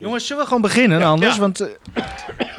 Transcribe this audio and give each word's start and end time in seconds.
Jongens, 0.00 0.26
zullen 0.26 0.42
we 0.42 0.48
gewoon 0.48 0.62
beginnen 0.62 1.02
anders? 1.02 1.34
ja. 1.34 1.40
Want 1.40 1.60
eh, 1.60 1.68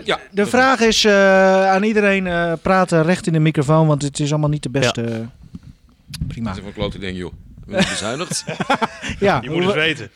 Ja, 0.03 0.19
de 0.31 0.45
vraag 0.45 0.79
is 0.79 1.05
eh, 1.05 1.69
aan 1.71 1.83
iedereen 1.83 2.27
eh, 2.27 2.53
praten 2.61 3.03
recht 3.03 3.27
in 3.27 3.33
de 3.33 3.39
microfoon, 3.39 3.87
want 3.87 4.01
het 4.01 4.19
is 4.19 4.31
allemaal 4.31 4.49
niet 4.49 4.63
de 4.63 4.69
beste. 4.69 5.25
Prima. 6.27 6.49
Dat 6.49 6.57
is 6.57 6.65
een 6.65 6.73
klote 6.73 6.99
ding, 6.99 7.17
joh. 7.17 7.31
We 7.65 7.71
zijn 7.71 7.89
bezuinigd. 7.89 8.45
Ja, 9.19 9.39
Je 9.41 9.49
moet 9.49 9.63
het 9.65 9.73
weten. 9.73 10.11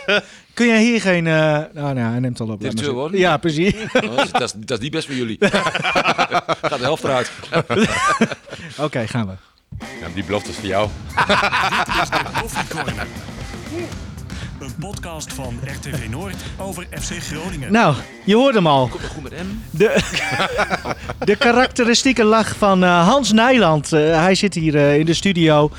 kun 0.54 0.66
jij 0.66 0.82
hier 0.82 1.00
geen... 1.00 1.26
eh, 1.26 1.32
nou, 1.32 1.94
nou, 1.94 1.98
hij 1.98 2.18
neemt 2.20 2.40
al 2.40 2.48
op. 2.48 2.60
Dit 2.60 2.80
is 2.80 2.86
woorden? 2.86 3.02
zitten. 3.02 3.18
Ja, 3.20 3.36
precies. 3.36 3.74
Oh, 3.74 4.16
dat, 4.16 4.24
is, 4.24 4.30
dat, 4.30 4.54
is, 4.54 4.70
is 4.76 4.78
niet 4.78 4.90
best 4.90 5.06
voor 5.06 5.14
jullie. 5.16 5.36
Gaat 6.62 6.78
de 6.78 6.84
helft 6.84 7.04
eruit. 7.04 7.30
Oké, 8.78 9.06
gaan 9.06 9.26
we. 9.26 9.32
Ja, 10.00 10.06
die 10.14 10.24
belofte 10.24 10.50
is 10.50 10.56
voor 10.56 10.66
jou. 10.66 10.88
Koffiecorner. 12.40 13.06
Een 14.58 14.74
podcast 14.80 15.32
van 15.32 15.58
RTV 15.64 16.08
Noord 16.10 16.34
over 16.58 16.86
FC 17.00 17.12
Groningen. 17.22 17.72
Nou, 17.72 17.94
je 18.24 18.34
hoort 18.34 18.54
hem 18.54 18.66
al. 18.66 18.88
Komt 18.88 19.04
goed 19.04 19.22
met 19.22 19.32
hem? 19.32 19.62
De, 19.70 20.00
de 21.24 21.36
karakteristieke 21.36 22.24
lach 22.24 22.56
van 22.56 22.84
eh, 22.84 23.08
Hans 23.08 23.32
Nijland. 23.32 23.92
Eh, 23.92 24.00
hij 24.22 24.34
zit 24.34 24.54
hier 24.54 24.76
eh, 24.76 24.98
in 24.98 25.06
de 25.06 25.14
studio. 25.14 25.70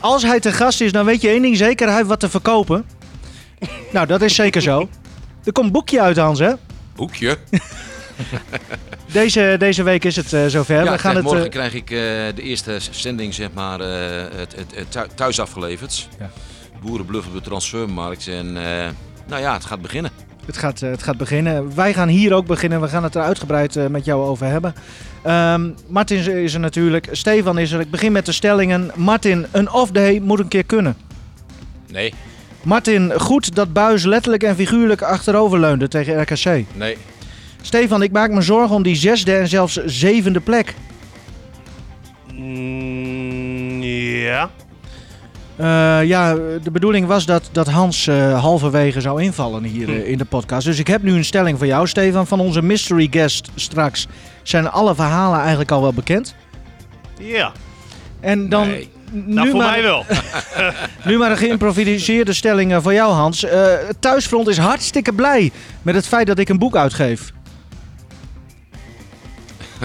Als 0.00 0.22
hij 0.22 0.40
te 0.40 0.52
gast 0.52 0.80
is, 0.80 0.92
dan 0.92 1.04
weet 1.04 1.20
je 1.20 1.28
één 1.28 1.42
ding 1.42 1.56
zeker. 1.56 1.86
Hij 1.86 1.96
heeft 1.96 2.08
wat 2.08 2.20
te 2.20 2.28
verkopen. 2.30 2.84
nou, 3.92 4.06
dat 4.06 4.22
is 4.22 4.34
zeker 4.34 4.62
zo. 4.62 4.88
Er 5.44 5.52
komt 5.52 5.66
een 5.66 5.72
boekje 5.72 6.00
uit, 6.00 6.16
Hans, 6.16 6.38
hè? 6.38 6.52
Boekje. 6.94 7.38
Deze, 9.12 9.56
deze 9.58 9.82
week 9.82 10.04
is 10.04 10.16
het 10.16 10.32
eh, 10.32 10.46
zover. 10.46 10.84
Ja, 10.84 10.92
we 10.92 10.98
gaan 10.98 11.14
het, 11.16 11.24
morgen 11.24 11.50
krijg 11.50 11.74
ik 11.74 11.90
eh, 11.90 11.96
de 12.34 12.42
eerste 12.42 12.78
zending 12.90 13.34
zeg 13.34 13.48
maar, 13.54 13.80
eh, 13.80 14.38
het, 14.38 14.54
het, 14.56 14.74
het 14.74 14.90
thu- 14.90 15.06
thuis 15.14 15.40
afgeleverd. 15.40 16.08
Ja. 16.18 16.30
Boeren 16.82 17.06
bluffen 17.06 17.32
op 17.32 17.38
de 17.42 17.48
transfermarkt. 17.48 18.26
En 18.28 18.46
eh, 18.56 18.88
nou 19.26 19.42
ja, 19.42 19.52
het 19.52 19.64
gaat 19.64 19.82
beginnen. 19.82 20.10
het, 20.46 20.56
gaat, 20.56 20.82
eh, 20.82 20.90
het 20.90 21.02
gaat 21.02 21.16
beginnen. 21.16 21.74
Wij 21.74 21.92
gaan 21.94 22.08
hier 22.08 22.32
ook 22.34 22.46
beginnen. 22.46 22.80
We 22.80 22.88
gaan 22.88 23.02
het 23.02 23.14
er 23.14 23.22
uitgebreid 23.22 23.76
eh, 23.76 23.86
met 23.86 24.04
jou 24.04 24.24
over 24.24 24.46
hebben. 24.46 24.74
Ehm, 25.22 25.70
Martin 25.88 26.18
is- 26.18 26.26
is 26.26 26.54
er 26.54 26.60
natuurlijk. 26.60 27.08
Stefan 27.12 27.58
is 27.58 27.72
er. 27.72 27.80
Ik 27.80 27.90
begin 27.90 28.12
met 28.12 28.26
de 28.26 28.32
stellingen. 28.32 28.90
Martin, 28.94 29.46
een 29.50 29.70
off-day 29.72 30.18
moet 30.18 30.38
een 30.38 30.48
keer 30.48 30.64
kunnen. 30.64 30.96
Nee, 31.90 32.14
Martin, 32.62 33.12
goed 33.20 33.54
dat 33.54 33.72
Buis 33.72 34.04
letterlijk 34.04 34.42
en 34.42 34.54
figuurlijk 34.56 35.02
achteroverleunde 35.02 35.88
tegen 35.88 36.20
RKC. 36.22 36.64
nee. 36.74 36.96
Stefan, 37.64 38.02
ik 38.02 38.12
maak 38.12 38.30
me 38.30 38.40
zorgen 38.40 38.76
om 38.76 38.82
die 38.82 38.94
zesde 38.96 39.34
en 39.36 39.48
zelfs 39.48 39.84
zevende 39.84 40.40
plek. 40.40 40.74
Mm, 42.34 43.82
ja. 43.82 44.50
Eh, 45.56 46.04
ja, 46.04 46.34
de 46.34 46.70
bedoeling 46.72 47.06
was 47.06 47.26
dat, 47.26 47.48
dat 47.52 47.68
Hans 47.68 48.06
eh, 48.06 48.40
halverwege 48.40 49.00
zou 49.00 49.22
invallen 49.22 49.64
hier 49.64 49.88
eh, 49.88 50.08
in 50.08 50.18
de 50.18 50.24
podcast. 50.24 50.66
Dus 50.66 50.78
ik 50.78 50.86
heb 50.86 51.02
nu 51.02 51.12
een 51.12 51.24
stelling 51.24 51.58
voor 51.58 51.66
jou, 51.66 51.88
Stefan. 51.88 52.26
Van 52.26 52.40
onze 52.40 52.62
mystery 52.62 53.08
guest 53.10 53.50
straks 53.54 54.06
zijn 54.42 54.70
alle 54.70 54.94
verhalen 54.94 55.38
eigenlijk 55.40 55.70
al 55.70 55.82
wel 55.82 55.92
bekend. 55.92 56.34
Ja. 57.18 57.52
En 58.20 58.48
dan 58.48 58.68
Nee. 58.68 58.90
nu, 59.10 59.34
Nou, 59.34 59.48
voor 59.48 59.58
maar, 59.58 59.70
mij 59.70 59.82
wel. 59.82 60.04
nu 61.06 61.18
maar 61.18 61.30
een 61.30 61.36
geïmproviseerde 61.36 62.32
stelling 62.32 62.82
voor 62.82 62.92
jou, 62.92 63.12
Hans. 63.12 63.40
Het 63.86 63.96
thuisfront 64.00 64.48
is 64.48 64.58
hartstikke 64.58 65.12
blij 65.12 65.50
met 65.82 65.94
het 65.94 66.06
feit 66.06 66.26
dat 66.26 66.38
ik 66.38 66.48
een 66.48 66.58
boek 66.58 66.76
uitgeef. 66.76 67.32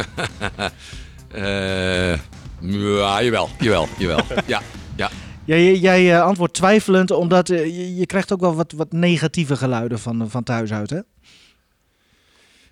Ja, 2.62 3.22
jawel, 3.22 3.50
jawel, 3.60 3.88
jawel. 3.98 4.20
Ja, 4.45 4.62
ja. 4.95 5.10
Jij, 5.48 5.76
jij 5.76 6.14
eh, 6.14 6.23
antwoordt 6.23 6.53
twijfelend, 6.53 7.12
omdat 7.12 7.50
eh, 7.50 7.98
je, 7.98 8.06
krijgt 8.06 8.34
ook 8.34 8.40
wel 8.40 8.56
wat, 8.56 8.72
wat 8.72 8.92
negatieve 8.92 9.56
geluiden 9.56 10.00
van, 10.00 10.30
van 10.30 10.44
thuis 10.44 10.72
uit, 10.72 10.89
hè? 10.89 11.00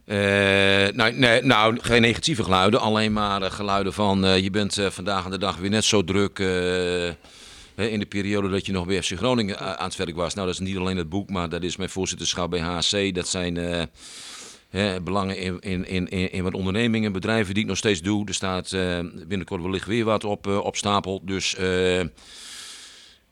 Eh, 0.06 0.94
nou, 0.94 1.14
nee, 1.14 1.42
nou, 1.42 1.80
geen 1.82 2.02
negatieve 2.02 2.44
geluiden, 2.44 2.80
alleen 2.80 3.14
maar 3.14 3.42
eh, 3.42 3.52
geluiden 3.52 3.94
van 3.94 4.26
eh, 4.26 4.40
je 4.40 4.50
bent 4.50 4.78
eh, 4.78 4.90
vandaag 4.90 5.26
aan 5.26 5.32
de 5.32 5.38
dag 5.38 5.58
weer 5.58 5.70
net 5.70 5.84
zo 5.84 6.04
druk 6.04 6.40
eh, 6.40 7.08
in 7.76 8.00
de 8.00 8.06
periode 8.10 8.50
dat 8.50 8.66
je 8.66 8.72
nog 8.72 8.86
bij 8.86 9.02
FC 9.02 9.12
Groningen 9.18 9.60
aan 9.80 9.86
het 9.88 9.96
werk 9.96 10.16
was. 10.16 10.34
Nou, 10.34 10.48
dat 10.48 10.56
is 10.56 10.68
niet 10.68 10.78
alleen 10.78 10.98
het 10.98 11.10
boek, 11.10 11.30
maar 11.30 11.50
dat 11.50 11.64
is 11.64 11.78
mijn 11.78 11.90
voorzitterschap 11.90 12.50
bij 12.50 12.60
HC. 12.60 13.16
Dat 13.16 13.28
zijn 13.28 13.58
eh, 14.76 14.96
belangen 15.04 15.38
in, 15.38 15.62
in, 15.62 16.10
in, 16.10 16.32
in, 16.32 16.44
wat 16.44 16.54
ondernemingen, 16.54 17.12
bedrijven 17.12 17.54
die 17.54 17.64
ik 17.64 17.70
nog 17.70 17.78
steeds 17.78 18.02
doe. 18.02 18.28
Er 18.28 18.34
staat 18.34 18.72
eh, 18.72 19.00
binnenkort 19.28 19.62
wellicht 19.62 19.86
weer 19.86 20.06
wat 20.06 20.24
op, 20.24 20.48
eh, 20.48 20.58
op 20.58 20.76
stapel. 20.76 21.22
Dus 21.26 21.56
eh, 21.56 22.02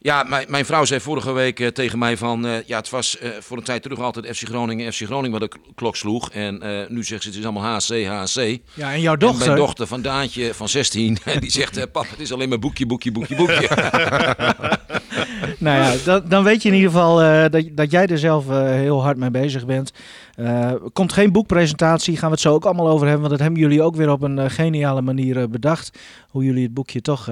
ja, 0.04 0.24
mijn, 0.24 0.46
mijn 0.50 0.66
vrouw 0.66 0.86
zei 0.86 1.00
vorige 1.00 1.32
week 1.32 1.60
eh, 1.60 1.68
tegen 1.68 2.00
mij 2.00 2.18
van... 2.18 2.46
eh, 2.46 2.56
ja, 2.66 2.78
het 2.78 2.90
was 2.90 3.18
eh, 3.18 3.30
voor 3.40 3.58
een 3.58 3.64
tijd 3.64 3.82
terug 3.82 4.00
altijd 4.00 4.38
FC 4.38 4.48
Groningen, 4.48 4.94
FC 4.94 5.02
Groningen 5.02 5.40
wat 5.40 5.52
de 5.52 5.58
klok 5.76 5.96
sloeg. 5.96 6.30
En 6.32 6.62
nu 6.90 7.04
zegt 7.04 7.22
ze, 7.22 7.30
het 7.30 7.38
is 7.38 7.44
allemaal 7.44 7.74
HC, 7.74 8.06
HC. 8.06 8.58
Ja, 8.74 8.94
en 8.94 9.02
jouw 9.02 9.14
En 9.14 9.20
dochter. 9.20 9.46
mijn 9.46 9.58
dochter 9.58 9.88
van 9.88 10.02
Daantje 10.02 10.54
van 10.54 10.70
16, 10.70 11.18
die 11.40 11.52
zegt... 11.52 11.92
pap, 11.92 12.10
het 12.10 12.20
is 12.20 12.34
alleen 12.34 12.50
maar 12.50 12.60
boekje, 12.60 12.86
boekje, 12.86 13.12
boekje, 13.12 13.36
boekje. 13.36 13.68
Nou 15.58 15.78
ja, 15.78 15.94
dan, 16.06 16.22
dan 16.28 16.44
weet 16.44 16.62
je 16.62 16.70
in 16.70 16.76
ieder 16.76 16.92
geval 16.92 17.22
eh, 17.22 17.50
dat, 17.50 17.64
dat 17.72 17.92
jij 17.92 18.08
er 18.08 18.18
zelf 18.18 18.50
eh, 18.50 18.64
heel 18.66 19.04
hard 19.04 19.18
mee 19.18 19.32
bezig 19.32 19.66
bent. 19.66 19.92
Er 20.36 20.80
komt 20.94 21.14
geen 21.14 21.32
boekpresentatie, 21.32 22.18
gaan 22.18 22.28
we 22.28 22.34
het 22.34 22.44
zo 22.44 22.54
ook 22.54 22.66
allemaal 22.66 22.90
over 22.90 23.08
hebben. 23.08 23.20
Want 23.20 23.32
dat 23.32 23.40
hebben 23.40 23.60
jullie 23.60 23.82
ook 23.82 23.96
weer 23.96 24.12
op 24.12 24.22
een 24.22 24.52
geniale 24.52 25.02
manier 25.02 25.50
bedacht. 25.50 25.98
Hoe 26.30 26.44
jullie 26.44 26.64
het 26.64 26.74
boekje 26.74 27.02
toch... 27.02 27.30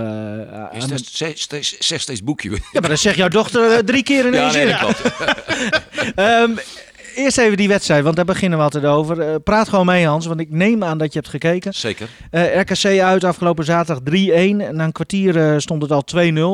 Is 0.71 0.87
dat 0.87 0.99
steeds, 1.05 1.75
steeds, 1.79 2.23
boekje? 2.23 2.49
Ja, 2.49 2.79
maar 2.79 2.89
dat 2.89 2.99
zegt 2.99 3.15
jouw 3.15 3.27
dochter 3.27 3.85
drie 3.85 4.03
keer 4.03 4.25
in 4.25 4.33
één 4.33 4.43
Ja, 4.43 4.51
nee, 4.51 4.67
zin. 4.67 4.77
klopt. 4.77 5.01
Ehm, 6.15 6.51
eerst 7.15 7.37
even 7.37 7.57
die 7.57 7.67
wedstrijd, 7.67 8.03
want 8.03 8.15
daar 8.15 8.25
beginnen 8.25 8.57
we 8.57 8.63
altijd 8.63 8.85
over. 8.85 9.39
Praat 9.39 9.69
gewoon 9.69 9.85
mee 9.85 10.05
Hans, 10.07 10.25
want 10.25 10.39
ik 10.39 10.51
neem 10.51 10.83
aan 10.83 10.97
dat 10.97 11.13
je 11.13 11.19
hebt 11.19 11.31
gekeken. 11.31 11.73
Zeker. 11.73 12.07
RKC 12.31 12.99
uit 12.99 13.23
afgelopen 13.23 13.65
zaterdag 13.65 14.03
3-1. 14.03 14.33
En 14.33 14.75
na 14.75 14.83
een 14.83 14.91
kwartier 14.91 15.61
stond 15.61 15.81
het 15.81 15.91
al 15.91 16.03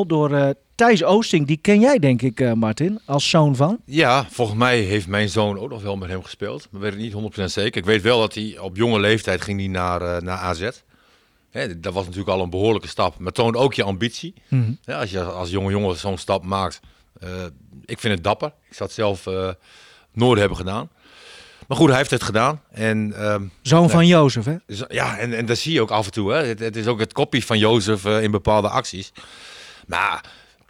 2-0 0.04 0.08
door 0.08 0.56
Thijs 0.78 1.04
Oosting. 1.04 1.48
Die 1.48 1.58
ken 1.58 1.80
jij 1.80 2.00
denk 2.00 2.22
ik, 2.22 2.40
eh, 2.40 2.54
Martin, 2.54 3.00
als 3.06 3.30
zoon 3.30 3.56
van. 3.56 3.80
Ja, 3.86 4.26
volgens 4.30 4.58
mij 4.58 4.80
heeft 4.80 5.08
mijn 5.08 5.30
zoon 5.30 5.60
ook 5.60 5.70
nog 5.70 5.82
wel 5.82 5.96
met 5.96 6.10
hem 6.10 6.24
gespeeld. 6.24 6.68
Maar 6.72 6.82
weet 6.82 6.94
ik 6.94 7.00
niet 7.00 7.14
100% 7.14 7.52
zeker. 7.52 7.78
Ik 7.78 7.86
weet 7.86 8.02
wel 8.02 8.20
dat 8.20 8.34
hij 8.34 8.58
op 8.60 8.76
jonge 8.76 9.00
leeftijd 9.00 9.42
ging 9.42 9.60
hij 9.60 9.68
naar, 9.68 10.02
eh, 10.02 10.22
naar 10.22 10.38
AZ. 10.38 10.70
Hè, 11.50 11.80
dat 11.80 11.94
was 11.94 12.04
natuurlijk 12.06 12.30
al 12.32 12.42
een 12.42 12.50
behoorlijke 12.50 12.88
stap. 12.88 13.20
Maar 13.20 13.32
toont 13.32 13.56
ook 13.56 13.74
je 13.74 13.84
ambitie. 13.84 14.34
Ja, 14.82 15.00
als 15.00 15.12
je 15.12 15.24
als 15.24 15.50
jonge 15.50 15.72
jongen 15.72 15.96
zo'n 15.98 16.18
stap 16.18 16.44
maakt. 16.44 16.80
eh, 17.20 17.30
ik 17.86 18.00
vind 18.00 18.14
het 18.14 18.24
dapper. 18.24 18.48
Ik 18.70 18.76
zou 18.76 18.90
het 18.90 18.98
zelf 18.98 19.26
nooit 20.14 20.40
hebben 20.40 20.58
gedaan. 20.58 20.90
Maar 21.68 21.78
goed, 21.78 21.88
hij 21.90 21.98
heeft 21.98 22.12
het 22.12 22.24
gedaan. 22.24 22.62
En 22.72 23.14
ehm, 23.18 23.44
Zoon 23.62 23.90
van 23.90 24.08
Jozef, 24.08 24.46
hè? 24.46 24.56
Ja, 24.88 25.18
en, 25.18 25.34
en 25.34 25.46
dat 25.46 25.58
zie 25.58 25.74
je 25.74 25.82
ook 25.82 25.92
af 25.92 26.06
en 26.06 26.12
toe. 26.12 26.32
Hè. 26.34 26.46
Het, 26.46 26.60
het 26.60 26.76
is 26.76 26.88
ook 26.88 27.00
het 27.00 27.14
kopie 27.14 27.46
van 27.46 27.58
Jozef 27.58 28.06
in 28.06 28.32
bepaalde 28.32 28.70
acties. 28.70 29.12
Maar 29.88 30.26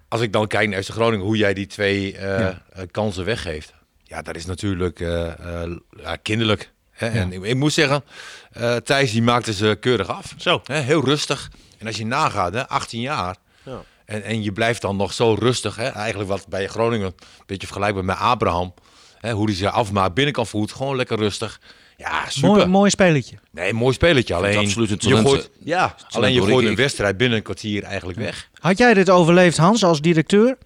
als 0.08 0.22
ik 0.22 0.34
dan 0.34 0.48
kijk 0.48 0.70
naar 0.70 0.84
FC 0.84 0.90
Groningen, 0.90 1.26
hoe 1.26 1.38
jij 1.38 1.54
die 1.54 1.68
twee 1.68 2.18
eh, 2.18 2.40
Ja. 2.40 2.62
eh, 2.74 2.84
kansen 2.92 3.26
weggeeft. 3.26 3.74
Ja, 4.04 4.22
dat 4.22 4.36
is 4.36 4.46
natuurlijk 4.46 5.00
eh, 5.00 5.64
eh, 5.64 5.72
ja, 5.98 6.16
kinderlijk. 6.16 6.72
Hè. 6.92 7.08
En 7.08 7.32
ik, 7.34 7.44
ik 7.44 7.56
moet 7.56 7.74
zeggen, 7.74 8.04
eh, 8.52 8.76
Thijs 8.76 9.12
die 9.12 9.22
maakte 9.22 9.54
ze 9.54 9.78
keurig 9.80 10.08
af. 10.08 10.34
Zo. 10.38 10.62
Hè, 10.64 10.80
heel 10.80 11.06
rustig. 11.06 11.52
En 11.78 11.88
als 11.88 11.98
je 11.98 12.06
nagaat, 12.06 12.54
hè, 12.54 12.68
18 12.68 13.02
jaar. 13.02 13.36
Ja. 13.64 13.82
En, 14.06 14.24
en 14.24 14.44
je 14.44 14.52
blijft 14.52 14.82
dan 14.82 14.96
nog 14.96 15.14
zo 15.14 15.34
rustig. 15.34 15.76
Hè. 15.76 15.88
Eigenlijk 15.88 16.30
wat 16.30 16.48
bij 16.48 16.68
Groningen 16.68 17.08
een 17.08 17.44
beetje 17.46 17.68
vergelijkbaar 17.68 18.06
met 18.06 18.18
Abraham. 18.18 18.74
Hè, 19.18 19.32
hoe 19.32 19.46
hij 19.46 19.56
zich 19.56 19.72
afmaakt, 19.72 20.14
binnenkant 20.14 20.50
voet. 20.50 20.72
Gewoon 20.72 20.96
lekker 20.96 21.18
rustig. 21.18 21.60
Ja, 21.98 22.30
super. 22.30 22.50
Mooi, 22.50 22.66
mooi 22.66 22.90
spelletje. 22.90 23.38
Nee, 23.52 23.74
mooi 23.74 23.94
spelletje. 23.94 24.34
Alleen, 24.34 24.58
absoluut 24.58 24.90
een 24.90 24.98
je 25.00 25.08
talent, 25.10 25.28
gooit, 25.28 25.44
eh, 25.44 25.66
ja, 25.68 25.96
alleen 26.10 26.34
je 26.34 26.42
gooit 26.42 26.68
een 26.68 26.76
wedstrijd 26.76 27.18
binnen 27.18 27.38
een 27.38 27.44
kwartier 27.44 27.84
eigenlijk 27.84 28.20
weg. 28.20 28.50
Had 28.60 28.78
jij 28.78 28.94
dit 28.94 29.10
overleefd, 29.10 29.58
Hans, 29.58 29.84
als 29.84 30.02
directeur? 30.02 30.58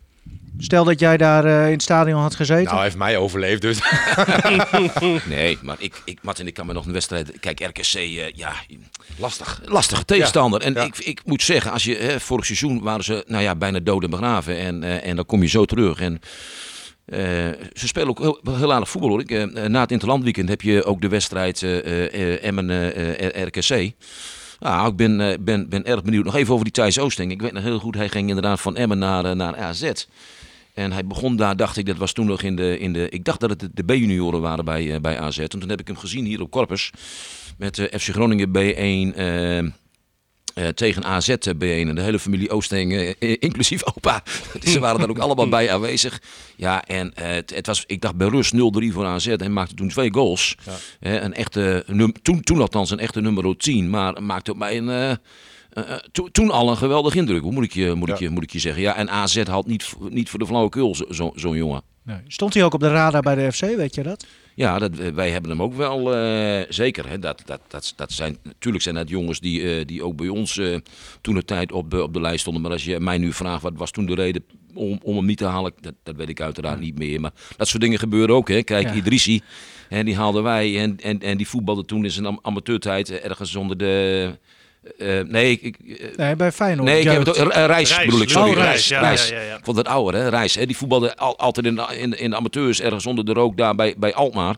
Stel 0.57 0.83
dat 0.83 0.99
jij 0.99 1.17
daar 1.17 1.45
eh, 1.45 1.65
in 1.65 1.71
het 1.71 1.81
stadion 1.81 2.21
had 2.21 2.35
gezeten. 2.35 2.63
Nou, 2.63 2.75
hij 2.75 2.83
heeft 2.83 2.97
mij 2.97 3.17
overleefd, 3.17 3.61
dus. 3.61 3.79
Nee, 5.25 5.57
maar 5.61 5.75
ik, 5.79 6.01
ik, 6.05 6.19
Martin, 6.21 6.47
ik 6.47 6.53
kan 6.53 6.65
me 6.65 6.73
nog 6.73 6.85
een 6.85 6.93
wedstrijd... 6.93 7.39
Kijk, 7.39 7.59
RKC, 7.59 7.93
eh, 7.93 8.31
ja, 8.31 8.53
lastig. 9.17 9.61
Lastige 9.65 10.05
tegenstander. 10.05 10.61
En 10.61 10.73
Ja. 10.73 10.83
Ik, 10.83 10.97
ik 10.97 11.21
moet 11.25 11.43
zeggen, 11.43 11.71
als 11.71 11.83
je, 11.83 11.95
hè, 11.95 12.19
vorig 12.19 12.45
seizoen 12.45 12.81
waren 12.81 13.03
ze 13.03 13.23
nou 13.27 13.43
ja, 13.43 13.55
bijna 13.55 13.79
dood 13.79 14.03
en 14.03 14.09
begraven. 14.09 14.57
En, 14.57 14.83
eh, 14.83 15.07
en 15.07 15.15
dan 15.15 15.25
kom 15.25 15.41
je 15.41 15.47
zo 15.47 15.65
terug. 15.65 15.99
En 15.99 16.21
eh, 17.11 17.19
ze 17.73 17.87
spelen 17.87 18.09
ook 18.09 18.39
heel, 18.43 18.73
aardig 18.73 18.89
voetbal 18.89 19.09
hoor. 19.09 19.19
Ik, 19.19 19.31
eh, 19.31 19.65
na 19.67 19.79
het 19.79 19.91
Interlandweekend 19.91 20.49
heb 20.49 20.61
je 20.61 20.83
ook 20.83 21.01
de 21.01 21.07
wedstrijd 21.07 21.63
eh, 21.63 21.77
eh, 21.77 22.13
eh, 22.13 22.43
Emmen 22.43 22.69
eh, 22.69 23.41
eh, 23.41 23.47
RKC. 23.47 23.93
Nou, 24.59 24.89
ik 24.89 24.95
ben, 24.95 25.43
ben, 25.43 25.69
ben 25.69 25.85
erg 25.85 26.03
benieuwd. 26.03 26.25
Nog 26.25 26.35
even 26.35 26.53
over 26.53 26.65
die 26.65 26.73
Thijs 26.73 26.99
Oosting. 26.99 27.31
Ik 27.31 27.41
weet 27.41 27.51
nog 27.51 27.63
heel 27.63 27.79
goed, 27.79 27.95
hij 27.95 28.09
ging 28.09 28.27
inderdaad 28.27 28.61
van 28.61 28.75
Emmen 28.75 28.97
naar, 28.97 29.35
naar 29.35 29.55
AZ. 29.55 29.91
En 30.73 30.91
hij 30.91 31.05
begon 31.05 31.35
daar, 31.35 31.55
dacht 31.55 31.77
ik, 31.77 31.85
dat 31.85 31.97
was 31.97 32.13
toen 32.13 32.25
nog 32.25 32.41
in 32.41 32.55
de... 32.55 32.79
In 32.79 32.93
de 32.93 33.09
ik 33.09 33.25
dacht 33.25 33.39
dat 33.39 33.49
het 33.49 33.69
de, 33.73 33.83
B-junioren 33.83 34.41
waren 34.41 34.65
bij, 34.65 35.01
bij 35.01 35.19
AZ. 35.19 35.37
En 35.37 35.47
toen 35.47 35.69
heb 35.69 35.79
ik 35.79 35.87
hem 35.87 35.97
gezien 35.97 36.25
hier 36.25 36.41
op 36.41 36.51
Corpus. 36.51 36.91
Met 37.57 37.89
FC 37.91 38.09
Groningen 38.09 38.47
B1... 38.47 39.80
eh, 40.53 40.67
tegen 40.67 41.03
AZ 41.03 41.35
bijeen. 41.57 41.87
En 41.89 41.95
de 41.95 42.01
hele 42.01 42.19
familie 42.19 42.49
Oosting, 42.51 42.93
eh, 43.19 43.35
inclusief 43.39 43.83
opa. 43.85 44.23
Dus 44.59 44.71
Ze 44.71 44.79
waren 44.79 44.99
daar 44.99 45.09
ook 45.09 45.17
allemaal 45.19 45.49
bij 45.49 45.71
aanwezig. 45.73 46.21
Ja, 46.55 46.83
en 46.85 47.13
eh, 47.13 47.27
het, 47.29 47.55
het 47.55 47.65
was, 47.67 47.83
ik 47.87 48.01
dacht 48.01 48.15
bij 48.15 48.27
rust 48.27 48.53
0-3 48.55 48.57
voor 48.93 49.05
AZ. 49.05 49.27
En 49.27 49.53
maakte 49.53 49.73
toen 49.75 49.89
twee 49.89 50.13
goals. 50.13 50.55
Eh, 50.99 51.13
een 51.21 51.33
echte, 51.33 51.83
num- 51.87 52.13
toen, 52.21 52.41
toen 52.41 52.61
althans 52.61 52.89
een 52.89 52.99
echte 52.99 53.21
nummer 53.21 53.57
10. 53.57 53.89
Maar 53.89 54.23
maakte 54.23 54.51
op 54.51 54.57
mij 54.57 54.77
een... 54.77 55.17
to- 56.11 56.27
toen 56.31 56.51
al 56.51 56.69
een 56.69 56.77
geweldige 56.77 57.17
indruk, 57.17 57.41
hoe 57.41 57.51
moet 57.51 57.63
ik 57.63 57.73
je, 57.73 57.93
moet 57.93 58.09
ik 58.09 58.17
je, 58.19 58.29
moet 58.29 58.43
ik 58.43 58.51
je 58.51 58.59
zeggen. 58.59 58.81
Ja, 58.81 58.95
en 58.95 59.09
AZ 59.09 59.43
had 59.43 59.67
niet, 59.67 59.93
niet 60.09 60.29
voor 60.29 60.39
de 60.39 60.45
flauwekul 60.45 60.95
zo- 60.95 61.05
zo- 61.11 61.31
zo'n 61.35 61.57
jongen. 61.57 61.81
Nee. 62.03 62.17
Stond 62.27 62.53
hij 62.53 62.63
ook 62.63 62.73
op 62.73 62.79
de 62.79 62.89
radar 62.89 63.21
bij 63.21 63.35
de 63.35 63.51
FC, 63.51 63.59
weet 63.59 63.95
je 63.95 64.03
dat? 64.03 64.25
Ja, 64.61 64.79
dat, 64.79 64.95
wij 65.13 65.29
hebben 65.29 65.51
hem 65.51 65.61
ook 65.61 65.73
wel 65.73 66.15
eh, 66.15 66.61
zeker. 66.69 67.09
Hè. 67.09 67.19
Dat, 67.19 67.41
dat, 67.45 67.61
dat, 67.67 67.93
dat 67.95 68.11
zijn, 68.11 68.37
natuurlijk 68.43 68.83
zijn 68.83 68.95
dat 68.95 69.09
jongens 69.09 69.39
die, 69.39 69.77
eh, 69.79 69.85
die 69.85 70.03
ook 70.03 70.15
bij 70.15 70.27
ons 70.27 70.57
eh, 70.57 70.77
toen 71.21 71.35
de 71.35 71.45
tijd 71.45 71.71
op, 71.71 71.91
de- 71.91 72.03
op 72.03 72.13
de 72.13 72.21
lijst 72.21 72.39
stonden. 72.41 72.61
Maar 72.61 72.71
als 72.71 72.83
je 72.85 72.99
mij 72.99 73.17
nu 73.17 73.33
vraagt 73.33 73.61
wat 73.61 73.73
was 73.75 73.91
toen 73.91 74.05
de 74.05 74.15
reden 74.15 74.43
om, 74.73 74.99
om 75.03 75.15
hem 75.15 75.25
niet 75.25 75.37
te 75.37 75.45
halen, 75.45 75.73
dat, 75.79 75.93
dat 76.03 76.15
weet 76.15 76.29
ik 76.29 76.41
uiteraard 76.41 76.79
niet 76.79 76.97
meer. 76.97 77.19
Maar 77.21 77.31
dat 77.57 77.67
soort 77.67 77.81
dingen 77.81 77.99
gebeuren 77.99 78.35
ook. 78.35 78.47
Hè. 78.49 78.63
Kijk, 78.63 78.87
Ja. 78.87 78.93
Idrissi, 78.93 79.41
hè, 79.89 80.03
die 80.03 80.15
haalden 80.15 80.43
wij 80.43 80.79
en, 80.79 80.97
en, 80.99 81.19
en 81.19 81.37
die 81.37 81.47
voetbalde 81.47 81.85
toen 81.85 82.03
in 82.03 82.11
zijn 82.11 82.25
am- 82.25 82.39
amateurtijd 82.41 83.09
eh, 83.09 83.25
ergens 83.25 83.55
onder 83.55 83.77
de... 83.77 84.31
eh, 84.97 85.19
nee, 85.21 85.51
ik, 85.51 85.77
ik, 85.79 85.97
eh, 85.99 86.15
Nee, 86.17 86.35
bij 86.35 86.51
Feyenoord. 86.51 86.87
Nee, 86.89 86.99
ik 86.99 87.07
heb 87.07 87.25
het 87.25 87.39
ook- 87.39 87.53
Reis, 87.53 87.67
Reis, 87.95 88.05
bedoel 88.05 88.21
ik. 88.21 88.29
Sorry, 88.29 88.53
Reis. 88.53 88.89
Reis, 88.89 89.01
Reis. 89.01 89.29
ja, 89.29 89.35
ja, 89.35 89.41
ja, 89.41 89.47
ja. 89.47 89.57
Ik 89.57 89.63
vond 89.63 89.77
het 89.77 89.87
ouder, 89.87 90.21
hè? 90.21 90.27
Reis. 90.29 90.55
Hè? 90.55 90.65
Die 90.65 90.77
voetbalde 90.77 91.15
al, 91.17 91.37
altijd 91.37 91.65
in 91.65 91.75
de, 91.75 91.85
in, 91.97 92.17
in 92.19 92.29
de 92.29 92.35
amateurs 92.35 92.81
ergens 92.81 93.05
onder 93.05 93.25
de 93.25 93.33
rook 93.33 93.57
daar 93.57 93.75
bij, 93.75 93.95
bij 93.97 94.13
Alkmaar. 94.13 94.55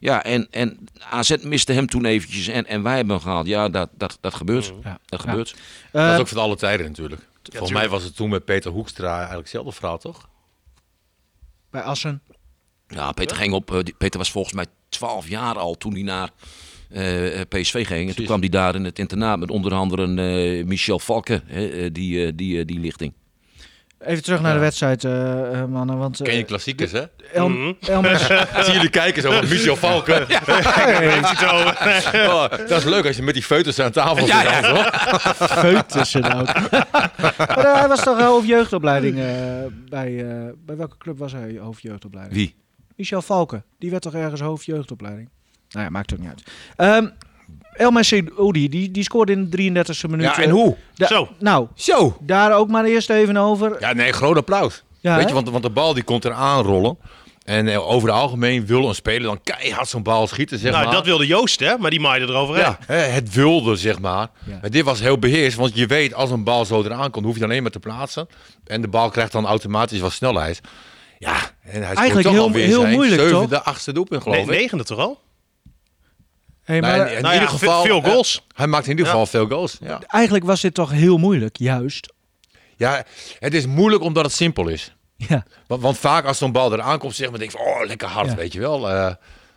Ja, 0.00 0.22
en, 0.24 0.46
en 0.50 0.78
AZ 1.10 1.36
miste 1.42 1.72
hem 1.72 1.86
toen 1.86 2.04
eventjes 2.04 2.46
en, 2.48 2.66
en 2.66 2.82
wij 2.82 2.96
hebben 2.96 3.14
hem 3.14 3.24
gehaald. 3.24 3.46
Ja, 3.46 3.68
dat, 3.68 3.88
dat, 3.92 4.18
dat 4.20 4.34
gebeurt. 4.34 4.72
Ja. 4.82 4.98
Dat 5.06 5.22
Ja. 5.22 5.30
gebeurt. 5.30 5.54
Dat 5.92 6.02
Eh, 6.02 6.14
is 6.14 6.20
ook 6.20 6.28
van 6.28 6.38
alle 6.42 6.56
tijden 6.56 6.86
natuurlijk. 6.86 7.22
Volgens 7.42 7.72
mij 7.72 7.88
was 7.88 8.02
het 8.02 8.16
toen 8.16 8.28
met 8.30 8.44
Peter 8.44 8.70
Hoekstra 8.70 9.14
eigenlijk 9.16 9.40
hetzelfde 9.42 9.72
verhaal, 9.72 9.98
toch? 9.98 10.28
bij 11.70 11.82
Assen. 11.82 12.22
Ja, 12.88 13.12
Peter 13.12 13.36
ging 13.36 13.52
op. 13.52 13.80
die- 13.82 13.94
Peter 13.98 14.18
was 14.18 14.30
volgens 14.30 14.54
mij 14.54 14.64
12 14.88 15.28
jaar 15.28 15.58
al 15.58 15.74
toen 15.74 15.92
hij 15.92 16.02
naar 16.02 16.30
PSV 17.48 17.86
ging. 17.86 18.08
En 18.08 18.14
toen 18.16 18.24
kwam 18.24 18.40
hij 18.40 18.48
daar 18.48 18.74
in 18.74 18.84
het 18.84 18.98
internaat 18.98 19.38
met 19.38 19.50
onder 19.50 19.74
andere 19.74 20.02
eh, 20.06 20.64
Michel 20.64 20.98
Valken, 20.98 21.42
hè, 21.46 21.66
eh, 21.68 21.88
die, 21.92 22.26
eh, 22.26 22.32
die, 22.34 22.58
eh, 22.60 22.66
die 22.66 22.80
lichting. 22.80 23.12
Even 23.98 24.22
terug 24.22 24.40
naar 24.40 24.54
de 24.54 24.60
wedstrijd, 24.60 25.04
eh, 25.04 25.60
eh, 25.60 25.68
mannen. 25.68 25.98
Want, 25.98 26.20
eh, 26.20 26.26
Ken 26.26 26.36
je 26.36 26.42
klassiekers, 26.44 26.92
hè? 26.92 27.02
El- 27.32 27.48
Mhm. 27.48 27.72
Elmers... 27.80 28.26
Zie 28.64 28.72
jullie 28.74 28.88
kijken 28.90 29.22
zo, 29.22 29.30
wat 29.30 29.48
Michel 29.48 29.76
Valken. 29.76 30.22
Over? 31.54 32.28
Oh, 32.28 32.50
dat 32.50 32.70
is 32.70 32.84
leuk 32.84 33.06
als 33.06 33.16
je 33.16 33.22
met 33.22 33.34
die 33.34 33.42
foetus 33.42 33.78
aan 33.80 33.90
tafel 33.90 34.26
zit. 34.26 34.66
hoor. 34.66 34.90
Feutussen 35.48 36.24
ook. 36.40 36.70
maar 37.38 37.64
eh, 37.64 37.78
hij 37.78 37.88
was 37.88 38.02
toch 38.02 38.20
hoofdjeugdopleiding 38.20 39.18
eh, 39.18 39.24
bij... 39.88 40.18
eh, 40.30 40.48
bij 40.64 40.76
welke 40.76 40.96
club 40.98 41.18
was 41.18 41.32
hij 41.32 41.56
hoofdjeugdopleiding? 41.60 42.36
Wie? 42.36 42.54
Michel 42.96 43.22
Valken. 43.22 43.64
Die 43.78 43.90
werd 43.90 44.02
toch 44.02 44.14
ergens 44.14 44.40
hoofdjeugdopleiding? 44.40 45.28
Nou 45.74 45.84
ja, 45.86 45.90
maakt 45.92 46.12
ook 46.12 46.18
niet 46.18 46.28
uit. 46.28 46.42
Ehm 46.76 47.06
El 47.74 47.90
Messi-Oudi, 47.90 48.68
die, 48.68 48.90
die 48.90 49.02
scoorde 49.02 49.32
in 49.32 49.50
de 49.50 49.56
33e 49.56 50.10
minuut. 50.10 50.24
Ja, 50.36 50.38
en 50.42 50.50
hoe? 50.50 50.76
Da- 50.94 51.06
Zo. 51.06 51.28
Nou, 51.38 51.66
Zo. 51.74 52.16
daar 52.20 52.52
ook 52.56 52.68
maar 52.68 52.84
eerst 52.84 53.10
even 53.10 53.36
over. 53.36 53.76
Ja, 53.80 53.92
nee, 53.92 54.12
groot 54.12 54.36
applaus. 54.36 54.82
Ja, 55.00 55.16
Weet 55.16 55.28
je, 55.28 55.34
want, 55.34 55.48
want 55.50 55.62
de 55.62 55.70
bal 55.70 55.94
die 55.94 56.02
komt 56.02 56.24
eraan 56.24 56.62
rollen. 56.64 56.98
En 57.44 57.68
eh, 57.68 57.88
over 57.90 58.08
het 58.08 58.18
algemeen 58.18 58.66
wil 58.66 58.88
een 58.88 58.94
speler 58.94 59.22
dan 59.22 59.40
keihard 59.42 59.88
zo'n 59.88 60.02
bal 60.02 60.26
schieten, 60.26 60.58
zeg 60.58 60.72
Nou, 60.72 60.84
maar. 60.84 60.94
dat 60.94 61.04
wilde 61.04 61.26
Joost, 61.26 61.60
hè? 61.60 61.78
Maar 61.78 61.90
die 61.90 62.00
maaide 62.00 62.26
eroverheen. 62.26 62.64
Ja, 62.64 62.78
hè, 62.86 62.94
het 62.96 63.34
wilde, 63.34 63.76
zeg 63.76 63.98
maar. 64.00 64.28
Ja. 64.46 64.58
Maar 64.60 64.70
dit 64.70 64.84
was 64.84 65.00
heel 65.00 65.18
beheerst, 65.18 65.56
want 65.56 65.74
je 65.74 65.86
weet 65.86 66.14
als 66.14 66.30
een 66.30 66.44
bal 66.44 66.64
zo 66.64 66.82
eraan 66.82 67.10
komt, 67.10 67.24
hoef 67.24 67.38
je 67.38 67.44
alleen 67.44 67.62
maar 67.62 67.70
te 67.70 67.78
plaatsen. 67.80 68.28
En 68.66 68.80
de 68.80 68.88
bal 68.88 69.08
krijgt 69.10 69.32
dan 69.32 69.46
automatisch 69.46 70.00
wat 70.00 70.12
snelheid. 70.12 70.60
Ja, 71.18 71.34
en 71.34 71.40
hij 71.70 71.80
scoort 71.82 71.96
Eigenlijk 71.96 72.22
toch 72.26 72.32
heel- 72.36 72.42
alweer 72.42 72.66
heel 72.66 72.80
zijn 72.80 72.92
moeilijk, 72.92 73.20
zevende, 73.22 73.62
achtste 73.62 73.92
doelpunt, 73.92 74.22
geloof 74.22 74.36
Nee, 74.46 74.54
ik. 74.54 74.60
negende 74.60 74.84
toch 74.84 74.98
al? 74.98 75.20
Hey, 76.64 76.80
Nou, 76.80 77.00
in, 77.08 77.16
in 77.16 77.22
Nou 77.22 77.34
ieder 77.34 77.48
geval, 77.48 77.82
veel 77.84 78.02
eh, 78.02 78.10
goals. 78.10 78.46
hij 78.54 78.66
maakt 78.66 78.84
in 78.84 78.90
ieder 78.90 79.04
Ja. 79.06 79.10
geval 79.10 79.26
veel 79.26 79.46
goals. 79.46 79.76
Ja. 79.80 80.00
eigenlijk 80.06 80.44
was 80.44 80.60
dit 80.60 80.74
toch 80.74 80.90
heel 80.90 81.16
moeilijk, 81.18 81.56
juist. 81.56 82.12
ja, 82.76 83.04
het 83.38 83.54
is 83.54 83.66
moeilijk 83.66 84.02
omdat 84.02 84.24
het 84.24 84.32
simpel 84.34 84.68
is. 84.68 84.94
Ja, 85.16 85.44
Want, 85.66 85.82
want 85.82 85.98
vaak 85.98 86.24
als 86.24 86.38
zo'n 86.38 86.52
bal 86.52 86.72
eraan 86.72 86.98
komt, 86.98 87.14
zeg 87.14 87.30
maar, 87.30 87.38
denk 87.38 87.50
je 87.50 87.56
van, 87.58 87.66
oh, 87.66 87.86
lekker 87.86 88.08
hard, 88.08 88.28
Ja. 88.28 88.34
weet 88.36 88.52
je 88.52 88.60
wel. 88.60 88.90
Eh, 88.90 89.12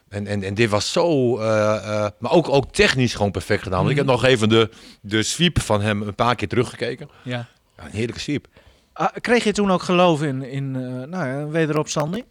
en, 0.09 0.27
en, 0.27 0.43
en 0.43 0.53
dit 0.53 0.69
was 0.69 0.91
zo, 0.91 1.37
eh, 1.39 1.75
eh, 1.75 2.09
maar 2.19 2.31
ook, 2.31 2.49
ook 2.49 2.71
technisch 2.73 3.13
gewoon 3.13 3.31
perfect 3.31 3.63
gedaan. 3.63 3.79
Want 3.79 3.91
ik 3.91 3.97
heb 3.97 4.05
nog 4.05 4.23
even 4.23 4.49
de, 4.49 4.69
de 5.01 5.23
sweep 5.23 5.61
van 5.61 5.81
hem 5.81 6.01
een 6.01 6.15
paar 6.15 6.35
keer 6.35 6.47
teruggekeken. 6.47 7.09
ja. 7.23 7.47
Ja, 7.77 7.83
een 7.85 7.91
heerlijke 7.91 8.19
sweep. 8.21 8.47
Ah, 8.93 9.07
kreeg 9.21 9.43
je 9.43 9.51
toen 9.51 9.71
ook 9.71 9.81
geloof 9.81 10.21
in, 10.23 10.43
in 10.43 10.75
eh, 10.75 10.81
nou 10.81 11.27
ja, 11.27 11.33
een 11.33 11.51
wederopstanding? 11.51 12.25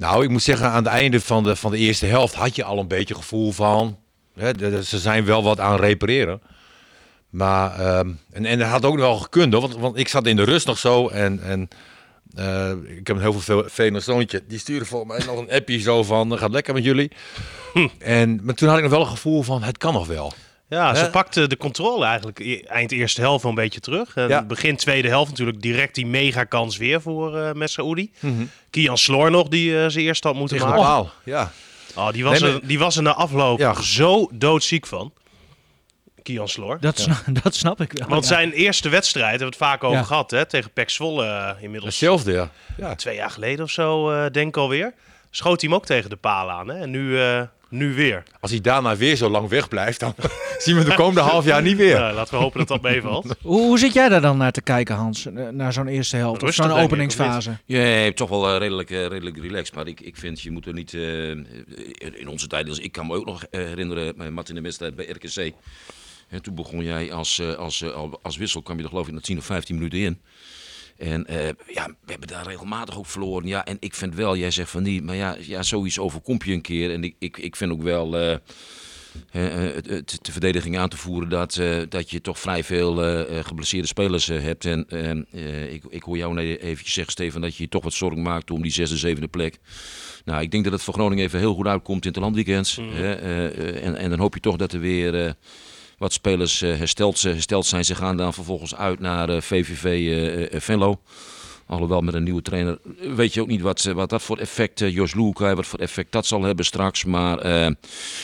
Nou, 0.00 0.24
ik 0.24 0.30
moet 0.30 0.42
zeggen, 0.42 0.70
aan 0.70 0.84
het 0.84 0.92
einde 0.92 1.20
van 1.20 1.42
de, 1.42 1.56
van 1.56 1.70
de 1.70 1.78
eerste 1.78 2.06
helft 2.06 2.34
had 2.34 2.56
je 2.56 2.64
al 2.64 2.78
een 2.78 2.88
beetje 2.88 3.14
gevoel 3.14 3.52
van, 3.52 3.98
hè, 4.34 4.82
ze 4.82 4.98
zijn 4.98 5.24
wel 5.24 5.42
wat 5.42 5.60
aan 5.60 5.76
repareren. 5.76 6.40
Maar, 7.30 7.80
ehm, 7.80 8.10
en, 8.32 8.44
en 8.44 8.58
dat 8.58 8.68
had 8.68 8.84
ook 8.84 8.96
nog 8.96 9.04
wel 9.04 9.18
gekund, 9.18 9.52
hoor, 9.52 9.62
want, 9.62 9.76
want 9.76 9.96
ik 9.98 10.08
zat 10.08 10.26
in 10.26 10.36
de 10.36 10.42
rust 10.42 10.66
nog 10.66 10.78
zo 10.78 11.08
en... 11.08 11.42
en 11.42 11.68
eh, 12.34 12.70
ik 12.70 13.06
heb 13.06 13.16
een 13.16 13.22
heel 13.22 13.40
veel 13.40 13.64
vele 13.66 14.00
zoontje. 14.00 14.42
Die 14.48 14.58
stuurde 14.58 14.84
voor 14.84 15.06
mij 15.06 15.22
nog 15.26 15.38
een 15.38 15.50
appje 15.50 15.80
zo 15.80 16.02
van, 16.02 16.38
gaat 16.38 16.50
lekker 16.50 16.74
met 16.74 16.84
jullie. 16.84 17.10
En, 17.98 18.40
maar 18.42 18.54
toen 18.54 18.68
had 18.68 18.76
ik 18.76 18.82
nog 18.82 18.92
wel 18.92 19.00
een 19.00 19.06
gevoel 19.06 19.42
van, 19.42 19.62
het 19.62 19.78
kan 19.78 19.92
nog 19.92 20.06
wel. 20.06 20.32
Ja, 20.70 20.92
Hè? 20.92 21.04
ze 21.04 21.10
pakte 21.10 21.46
de 21.46 21.56
controle 21.56 22.04
eigenlijk 22.04 22.38
e- 22.38 22.60
eind 22.60 22.92
eerste 22.92 23.20
helft 23.20 23.42
wel 23.42 23.50
een 23.52 23.56
beetje 23.58 23.80
terug. 23.80 24.14
En 24.16 24.28
Ja. 24.28 24.42
Begin 24.42 24.76
tweede 24.76 25.08
helft 25.08 25.30
natuurlijk 25.30 25.60
direct 25.62 25.94
die 25.94 26.06
mega 26.06 26.44
kans 26.44 26.76
weer 26.76 27.00
voor 27.00 27.38
eh 27.38 27.52
Messaoudi. 27.52 28.10
Kian 28.70 28.98
Sloor 28.98 29.30
nog, 29.30 29.48
die 29.48 29.82
eh, 29.82 29.88
zijn 29.88 30.04
eerste 30.04 30.26
had 30.28 30.36
moeten 30.36 30.56
Tegen 30.56 30.72
maken. 30.72 30.84
paal. 30.88 31.10
Ja. 31.24 31.50
Oh, 31.94 32.10
die, 32.12 32.24
was 32.24 32.40
Nee, 32.40 32.50
maar- 32.52 32.60
er, 32.60 32.66
die 32.68 32.78
was 32.78 32.96
er 32.96 33.02
na 33.02 33.14
afloop 33.14 33.58
Ja. 33.58 33.82
zo 33.82 34.28
doodziek 34.32 34.86
van. 34.86 35.12
Kian 36.22 36.48
Sloor. 36.48 36.76
Dat, 36.80 36.98
sna- 36.98 37.22
dat 37.42 37.54
snap 37.54 37.80
ik 37.80 37.92
wel. 37.92 38.08
Want 38.08 38.22
ja. 38.22 38.28
zijn 38.28 38.52
eerste 38.52 38.88
wedstrijd, 38.88 39.28
hebben 39.30 39.46
we 39.48 39.54
het 39.54 39.64
vaak 39.70 39.84
over 39.84 39.98
Ja. 39.98 40.04
gehad, 40.04 40.30
hè, 40.30 40.46
tegen 40.46 40.70
Pek 40.72 40.90
Zwolle 40.90 41.24
eh, 41.26 41.62
inmiddels 41.62 41.90
Hetzelfde, 41.94 42.32
ja. 42.32 42.50
ja. 42.76 42.94
twee 42.94 43.14
jaar 43.14 43.30
geleden 43.30 43.64
of 43.64 43.70
zo, 43.70 44.10
eh, 44.10 44.30
denk 44.30 44.48
ik 44.48 44.56
alweer. 44.56 44.94
Schoot 45.30 45.60
hij 45.60 45.70
hem 45.70 45.78
ook 45.78 45.86
tegen 45.86 46.10
de 46.10 46.16
paal 46.16 46.50
aan. 46.50 46.68
Hè? 46.68 46.74
En 46.80 46.90
nu, 46.90 47.20
eh, 47.22 47.42
nu 47.70 47.94
weer. 47.94 48.22
Als 48.40 48.50
hij 48.50 48.60
daarna 48.60 48.96
weer 48.96 49.16
zo 49.16 49.28
lang 49.28 49.48
wegblijft, 49.48 50.00
dan 50.00 50.14
zien 50.58 50.76
we 50.76 50.84
de 50.84 50.94
komende 50.94 51.20
half 51.20 51.44
jaar 51.44 51.62
niet 51.62 51.76
weer. 51.76 51.98
Nou, 52.00 52.14
laten 52.14 52.34
we 52.34 52.40
hopen 52.40 52.58
dat 52.58 52.68
dat 52.68 52.82
meevalt. 52.82 53.24
Hoe, 53.42 53.60
hoe 53.66 53.78
zit 53.78 53.92
jij 53.92 54.08
daar 54.08 54.20
dan 54.20 54.36
naar 54.36 54.52
te 54.52 54.62
kijken, 54.62 54.94
Hans? 54.94 55.26
eh, 55.26 55.48
Naar 55.48 55.72
zo'n 55.72 55.86
eerste 55.88 56.16
helft 56.16 56.42
Rustig, 56.42 56.64
of 56.64 56.70
zo'n 56.70 56.80
openingsfase? 56.80 57.56
Ja, 57.64 58.12
toch 58.12 58.28
wel 58.28 58.48
eh, 58.52 58.58
redelijk, 58.58 58.90
eh, 58.90 59.06
redelijk 59.06 59.38
relaxed. 59.38 59.74
Maar 59.74 59.86
ik, 59.86 60.00
ik 60.00 60.16
vind, 60.16 60.40
je 60.40 60.50
moet 60.50 60.66
er 60.66 60.72
niet... 60.72 60.94
eh, 60.94 61.30
in 62.20 62.28
onze 62.28 62.46
tijd, 62.46 62.66
dus 62.66 62.78
ik 62.78 62.92
kan 62.92 63.06
me 63.06 63.14
ook 63.14 63.26
nog 63.26 63.44
herinneren, 63.50 64.32
Martin 64.34 64.54
de 64.54 64.60
wedstrijd 64.60 64.94
bij 64.96 65.06
RKC. 65.08 65.52
En 66.28 66.42
toen 66.42 66.54
begon 66.54 66.84
jij 66.84 67.12
als, 67.12 67.38
eh, 67.38 67.54
als, 67.54 67.82
eh, 67.82 67.90
al- 67.90 68.18
als 68.22 68.36
wissel, 68.36 68.62
kwam 68.62 68.76
je 68.76 68.82
er 68.82 68.88
geloof 68.88 69.06
ik 69.08 69.12
na 69.14 69.20
10 69.20 69.38
of 69.38 69.44
15 69.44 69.74
minuten 69.74 69.98
in. 69.98 70.20
En 71.00 71.26
eh, 71.26 71.48
ja, 71.66 71.86
we 71.86 72.10
hebben 72.10 72.28
daar 72.28 72.46
regelmatig 72.46 72.98
ook 72.98 73.06
verloren. 73.06 73.48
Ja, 73.48 73.64
en 73.64 73.76
ik 73.80 73.94
vind 73.94 74.14
wel, 74.14 74.36
jij 74.36 74.50
zegt 74.50 74.70
van 74.70 74.82
niet, 74.82 75.02
maar 75.04 75.16
ja, 75.16 75.36
ja 75.40 75.62
zoiets 75.62 75.98
overkomt 75.98 76.44
je 76.44 76.52
een 76.52 76.60
keer. 76.60 76.92
En 76.92 77.04
ik, 77.04 77.14
ik, 77.18 77.38
ik 77.38 77.56
vind 77.56 77.72
ook 77.72 77.82
wel... 77.82 78.16
eh, 78.16 78.32
eh, 79.30 79.74
de 80.22 80.32
verdediging 80.32 80.78
aan 80.78 80.88
te 80.88 80.96
voeren 80.96 81.28
dat, 81.28 81.60
dat 81.88 82.10
je 82.10 82.20
toch 82.20 82.38
vrij 82.38 82.64
veel 82.64 82.94
geblesseerde 83.44 83.86
spelers 83.86 84.26
hebt. 84.26 84.64
En 84.64 84.86
eh, 84.88 85.10
eh, 85.10 85.72
ik, 85.72 85.82
ik 85.88 86.02
hoor 86.02 86.16
jou 86.16 86.34
net 86.34 86.60
eventjes 86.60 86.94
zeggen, 86.94 87.12
Stefan, 87.12 87.40
dat 87.40 87.56
je 87.56 87.62
je 87.62 87.68
toch 87.68 87.82
wat 87.84 87.92
zorgen 87.92 88.22
maakt 88.22 88.50
om 88.50 88.62
die 88.62 88.72
zesde, 88.72 88.96
zevende 88.96 89.28
plek. 89.28 89.58
Nou, 90.24 90.42
ik 90.42 90.50
denk 90.50 90.64
dat 90.64 90.72
het 90.72 90.82
voor 90.82 90.94
Groningen 90.94 91.24
even 91.24 91.38
heel 91.38 91.54
goed 91.54 91.66
uitkomt 91.66 92.04
in 92.04 92.10
het 92.10 92.20
landweekend. 92.20 92.78
eh, 92.78 93.84
en, 93.84 93.96
en 93.96 94.10
dan 94.10 94.18
hoop 94.18 94.34
je 94.34 94.40
toch 94.40 94.56
dat 94.56 94.72
er 94.72 94.80
weer 94.80 95.34
wat 96.00 96.12
spelers 96.12 96.62
eh, 96.62 96.76
hersteld, 96.76 97.22
hersteld 97.22 97.66
zijn. 97.66 97.84
Ze 97.84 97.94
gaan 97.94 98.16
dan 98.16 98.34
vervolgens 98.34 98.74
uit 98.74 99.00
naar 99.00 99.28
eh, 99.28 99.40
VVV 99.40 99.84
eh, 99.84 100.54
eh, 100.54 100.60
Venlo. 100.60 101.00
Alhoewel 101.66 102.00
met 102.00 102.14
een 102.14 102.22
nieuwe 102.22 102.42
trainer 102.42 102.78
weet 103.16 103.34
je 103.34 103.40
ook 103.40 103.46
niet 103.46 103.60
wat, 103.60 103.82
wat 103.82 104.10
dat 104.10 104.22
voor 104.22 104.38
effect, 104.38 104.80
uh, 104.80 104.94
Jos 104.94 105.14
Loeka, 105.14 105.54
wat 105.54 105.66
voor 105.66 105.78
effect 105.78 106.12
dat 106.12 106.26
zal 106.26 106.42
hebben 106.42 106.64
straks. 106.64 107.04
Maar 107.04 107.38
eh, 107.38 107.70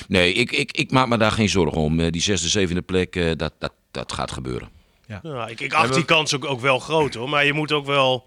nee, 0.09 0.33
ik, 0.33 0.53
ik, 0.53 0.73
ik 0.73 0.91
maak 0.91 1.09
me 1.09 1.17
daar 1.19 1.33
geen 1.33 1.49
zorgen 1.49 1.81
om. 1.81 2.01
Eh, 2.01 2.11
die 2.13 2.21
zesde, 2.21 2.49
zevende 2.49 2.83
plek, 2.83 3.17
eh, 3.17 3.31
dat, 3.37 3.53
dat, 3.59 3.73
dat 3.91 4.13
gaat 4.13 4.31
gebeuren. 4.33 4.69
Ja, 5.07 5.47
ik, 5.47 5.61
ik 5.61 5.73
acht 5.73 5.95
die 5.95 6.05
kans 6.05 6.35
ook, 6.35 6.45
ook 6.45 6.61
wel 6.61 6.79
groot 6.79 7.15
hoor. 7.15 7.29
Maar 7.29 7.45
je 7.45 7.53
moet 7.53 7.73
ook 7.73 7.87
wel, 7.87 8.27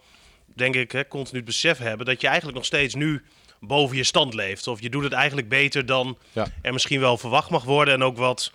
denk 0.55 0.75
ik, 0.75 0.91
hè, 0.91 1.07
continu 1.07 1.37
het 1.37 1.45
besef 1.45 1.77
hebben 1.77 2.05
dat 2.05 2.21
je 2.21 2.27
eigenlijk 2.27 2.57
nog 2.57 2.65
steeds 2.65 2.95
nu 2.95 3.21
boven 3.59 3.97
je 3.97 4.03
stand 4.03 4.33
leeft. 4.33 4.67
Of 4.67 4.81
je 4.81 4.89
doet 4.89 5.03
het 5.03 5.13
eigenlijk 5.13 5.49
beter 5.49 5.85
dan 5.85 6.17
Ja. 6.31 6.47
er 6.61 6.73
misschien 6.73 6.99
wel 6.99 7.17
verwacht 7.17 7.49
mag 7.49 7.63
worden. 7.63 7.93
En 7.93 8.03
ook 8.03 8.17
wat 8.17 8.51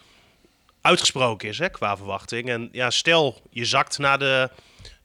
uitgesproken 0.85 1.49
is 1.49 1.59
hè, 1.59 1.69
qua 1.69 1.97
verwachting. 1.97 2.49
En 2.49 2.69
ja, 2.73 2.91
stel 2.91 3.41
je 3.51 3.65
zakt 3.65 3.99
naar 3.99 4.19
de 4.19 4.51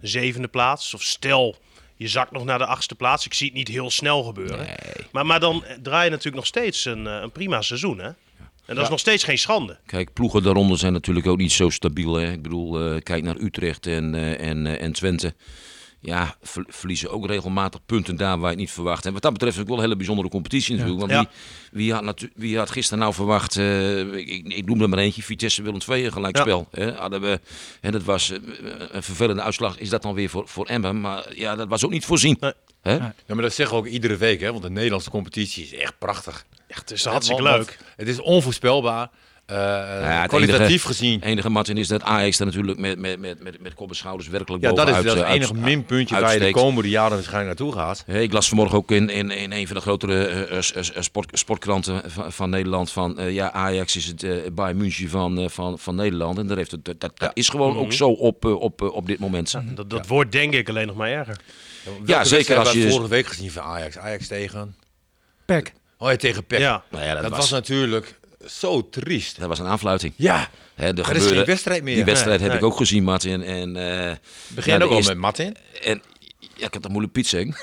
zevende 0.01 0.47
plaats. 0.47 0.93
Of 0.93 1.03
stel 1.03 1.57
je 1.95 2.07
zakt 2.07 2.31
nog 2.31 2.43
naar 2.43 2.57
de 2.57 2.65
achtste 2.65 2.95
plaats. 2.95 3.25
Ik 3.25 3.33
zie 3.33 3.47
het 3.47 3.55
niet 3.55 3.67
heel 3.67 3.89
snel 3.89 4.23
gebeuren. 4.23 4.67
Maar, 5.11 5.25
maar 5.25 5.39
dan 5.39 5.63
draai 5.81 6.03
je 6.03 6.09
natuurlijk 6.09 6.35
nog 6.35 6.45
steeds 6.45 6.85
een, 6.85 7.07
eh, 7.07 7.21
een 7.21 7.31
prima 7.31 7.61
seizoen 7.61 7.99
hè. 7.99 8.11
En 8.69 8.75
dat 8.75 8.83
is 8.83 8.89
nog 8.89 8.99
steeds 8.99 9.23
geen 9.23 9.37
schande. 9.37 9.77
Kijk, 9.85 10.13
ploegen 10.13 10.43
daaronder 10.43 10.77
zijn 10.77 10.93
natuurlijk 10.93 11.27
ook 11.27 11.37
niet 11.37 11.51
zo 11.51 11.69
stabiel. 11.69 12.13
Hè? 12.13 12.31
Ik 12.31 12.41
bedoel, 12.41 12.79
eh, 12.79 13.01
kijk 13.01 13.23
naar 13.23 13.35
Utrecht 13.35 13.87
en, 13.87 14.15
eh, 14.15 14.47
en, 14.47 14.79
en 14.79 14.91
Twente. 14.91 15.33
Ja, 16.01 16.35
ver- 16.41 16.65
verliezen 16.67 17.09
ook 17.11 17.25
regelmatig 17.27 17.79
punten 17.85 18.15
daar 18.15 18.35
waar 18.37 18.43
je 18.43 18.55
het 18.55 18.57
niet 18.59 18.71
verwacht. 18.71 19.05
En 19.05 19.13
wat 19.13 19.21
dat 19.21 19.31
betreft 19.33 19.53
is 19.53 19.59
het 19.59 19.67
ook 19.69 19.73
wel 19.75 19.83
een 19.83 19.89
hele 19.89 19.97
bijzondere 19.99 20.29
competitie 20.29 20.75
natuurlijk. 20.75 20.99
Want 20.99 21.11
Ja. 21.11 21.19
wie, 21.19 21.83
wie, 21.83 21.93
had 21.93 22.03
natu- 22.03 22.31
wie 22.35 22.57
had 22.57 22.69
gisteren 22.71 22.99
nou 22.99 23.13
verwacht, 23.13 23.57
eh, 23.57 23.99
ik, 23.99 24.47
ik, 24.53 24.65
noem 24.65 24.81
er 24.81 24.89
maar 24.89 24.99
eentje, 24.99 25.23
Vitesse 25.23 25.61
Willem 25.61 25.79
II 25.89 26.05
een 26.05 26.11
gelijkspel. 26.11 26.67
Hè? 26.71 26.91
Hadden 26.93 27.21
we, 27.21 27.39
en 27.81 27.91
dat 27.91 28.03
was 28.03 28.31
eh, 28.31 28.37
een 28.91 29.03
vervelende 29.03 29.41
uitslag, 29.41 29.77
is 29.79 29.89
dat 29.89 30.01
dan 30.01 30.13
weer 30.13 30.29
voor, 30.29 30.47
voor 30.47 30.65
Emmen. 30.65 31.01
Maar 31.01 31.25
ja, 31.35 31.55
dat 31.55 31.67
was 31.67 31.85
ook 31.85 31.91
niet 31.91 32.05
voorzien. 32.05 32.37
Nee. 32.39 32.53
Hè? 32.81 32.93
Ja, 32.93 33.13
maar 33.27 33.41
dat 33.41 33.53
zeggen 33.53 33.75
we 33.75 33.81
ook 33.81 33.89
iedere 33.89 34.17
week, 34.17 34.39
hè? 34.41 34.51
want 34.51 34.63
de 34.63 34.69
Nederlandse 34.69 35.09
competitie 35.09 35.63
is 35.63 35.73
echt 35.73 35.97
prachtig. 35.99 36.45
Echt, 36.67 36.79
het 36.89 36.91
is 36.91 37.05
hartstikke 37.05 37.43
leuk. 37.43 37.77
Het 37.95 38.07
is 38.07 38.19
onvoorspelbaar. 38.21 39.09
Eh, 39.49 40.19
het 40.19 40.27
kwalitatief 40.29 40.67
enige- 40.69 40.87
gezien. 40.87 41.21
enige 41.21 41.49
Martin 41.49 41.77
is 41.77 41.87
dat 41.87 42.01
Ajax 42.03 42.39
er 42.39 42.45
natuurlijk 42.45 42.79
met, 42.79 42.99
met, 42.99 43.19
met, 43.19 43.43
met, 43.43 43.61
met 43.61 43.73
kop 43.73 43.89
en 43.89 43.95
schouders 43.95 44.29
werkelijk 44.29 44.63
Ja, 44.63 44.69
dat 44.71 44.87
is, 44.87 44.93
bovenuit, 44.93 45.05
dat 45.05 45.15
is 45.15 45.21
eh, 45.21 45.27
het 45.27 45.35
enige 45.37 45.53
uit- 45.53 45.63
minpuntje 45.63 46.19
waar 46.19 46.33
je 46.33 46.39
de 46.39 46.51
komende 46.51 46.89
jaren 46.89 47.13
waarschijnlijk 47.15 47.59
naartoe 47.59 47.79
gaat. 47.79 48.03
Hè, 48.05 48.19
Ik 48.19 48.33
las 48.33 48.47
vanmorgen 48.47 48.77
ook 48.77 48.91
in, 48.91 49.09
in, 49.09 49.31
in 49.31 49.51
een 49.51 49.67
van 49.67 49.75
de 49.75 49.81
grotere 49.81 50.25
eh, 50.25 50.57
eh, 50.57 50.77
eh, 50.95 51.01
sport, 51.01 51.39
sportkranten 51.39 52.01
van, 52.11 52.31
van 52.31 52.49
Nederland 52.49 52.91
van 52.91 53.19
eh, 53.19 53.33
ja, 53.33 53.51
Ajax 53.51 53.95
is 53.95 54.05
het 54.05 54.23
eh 54.23 54.31
Bayern 54.51 54.77
München 54.77 55.09
van, 55.09 55.39
eh, 55.39 55.49
van, 55.49 55.79
van 55.79 55.95
Nederland. 55.95 56.37
En 56.37 56.47
daar 56.47 56.57
heeft 56.57 56.71
het, 56.71 56.85
dat, 56.85 56.99
dat 57.19 57.31
is 57.33 57.49
gewoon 57.49 57.77
ook 57.77 57.93
zo 57.93 58.09
op, 58.09 58.45
eh, 58.45 58.59
op, 58.59 58.81
eh, 58.81 58.93
op 58.95 59.05
dit 59.07 59.19
moment. 59.19 59.55
Dat, 59.75 59.89
dat 59.89 60.07
wordt 60.07 60.31
denk 60.31 60.53
ik 60.53 60.69
alleen 60.69 60.87
nog 60.87 60.95
maar 60.95 61.09
erger. 61.09 61.37
Welke 62.05 62.25
zeker 62.27 62.57
als 62.57 62.71
je- 62.71 62.89
vorige 62.89 63.09
week 63.09 63.27
gezien 63.27 63.51
van 63.51 63.63
Ajax. 63.63 63.97
Ajax 63.97 64.27
tegen... 64.27 64.75
Pek. 65.45 65.73
Oh 65.97 66.09
ja, 66.09 66.15
tegen 66.15 66.45
PEC. 66.45 66.59
Ja. 66.59 66.83
Nou 66.91 67.03
ja, 67.03 67.13
dat, 67.13 67.21
Dat 67.21 67.31
was, 67.31 67.39
was 67.39 67.49
natuurlijk 67.51 68.18
zo 68.47 68.89
triest. 68.89 69.39
dat 69.39 69.47
was 69.47 69.59
een 69.59 69.65
aanfluiting. 69.65 70.13
Ja, 70.15 70.49
er 70.75 71.15
is 71.15 71.25
geen 71.25 71.45
wedstrijd 71.45 71.83
meer. 71.83 71.95
Die 71.95 72.03
wedstrijd 72.05 72.39
Nee, 72.39 72.49
heb 72.49 72.57
ik 72.57 72.65
ook 72.65 72.77
gezien, 72.77 73.03
Martin. 73.03 73.43
En, 73.43 73.75
eh, 74.09 74.15
Begin 74.47 74.83
ook 74.83 74.91
al 74.91 75.01
met 75.01 75.17
Martin. 75.17 75.55
En 75.83 76.01
ja, 76.39 76.65
ik 76.65 76.73
heb 76.73 76.81
dat 76.81 76.91
moeilijk 76.91 77.27
zeggen. 77.27 77.55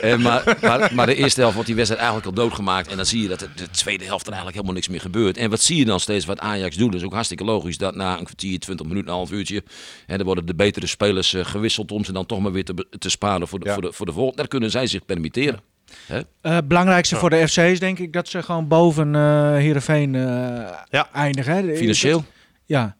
en 0.00 0.20
maar, 0.20 0.56
maar, 0.60 0.94
maar 0.94 1.06
de 1.06 1.14
eerste 1.14 1.38
helft 1.40 1.54
wordt 1.54 1.68
die 1.68 1.76
wedstrijd 1.76 2.04
eigenlijk 2.04 2.36
al 2.38 2.44
doodgemaakt. 2.44 2.88
En 2.90 2.96
dan 2.96 3.06
zie 3.06 3.22
je 3.22 3.28
dat 3.28 3.38
de, 3.38 3.48
de 3.54 3.70
tweede 3.70 4.04
helft 4.04 4.22
er 4.26 4.32
eigenlijk 4.32 4.54
helemaal 4.54 4.74
niks 4.74 4.88
meer 4.88 5.00
gebeurt. 5.00 5.36
En 5.36 5.50
wat 5.50 5.60
zie 5.60 5.76
je 5.76 5.84
dan 5.84 6.00
steeds 6.00 6.24
wat 6.24 6.38
Ajax 6.38 6.76
doet? 6.76 6.92
Dat 6.92 7.00
is 7.00 7.06
ook 7.06 7.12
hartstikke 7.12 7.44
logisch 7.44 7.78
dat 7.78 7.94
na 7.94 8.18
een 8.18 8.24
kwartier, 8.24 8.58
20 8.58 8.86
minuten, 8.86 9.08
een 9.08 9.14
half 9.16 9.30
uurtje. 9.30 9.62
Hè, 10.06 10.16
dan 10.16 10.26
worden 10.26 10.46
de 10.46 10.54
betere 10.54 10.86
spelers 10.86 11.34
eh, 11.34 11.44
gewisseld 11.44 11.92
om 11.92 12.04
ze 12.04 12.12
dan 12.12 12.26
toch 12.26 12.40
maar 12.40 12.52
weer 12.52 12.64
te, 12.64 12.86
te 12.98 13.10
sparen 13.10 13.48
voor 13.48 13.58
de, 13.58 13.66
Ja. 13.66 13.72
voor 13.72 13.82
de, 13.82 13.92
voor 13.92 14.06
de 14.06 14.12
volgende. 14.12 14.36
Daar 14.36 14.48
kunnen 14.48 14.70
zij 14.70 14.86
zich 14.86 15.04
permitteren. 15.04 15.60
Hè? 16.08 16.20
Eh, 16.40 16.54
Het 16.54 16.68
belangrijkste 16.68 17.16
voor 17.16 17.30
de 17.30 17.48
FC 17.48 17.56
is 17.56 17.80
denk 17.80 17.98
ik 17.98 18.12
dat 18.12 18.28
ze 18.28 18.42
gewoon 18.42 18.68
boven 18.68 19.14
eh 19.14 19.50
Heerenveen 19.52 20.14
eh, 20.14 20.20
Ja. 20.90 21.08
eindigen. 21.12 21.54
Hè? 21.68 21.76
Financieel. 21.76 22.24
Ja, 22.66 22.96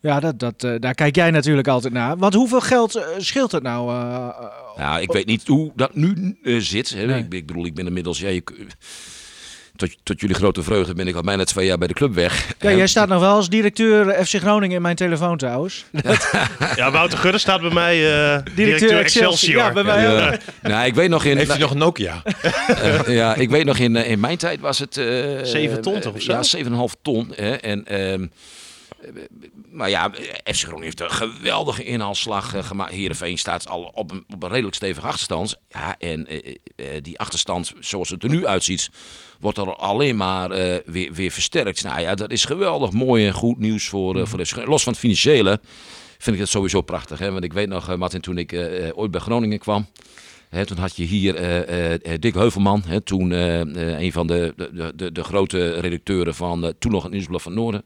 ja 0.00 0.20
dat, 0.20 0.38
dat, 0.38 0.60
daar 0.80 0.94
kijk 0.94 1.16
jij 1.16 1.30
natuurlijk 1.30 1.68
altijd 1.68 1.92
naar. 1.92 2.16
Want 2.16 2.34
hoeveel 2.34 2.60
geld 2.60 3.04
scheelt 3.18 3.52
het 3.52 3.62
nou? 3.62 3.90
eh, 3.90 4.28
Nou, 4.76 5.00
ik 5.00 5.12
weet 5.12 5.26
niet 5.26 5.46
hoe 5.46 5.72
dat 5.76 5.94
nu 5.94 6.38
zit. 6.42 6.88
Hè. 6.90 7.06
Nee. 7.06 7.18
Ik, 7.24 7.32
ik 7.34 7.46
bedoel, 7.46 7.66
ik 7.66 7.74
ben 7.74 7.86
inmiddels... 7.86 8.18
Ja, 8.20 8.28
je- 8.28 8.42
tot, 9.76 9.96
tot 10.02 10.20
jullie 10.20 10.36
grote 10.36 10.62
vreugde 10.62 10.94
ben 10.94 11.08
ik 11.08 11.14
al 11.14 11.22
bijna 11.22 11.44
twee 11.44 11.66
jaar 11.66 11.78
bij 11.78 11.88
de 11.88 11.94
club 11.94 12.14
weg. 12.14 12.46
ja, 12.58 12.70
En- 12.70 12.76
jij 12.76 12.86
staat 12.86 13.08
nog 13.08 13.20
wel 13.20 13.34
als 13.34 13.48
directeur 13.48 14.24
FC 14.26 14.34
Groningen 14.34 14.76
in 14.76 14.82
mijn 14.82 14.96
telefoon 14.96 15.36
trouwens. 15.36 15.84
Ja, 16.76 16.90
Wouter 16.90 17.18
Gudde 17.18 17.38
staat 17.38 17.60
bij 17.60 17.70
mij 17.70 17.94
eh, 18.34 18.38
directeur, 18.54 18.98
Excelsior. 18.98 19.56
Ja, 19.56 19.72
bij 19.72 19.82
mij 19.84 20.02
Ja. 20.02 20.26
ook. 20.32 20.38
Nou, 20.62 20.86
ik 20.86 20.94
weet 20.94 21.08
nog 21.08 21.24
in. 21.24 21.36
Heeft 21.36 21.50
hij 21.50 21.58
nog 21.58 21.70
een 21.70 21.78
Nokia? 21.78 22.22
eh, 22.82 23.00
ja, 23.06 23.34
ik 23.34 23.50
weet 23.50 23.64
nog 23.64 23.78
in, 23.78 23.96
eh, 23.96 24.10
in 24.10 24.20
mijn 24.20 24.36
tijd 24.38 24.60
was 24.60 24.78
het. 24.78 24.96
eh, 24.96 25.04
Zeven 25.42 25.80
ton 25.80 26.00
toch, 26.00 26.14
of 26.14 26.22
zo? 26.22 26.32
Ja, 26.32 26.42
7,5 26.42 26.94
ton. 27.02 27.32
Hè, 27.36 27.50
en. 27.54 27.86
ehm, 27.86 28.22
eh, 28.22 28.28
maar 29.70 29.90
ja, 29.90 30.10
FC 30.44 30.62
Groningen 30.62 30.84
heeft 30.84 31.00
een 31.00 31.10
geweldige 31.10 31.84
inhaalslag 31.84 32.54
eh, 32.54 32.64
gemaakt. 32.64 32.92
Heerenveen 32.92 33.38
staat 33.38 33.68
al 33.68 33.90
op 33.94 34.10
een, 34.10 34.24
redelijk 34.40 34.74
stevige 34.74 35.06
achterstand. 35.06 35.56
Ja, 35.68 35.98
en 35.98 36.26
eh, 36.26 36.54
eh, 36.76 37.02
die 37.02 37.18
achterstand, 37.18 37.72
zoals 37.80 38.08
het 38.08 38.22
er 38.22 38.28
nu 38.28 38.46
uitziet, 38.46 38.90
wordt 39.40 39.58
er 39.58 39.74
alleen 39.74 40.16
maar 40.16 40.48
weer, 40.84 41.12
weer 41.12 41.30
versterkt. 41.30 41.82
Nou 41.82 42.00
ja, 42.00 42.14
dat 42.14 42.30
is 42.30 42.44
geweldig 42.44 42.92
mooi 42.92 43.26
en 43.26 43.32
goed 43.32 43.58
nieuws 43.58 43.88
voor, 43.88 44.20
eh, 44.20 44.26
voor. 44.26 44.64
Los 44.66 44.82
van 44.82 44.92
het 44.92 45.00
financiële 45.00 45.60
vind 46.18 46.36
ik 46.36 46.42
het 46.42 46.50
sowieso 46.50 46.80
prachtig. 46.80 47.18
Hè? 47.18 47.32
Want 47.32 47.44
ik 47.44 47.52
weet 47.52 47.68
nog, 47.68 47.96
Martin, 47.96 48.20
toen 48.20 48.38
ik 48.38 48.52
ooit 48.94 49.10
bij 49.10 49.20
Groningen 49.20 49.58
kwam. 49.58 49.86
Toen 50.64 50.78
had 50.78 50.96
je 50.96 51.04
hier 51.04 51.34
Dick 52.20 52.34
Heuvelman, 52.34 52.84
toen 53.04 53.30
een 53.30 54.12
van 54.12 54.26
de, 54.26 54.54
de, 54.56 54.92
de, 54.94 55.12
de 55.12 55.24
grote 55.24 55.80
redacteuren 55.80 56.34
van 56.34 56.74
toen 56.78 56.92
nog 56.92 57.02
het 57.02 57.12
Nieuwsblad 57.12 57.42
van 57.42 57.54
Noorden. 57.54 57.84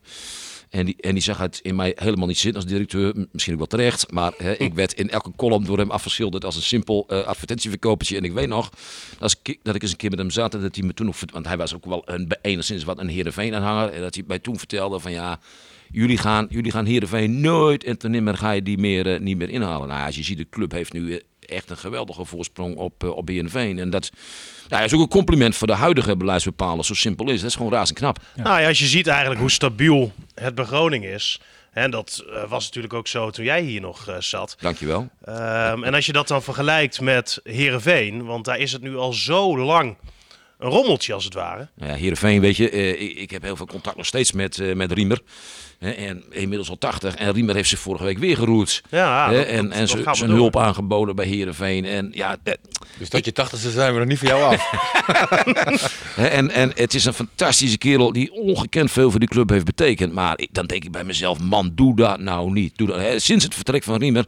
En 0.70 0.86
die, 0.86 0.96
en 1.00 1.12
die 1.14 1.22
zag 1.22 1.38
het 1.38 1.60
in 1.62 1.76
mij 1.76 1.92
helemaal 1.96 2.26
niet 2.26 2.38
zitten 2.38 2.62
als 2.62 2.70
directeur. 2.70 3.26
Misschien 3.32 3.52
ook 3.52 3.58
wel 3.58 3.68
terecht. 3.68 4.12
Maar 4.12 4.32
hè, 4.36 4.52
ik 4.52 4.74
werd 4.74 4.92
in 4.92 5.10
elke 5.10 5.32
column 5.36 5.64
door 5.64 5.78
hem 5.78 5.90
afgeschilderd 5.90 6.44
als 6.44 6.56
een 6.56 6.62
simpel 6.62 7.04
eh, 7.08 7.24
advertentieverkopertje. 7.24 8.16
En 8.16 8.24
ik 8.24 8.32
weet 8.32 8.48
nog 8.48 8.70
dat 9.18 9.38
ik, 9.42 9.82
eens 9.82 9.90
een 9.90 9.96
keer 9.96 10.10
met 10.10 10.18
hem 10.18 10.30
zat. 10.30 10.54
En 10.54 10.60
dat 10.60 10.74
hij 10.76 10.84
me 10.84 10.94
toen 10.94 11.14
vert- 11.14 11.32
Want 11.32 11.46
hij 11.46 11.56
was 11.56 11.74
ook 11.74 11.84
wel 11.84 12.02
een, 12.04 12.32
enigszins 12.42 12.84
wat 12.84 12.98
een 12.98 13.08
Heerenveen-aanhanger. 13.08 13.92
En 13.92 14.00
dat 14.00 14.14
hij 14.14 14.24
mij 14.26 14.38
toen 14.38 14.58
vertelde 14.58 15.00
van 15.00 15.12
ja... 15.12 15.38
Jullie 15.90 16.18
gaan, 16.18 16.46
jullie 16.50 16.72
gaan 16.72 16.84
Heerenveen 16.84 17.40
nooit 17.40 17.84
en 17.84 17.98
ten 17.98 18.10
nimmer 18.10 18.36
ga 18.36 18.50
je 18.50 18.62
die 18.62 18.78
meer, 18.78 19.14
eh, 19.14 19.20
niet 19.20 19.36
meer 19.36 19.48
inhalen. 19.50 19.88
Nou, 19.88 20.06
als 20.06 20.16
je 20.16 20.22
ziet, 20.22 20.38
de 20.38 20.46
club 20.50 20.72
heeft 20.72 20.92
nu 20.92 21.12
eh, 21.14 21.20
echt 21.48 21.70
een 21.70 21.76
geweldige 21.76 22.24
voorsprong 22.24 22.76
op, 22.76 23.04
eh, 23.04 23.10
op 23.10 23.28
Heerenveen. 23.28 23.78
En 23.78 23.90
dat 23.90 24.10
nou, 24.68 24.84
is 24.84 24.92
ook 24.92 25.00
een 25.00 25.08
compliment 25.08 25.56
voor 25.56 25.66
de 25.66 25.74
huidige 25.74 26.16
beleidsbepalers. 26.16 26.86
Zo 26.86 26.94
simpel 26.94 27.26
is 27.26 27.32
het. 27.32 27.40
Dat 27.40 27.50
is 27.50 27.56
gewoon 27.56 27.72
razend 27.72 27.98
knap. 27.98 28.18
Nou 28.34 28.60
ja, 28.60 28.68
als 28.68 28.78
je 28.78 28.86
ziet 28.86 29.06
eigenlijk 29.06 29.40
hoe 29.40 29.50
stabiel 29.50 30.12
het 30.34 30.54
bij 30.54 30.64
Groningen 30.64 31.12
is. 31.12 31.40
En 31.72 31.90
dat 31.90 32.24
eh, 32.32 32.48
was 32.48 32.64
natuurlijk 32.64 32.94
ook 32.94 33.06
zo 33.06 33.30
toen 33.30 33.44
jij 33.44 33.62
hier 33.62 33.80
nog 33.80 34.08
eh, 34.08 34.16
zat. 34.18 34.56
Dankjewel. 34.60 35.08
Ehm, 35.24 35.84
en 35.84 35.94
als 35.94 36.06
je 36.06 36.12
dat 36.12 36.28
dan 36.28 36.42
vergelijkt 36.42 37.00
met 37.00 37.40
Herenveen, 37.44 38.24
want 38.24 38.44
daar 38.44 38.58
is 38.58 38.72
het 38.72 38.82
nu 38.82 38.96
al 38.96 39.12
zo 39.12 39.58
lang 39.58 39.96
een 40.58 40.70
rommeltje 40.70 41.12
als 41.12 41.24
het 41.24 41.34
ware. 41.34 41.68
Nou 41.74 41.90
ja, 41.90 41.96
Heerenveen, 41.96 42.40
weet 42.40 42.56
je, 42.56 42.70
eh, 42.70 43.00
ik, 43.00 43.16
ik 43.16 43.30
heb 43.30 43.42
heel 43.42 43.56
veel 43.56 43.66
contact 43.66 43.96
nog 43.96 44.06
steeds 44.06 44.32
met, 44.32 44.74
met 44.74 44.92
Riemer. 44.92 45.20
Hè, 45.78 45.90
en 45.90 46.24
inmiddels 46.30 46.70
al 46.70 46.78
80. 46.78 47.14
En 47.14 47.32
Riemer 47.32 47.54
heeft 47.54 47.68
zich 47.68 47.78
vorige 47.78 48.04
week 48.04 48.18
weer 48.18 48.36
geroerd. 48.36 48.82
Ja, 48.90 49.30
Hè, 49.30 49.36
dat- 49.36 49.46
en 49.46 49.64
dat- 49.64 49.72
en 49.74 49.80
dat 49.80 49.88
zijn- 49.88 50.02
gaan 50.02 50.12
we 50.12 50.18
zijn 50.18 50.30
door. 50.30 50.38
hulp 50.38 50.56
aangeboden 50.56 51.16
bij 51.16 51.26
Heerenveen. 51.26 51.84
En 51.84 52.10
ja, 52.14 52.36
Dus 52.98 53.08
tot 53.08 53.24
je 53.24 53.32
tachtigste 53.32 53.70
zijn 53.70 53.92
we 53.92 53.98
nog 53.98 54.08
niet 54.08 54.18
voor 54.18 54.28
jou 54.28 54.42
af. 54.54 54.70
Hè, 56.14 56.26
En, 56.26 56.50
en 56.50 56.72
het 56.74 56.94
is 56.94 57.04
een 57.04 57.12
fantastische 57.12 57.78
kerel 57.78 58.12
die 58.12 58.32
ongekend 58.32 58.90
veel 58.90 59.10
voor 59.10 59.20
die 59.20 59.28
club 59.28 59.48
heeft 59.50 59.64
betekend. 59.64 60.12
Maar 60.12 60.38
ik, 60.38 60.48
dan 60.52 60.66
denk 60.66 60.84
ik 60.84 60.92
bij 60.92 61.04
mezelf, 61.04 61.40
man, 61.40 61.72
doe 61.74 61.96
dat 61.96 62.20
nou 62.20 62.52
niet. 62.52 62.76
Doe 62.76 62.86
dat. 62.86 62.96
Hè, 63.00 63.18
Sinds 63.18 63.44
het 63.44 63.54
vertrek 63.54 63.82
van 63.82 63.98
Riemer 63.98 64.26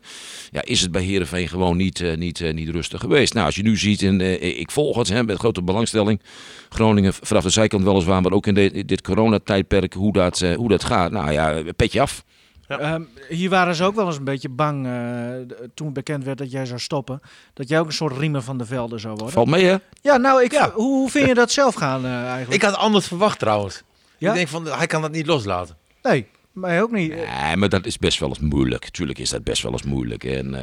ja, 0.50 0.62
is 0.64 0.80
het 0.80 0.92
bij 0.92 1.02
Heerenveen 1.02 1.48
gewoon 1.48 1.76
niet, 1.76 2.00
eh, 2.00 2.16
niet, 2.16 2.40
eh, 2.40 2.54
niet 2.54 2.68
rustig 2.68 3.00
geweest. 3.00 3.34
Nou, 3.34 3.46
als 3.46 3.56
je 3.56 3.62
nu 3.62 3.76
ziet, 3.76 4.02
en, 4.02 4.20
eh, 4.20 4.58
ik 4.58 4.70
volg 4.70 4.96
het 4.96 5.08
hè, 5.08 5.22
met 5.24 5.38
grote 5.38 5.62
belangstelling. 5.62 6.20
Groningen 6.68 7.14
vanaf 7.14 7.42
de 7.42 7.50
zijkant 7.50 7.84
weliswaar, 7.84 8.22
maar 8.22 8.32
ook 8.32 8.46
in 8.46 8.54
de- 8.54 8.84
dit 8.86 9.02
coronatijdperk, 9.02 9.92
hoe 9.94 10.12
dat, 10.12 10.40
eh, 10.40 10.54
hoe 10.56 10.68
dat 10.68 10.84
gaat. 10.84 11.10
Nou 11.10 11.32
ja, 11.32 11.39
petje 11.76 12.00
af. 12.00 12.24
Ehm, 12.68 13.02
hier 13.28 13.50
waren 13.50 13.74
ze 13.74 13.84
ook 13.84 13.94
wel 13.94 14.06
eens 14.06 14.16
een 14.16 14.24
beetje 14.24 14.48
bang 14.48 14.86
eh, 14.86 15.56
d- 15.56 15.68
toen 15.74 15.92
bekend 15.92 16.24
werd 16.24 16.38
dat 16.38 16.50
jij 16.50 16.66
zou 16.66 16.78
stoppen. 16.80 17.20
Dat 17.54 17.68
jij 17.68 17.80
ook 17.80 17.86
een 17.86 17.92
soort 17.92 18.16
riemen 18.18 18.42
van 18.42 18.58
de 18.58 18.64
velden 18.66 19.00
zou 19.00 19.14
worden. 19.14 19.32
Valt 19.32 19.48
mee 19.48 19.64
hè? 19.64 19.76
Ja, 20.02 20.16
nou, 20.16 20.42
ik, 20.44 20.52
Ja. 20.52 20.70
Hoe, 20.74 20.84
hoe 20.98 21.10
vind 21.10 21.26
je 21.28 21.34
dat 21.34 21.50
zelf 21.52 21.74
gaan 21.74 22.04
eh, 22.04 22.10
eigenlijk? 22.22 22.62
Ik 22.62 22.62
had 22.62 22.76
anders 22.76 23.06
verwacht 23.06 23.38
trouwens. 23.38 23.82
Ja? 24.18 24.28
Ik 24.28 24.34
denk 24.36 24.48
van, 24.48 24.66
hij 24.66 24.86
kan 24.86 25.02
dat 25.02 25.10
niet 25.10 25.26
loslaten. 25.26 25.76
Nee, 26.02 26.26
mij 26.52 26.82
ook 26.82 26.90
niet. 26.92 27.14
Nee, 27.14 27.56
maar 27.56 27.68
dat 27.68 27.86
is 27.86 27.98
best 27.98 28.18
wel 28.18 28.28
eens 28.28 28.38
moeilijk. 28.38 28.88
Tuurlijk 28.88 29.18
is 29.18 29.30
dat 29.30 29.44
best 29.44 29.62
wel 29.62 29.72
eens 29.72 29.82
moeilijk. 29.82 30.24
En 30.24 30.54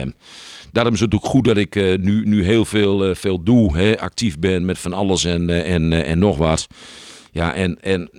eh, 0.00 0.06
daarom 0.72 0.94
is 0.94 1.00
het 1.00 1.14
ook 1.14 1.24
goed 1.24 1.44
dat 1.44 1.56
ik 1.56 1.76
eh, 1.76 1.98
nu, 1.98 2.24
nu 2.26 2.44
heel 2.44 2.64
veel, 2.64 3.14
veel 3.14 3.42
doe. 3.42 3.76
Hè, 3.76 4.00
actief 4.00 4.38
ben 4.38 4.64
met 4.64 4.78
van 4.78 4.92
alles 4.92 5.24
en, 5.24 5.64
en, 5.64 5.92
en 6.04 6.18
nog 6.18 6.36
wat. 6.36 6.66
Ja, 7.32 7.54
en, 7.54 7.82
en 7.82 8.10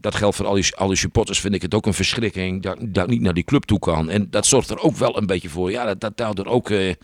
dat 0.00 0.14
geldt 0.14 0.36
voor 0.36 0.46
al 0.46 0.54
die, 0.54 0.76
al 0.76 0.88
die 0.88 0.96
supporters. 0.96 1.40
Vind 1.40 1.54
ik 1.54 1.62
het 1.62 1.74
ook 1.74 1.86
een 1.86 1.94
verschrikking 1.94 2.62
dat, 2.62 2.76
dat 2.80 3.08
niet 3.08 3.20
naar 3.20 3.34
die 3.34 3.44
club 3.44 3.64
toe 3.64 3.78
kan. 3.78 4.10
En 4.10 4.26
dat 4.30 4.46
zorgt 4.46 4.70
er 4.70 4.78
ook 4.78 4.96
wel 4.96 5.16
een 5.16 5.26
beetje 5.26 5.48
voor. 5.48 5.70
Ja, 5.70 5.84
dat, 5.84 6.00
dat 6.00 6.16
daardoor 6.16 6.46
ook... 6.46 6.70
eh, 6.70 6.94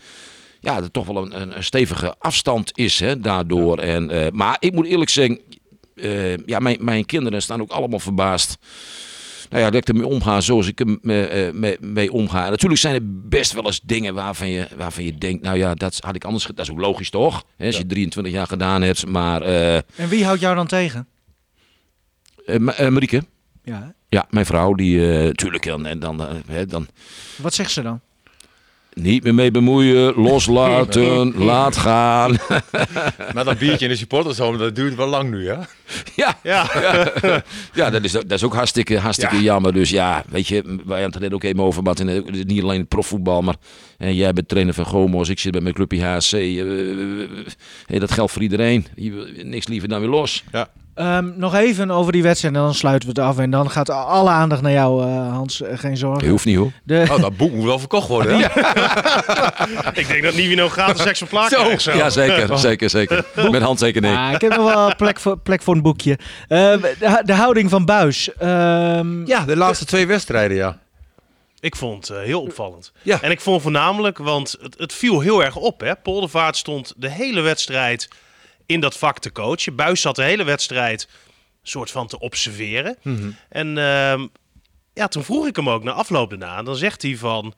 ja, 0.59 0.81
dat 0.81 0.93
toch 0.93 1.05
wel 1.05 1.17
een, 1.17 1.57
een, 1.57 1.63
stevige 1.63 2.15
afstand 2.19 2.77
is 2.77 2.99
hè, 2.99 3.19
daardoor. 3.19 3.77
En, 3.77 4.09
eh, 4.09 4.31
maar 4.31 4.57
ik 4.59 4.73
moet 4.73 4.85
eerlijk 4.85 5.09
zeggen, 5.09 5.39
eh, 5.95 6.37
ja, 6.37 6.59
mijn, 6.59 6.77
mijn 6.79 7.05
kinderen 7.05 7.41
staan 7.41 7.61
ook 7.61 7.71
allemaal 7.71 7.99
verbaasd. 7.99 8.57
Nou 9.49 9.63
ja, 9.63 9.69
dat 9.69 9.81
ik 9.81 9.87
ermee 9.87 10.07
omga 10.07 10.41
zoals 10.41 10.67
ik 10.67 10.79
er 10.79 10.97
mee, 11.01 11.53
mee, 11.53 11.77
mee 11.79 12.11
omga. 12.11 12.49
Natuurlijk 12.49 12.81
zijn 12.81 12.95
er 12.95 13.01
best 13.29 13.53
wel 13.53 13.65
eens 13.65 13.81
dingen 13.81 14.13
waarvan 14.13 14.49
je, 14.49 14.67
waarvan 14.77 15.03
je 15.03 15.17
denkt, 15.17 15.43
nou 15.43 15.57
ja, 15.57 15.73
dat 15.73 15.99
had 15.99 16.15
ik 16.15 16.23
anders 16.23 16.45
gedaan. 16.45 16.65
Dat 16.65 16.75
is 16.75 16.81
ook 16.81 16.87
logisch 16.87 17.09
toch? 17.09 17.43
Hè, 17.57 17.65
als 17.65 17.77
je 17.77 17.85
23 17.85 18.33
jaar 18.33 18.47
gedaan 18.47 18.81
hebt. 18.81 19.05
Maar 19.05 19.41
En 19.41 19.83
wie 20.09 20.25
houdt 20.25 20.41
jou 20.41 20.55
dan 20.55 20.67
tegen? 20.67 21.07
Eh, 22.47 22.85
eh, 22.85 22.91
Marieke, 22.91 23.23
Ja. 23.63 23.93
ja, 24.09 24.25
mijn 24.29 24.45
vrouw, 24.45 24.73
die 24.73 24.99
natuurlijk, 24.99 25.65
en, 25.65 25.85
en 25.85 25.99
dan, 25.99 26.21
eh, 26.21 26.27
hè, 26.47 26.65
dan 26.65 26.87
Wat 27.35 27.53
zegt 27.53 27.71
ze 27.71 27.81
dan? 27.81 27.99
Niet 28.93 29.23
meer 29.23 29.33
mee 29.33 29.51
bemoeien, 29.51 30.13
loslaten, 30.15 31.37
laat 31.37 31.77
gaan. 31.77 32.31
Met 33.33 33.45
dat 33.45 33.57
biertje 33.57 33.85
in 33.85 33.91
de 33.91 33.97
supportershome, 33.97 34.57
dat 34.57 34.75
duurt 34.75 34.95
wel 34.95 35.07
lang 35.07 35.29
nu, 35.29 35.47
hè? 35.47 35.53
ja, 36.15 36.37
Ja, 36.43 36.69
ja 37.73 37.89
dat, 37.89 38.03
is, 38.03 38.11
dat 38.11 38.31
is 38.31 38.43
ook 38.43 38.53
hartstikke, 38.53 38.97
hartstikke 38.99 39.35
Ja. 39.35 39.41
jammer. 39.41 39.73
Dus 39.73 39.89
ja, 39.89 40.23
weet 40.29 40.47
je, 40.47 40.61
wij 40.63 40.75
hadden 40.85 41.03
het 41.05 41.15
er 41.15 41.21
net 41.21 41.33
ook 41.33 41.43
even 41.43 41.59
over, 41.59 41.83
is 42.35 42.43
niet 42.43 42.61
alleen 42.63 42.79
het 42.79 42.87
profvoetbal, 42.87 43.41
maar 43.41 43.55
eh, 43.97 44.17
jij 44.17 44.33
bent 44.33 44.47
trainer 44.47 44.73
van 44.73 44.85
Gomos, 44.85 45.29
ik 45.29 45.39
zit 45.39 45.51
bij 45.51 45.61
mijn 45.61 45.73
clubje 45.75 46.03
HSC. 46.05 46.33
eh, 46.33 47.21
eh, 47.87 47.99
dat 47.99 48.11
geldt 48.11 48.31
voor 48.31 48.41
iedereen. 48.41 48.85
Je 48.95 49.41
niks 49.43 49.67
liever 49.67 49.89
dan 49.89 49.99
weer 49.99 50.09
los. 50.09 50.43
Ehm, 50.97 51.29
nog 51.35 51.55
even 51.55 51.91
over 51.91 52.11
die 52.11 52.23
wedstrijd 52.23 52.55
en 52.55 52.61
dan 52.61 52.73
sluiten 52.73 53.09
we 53.13 53.21
het 53.21 53.29
af. 53.29 53.37
En 53.37 53.49
dan 53.49 53.69
gaat 53.69 53.89
alle 53.89 54.29
aandacht 54.29 54.61
naar 54.61 54.71
jou, 54.71 55.03
eh, 55.03 55.31
Hans. 55.31 55.61
Eh, 55.61 55.77
geen 55.77 55.91
Je 55.91 55.97
zorgen. 55.97 56.29
hoeft 56.29 56.45
niet 56.45 56.55
hoor. 56.57 56.71
De, 56.83 57.05
Oh, 57.11 57.21
dat 57.21 57.37
boek 57.37 57.51
moet 57.51 57.65
wel 57.65 57.79
verkocht 57.79 58.07
worden, 58.07 58.39
hè? 58.39 58.45
ik 60.01 60.07
denk 60.07 60.23
dat 60.23 60.33
Nivino 60.33 60.69
gratis 60.69 61.05
exemplaar 61.05 61.49
krijgt. 61.49 61.81
Zo. 61.81 61.91
Ja, 61.91 62.09
zeker, 62.09 62.57
zeker, 62.57 62.89
zeker. 62.89 63.25
Met 63.51 63.61
handtekening. 63.61 64.15
Ah, 64.17 64.31
ik 64.31 64.41
heb 64.41 64.55
nog 64.55 64.73
wel 64.73 64.95
plek 64.95 65.19
voor, 65.19 65.37
plek 65.37 65.61
voor 65.61 65.75
een 65.75 65.81
boekje. 65.81 66.17
Eh, 66.47 66.57
de, 66.71 67.21
de 67.25 67.33
houding 67.33 67.69
van 67.69 67.85
Buis. 67.85 68.33
Ehm, 68.37 69.25
Ja, 69.25 69.45
de 69.45 69.55
laatste 69.57 69.85
twee 69.85 70.07
wedstrijden, 70.07 70.57
ja. 70.57 70.77
Ik 71.59 71.75
vond 71.75 72.07
het 72.07 72.17
eh, 72.17 72.23
heel 72.23 72.41
opvallend. 72.41 72.91
Ja. 73.01 73.21
En 73.21 73.31
ik 73.31 73.41
vond 73.41 73.61
voornamelijk, 73.61 74.17
want 74.17 74.55
het, 74.61 74.75
het 74.77 74.93
viel 74.93 75.19
heel 75.19 75.43
erg 75.43 75.55
op. 75.55 75.79
Hè? 75.81 75.95
Poldervaart 75.95 76.57
stond 76.57 76.93
de 76.97 77.09
hele 77.09 77.41
wedstrijd 77.41 78.09
in 78.67 78.79
dat 78.79 78.97
vak 78.97 79.19
te 79.19 79.31
coachen. 79.31 79.75
Buis 79.75 80.01
zat 80.01 80.15
de 80.15 80.23
hele 80.23 80.43
wedstrijd 80.43 81.07
soort 81.63 81.91
van 81.91 82.07
te 82.07 82.19
observeren. 82.19 82.97
En 83.49 83.77
ehm, 83.77 84.27
ja, 84.93 85.07
toen 85.07 85.23
vroeg 85.23 85.47
ik 85.47 85.55
hem 85.55 85.69
ook 85.69 85.83
na 85.83 85.91
afloop 85.91 86.29
daarna. 86.29 86.57
En 86.57 86.65
dan 86.65 86.75
zegt 86.75 87.01
hij 87.01 87.17
van... 87.17 87.53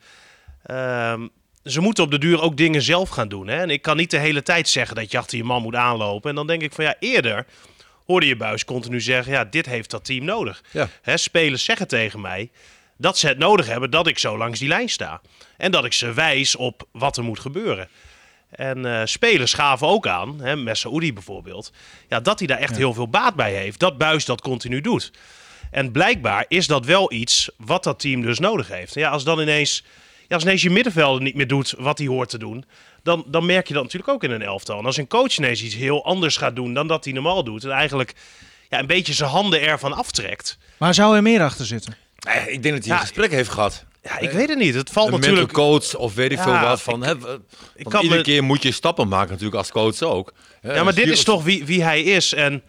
ehm, 0.62 1.26
ze 1.64 1.80
moeten 1.80 2.04
op 2.04 2.10
de 2.10 2.18
duur 2.18 2.40
ook 2.40 2.56
dingen 2.56 2.82
zelf 2.82 3.08
gaan 3.08 3.28
doen. 3.28 3.46
Hè? 3.46 3.56
En 3.56 3.70
ik 3.70 3.82
kan 3.82 3.96
niet 3.96 4.10
de 4.10 4.18
hele 4.18 4.42
tijd 4.42 4.68
zeggen 4.68 4.96
dat 4.96 5.10
je 5.10 5.18
achter 5.18 5.36
je 5.36 5.44
man 5.44 5.62
moet 5.62 5.74
aanlopen. 5.74 6.30
En 6.30 6.36
dan 6.36 6.46
denk 6.46 6.62
ik 6.62 6.72
van 6.72 6.84
ja, 6.84 6.94
eerder 7.00 7.46
hoorde 8.06 8.26
je 8.26 8.36
Buis 8.36 8.64
continu 8.64 9.00
zeggen... 9.00 9.32
ja, 9.32 9.44
dit 9.44 9.66
heeft 9.66 9.90
dat 9.90 10.04
team 10.04 10.24
nodig. 10.24 10.62
Ja. 10.70 10.88
Hè, 11.02 11.16
spelers 11.16 11.64
zeggen 11.64 11.88
tegen 11.88 12.20
mij 12.20 12.50
dat 12.96 13.18
ze 13.18 13.26
het 13.26 13.38
nodig 13.38 13.66
hebben 13.66 13.90
dat 13.90 14.06
ik 14.06 14.18
zo 14.18 14.38
langs 14.38 14.58
die 14.58 14.68
lijn 14.68 14.88
sta. 14.88 15.20
En 15.56 15.70
dat 15.70 15.84
ik 15.84 15.92
ze 15.92 16.12
wijs 16.12 16.56
op 16.56 16.88
wat 16.92 17.16
er 17.16 17.24
moet 17.24 17.40
gebeuren. 17.40 17.88
En 18.50 18.86
eh, 18.86 19.00
spelers 19.04 19.52
gaven 19.52 19.86
ook 19.86 20.06
aan, 20.06 20.40
hè, 20.40 20.56
Messaoudi 20.56 21.12
bijvoorbeeld, 21.12 21.72
ja, 22.08 22.20
dat 22.20 22.38
hij 22.38 22.48
daar 22.48 22.58
echt 22.58 22.76
heel 22.76 22.94
veel 22.94 23.08
baat 23.08 23.34
bij 23.34 23.54
heeft. 23.54 23.78
Dat 23.78 23.98
Buis 23.98 24.24
dat 24.24 24.40
continu 24.40 24.80
doet. 24.80 25.12
En 25.70 25.92
blijkbaar 25.92 26.44
is 26.48 26.66
dat 26.66 26.84
wel 26.84 27.12
iets 27.12 27.50
wat 27.56 27.84
dat 27.84 28.00
team 28.00 28.22
dus 28.22 28.38
nodig 28.38 28.68
heeft. 28.68 28.94
Ja, 28.94 29.10
als 29.10 29.24
dan 29.24 29.40
ineens, 29.40 29.84
ja, 30.28 30.34
als 30.34 30.44
ineens 30.44 30.62
je 30.62 30.70
middenvelder 30.70 31.22
niet 31.22 31.34
meer 31.34 31.46
doet 31.46 31.74
wat 31.78 31.98
hij 31.98 32.06
hoort 32.06 32.28
te 32.28 32.38
doen, 32.38 32.64
dan, 33.02 33.24
dan 33.26 33.46
merk 33.46 33.68
je 33.68 33.74
dat 33.74 33.82
natuurlijk 33.82 34.12
ook 34.12 34.24
in 34.24 34.30
een 34.30 34.42
elftal. 34.42 34.78
En 34.78 34.86
als 34.86 34.96
een 34.96 35.06
coach 35.06 35.38
ineens 35.38 35.62
iets 35.62 35.74
heel 35.74 36.04
anders 36.04 36.36
gaat 36.36 36.56
doen 36.56 36.74
dan 36.74 36.86
dat 36.86 37.04
hij 37.04 37.12
normaal 37.12 37.44
doet, 37.44 37.64
en 37.64 37.70
eigenlijk 37.70 38.14
ja, 38.68 38.78
een 38.78 38.86
beetje 38.86 39.12
zijn 39.12 39.30
handen 39.30 39.60
ervan 39.60 39.92
aftrekt. 39.92 40.58
Maar 40.76 40.94
zou 40.94 41.16
er 41.16 41.22
meer 41.22 41.42
achter 41.42 41.66
zitten? 41.66 41.96
Nee, 42.18 42.52
ik 42.52 42.62
denk 42.62 42.74
dat 42.74 42.84
hij 42.84 42.94
Ja, 42.94 43.00
een 43.00 43.06
gesprek 43.06 43.30
heeft 43.30 43.50
gehad. 43.50 43.84
Ja, 44.02 44.18
ik 44.18 44.30
weet 44.30 44.48
het 44.48 44.58
niet. 44.58 44.74
Het 44.74 44.90
valt 44.90 45.12
Een 45.12 45.20
natuurlijk. 45.20 45.52
coach 45.52 45.94
of 45.96 46.14
weet 46.14 46.30
ik 46.32 46.36
Ja, 46.38 46.42
veel 46.42 46.68
wat. 46.68 46.82
Van, 46.82 47.02
hè, 47.02 47.18
want 47.18 47.40
kan 47.82 48.02
iedere 48.02 48.16
me- 48.20 48.24
keer 48.26 48.44
moet 48.44 48.62
je 48.62 48.72
stappen 48.72 49.08
maken 49.08 49.28
natuurlijk 49.30 49.56
als 49.56 49.70
coach 49.70 50.02
ook. 50.02 50.32
Hè, 50.60 50.74
Ja, 50.74 50.84
maar 50.84 50.94
dit 50.94 51.08
is 51.08 51.24
toch 51.24 51.42
wie, 51.44 51.64
wie 51.64 51.82
hij 51.82 52.02
is. 52.02 52.34
En 52.34 52.62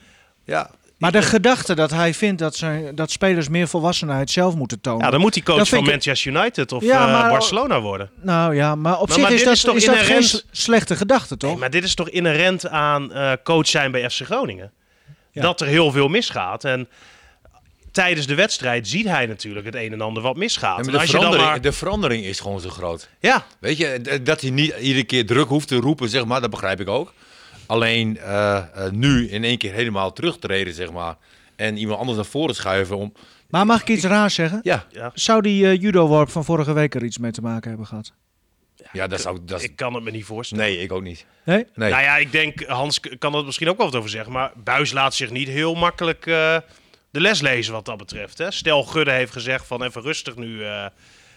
Ja, 0.46 0.70
Maar 0.98 1.12
de 1.12 1.22
gedachte 1.22 1.76
dat 1.76 1.92
hij 1.92 2.14
vindt 2.14 2.40
dat, 2.40 2.56
zijn, 2.56 2.96
dat 2.96 3.12
spelers 3.12 3.50
meer 3.50 3.68
volwassenheid 3.68 4.32
zelf 4.32 4.56
moeten 4.56 4.82
tonen. 4.82 5.06
ja, 5.06 5.12
dan 5.12 5.20
moet 5.20 5.34
hij 5.34 5.44
coach 5.44 5.68
van 5.70 5.80
ik- 5.80 5.86
Manchester 5.86 6.32
United 6.32 6.72
of 6.72 6.84
Ja, 6.84 7.24
eh, 7.24 7.30
Barcelona 7.30 7.82
worden. 7.82 8.10
Nou 8.22 8.56
ja, 8.56 8.76
maar 8.76 9.00
op 9.00 9.08
Maar- 9.08 9.14
zich 9.18 9.24
maar 9.24 9.32
is 9.32 9.38
dit 9.38 9.46
dat, 9.48 9.56
is 9.56 9.62
toch 9.62 9.76
is 9.76 9.86
dat 9.86 9.96
geen 9.96 10.04
inherent- 10.04 10.26
s- 10.26 10.46
slechte 10.52 10.96
gedachte, 10.96 11.38
toch? 11.38 11.50
Nee, 11.50 11.60
maar 11.60 11.70
dit 11.70 11.84
is 11.84 11.96
toch 11.96 12.10
inherent 12.10 12.68
aan 12.68 13.14
eh, 13.14 13.32
coach 13.44 13.68
zijn 13.68 13.92
bij 13.92 14.10
FC 14.10 14.22
Groningen. 14.26 14.72
Ja. 15.32 15.42
Dat 15.42 15.62
er 15.62 15.68
heel 15.68 15.92
veel 15.92 16.08
misgaat. 16.08 16.64
En 16.64 16.90
tijdens 17.92 18.28
de 18.28 18.36
wedstrijd 18.36 18.88
ziet 18.88 19.06
hij 19.08 19.26
natuurlijk 19.26 19.66
het 19.66 19.76
een 19.76 19.92
en 19.92 20.02
ander 20.02 20.24
wat 20.24 20.36
misgaat. 20.36 20.78
Ja, 20.78 20.78
En 20.78 20.84
maar 20.84 20.94
de, 20.94 21.00
als 21.00 21.08
je 21.08 21.12
dan 21.12 21.22
verandering, 21.22 21.52
maar... 21.52 21.62
de 21.62 21.72
verandering 21.72 22.26
is 22.26 22.40
gewoon 22.40 22.60
zo 22.60 22.70
groot. 22.70 23.10
Ja, 23.20 23.46
Weet 23.60 23.78
je, 23.78 24.20
dat 24.24 24.42
hij 24.42 24.50
niet 24.50 24.76
iedere 24.80 25.04
keer 25.04 25.26
druk 25.26 25.48
hoeft 25.48 25.68
te 25.68 25.76
roepen, 25.76 26.10
zeg 26.10 26.26
maar, 26.26 26.42
dat 26.42 26.50
begrijp 26.50 26.80
ik 26.80 26.88
ook. 26.88 27.14
Alleen 27.66 28.18
eh, 28.18 28.58
eh, 28.58 28.92
nu 28.92 29.30
in 29.30 29.44
één 29.44 29.58
keer 29.58 29.74
helemaal 29.74 30.14
terugtreden, 30.14 30.74
zeg 30.74 30.92
maar. 30.92 31.16
En 31.56 31.78
iemand 31.78 32.00
anders 32.00 32.18
naar 32.18 32.28
voren 32.28 32.56
schuiven 32.56 32.98
om... 32.98 33.14
Maar 33.50 33.66
mag 33.66 33.82
ik 33.82 33.88
iets 33.88 34.04
raars 34.04 34.34
zeggen? 34.34 34.60
Ja, 34.64 34.86
Zou 35.14 35.42
die 35.42 35.66
eh, 35.66 35.82
judo-worp 35.82 36.30
van 36.30 36.46
vorige 36.46 36.74
week 36.74 36.96
er 36.96 37.04
iets 37.04 37.18
mee 37.18 37.32
te 37.32 37.42
maken 37.42 37.70
hebben 37.70 37.88
gehad? 37.88 38.14
ja 38.92 39.08
dat 39.08 39.22
zou... 39.22 39.40
Dat, 39.42 39.64
ik 39.64 39.76
kan 39.76 39.94
het 39.94 40.04
me 40.04 40.12
niet 40.12 40.26
voorstellen. 40.26 40.66
nee, 40.66 40.78
ik 40.78 40.92
ook 40.92 41.02
niet. 41.02 41.26
Nee? 41.46 41.66
Nee. 41.76 41.90
Nou 41.90 42.02
ja, 42.02 42.18
ik 42.18 42.32
denk, 42.32 42.64
Hans 42.64 43.00
kan 43.20 43.36
er 43.36 43.46
misschien 43.46 43.70
ook 43.70 43.78
wel 43.78 43.86
wat 43.86 43.96
over 43.96 44.10
zeggen. 44.10 44.32
Maar 44.32 44.52
Buis 44.64 44.92
laat 44.92 45.14
zich 45.14 45.30
niet 45.30 45.48
heel 45.48 45.74
makkelijk 45.74 46.26
eh, 46.26 46.58
de 47.12 47.20
les 47.22 47.42
lezen 47.42 47.74
wat 47.74 47.86
dat 47.86 47.98
betreft. 47.98 48.38
Hè? 48.38 48.52
Stel, 48.52 48.84
Gudde 48.84 49.12
heeft 49.12 49.32
gezegd 49.32 49.68
van 49.68 49.84
even 49.84 50.02
rustig 50.02 50.36
nu, 50.36 50.64
eh, 50.64 50.86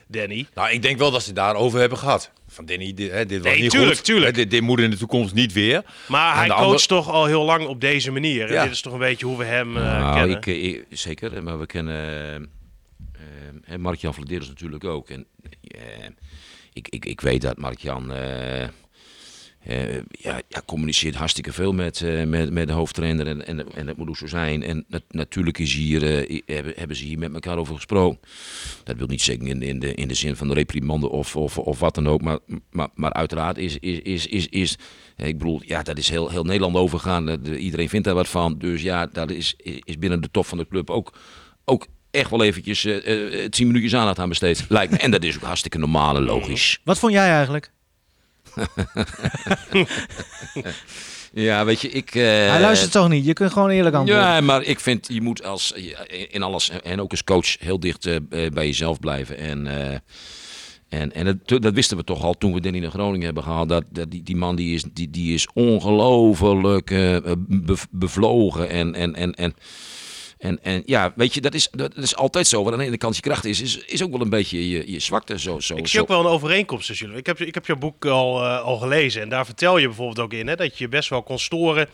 Danny. 0.09 0.47
Nou, 0.55 0.71
ik 0.71 0.83
denk 0.83 0.99
wel 0.99 1.11
dat 1.11 1.23
ze 1.23 1.33
daarover 1.33 1.81
hebben 1.81 1.99
gehad. 1.99 2.31
Van 2.49 2.67
Danny, 2.67 2.95
dit, 2.95 3.11
hè, 3.11 3.27
dit 3.27 3.43
was 3.43 3.53
Nee, 3.53 3.61
niet 3.63 3.71
tuurlijk, 3.71 3.97
goed. 3.97 4.05
tuurlijk. 4.05 4.37
Hè, 4.37 4.43
dit, 4.43 4.51
dit 4.51 4.61
moet 4.61 4.79
in 4.81 4.91
de 4.91 4.97
toekomst 4.97 5.35
niet 5.35 5.53
weer. 5.53 5.83
Maar 6.09 6.33
En 6.33 6.39
hij 6.39 6.49
coacht 6.49 6.89
toch 6.89 7.11
al 7.11 7.25
heel 7.27 7.45
lang 7.45 7.67
op 7.67 7.81
deze 7.81 8.11
manier. 8.11 8.47
En 8.47 8.53
Ja. 8.53 8.63
dit 8.63 8.73
is 8.73 8.81
toch 8.81 8.93
een 8.93 8.99
beetje 8.99 9.27
hoe 9.27 9.39
we 9.39 9.45
hem 9.45 9.77
eh, 9.77 9.83
Nou, 9.83 10.15
kennen. 10.19 10.37
ik, 10.37 10.47
eh, 10.47 10.65
ik- 10.65 10.85
zeker, 10.91 11.43
maar 11.43 11.59
we 11.59 11.67
kennen 11.67 12.51
eh, 13.67 13.77
Mark-Jan 13.77 14.15
Vladeris 14.15 14.49
natuurlijk 14.49 14.85
ook. 14.85 15.09
En, 15.11 15.27
ik, 16.73 16.89
ik, 16.89 17.05
ik 17.05 17.21
weet 17.21 17.41
dat 17.41 17.59
Mark-Jan 17.59 18.13
eh, 19.67 19.95
ja, 20.11 20.41
ja, 20.49 20.63
communiceert 20.67 21.15
hartstikke 21.15 21.53
veel 21.53 21.73
met, 21.73 22.01
eh, 22.01 22.25
met, 22.25 22.51
met 22.51 22.67
de 22.67 22.73
hoofdtrainer 22.73 23.27
en, 23.27 23.47
en, 23.47 23.73
en 23.75 23.87
dat 23.87 23.97
moet 23.97 24.09
ook 24.09 24.17
zo 24.17 24.27
zijn. 24.27 24.63
En 24.63 24.85
nat- 24.89 25.03
natuurlijk 25.09 25.59
is 25.59 25.75
hier, 25.75 26.03
eh, 26.27 26.41
hebben, 26.47 26.73
hebben 26.77 26.97
ze 26.97 27.05
hier 27.05 27.19
met 27.19 27.33
elkaar 27.35 27.59
over 27.59 27.75
gesproken. 27.75 28.21
Dat 28.85 28.97
wil 28.97 29.07
niet 29.07 29.23
zeggen 29.23 29.47
in, 29.47 29.63
in, 29.63 29.79
de, 29.79 29.95
in 29.95 30.09
de 30.09 30.15
zin 30.15 30.37
van 30.37 30.49
de 30.49 30.55
reprimande 30.55 31.09
of, 31.11 31.37
of, 31.37 31.59
of 31.59 31.79
wat 31.81 31.95
dan 31.95 32.09
ook. 32.09 32.23
Maar, 32.23 32.39
maar, 32.71 32.89
maar 32.95 33.13
uiteraard 33.13 33.59
is, 33.59 33.79
is, 33.79 33.99
is, 33.99 34.27
is, 34.27 34.47
is 34.49 34.77
ik 35.17 35.39
bedoel, 35.39 35.61
ja, 35.65 35.83
dat 35.83 35.99
is 35.99 36.09
heel, 36.09 36.31
heel 36.31 36.45
Nederland 36.45 36.77
overgaan. 36.77 37.27
De- 37.27 37.59
iedereen 37.59 37.89
vindt 37.89 38.07
daar 38.07 38.15
wat 38.15 38.29
van. 38.29 38.59
Dus 38.59 38.83
ja, 38.83 39.07
dat 39.07 39.31
is, 39.31 39.55
is 39.85 39.99
binnen 39.99 40.21
de 40.21 40.31
top 40.31 40.47
van 40.47 40.59
de 40.59 40.67
club 40.69 40.91
ook, 40.91 41.13
ook 41.65 41.87
echt 42.11 42.31
wel 42.31 42.43
eventjes 42.45 42.81
tien 43.51 43.67
minuutjes 43.67 43.95
aandacht 43.95 44.19
aan 44.19 44.29
besteed. 44.29 44.65
Lijkt 44.69 44.93
me. 44.93 44.99
En 44.99 45.11
dat 45.11 45.25
is 45.25 45.37
ook 45.37 45.43
hartstikke 45.43 45.79
normaal 45.79 46.17
en 46.17 46.23
logisch. 46.23 46.81
Wat 46.85 46.99
vond 46.99 47.13
jij 47.13 47.29
eigenlijk? 47.31 47.73
Ja, 51.33 51.65
weet 51.65 51.81
je, 51.81 51.89
ik... 51.91 52.15
eh, 52.15 52.23
hij 52.23 52.61
luistert 52.61 52.93
toch 52.93 53.09
niet? 53.09 53.25
Je 53.27 53.33
kunt 53.33 53.53
gewoon 53.53 53.71
eerlijk 53.71 53.97
antwoorden. 53.97 54.25
Ja, 54.27 54.41
maar 54.41 54.63
ik 54.63 54.81
vind, 54.81 55.09
je 55.13 55.21
moet 55.21 55.45
als, 55.45 55.73
in 56.31 56.43
alles, 56.43 56.71
en 56.83 57.01
ook 57.01 57.11
als 57.11 57.25
coach, 57.25 57.59
heel 57.59 57.81
dicht 57.81 58.07
eh, 58.07 58.17
bij 58.29 58.67
jezelf 58.67 58.99
blijven. 59.01 59.39
En, 59.39 59.67
eh, 59.67 59.99
en, 60.89 61.13
en 61.13 61.41
dat, 61.45 61.63
dat 61.63 61.75
wisten 61.75 61.97
we 61.97 62.05
toch 62.05 62.23
al 62.23 62.35
toen 62.35 62.53
we 62.53 62.61
Danny 62.61 62.79
naar 62.79 62.91
Groningen 62.91 63.25
hebben 63.25 63.43
gehaald. 63.43 63.69
Dat, 63.69 63.85
dat 63.91 64.11
die, 64.11 64.23
die 64.23 64.37
man 64.37 64.57
die 64.57 64.75
is, 64.75 64.85
die, 64.93 65.11
die 65.11 65.35
is 65.35 65.49
ongelooflijk 65.55 66.91
eh, 66.91 67.17
be- 67.49 67.77
bevlogen. 67.91 68.69
En, 68.69 68.95
en, 68.95 69.15
en, 69.15 69.35
en, 69.35 69.55
en, 70.45 70.59
en 70.63 70.83
ja, 70.87 71.13
weet 71.17 71.35
je, 71.35 71.41
dat 71.41 71.55
is, 71.55 71.69
dat 71.71 71.97
is 71.97 72.17
altijd 72.17 72.47
zo. 72.47 72.65
Wat 72.65 72.73
aan 72.73 72.79
de 72.79 72.85
ene 72.85 72.97
kant 72.97 73.17
je 73.17 73.23
kracht 73.23 73.45
is, 73.45 73.61
is, 73.61 73.79
is 73.79 74.03
ook 74.03 74.11
wel 74.11 74.21
een 74.21 74.29
beetje 74.29 74.71
je, 74.71 74.93
je 74.93 75.01
zwakte. 75.01 75.39
Zo, 75.39 75.61
zo, 75.61 75.75
Ik 75.75 75.79
zo. 75.81 75.87
zie 75.87 76.01
ook 76.01 76.09
wel 76.09 76.21
een 76.21 76.27
overeenkomst 76.27 76.87
tussen 76.87 77.07
jullie. 77.07 77.21
Ik 77.21 77.27
heb, 77.27 77.41
ik 77.41 77.55
heb 77.55 77.67
je 77.67 77.77
boek 77.77 78.07
al, 78.07 78.45
eh, 78.45 78.61
al 78.61 78.77
gelezen. 78.77 79.23
En 79.23 79.29
daar 79.29 79.45
vertel 79.45 79.79
je 79.79 79.87
bijvoorbeeld 79.87 80.19
ook 80.21 80.33
in 80.33 80.47
hè, 80.47 80.57
dat 80.57 80.79
je 80.79 80.89
best 80.89 81.09
wel 81.09 81.23
kon 81.23 81.39
storen 81.39 81.89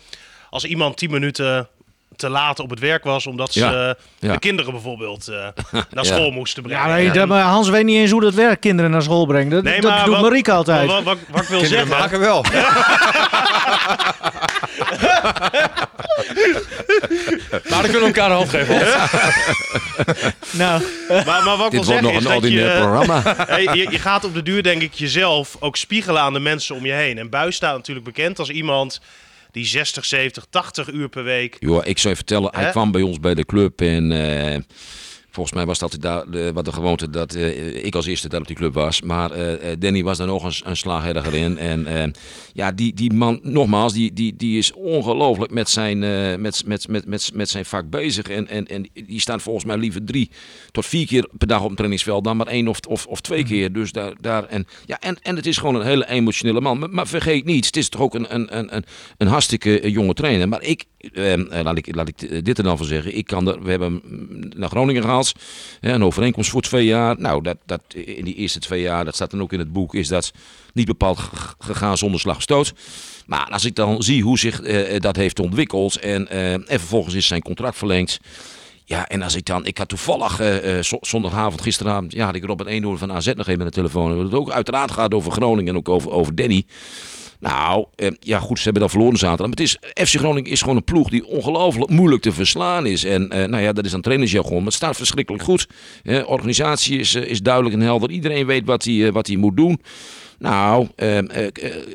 als 0.51 0.65
iemand 0.65 0.97
10 0.97 1.11
minuten 1.11 1.69
te 2.17 2.29
laat 2.29 2.59
op 2.59 2.71
het 2.71 2.79
werk 2.79 3.05
was. 3.05 3.27
Omdat 3.27 3.53
ze 3.53 3.61
Ja, 3.61 3.95
ja. 4.19 4.33
de 4.33 4.39
kinderen 4.39 4.73
bijvoorbeeld 4.73 5.29
eh, 5.29 5.37
naar 5.73 5.87
Ja. 5.91 6.03
school 6.03 6.31
moesten 6.31 6.63
brengen. 6.63 6.89
Ja, 6.89 6.95
nee, 6.95 7.07
En- 7.09 7.15
dat- 7.15 7.29
maar 7.29 7.43
Hans 7.43 7.69
weet 7.69 7.85
niet 7.85 7.97
eens 7.97 8.11
hoe 8.11 8.21
dat 8.21 8.35
werkt, 8.35 8.61
kinderen 8.61 8.91
naar 8.91 9.03
school 9.03 9.27
brengen. 9.27 9.51
Dat, 9.51 9.63
Nee, 9.63 9.81
dat 9.81 9.91
maar 9.91 10.05
doet 10.05 10.15
wat- 10.15 10.23
Marieke 10.23 10.53
altijd. 10.53 10.87
Wat, 10.87 11.03
wat, 11.03 11.19
wat 11.31 11.43
ik 11.43 11.49
wil 11.49 11.61
Kinderen 11.61 11.87
zeggen... 11.89 11.99
maken 11.99 12.21
wel. 12.21 12.45
Maar 17.51 17.83
dan 17.83 17.91
kunnen 17.91 18.01
we 18.01 18.07
elkaar 18.07 18.31
een 18.31 18.37
hand 18.37 18.49
geven. 18.51 18.79
Nou, 20.51 20.83
Maar, 21.09 21.25
maar 21.45 21.57
wat 21.57 21.67
ik 21.67 21.71
Dit 21.71 21.71
wil 21.71 21.71
wordt 21.71 21.87
zeggen 21.87 22.03
nog 22.03 22.13
is 22.13 22.19
een 22.19 22.25
dat 22.25 22.35
ordinair 22.37 22.75
je, 22.75 22.81
programma. 22.81 23.23
Hey, 23.55 23.63
je, 23.63 23.91
je 23.91 23.99
gaat 23.99 24.25
op 24.25 24.35
de 24.35 24.43
duur, 24.43 24.63
denk 24.63 24.83
ik, 24.83 24.95
jezelf 24.95 25.57
ook 25.61 25.77
spiegelen 25.77 26.21
aan 26.21 26.33
de 26.33 26.39
mensen 26.41 26.75
om 26.75 26.87
je 26.87 26.93
heen. 26.93 27.19
En 27.19 27.31
Buis 27.31 27.57
staat 27.57 27.77
natuurlijk 27.77 28.07
bekend 28.07 28.39
als 28.39 28.51
iemand 28.51 29.01
die 29.53 29.67
60, 29.67 30.05
70, 30.05 30.47
80 30.51 30.89
uur 30.91 31.09
per 31.09 31.25
week. 31.25 31.57
Joh, 31.61 31.87
ik 31.87 31.99
zou 31.99 32.09
je 32.09 32.17
vertellen, 32.17 32.51
hij 32.55 32.65
Hè? 32.65 32.71
kwam 32.71 32.91
bij 32.93 33.03
ons 33.03 33.21
bij 33.21 33.35
de 33.35 33.45
club 33.45 33.81
en 33.81 34.13
eh, 34.13 34.59
Volgens 35.31 35.55
mij 35.55 35.67
was 35.67 35.79
dat 35.79 35.97
de, 36.01 36.51
wat 36.55 36.65
de 36.65 36.73
gewoonte 36.73 37.11
dat 37.11 37.35
eh, 37.35 37.85
ik 37.85 37.95
als 37.95 38.07
eerste 38.07 38.29
daar 38.29 38.41
op 38.41 38.47
die 38.47 38.57
club 38.57 38.75
was. 38.75 39.03
Maar 39.03 39.31
eh, 39.31 39.77
Danny 39.79 40.03
was 40.03 40.19
daar 40.19 40.27
nog 40.27 40.63
een, 40.65 40.77
een 40.85 41.59
in. 41.59 41.87
En 41.87 42.15
ja, 42.53 42.73
die, 42.73 42.95
die 42.95 43.13
man, 43.13 43.41
nogmaals, 43.43 43.93
die, 43.93 44.13
die, 44.13 44.37
die 44.37 44.59
is 44.59 44.73
ongelooflijk 44.73 45.53
met 45.53 45.69
zijn, 45.69 45.99
met, 46.41 46.63
met, 46.67 46.89
met, 46.89 47.07
met, 47.07 47.31
met 47.35 47.49
zijn 47.49 47.65
vak 47.65 47.91
bezig. 47.91 48.29
En, 48.29 48.49
en, 48.49 48.67
en 48.67 48.89
die 49.07 49.21
staat 49.21 49.43
volgens 49.43 49.65
mij 49.65 49.77
liever 49.77 50.05
drie 50.05 50.31
tot 50.71 50.87
vier 50.87 51.07
keer 51.07 51.29
per 51.39 51.47
dag 51.47 51.61
op 51.61 51.67
het 51.67 51.77
trainingsveld 51.77 52.25
dan 52.25 52.37
maar 52.37 52.47
één 52.47 52.69
of, 52.69 52.79
of, 52.89 53.07
of 53.07 53.21
twee 53.21 53.45
keer. 53.45 53.73
Dus 53.73 53.93
daar, 53.93 54.13
daar 54.21 54.45
en, 54.45 54.67
ja, 54.87 54.99
en, 55.01 55.19
en 55.23 55.37
het 55.37 55.47
is 55.47 55.59
gewoon 55.59 55.75
een 55.75 55.87
hele 55.87 56.09
emotionele 56.09 56.61
man. 56.61 56.79
Maar, 56.79 56.91
maar 56.91 57.07
vergeet 57.07 57.45
niet, 57.45 57.67
het 57.67 57.77
is 57.77 57.89
toch 57.89 58.01
ook 58.01 58.15
een, 58.15 58.35
een, 58.35 58.59
een, 58.59 58.77
een, 58.77 58.85
een 59.17 59.29
hartstikke 59.29 59.91
jonge 59.91 60.15
trainer. 60.15 60.49
Maar 60.49 60.63
ik, 60.63 60.85
laat 61.63 61.79
ik, 61.79 61.95
laat 61.95 62.09
ik 62.09 62.45
dit 62.45 62.59
er 62.59 62.65
dan 62.65 62.77
van 62.77 62.87
zeggen. 62.87 63.17
Ik 63.17 63.27
kan 63.27 63.49
er, 63.49 63.63
we 63.63 63.71
hebben 63.71 64.01
hem 64.09 64.49
naar 64.57 64.69
Groningen 64.69 65.03
gehaald. 65.03 65.20
Hè, 65.81 65.93
een 65.93 66.05
overeenkomst 66.05 66.51
voor 66.51 66.63
twee 66.63 66.85
jaar. 66.85 67.21
Nou, 67.21 67.43
dat, 67.43 67.57
dat, 67.67 67.81
in 67.95 68.25
die 68.25 68.35
eerste 68.35 68.59
twee 68.59 68.83
jaar, 68.83 69.05
dat 69.05 69.15
staat 69.15 69.31
dan 69.31 69.43
ook 69.43 69.53
in 69.53 69.59
het 69.59 69.73
boek, 69.73 69.95
is 69.95 70.09
dat 70.09 70.31
niet 70.73 70.87
bepaald 70.87 71.19
gegaan 71.59 71.99
zonder 71.99 72.21
slag 72.21 72.43
stoot. 72.43 72.73
Maar 73.27 73.47
als 73.51 73.65
ik 73.65 73.75
dan 73.75 74.03
zie 74.03 74.23
hoe 74.23 74.39
zich 74.39 74.61
eh, 74.61 75.01
dat 75.01 75.17
heeft 75.17 75.39
ontwikkeld 75.41 75.97
en, 75.97 76.29
eh, 76.29 76.53
en 76.53 76.65
vervolgens 76.67 77.15
is 77.15 77.27
zijn 77.27 77.43
contract 77.43 77.77
verlengd. 77.77 78.19
Ja, 78.85 79.09
en 79.09 79.23
als 79.23 79.35
ik 79.35 79.45
dan, 79.47 79.67
ik 79.67 79.79
had 79.79 79.89
toevallig 79.89 80.41
eh, 80.41 80.79
eh, 80.79 80.85
zo- 80.85 80.99
zondagavond, 81.01 81.61
gisteravond, 81.61 82.13
ja, 82.13 82.25
had 82.25 82.35
ik 82.35 82.45
Robert 82.45 82.69
Eenhoorn 82.69 82.99
van 82.99 83.13
AZ 83.13 83.27
nog 83.27 83.47
even 83.47 83.61
aan 83.61 83.67
de 83.67 83.73
telefoon. 83.73 84.07
Hebben 84.07 84.25
het 84.25 84.35
ook 84.35 84.51
uiteraard 84.51 84.91
gaat 84.91 85.15
over 85.15 85.33
Groningen 85.33 85.73
en 85.73 85.79
ook 85.79 85.89
over, 85.89 86.11
over 86.11 86.35
Danny. 86.35 86.65
Nou, 87.41 87.87
eh, 87.97 88.11
ja 88.21 88.39
goed, 88.39 88.57
ze 88.57 88.65
hebben 88.65 88.83
dan 88.83 88.91
verloren 88.91 89.19
zaterdag. 89.19 89.47
Maar 89.47 89.57
het 89.57 89.67
is, 89.95 90.05
FC 90.09 90.19
Groningen 90.19 90.51
is 90.51 90.61
gewoon 90.61 90.77
een 90.77 90.85
ploeg 90.85 91.11
die 91.11 91.27
ongelooflijk 91.27 91.91
moeilijk 91.91 92.23
te 92.23 92.33
verslaan 92.33 92.87
is. 92.87 93.05
En 93.05 93.31
eh, 93.31 93.49
nou 93.49 93.63
ja, 93.63 93.73
dat 93.73 93.85
is 93.85 93.91
dan 93.91 94.01
trainersjargon. 94.01 94.57
Maar 94.57 94.65
het 94.65 94.75
staat 94.75 94.97
verschrikkelijk 94.97 95.43
goed. 95.43 95.69
Eh, 96.03 96.29
organisatie 96.29 96.99
is, 96.99 97.15
eh, 97.15 97.23
is 97.23 97.43
duidelijk 97.43 97.75
en 97.75 97.81
helder. 97.81 98.11
Iedereen 98.11 98.47
weet 98.47 98.65
wat 98.65 98.85
hij, 98.85 99.13
wat 99.13 99.27
hij 99.27 99.37
moet 99.37 99.57
doen. 99.57 99.81
Nou, 100.39 100.89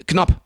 knap. 0.05 0.44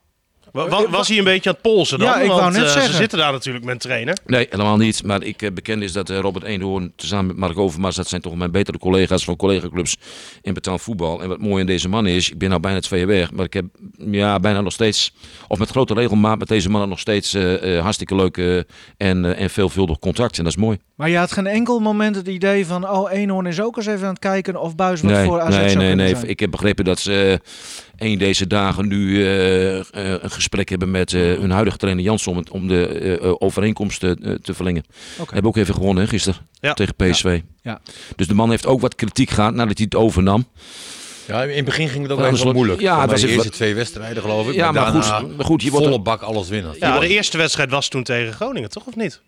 Wa- 0.52 0.68
wa- 0.68 0.88
was 0.90 1.08
hij 1.08 1.18
een 1.18 1.24
beetje 1.24 1.48
aan 1.48 1.54
het 1.54 1.72
polsen 1.72 1.98
dan? 1.98 2.08
Ja, 2.08 2.20
ik 2.20 2.28
wou 2.28 2.40
Want, 2.40 2.52
net 2.52 2.64
eh, 2.64 2.70
zeggen. 2.70 2.90
Ze 2.90 2.96
zitten 2.96 3.18
daar 3.18 3.32
natuurlijk 3.32 3.64
met 3.64 3.74
een 3.74 3.80
trainer. 3.80 4.16
Nee, 4.26 4.46
helemaal 4.50 4.76
niet. 4.76 5.04
Maar 5.04 5.22
ik 5.22 5.42
eh, 5.42 5.52
bekend 5.52 5.82
is 5.82 5.92
dat 5.92 6.10
eh, 6.10 6.18
Robert 6.18 6.44
Eenhoorn 6.44 6.92
tezamen 6.96 7.26
met 7.26 7.36
Mark 7.36 7.58
Overmars, 7.58 7.96
dat 7.96 8.08
zijn 8.08 8.20
toch 8.20 8.34
mijn 8.34 8.50
betere 8.50 8.78
collega's 8.78 9.24
van 9.24 9.36
collega-clubs 9.36 9.96
in 10.42 10.54
betaald 10.54 10.82
voetbal. 10.82 11.22
En 11.22 11.28
wat 11.28 11.38
mooi 11.40 11.60
aan 11.60 11.66
deze 11.66 11.88
man 11.88 12.06
is, 12.06 12.30
ik 12.30 12.38
ben 12.38 12.48
nou 12.48 12.60
bijna 12.60 12.80
twee 12.80 12.98
jaar 13.00 13.08
weg, 13.08 13.32
maar 13.32 13.44
ik 13.44 13.52
heb 13.52 13.64
ja, 14.10 14.40
bijna 14.40 14.60
nog 14.60 14.72
steeds, 14.72 15.14
of 15.48 15.58
met 15.58 15.70
grote 15.70 15.94
regelmaat 15.94 16.38
met 16.38 16.48
deze 16.48 16.70
mannen 16.70 16.88
nog 16.88 16.98
steeds 16.98 17.34
eh, 17.34 17.76
eh, 17.76 17.82
hartstikke 17.82 18.14
leuk 18.14 18.36
eh, 18.36 18.56
en, 18.96 19.36
en 19.36 19.50
veelvuldig 19.50 19.98
contact. 19.98 20.38
En 20.38 20.44
dat 20.44 20.52
is 20.52 20.58
mooi. 20.58 20.78
Maar 20.94 21.08
je 21.08 21.16
had 21.16 21.32
geen 21.32 21.46
enkel 21.46 21.78
moment 21.78 22.16
het 22.16 22.28
idee 22.28 22.66
van... 22.66 22.88
oh, 22.88 23.12
Eenhoorn 23.12 23.46
is 23.46 23.60
ook 23.60 23.76
eens 23.76 23.86
even 23.86 24.02
aan 24.02 24.10
het 24.10 24.18
kijken 24.18 24.60
of 24.60 24.74
Buis 24.74 25.00
wat 25.00 25.10
Nee, 25.10 25.24
voor 25.24 25.40
AZ 25.40 25.56
nee, 25.56 25.68
zou 25.68 25.84
nee, 25.84 25.94
nee. 25.94 26.08
zijn. 26.14 26.28
Ik 26.28 26.40
heb 26.40 26.50
begrepen 26.50 26.84
dat 26.84 26.98
ze 26.98 27.40
een 28.00 28.18
deze 28.18 28.46
dagen 28.46 28.88
nu 28.88 29.24
eh, 29.24 29.78
eh, 29.78 29.84
een 30.20 30.30
gesprek 30.30 30.68
hebben 30.68 30.90
met 30.90 31.12
eh, 31.14 31.20
hun 31.20 31.50
huidige 31.50 31.76
trainer 31.76 32.04
Jansson 32.04 32.36
om, 32.36 32.44
om 32.50 32.68
de 32.68 33.36
overeenkomst 33.38 34.02
eh, 34.02 34.10
te 34.42 34.54
verlengen. 34.54 34.84
Oké. 35.18 35.32
Hebben 35.32 35.50
ook 35.50 35.56
even 35.56 35.74
gewonnen 35.74 36.02
hè, 36.04 36.08
gisteren 36.08 36.40
Ja. 36.60 36.74
tegen 36.74 36.94
PSV. 36.94 37.40
Ja. 37.62 37.80
Dus 38.16 38.26
de 38.26 38.34
man 38.34 38.50
heeft 38.50 38.66
ook 38.66 38.80
wat 38.80 38.94
kritiek 38.94 39.30
gehad 39.30 39.54
nadat 39.54 39.76
hij 39.76 39.86
het 39.90 40.00
overnam. 40.00 40.46
Ja, 41.26 41.42
in 41.42 41.56
het 41.56 41.64
begin 41.64 41.88
ging 41.88 42.02
het 42.02 42.12
ook 42.12 42.18
Ja, 42.18 42.24
wel 42.24 42.32
dat 42.34 42.42
wel- 42.42 42.52
moeilijk. 42.52 42.80
ja, 42.80 42.94
Ja, 42.94 43.00
het 43.00 43.10
was 43.10 43.20
de 43.20 43.26
eerste 43.28 43.42
wat- 43.48 43.52
twee 43.52 43.74
wedstrijden 43.74 44.22
geloof 44.22 44.48
ik. 44.48 44.54
Ja, 44.54 44.72
maar 44.72 44.86
goed, 44.86 45.02
daarna 45.02 45.26
maar 45.36 45.44
goed, 45.44 45.62
je 45.62 45.70
wordt 45.70 45.84
volle 45.84 45.96
er- 45.98 46.02
bak 46.04 46.20
alles 46.22 46.48
winnen. 46.48 46.74
Ja, 46.78 46.98
de 46.98 47.08
eerste 47.08 47.36
wedstrijd 47.36 47.70
was 47.70 47.88
toen 47.88 48.02
tegen 48.02 48.32
Groningen, 48.32 48.70
toch? 48.70 48.86
Of 48.86 48.96
niet? 48.96 49.20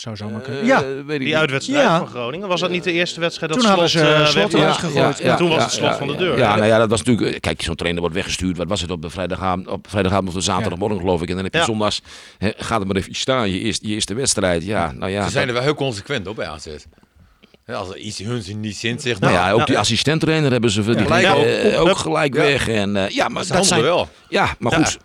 Zou 0.00 0.16
zo 0.16 0.28
maar 0.28 0.40
Eh, 0.40 0.44
kunnen. 0.46 0.64
Ja, 0.64 0.80
weet 0.82 0.98
ik 1.00 1.06
Die 1.18 1.18
niet. 1.18 1.34
uitwedstrijd 1.34 1.82
Ja. 1.84 1.98
van 1.98 2.06
Groningen. 2.08 2.48
Was 2.48 2.60
dat 2.60 2.70
niet 2.70 2.84
de 2.84 2.92
eerste 2.92 3.20
wedstrijd 3.20 3.52
dat 3.52 3.60
Toen 3.60 3.70
hadden 3.70 3.88
slot, 3.90 4.04
ze, 4.06 4.12
eh, 4.14 4.20
eh, 4.20 4.26
Slot 4.26 4.54
eruit 4.54 4.76
gegooid. 4.76 5.36
Toen 5.36 5.48
was 5.48 5.62
het 5.62 5.72
slot 5.72 5.96
van 5.96 6.06
de 6.06 6.16
deur. 6.16 6.38
Ja, 6.38 6.48
Ja. 6.48 6.54
nou 6.56 6.66
ja, 6.66 6.78
dat 6.78 6.90
was 6.90 7.02
natuurlijk. 7.02 7.34
eh, 7.34 7.40
Kijk, 7.40 7.62
zo'n 7.62 7.74
trainer 7.74 8.00
wordt 8.00 8.16
weggestuurd. 8.16 8.56
Wat 8.56 8.68
was 8.68 8.80
het 8.80 8.90
op 8.90 9.02
de 9.02 9.10
vrijdagavond, 9.10 9.68
op 9.68 9.86
vrijdagavond 9.88 10.28
of 10.28 10.34
de 10.34 10.40
zaterdagmorgen, 10.40 10.98
geloof 10.98 11.22
ik. 11.22 11.28
En 11.28 11.34
dan 11.34 11.44
heb 11.44 11.52
je 11.52 11.58
Ja. 11.58 11.64
zondags. 11.64 12.02
Gaat 12.56 12.80
er 12.80 12.86
maar 12.86 12.96
even 12.96 13.14
staan. 13.14 13.50
Je 13.50 13.58
eerste, 13.60 13.88
je 13.88 13.94
eerste 13.94 14.14
wedstrijd. 14.14 14.64
Ja, 14.64 14.92
nou 14.92 15.10
ja. 15.10 15.24
Ze 15.24 15.30
zijn 15.30 15.46
er 15.48 15.54
wel 15.54 15.62
heel 15.62 15.74
consequent 15.74 16.26
op 16.26 16.36
bij 16.36 16.46
AZ. 16.48 16.66
Hè, 17.64 17.74
Als 17.74 17.88
er 17.88 17.96
iets 17.96 18.18
hun 18.18 18.42
zin 18.42 18.60
niet 18.60 18.76
zint, 18.76 19.02
zegt 19.02 19.20
nou 19.20 19.32
nou, 19.32 19.46
ja, 19.46 19.52
ook 19.52 19.58
Ja. 19.58 19.64
die 19.64 19.78
assistenttrainer 19.78 20.50
hebben 20.50 20.70
ze 20.70 20.82
die 20.84 20.94
gelijk 20.98 21.26
gelijk, 21.26 21.78
ook. 21.78 21.88
eh, 21.88 21.96
gelijk 21.98 22.34
Ja. 22.34 22.40
weg. 22.40 22.68
En, 22.68 22.96
eh, 22.96 23.08
ja, 23.08 23.28
maar 23.28 23.42
dat 23.46 23.56
dat 23.56 23.66
zijn, 23.66 23.82
wel. 23.82 24.08
ja, 24.28 24.54
maar 24.58 24.72
goed. 24.72 24.98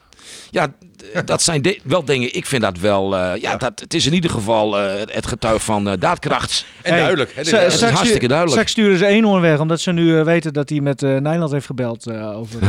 Ja, 0.51 0.67
dat 1.25 1.41
zijn 1.41 1.61
de- 1.61 1.79
wel 1.83 2.05
dingen. 2.05 2.35
Ik 2.35 2.45
vind 2.45 2.61
dat 2.61 2.77
wel. 2.77 3.17
eh, 3.17 3.41
ja, 3.41 3.55
Dat, 3.57 3.79
het 3.79 3.93
is 3.93 4.05
in 4.05 4.13
ieder 4.13 4.29
geval 4.29 4.79
eh, 4.79 4.99
het 5.15 5.27
getuig 5.27 5.63
van 5.63 5.89
eh, 5.89 5.93
daadkracht. 5.99 6.65
En 6.81 6.91
Hey, 6.91 6.99
duidelijk. 6.99 7.31
Hè, 7.35 7.41
het 7.57 7.73
is 7.73 7.81
hartstikke 7.81 8.27
duidelijk. 8.27 8.51
Straks 8.51 8.71
sturen 8.71 8.97
ze 8.97 9.05
Eenhoorn 9.05 9.41
weg, 9.41 9.59
omdat 9.59 9.79
ze 9.79 9.91
nu 9.91 10.23
weten 10.23 10.53
dat 10.53 10.69
hij 10.69 10.79
met 10.79 11.03
eh, 11.03 11.09
Nederland 11.09 11.51
heeft 11.51 11.65
gebeld 11.65 12.07
eh, 12.07 12.37
over... 12.37 12.59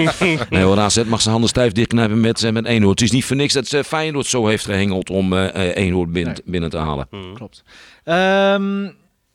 Nee 0.50 0.62
hoor, 0.62 0.78
AZ 0.78 1.02
mag 1.04 1.20
zijn 1.20 1.30
handen 1.32 1.48
stijf 1.50 1.72
dichtknijpen 1.72 2.20
met, 2.20 2.52
met 2.52 2.64
Eenhoorn. 2.66 2.90
Het 2.90 3.00
is 3.02 3.10
niet 3.10 3.24
voor 3.24 3.36
niks 3.36 3.52
dat 3.52 3.72
eh, 3.72 3.82
Feyenoord 3.82 4.26
zo 4.26 4.46
heeft 4.46 4.64
gehengeld 4.64 5.10
om 5.10 5.32
eh 5.32 5.54
eh, 5.54 5.76
Eenhoorn 5.84 6.12
binnen, 6.12 6.32
Nee. 6.32 6.42
binnen 6.52 6.70
te 6.70 6.76
halen. 6.76 7.08
Klopt. 7.34 7.62
Ehm, 8.04 8.88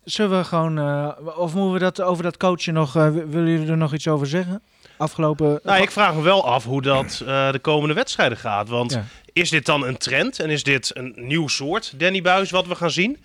zullen 0.04 0.38
we 0.38 0.44
gewoon... 0.44 0.78
eh, 0.78 1.08
of 1.38 1.54
moeten 1.54 1.74
we 1.74 1.80
dat 1.80 2.02
over 2.02 2.24
dat 2.24 2.38
coachen 2.38 2.74
nog... 2.74 2.96
eh, 2.96 3.08
willen 3.30 3.50
jullie 3.52 3.68
er 3.68 3.78
nog 3.78 3.94
iets 3.94 4.08
over 4.08 4.28
zeggen? 4.28 4.62
Afgelopen... 5.02 5.60
Nou, 5.64 5.82
ik 5.82 5.92
vraag 5.92 6.14
me 6.14 6.22
wel 6.22 6.46
af 6.46 6.64
hoe 6.64 6.82
dat 6.82 7.22
eh, 7.26 7.52
de 7.52 7.60
komende 7.60 7.94
wedstrijden 7.94 8.38
gaat. 8.38 8.70
Want 8.70 8.92
Ja. 8.92 9.06
is 9.34 9.50
dit 9.50 9.66
dan 9.66 9.86
een 9.88 9.98
trend 9.98 10.40
en 10.40 10.50
is 10.50 10.64
dit 10.64 10.92
een 10.94 11.14
nieuw 11.16 11.48
soort 11.48 11.94
Danny 12.00 12.22
Buis 12.22 12.52
wat 12.52 12.68
we 12.68 12.76
gaan 12.76 12.92
zien? 12.92 13.18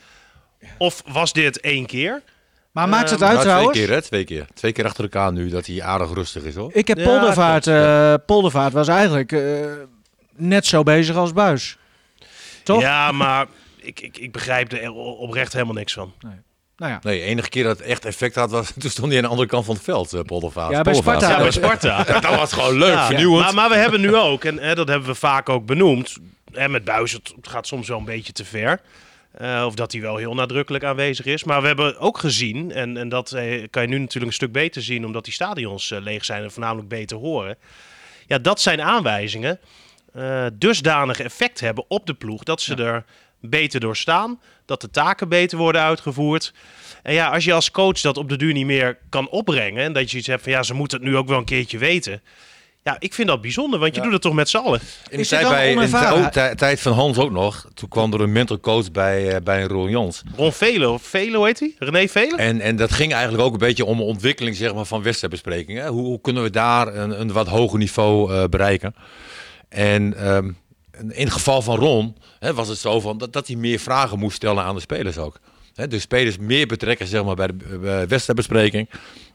Of 0.78 1.02
was 1.06 1.32
dit 1.32 1.60
één 1.60 1.86
keer? 1.86 2.22
Maar 2.72 2.88
maakt 2.88 3.10
het 3.10 3.20
Ehm, 3.20 3.28
uit 3.30 3.32
Nou, 3.32 3.42
twee 3.46 3.54
trouwens? 3.54 3.78
keer, 3.78 3.90
hè? 3.90 4.02
Twee 4.02 4.24
keer. 4.24 4.46
Twee 4.54 4.72
keer 4.72 4.84
achter 4.84 5.02
elkaar 5.04 5.32
nu 5.32 5.48
dat 5.48 5.66
hij 5.66 5.82
aardig 5.82 6.12
rustig 6.12 6.42
is, 6.42 6.54
hoor. 6.54 6.70
Ik 6.72 6.88
heb 6.88 6.98
Ja, 6.98 7.04
Poldervaart. 7.04 7.66
eh, 7.66 8.14
Poldervaart 8.26 8.72
was 8.72 8.88
eigenlijk 8.88 9.32
eh, 9.32 9.40
net 10.36 10.66
zo 10.66 10.82
bezig 10.82 11.16
als 11.16 11.32
Buis. 11.32 11.76
Toch? 12.62 12.80
Ja, 12.80 13.12
maar 13.12 13.46
ik, 13.76 14.00
ik, 14.00 14.18
ik 14.18 14.32
begrijp 14.32 14.72
er 14.72 14.90
oprecht 14.92 15.52
helemaal 15.52 15.74
niks 15.74 15.92
van. 15.92 16.12
Nou 16.76 16.92
ja. 16.92 16.98
Nee, 17.02 17.18
de 17.18 17.24
enige 17.24 17.48
keer 17.48 17.64
dat 17.64 17.78
het 17.78 17.86
echt 17.86 18.04
effect 18.04 18.34
had, 18.34 18.50
was 18.50 18.72
toen 18.78 18.90
stond 18.90 19.08
hij 19.08 19.16
aan 19.16 19.22
de 19.22 19.30
andere 19.30 19.48
kant 19.48 19.64
van 19.64 19.74
het 19.74 19.84
veld, 19.84 20.14
uh, 20.14 20.20
Poldervaart. 20.20 20.72
Ja, 20.72 20.82
bij. 20.82 20.94
Sparta. 20.94 21.30
Ja, 21.30 21.38
bij 21.38 21.50
Sparta. 21.50 22.02
dat 22.20 22.36
was 22.36 22.52
gewoon 22.52 22.78
leuk, 22.78 22.92
Ja, 22.92 23.06
vernieuwend. 23.06 23.44
Maar, 23.44 23.54
maar 23.54 23.68
we 23.68 23.76
hebben 23.76 24.00
nu 24.00 24.16
ook, 24.16 24.44
en 24.44 24.58
hè, 24.58 24.74
dat 24.74 24.88
hebben 24.88 25.08
we 25.08 25.14
vaak 25.14 25.48
ook 25.48 25.66
benoemd. 25.66 26.16
Hè, 26.52 26.68
met 26.68 26.84
Buis, 26.84 27.12
het 27.12 27.32
gaat 27.42 27.66
soms 27.66 27.88
wel 27.88 27.98
een 27.98 28.04
beetje 28.04 28.32
te 28.32 28.44
ver. 28.44 28.80
Eh, 29.30 29.62
of 29.66 29.74
dat 29.74 29.92
hij 29.92 30.00
wel 30.00 30.16
heel 30.16 30.34
nadrukkelijk 30.34 30.84
aanwezig 30.84 31.24
is. 31.26 31.44
Maar 31.44 31.60
we 31.60 31.66
hebben 31.66 31.98
ook 31.98 32.18
gezien, 32.18 32.72
en, 32.72 32.96
en 32.96 33.08
dat 33.08 33.32
eh, 33.32 33.64
kan 33.70 33.82
je 33.82 33.88
nu 33.88 33.98
natuurlijk 33.98 34.26
een 34.26 34.32
stuk 34.32 34.52
beter 34.52 34.82
zien, 34.82 35.04
omdat 35.04 35.24
die 35.24 35.32
stadions 35.32 35.90
eh, 35.90 36.00
leeg 36.00 36.24
zijn 36.24 36.42
en 36.42 36.50
voornamelijk 36.50 36.88
beter 36.88 37.16
horen. 37.16 37.56
Ja, 38.26 38.38
dat 38.38 38.60
zijn 38.60 38.82
aanwijzingen. 38.82 39.58
eh 40.12 40.46
dusdanig 40.52 41.20
effect 41.20 41.60
hebben 41.60 41.84
op 41.88 42.06
de 42.06 42.14
ploeg 42.14 42.42
dat 42.42 42.60
ze 42.60 42.74
er 42.74 43.04
beter 43.50 43.80
door 43.80 43.96
staan. 43.96 44.40
Dat 44.64 44.80
de 44.80 44.90
taken 44.90 45.28
beter 45.28 45.59
worden 45.59 45.80
uitgevoerd. 45.82 46.52
En 47.02 47.14
ja, 47.14 47.28
als 47.28 47.44
je 47.44 47.52
als 47.52 47.70
coach 47.70 48.00
dat 48.00 48.16
op 48.16 48.28
de 48.28 48.37
duur 48.37 48.52
niet 48.52 48.66
meer 48.66 48.98
kan 49.09 49.28
opbrengen. 49.28 49.82
En 49.82 49.92
dat 49.92 50.11
je 50.11 50.18
iets 50.18 50.26
hebt 50.26 50.42
van 50.42 50.52
ja, 50.52 50.62
ze 50.62 50.74
moeten 50.74 50.98
het 51.00 51.09
nu 51.09 51.16
ook 51.16 51.28
wel 51.28 51.38
een 51.38 51.44
keertje 51.44 51.78
weten. 51.78 52.22
Ja, 52.82 52.96
ik 52.98 53.14
vind 53.14 53.28
dat 53.28 53.40
bijzonder, 53.40 53.78
want 53.80 53.94
je 53.94 54.00
doet 54.00 54.12
het 54.12 54.22
toch 54.22 54.32
met 54.35 54.48
z'n 54.48 54.56
allen. 54.56 54.80
In 55.11 55.18
de 55.18 55.26
tijd, 55.26 55.48
bij, 55.48 55.68
in 55.68 55.72
de 55.72 55.76
onervaren? 55.78 56.20
tijd- 56.20 56.32
tij- 56.32 56.54
tijd 56.54 56.80
van 56.80 56.92
Hans 56.92 57.18
ook 57.18 57.30
nog, 57.30 57.68
toen 57.74 57.88
kwam 57.88 58.12
er 58.12 58.20
een 58.20 58.32
mental 58.32 58.61
coach 58.61 58.90
bij, 58.90 59.35
eh, 59.35 59.40
bij 59.42 59.62
Ron 59.62 59.90
Jans. 59.90 60.22
Ron 60.37 60.52
Velo, 60.52 60.92
of 60.92 61.02
Velo 61.02 61.44
heet 61.44 61.61
hij? 61.61 61.74
René 61.78 62.09
Velo? 62.09 62.37
En, 62.37 62.61
en 62.61 62.76
dat 62.76 62.92
ging 62.92 63.12
eigenlijk 63.12 63.42
ook 63.44 63.52
een 63.52 63.59
beetje 63.59 63.85
om 63.85 63.96
de 63.96 64.02
ontwikkeling 64.02 64.56
zeg 64.56 64.74
maar, 64.74 64.85
van 64.85 65.02
wedstrijdbesprekingen. 65.02 65.87
Hoe, 65.87 66.04
hoe 66.04 66.20
kunnen 66.20 66.42
we 66.42 66.50
daar 66.50 66.94
een, 66.94 67.20
een 67.20 67.32
wat 67.32 67.48
hoger 67.48 67.78
niveau 67.78 68.32
eh, 68.32 68.44
bereiken? 68.44 68.94
En 69.68 70.14
ehm, 70.16 70.50
in 70.98 71.24
het 71.24 71.32
geval 71.32 71.62
van 71.62 71.76
Ron 71.76 72.16
hè, 72.38 72.54
was 72.54 72.68
het 72.68 72.78
zo 72.78 73.00
van 73.00 73.18
dat, 73.18 73.32
dat 73.32 73.46
hij 73.46 73.56
meer 73.56 73.78
vragen 73.78 74.18
moest 74.18 74.37
stellen 74.37 74.64
aan 74.64 74.74
de 74.74 74.80
spelers 74.80 75.18
ook. 75.18 75.40
Hè, 75.74 75.88
de 75.88 75.98
spelers 75.98 76.38
meer 76.38 76.66
betrekken 76.66 77.06
zeg 77.06 77.24
maar, 77.24 77.35
bij 77.35 77.46
de 77.46 78.04
wedstrijdbespreking. 78.09 78.90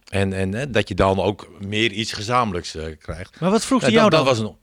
En, 0.09 0.33
en 0.33 0.53
hè, 0.53 0.69
dat 0.69 0.87
je 0.87 0.95
dan 0.95 1.19
ook 1.19 1.49
meer 1.59 1.91
iets 1.91 2.13
gezamenlijks 2.13 2.75
eh, 2.75 2.83
krijgt. 2.99 3.39
Maar 3.39 3.51
wat 3.51 3.65
vroeg 3.65 3.81
hij 3.81 3.91
jou 3.91 4.09
dat, 4.09 4.25
dan? 4.25 4.25
dat 4.25 4.37
was 4.37 4.47
een, 4.47 4.55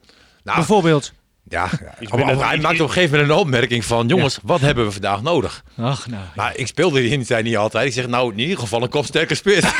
nou, 0.44 0.56
Bijvoorbeeld. 0.56 1.12
Ja, 1.48 1.68
maar 2.10 2.48
hij 2.48 2.58
maakte 2.58 2.82
op 2.82 2.88
een 2.88 2.94
gegeven 2.94 3.10
moment 3.18 3.30
een 3.30 3.36
opmerking 3.44 3.84
van... 3.84 4.06
jongens, 4.06 4.38
wat 4.42 4.60
hebben 4.60 4.84
we 4.84 4.92
vandaag 4.92 5.22
nodig? 5.22 5.62
Ach, 5.80 6.06
nou. 6.08 6.22
Nou, 6.34 6.52
ik 6.54 6.66
speelde 6.66 7.00
die 7.00 7.24
zei 7.24 7.42
niet 7.42 7.56
altijd. 7.56 7.86
Ik 7.86 7.92
zeg, 7.92 8.06
nou, 8.06 8.32
in 8.32 8.38
ieder 8.38 8.58
geval 8.58 8.82
een 8.82 8.88
kopsterke 8.88 9.34
spits. 9.34 9.66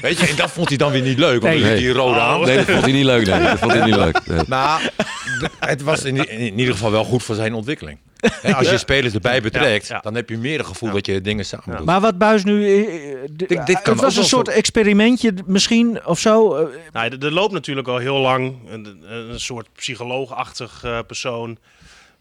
Weet 0.00 0.18
je, 0.20 0.26
en 0.26 0.36
dat 0.36 0.50
vond 0.50 0.68
hij 0.68 0.76
dan 0.76 0.92
weer 0.92 1.02
niet 1.02 1.18
leuk. 1.18 1.42
Want 1.42 1.58
Nee. 1.60 1.76
die 1.76 1.92
rode 1.92 2.20
aan. 2.20 2.40
Nee, 2.40 2.56
dat 2.56 2.64
vond 2.66 2.80
hij 2.82 2.92
niet 2.92 3.04
leuk. 3.04 3.26
Nee, 3.26 3.42
dat 3.42 3.58
vond 3.58 3.72
hij 3.72 3.84
niet 3.84 3.96
leuk. 4.04 4.26
Nee. 4.26 4.40
Maar 4.48 4.90
het 5.60 5.82
was 5.82 6.04
in, 6.04 6.28
in 6.28 6.58
ieder 6.58 6.74
geval 6.74 6.90
wel 6.90 7.04
goed 7.04 7.22
voor 7.22 7.34
zijn 7.34 7.54
ontwikkeling. 7.54 7.98
Als 8.58 8.70
je 8.70 8.78
spelers 8.78 9.14
erbij 9.14 9.42
betrekt, 9.42 9.86
Ja, 9.86 9.94
ja. 9.94 10.00
dan 10.00 10.14
heb 10.14 10.28
je 10.28 10.36
meer 10.38 10.58
een 10.58 10.64
gevoel 10.66 10.90
dat 10.90 11.06
je 11.06 11.20
dingen 11.20 11.44
samen 11.44 11.76
doet. 11.76 11.84
Maar 11.86 12.00
wat 12.00 12.18
Buis 12.18 12.44
nu... 12.44 12.64
eh, 12.66 13.12
eh, 13.12 13.18
d- 13.36 13.38
dit 13.66 13.82
kan 13.82 13.92
het 13.92 14.00
was 14.02 14.16
een 14.16 14.24
soort 14.24 14.46
zo- 14.46 14.52
experimentje 14.52 15.32
misschien 15.46 16.06
of 16.06 16.18
zo. 16.18 16.54
eh, 16.56 16.66
Nou, 16.92 17.10
er, 17.12 17.24
er 17.24 17.32
loopt 17.32 17.52
natuurlijk 17.52 17.88
al 17.88 17.96
heel 17.98 18.18
lang 18.18 18.54
een, 18.68 19.02
een 19.08 19.40
soort 19.40 19.68
psycholoogachtig 19.76 20.84
eh, 20.84 20.98
persoon 21.06 21.58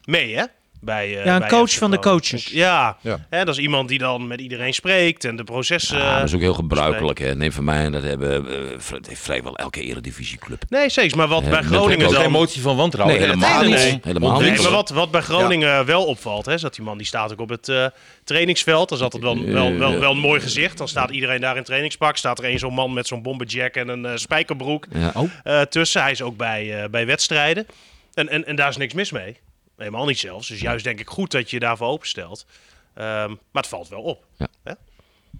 mee, 0.06 0.36
hè? 0.36 0.44
Bij, 0.82 1.18
eh, 1.18 1.26
Ja, 1.26 1.34
een 1.34 1.40
bij 1.40 1.50
coach 1.50 1.70
FC 1.70 1.78
van 1.78 1.92
de 1.92 2.00
coaches. 2.00 2.48
Ja, 2.48 2.98
Ja. 3.02 3.26
Hè, 3.30 3.46
dat 3.46 3.56
is 3.56 3.62
iemand 3.62 3.90
die 3.90 3.98
dan 4.00 4.28
met 4.28 4.42
iedereen 4.42 4.74
spreekt 4.74 5.26
en 5.26 5.36
de 5.36 5.44
processen... 5.44 5.98
Ja, 5.98 6.20
dat 6.20 6.28
is 6.28 6.34
ook 6.34 6.40
heel 6.42 6.54
gebruikelijk. 6.54 7.20
Hè. 7.20 7.36
Neem 7.36 7.52
van 7.52 7.64
mij, 7.64 7.84
en 7.84 7.92
dat 7.92 8.04
hebben 8.04 8.46
eh, 8.48 9.16
vrijwel 9.16 9.58
elke 9.58 9.82
eredivisieclub. 9.82 10.64
Nee, 10.70 10.90
zeker. 10.90 11.18
Maar 11.18 11.28
wat 11.28 11.44
Ja, 11.44 11.50
bij 11.50 11.62
Groningen 11.62 12.06
ook 12.08 12.14
Geen 12.14 12.22
dan... 12.24 12.34
emotie 12.34 12.62
van 12.62 12.76
wantrouwen. 12.76 13.18
Nee, 13.18 13.26
helemaal 13.28 13.60
nee, 13.60 13.70
niet. 13.70 13.78
nee. 13.78 14.00
Helemaal 14.04 14.40
Nee, 14.40 14.52
niet. 14.52 14.62
maar 14.62 14.72
wat, 14.72 14.90
wat 14.90 15.12
bij 15.12 15.22
Groningen 15.22 15.86
wel 15.86 16.06
opvalt, 16.06 16.46
hè, 16.46 16.54
is 16.54 16.62
dat 16.62 16.76
die 16.76 16.84
man 16.86 16.98
die 16.98 17.08
staat 17.08 17.32
ook 17.32 17.40
op 17.42 17.50
het 17.50 17.70
eh, 17.70 17.86
trainingsveld. 18.24 18.90
Dat 18.90 18.98
is 18.98 19.04
altijd 19.04 19.24
wel, 19.24 19.46
wel, 19.46 19.78
wel, 19.78 20.00
wel 20.00 20.12
een 20.12 20.18
mooi 20.18 20.42
gezicht. 20.42 20.78
Dan 20.78 20.88
staat 20.88 21.10
iedereen 21.10 21.42
daar 21.42 21.58
in 21.58 21.64
trainingspak. 21.64 22.18
Staat 22.18 22.40
er 22.40 22.46
een 22.46 22.60
zo'n 22.60 22.74
man 22.74 22.94
met 22.94 23.08
zo'n 23.08 23.22
bomberjack 23.22 23.76
en 23.76 23.88
een 23.88 24.06
eh, 24.06 24.12
spijkerbroek 24.16 24.86
Ja. 24.94 25.14
eh, 25.44 25.62
tussen. 25.62 26.02
Hij 26.02 26.12
is 26.12 26.22
ook 26.22 26.38
bij, 26.38 26.82
eh, 26.84 26.90
bij 26.90 27.06
wedstrijden. 27.06 27.66
En, 28.14 28.30
en, 28.30 28.46
en 28.46 28.56
daar 28.56 28.70
is 28.70 28.78
niks 28.78 28.94
mis 28.94 29.12
mee. 29.12 29.38
Helemaal 29.80 30.06
niet 30.06 30.20
zelfs. 30.20 30.48
Dus 30.48 30.60
juist 30.60 30.84
denk 30.84 31.00
ik 31.00 31.08
goed 31.08 31.32
dat 31.32 31.50
je 31.50 31.56
je 31.56 31.62
daarvoor 31.62 31.88
openstelt. 31.88 32.46
Ehm, 32.94 33.30
maar 33.30 33.62
het 33.62 33.68
valt 33.68 33.88
wel 33.88 34.02
op. 34.02 34.26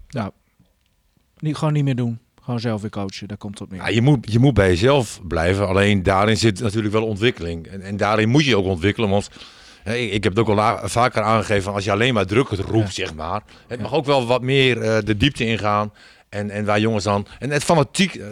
Ja. 0.10 0.32
Niet, 1.40 1.56
gewoon 1.56 1.74
niet 1.74 1.84
meer 1.84 1.96
doen. 1.96 2.20
Gewoon 2.42 2.60
zelf 2.60 2.82
weer 2.82 2.90
coachen. 2.90 3.28
Daar 3.28 3.38
komt 3.38 3.60
het 3.60 3.68
op 3.68 3.74
neer. 3.74 3.82
Ja, 3.82 3.88
je, 3.88 4.02
moet, 4.02 4.32
je 4.32 4.40
moet 4.40 4.54
bij 4.54 4.68
jezelf 4.68 5.20
blijven. 5.28 5.68
Alleen 5.68 6.04
daarin 6.04 6.38
zit 6.38 6.60
natuurlijk 6.60 6.94
wel 6.94 7.06
ontwikkeling. 7.06 7.68
En, 7.68 7.82
en 7.82 7.98
daarin 7.98 8.30
moet 8.30 8.46
je 8.46 8.58
ook 8.58 8.66
ontwikkelen. 8.66 9.10
Want 9.10 9.30
hè, 9.84 9.96
ik 9.96 10.12
ik 10.12 10.24
heb 10.24 10.36
het 10.36 10.48
ook 10.48 10.58
al 10.58 10.90
vaker 10.90 11.22
aangegeven. 11.22 11.74
Als 11.74 11.84
je 11.84 11.92
alleen 11.92 12.14
maar 12.14 12.26
druk 12.26 12.50
het 12.50 12.60
roept, 12.60 12.94
zeg 12.94 13.14
maar. 13.14 13.42
Het 13.68 13.82
mag 13.82 13.94
ook 13.94 14.06
wel 14.06 14.26
wat 14.26 14.42
meer 14.42 14.82
eh, 14.82 14.98
de 15.04 15.18
diepte 15.18 15.46
ingaan. 15.46 15.94
En, 16.30 16.50
en 16.50 16.66
waar 16.66 16.80
jongens 16.80 17.04
dan. 17.04 17.28
En 17.40 17.50
het, 17.50 17.64
fanatiek, 17.64 18.16
eh, 18.16 18.28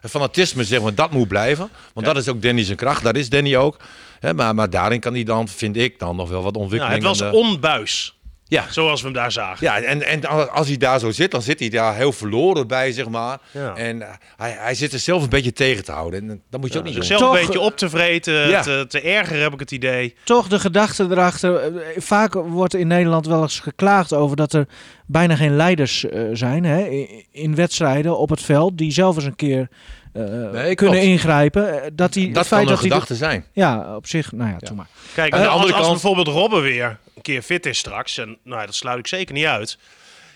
het 0.00 0.10
fanatisme, 0.10 0.64
zeg 0.64 0.82
maar, 0.82 0.94
dat 0.94 1.10
moet 1.10 1.28
blijven. 1.28 1.68
Want 1.94 2.06
dat 2.06 2.16
is 2.16 2.28
ook 2.28 2.42
Danny 2.42 2.64
zijn 2.64 2.76
kracht. 2.76 3.02
Dat 3.02 3.16
is 3.16 3.28
Danny 3.28 3.56
ook. 3.56 3.76
Hè, 4.20 4.34
maar, 4.34 4.54
maar 4.54 4.70
daarin 4.70 5.00
kan 5.00 5.14
hij 5.14 5.24
dan, 5.24 5.48
vind 5.48 5.76
ik, 5.76 5.98
dan 5.98 6.16
nog 6.16 6.28
wel 6.28 6.42
wat 6.42 6.52
Nou, 6.52 6.64
ontwikkeling. 6.64 6.98
het 7.06 7.18
was 7.18 7.20
eh, 7.28 7.32
onbuis. 7.34 8.14
Ja. 8.44 8.64
Zoals 8.70 9.00
we 9.00 9.06
hem 9.06 9.16
daar 9.16 9.32
zagen. 9.32 9.66
Ja, 9.66 9.80
en, 9.80 10.02
en 10.06 10.24
als 10.50 10.68
hij 10.68 10.76
daar 10.76 10.98
zo 10.98 11.10
zit, 11.10 11.30
dan 11.30 11.42
zit 11.42 11.60
hij 11.60 11.68
daar 11.68 11.94
heel 11.96 12.12
verloren 12.12 12.66
bij, 12.66 12.92
zeg 12.92 13.08
maar. 13.08 13.38
Ja. 13.50 13.74
En 13.74 14.02
eh, 14.02 14.08
hij, 14.36 14.56
hij 14.58 14.74
zit 14.74 14.92
er 14.92 14.98
zelf 14.98 15.22
een 15.22 15.28
beetje 15.28 15.52
tegen 15.52 15.84
te 15.84 15.92
houden. 15.92 16.28
En 16.30 16.42
dat 16.50 16.60
moet 16.60 16.72
je 16.72 16.78
ook 16.78 16.84
niet 16.84 16.94
doen. 16.94 17.18
Toch, 17.18 17.34
een 17.34 17.40
beetje 17.46 17.60
op 17.60 17.76
te 17.76 17.88
vreten, 17.90 18.48
Ja. 18.48 18.62
te, 18.62 18.84
te 18.88 19.00
erger 19.00 19.40
heb 19.40 19.52
ik 19.52 19.60
het 19.60 19.70
idee. 19.70 20.14
Toch 20.24 20.48
de 20.48 20.58
gedachte 20.60 21.06
erachter. 21.10 21.56
eh, 21.56 21.80
Vaak 21.96 22.34
wordt 22.34 22.74
in 22.74 22.86
Nederland 22.86 23.26
wel 23.26 23.42
eens 23.42 23.60
geklaagd 23.60 24.12
over 24.12 24.36
dat 24.36 24.52
er 24.52 24.66
bijna 25.06 25.36
geen 25.36 25.56
leiders 25.56 26.04
eh, 26.08 26.22
zijn 26.32 26.64
hè, 26.64 26.84
in, 26.86 27.24
in 27.32 27.54
wedstrijden 27.54 28.18
op 28.18 28.30
het 28.30 28.42
veld. 28.42 28.78
Die 28.78 28.92
zelf 28.92 29.16
eens 29.16 29.24
een 29.24 29.36
keer 29.36 29.68
eh, 30.12 30.22
Nee, 30.22 30.74
kunnen 30.74 30.74
klopt. 30.74 30.94
ingrijpen. 30.96 31.82
Eh, 31.82 31.90
Dat 31.92 32.12
die, 32.12 32.32
Dat 32.32 32.46
feit 32.46 32.48
kan 32.48 32.60
een 32.60 32.66
dat 32.66 32.80
die 32.82 32.90
gedachte 32.90 33.14
zijn. 33.14 33.44
Ja, 33.52 33.96
op 33.96 34.06
zich. 34.06 34.32
Nou 34.32 34.50
ja, 34.50 34.56
doe 34.58 34.76
maar. 34.76 34.86
Kijk, 35.14 35.32
Aan 35.32 35.40
de 35.40 35.46
als, 35.46 35.54
andere 35.56 35.72
als 35.74 35.82
kant- 35.86 36.00
bijvoorbeeld 36.00 36.36
Robben 36.36 36.62
weer 36.62 36.98
een 37.14 37.22
keer 37.22 37.42
fit 37.42 37.66
is 37.66 37.78
straks, 37.78 38.18
en 38.18 38.38
nou 38.44 38.60
ja, 38.60 38.66
dat 38.66 38.74
sluit 38.74 38.98
ik 38.98 39.06
zeker 39.06 39.34
niet 39.34 39.44
uit. 39.46 39.78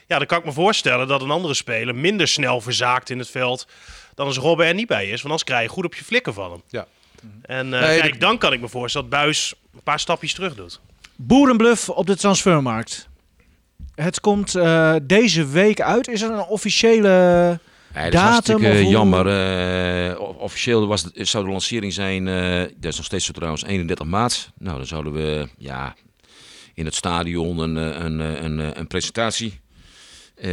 Ja, 0.06 0.18
dan 0.18 0.26
kan 0.26 0.38
ik 0.38 0.44
me 0.44 0.52
voorstellen 0.52 1.08
dat 1.08 1.22
een 1.22 1.30
andere 1.30 1.54
speler 1.54 1.94
minder 1.94 2.28
snel 2.28 2.60
verzaakt 2.60 3.10
in 3.10 3.18
het 3.18 3.30
veld 3.30 3.66
dan 4.14 4.26
als 4.26 4.36
Robben 4.36 4.66
er 4.66 4.74
niet 4.74 4.86
bij 4.86 5.04
is. 5.04 5.10
Want 5.10 5.24
anders 5.24 5.44
krijg 5.44 5.62
je 5.62 5.68
goed 5.68 5.84
op 5.84 5.94
je 5.94 6.04
flikken 6.04 6.34
van 6.34 6.50
hem. 6.50 6.62
Ja. 6.68 6.86
En 7.42 7.74
eh, 7.74 7.80
Nee, 7.80 8.00
kijk, 8.00 8.20
dan 8.20 8.38
kan 8.38 8.52
ik 8.52 8.60
me 8.60 8.68
voorstellen 8.68 9.10
dat 9.10 9.18
Buis 9.20 9.54
een 9.74 9.80
paar 9.82 10.00
stapjes 10.00 10.34
terug 10.34 10.54
doet. 10.54 10.80
Boerenbluff 11.16 11.88
op 11.88 12.06
de 12.06 12.16
transfermarkt. 12.16 13.08
Het 13.94 14.20
komt 14.20 14.54
eh, 14.54 14.94
deze 15.02 15.46
week 15.46 15.80
uit. 15.80 16.08
Is 16.08 16.22
er 16.22 16.30
een 16.30 16.44
officiële... 16.44 17.58
Dat 17.94 18.12
is 18.12 18.20
hartstikke 18.20 18.86
jammer. 18.88 19.26
Eh, 19.26 20.20
officieel 20.38 20.86
was 20.86 21.06
zou 21.12 21.44
de 21.44 21.50
lancering 21.50 21.92
zijn, 21.92 22.28
eh, 22.28 22.58
dat 22.76 22.90
is 22.92 22.96
nog 22.96 23.04
steeds 23.04 23.24
zo 23.24 23.32
trouwens, 23.32 23.64
31 23.64 24.06
maart. 24.06 24.50
Nou, 24.58 24.76
dan 24.76 24.86
zouden 24.86 25.12
we 25.12 25.48
ja, 25.58 25.94
in 26.74 26.84
het 26.84 26.94
stadion 26.94 27.58
een, 27.58 27.76
eh, 27.76 28.04
een, 28.04 28.18
een, 28.44 28.78
een 28.78 28.86
presentatie. 28.86 29.62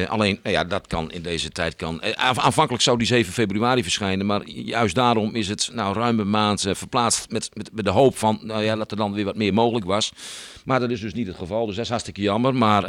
Alleen, 0.07 0.39
nou 0.43 0.55
ja, 0.55 0.63
dat 0.63 0.87
kan 0.87 1.11
in 1.11 1.21
deze 1.21 1.49
tijd. 1.49 1.75
Kan. 1.75 2.03
Aanv- 2.15 2.39
aanvankelijk 2.39 2.83
zou 2.83 2.97
die 2.97 3.07
7 3.07 3.33
februari 3.33 3.83
verschijnen, 3.83 4.25
maar 4.25 4.47
juist 4.47 4.95
daarom 4.95 5.35
is 5.35 5.47
het 5.47 5.69
nou 5.73 5.95
ruim 5.95 6.19
een 6.19 6.29
maand 6.29 6.65
verplaatst 6.71 7.29
met, 7.29 7.49
met, 7.53 7.69
met 7.73 7.85
de 7.85 7.91
hoop 7.91 8.17
van 8.17 8.39
nou 8.41 8.63
ja, 8.63 8.75
dat 8.75 8.91
er 8.91 8.97
dan 8.97 9.13
weer 9.13 9.25
wat 9.25 9.35
meer 9.35 9.53
mogelijk 9.53 9.85
was. 9.85 10.11
Maar 10.65 10.79
dat 10.79 10.89
is 10.89 10.99
dus 10.99 11.13
niet 11.13 11.27
het 11.27 11.35
geval, 11.35 11.65
dus 11.65 11.75
dat 11.75 11.83
is 11.83 11.89
hartstikke 11.89 12.21
jammer. 12.21 12.55
Maar 12.55 12.81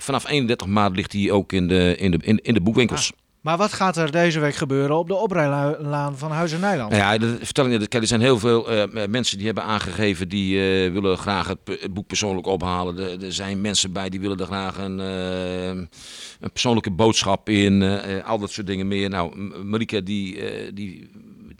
vanaf 0.00 0.28
31 0.28 0.66
maart 0.66 0.96
ligt 0.96 1.12
hij 1.12 1.30
ook 1.30 1.52
in 1.52 1.68
de, 1.68 1.96
in 1.98 2.10
de, 2.10 2.18
in, 2.22 2.38
in 2.42 2.54
de 2.54 2.60
boekwinkels. 2.60 3.12
Maar 3.44 3.56
wat 3.56 3.72
gaat 3.72 3.96
er 3.96 4.10
deze 4.10 4.40
week 4.40 4.54
gebeuren 4.54 4.96
op 4.96 5.06
de 5.08 5.14
oprijlaan 5.14 6.18
van 6.18 6.30
Huizen 6.30 6.60
Nijland? 6.60 6.90
Nou 6.90 7.02
ja, 7.02 7.18
dat 7.18 7.30
vertel 7.42 7.66
er 7.66 8.06
zijn 8.06 8.20
heel 8.20 8.38
veel 8.38 8.70
eh, 8.70 9.06
mensen 9.08 9.36
die 9.36 9.46
hebben 9.46 9.64
aangegeven 9.64 10.28
die 10.28 10.58
eh, 10.58 10.92
willen 10.92 11.18
graag 11.18 11.46
het, 11.46 11.58
boek 11.94 12.06
persoonlijk 12.06 12.46
ophalen. 12.46 13.22
Er, 13.22 13.32
zijn 13.32 13.60
mensen 13.60 13.92
bij 13.92 14.08
die 14.08 14.20
willen 14.20 14.38
er 14.38 14.46
graag 14.46 14.78
een, 14.78 15.00
eh, 15.00 15.66
een 15.66 16.50
persoonlijke 16.52 16.90
boodschap 16.90 17.48
in. 17.48 17.82
eh, 17.82 18.16
eh, 18.18 18.24
al 18.26 18.38
dat 18.38 18.50
soort 18.50 18.66
dingen 18.66 18.88
meer. 18.88 19.08
Nou, 19.08 19.38
M- 19.40 19.68
Marieke, 19.68 20.02
die, 20.02 20.40
eh, 20.48 20.70
die, 20.74 21.10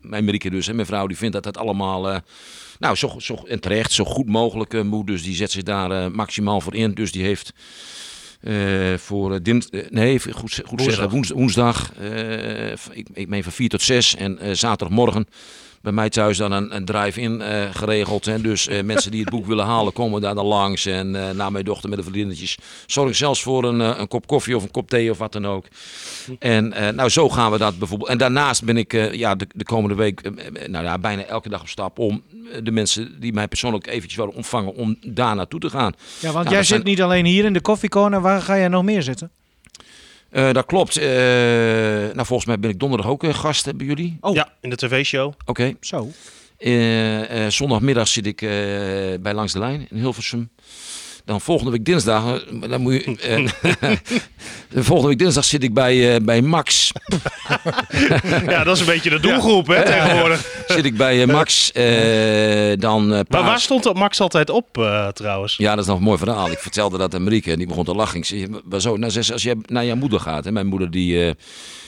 mijn 0.00 0.24
Marieke 0.24 0.50
dus, 0.50 0.66
hè, 0.66 0.74
mijn 0.74 0.86
vrouw, 0.86 1.06
die 1.06 1.16
vindt 1.16 1.34
dat 1.34 1.44
het 1.44 1.56
allemaal... 1.58 2.10
eh, 2.10 2.18
nou, 2.78 2.94
zo, 2.96 3.12
zo, 3.18 3.34
en 3.34 3.60
terecht, 3.60 3.92
zo 3.92 4.04
goed 4.04 4.26
mogelijk 4.28 4.74
eh, 4.74 4.82
moet. 4.82 5.06
Dus 5.06 5.22
die 5.22 5.34
zet 5.34 5.50
zich 5.50 5.62
daar 5.62 5.90
eh, 5.90 6.10
maximaal 6.10 6.60
voor 6.60 6.74
in. 6.74 6.94
Dus 6.94 7.12
die 7.12 7.22
heeft 7.24 7.52
eh, 8.44 8.94
voor 8.98 9.34
eh, 9.34 9.38
dins, 9.42 9.68
eh, 9.70 9.80
nee, 9.90 10.20
goed, 10.32 10.60
goed 10.64 10.82
zeggen, 10.82 11.10
woens, 11.10 11.30
woensdag, 11.30 11.92
ik, 12.92 13.06
ik 13.12 13.28
meen 13.28 13.42
van 13.42 13.52
4 13.52 13.68
tot 13.68 13.82
6 13.82 14.16
en 14.16 14.56
zaterdagmorgen 14.56 15.26
bij 15.84 15.92
mij 15.92 16.08
thuis 16.10 16.36
dan 16.36 16.52
een, 16.52 16.74
een 16.76 16.84
drive-in 16.84 17.42
eh, 17.42 17.74
geregeld. 17.74 18.24
Hè. 18.24 18.40
Dus 18.40 18.68
eh, 18.68 18.82
mensen 18.82 19.10
die 19.10 19.20
het 19.20 19.30
boek 19.30 19.46
willen 19.46 19.64
halen, 19.64 19.92
komen 19.92 20.20
daar 20.20 20.34
dan 20.34 20.46
langs. 20.46 20.86
En 20.86 21.16
eh 21.16 21.30
na 21.34 21.50
mijn 21.50 21.64
dochter 21.64 21.88
met 21.88 21.98
de 21.98 22.04
vriendinnetjes 22.04 22.58
zorg 22.86 23.16
zelfs 23.16 23.42
voor 23.42 23.64
een, 23.64 23.80
een 24.00 24.08
kop 24.08 24.26
koffie 24.26 24.56
of 24.56 24.62
een 24.62 24.70
kop 24.70 24.88
thee 24.88 25.10
of 25.10 25.18
wat 25.18 25.32
dan 25.32 25.46
ook. 25.46 25.66
En 26.38 26.68
nou, 26.94 27.08
zo 27.08 27.28
gaan 27.28 27.50
we 27.50 27.58
dat 27.58 27.78
bijvoorbeeld. 27.78 28.10
En 28.10 28.18
daarnaast 28.18 28.64
ben 28.64 28.76
ik 28.76 28.92
ja, 29.12 29.34
de, 29.34 29.46
de 29.54 29.64
komende 29.64 29.94
week 29.94 30.20
nou, 30.68 30.84
ja, 30.84 30.98
bijna 30.98 31.24
elke 31.24 31.48
dag 31.48 31.60
op 31.60 31.68
stap 31.68 31.98
om 31.98 32.22
de 32.62 32.70
mensen 32.70 33.20
die 33.20 33.32
mij 33.32 33.48
persoonlijk 33.48 33.86
eventjes 33.86 34.14
willen 34.16 34.34
ontvangen, 34.34 34.74
om 34.74 34.96
daar 35.06 35.34
naartoe 35.36 35.60
te 35.60 35.70
gaan. 35.70 35.92
Ja, 36.20 36.32
want 36.32 36.44
Nou, 36.44 36.48
jij 36.56 36.58
zit 36.64 36.66
zijn- 36.66 36.82
niet 36.84 37.02
alleen 37.02 37.24
hier 37.24 37.44
in 37.44 37.52
de 37.52 37.60
koffiecorner. 37.60 38.20
Waar 38.20 38.42
ga 38.42 38.56
jij 38.58 38.68
nog 38.68 38.82
meer 38.82 39.02
zitten? 39.02 39.30
Eh, 40.34 40.52
dat 40.52 40.66
klopt. 40.66 40.96
Eh, 40.96 41.06
nou, 42.12 42.26
volgens 42.26 42.44
mij 42.44 42.58
ben 42.58 42.70
ik 42.70 42.78
donderdag 42.78 43.06
ook 43.10 43.24
eh, 43.24 43.34
gast 43.34 43.76
bij 43.76 43.86
jullie. 43.86 44.16
Oh. 44.20 44.34
Ja, 44.34 44.52
in 44.60 44.70
de 44.70 44.76
tv-show. 44.76 45.32
Oké. 45.46 45.74
Zo. 45.80 46.08
Eh, 46.58 47.44
eh, 47.44 47.50
zondagmiddag 47.50 48.08
zit 48.08 48.26
ik 48.26 48.42
eh, 48.42 48.48
bij 49.20 49.32
Langs 49.34 49.52
de 49.52 49.58
Lijn 49.58 49.86
in 49.90 49.96
Hilversum. 49.96 50.50
Dan 51.24 51.40
volgende 51.40 51.70
week 51.70 51.84
dinsdag, 51.84 52.40
eh, 52.62 52.68
dan 52.70 52.80
moet 52.80 52.92
je, 52.94 53.16
eh, 53.80 53.92
volgende 54.74 55.08
week 55.08 55.18
dinsdag 55.18 55.44
zit 55.44 55.62
ik 55.62 55.74
bij, 55.74 56.14
eh, 56.14 56.20
bij 56.24 56.42
Max. 56.42 56.92
Ja, 58.48 58.64
dat 58.64 58.74
is 58.74 58.80
een 58.80 58.86
beetje 58.86 59.10
de 59.10 59.20
doelgroep 59.20 59.66
hè, 59.66 59.84
tegenwoordig. 59.84 60.64
zit 60.66 60.84
ik 60.84 60.96
bij 60.96 61.22
eh, 61.22 61.28
Max. 61.28 61.72
eh, 61.72 62.72
dan 62.78 63.02
eh, 63.02 63.08
Maar 63.08 63.24
paas- 63.24 63.44
waar 63.46 63.60
stond 63.60 63.82
dat 63.82 63.94
Max 63.94 64.20
altijd 64.20 64.50
op 64.50 64.78
eh, 64.78 65.08
trouwens? 65.08 65.56
Ja, 65.56 65.70
dat 65.74 65.84
is 65.84 65.86
nog 65.90 65.96
een 65.98 66.02
mooi 66.04 66.18
verhaal. 66.18 66.50
Ik 66.50 66.58
vertelde 66.58 66.98
dat 66.98 67.14
aan 67.14 67.22
Marieke 67.24 67.50
en 67.50 67.58
die 67.58 67.66
begon 67.66 67.84
te 67.84 67.94
lachen. 67.94 68.18
Ik 68.18 68.24
zei, 68.24 68.46
zo, 68.78 68.96
nou, 68.96 69.12
zei 69.12 69.24
ze, 69.24 69.32
als 69.32 69.42
jij 69.42 69.56
naar 69.66 69.84
jouw 69.84 69.96
moeder 69.96 70.20
gaat, 70.20 70.44
hè, 70.44 70.52
mijn 70.52 70.66
moeder 70.66 70.90
die 70.90 71.24
eh, 71.26 71.32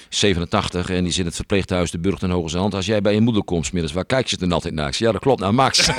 87 0.09 0.91
en 0.91 1.03
die 1.03 1.13
zit 1.13 1.21
in 1.21 1.27
het 1.27 1.35
verpleeghuis 1.37 1.91
de 1.91 1.99
Burgt 1.99 2.23
en 2.23 2.31
Hoge 2.31 2.49
Zand. 2.49 2.75
Als 2.75 2.87
jij 2.87 3.01
bij 3.01 3.15
je 3.15 3.21
moeder 3.21 3.45
komt, 3.45 3.73
middags, 3.73 3.95
waar 3.95 4.05
kijk 4.05 4.27
je 4.27 4.37
dan 4.37 4.53
altijd 4.53 4.75
naar? 4.75 4.95
Ja, 4.99 5.13
dat 5.13 5.21
klopt, 5.21 5.41
naar 5.41 5.55
Max. 5.55 5.89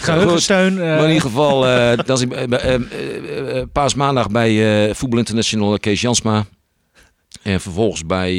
Geheugensteun. 0.00 0.72
eh, 0.80 0.84
Maar 0.86 0.98
in 1.02 1.06
ieder 1.06 1.20
geval, 1.22 1.66
eh 1.66 1.96
dat 2.06 2.18
is 2.18 2.20
ik, 2.24 2.32
eh, 2.32 2.74
eh, 2.74 3.58
eh, 3.58 3.66
paasmaandag 3.72 4.28
bij 4.28 4.88
eh 4.88 4.94
Voetbal 4.94 5.18
International 5.18 5.78
Kees 5.78 6.00
Jansma. 6.00 6.44
En 7.42 7.60
vervolgens 7.60 8.06
bij... 8.06 8.34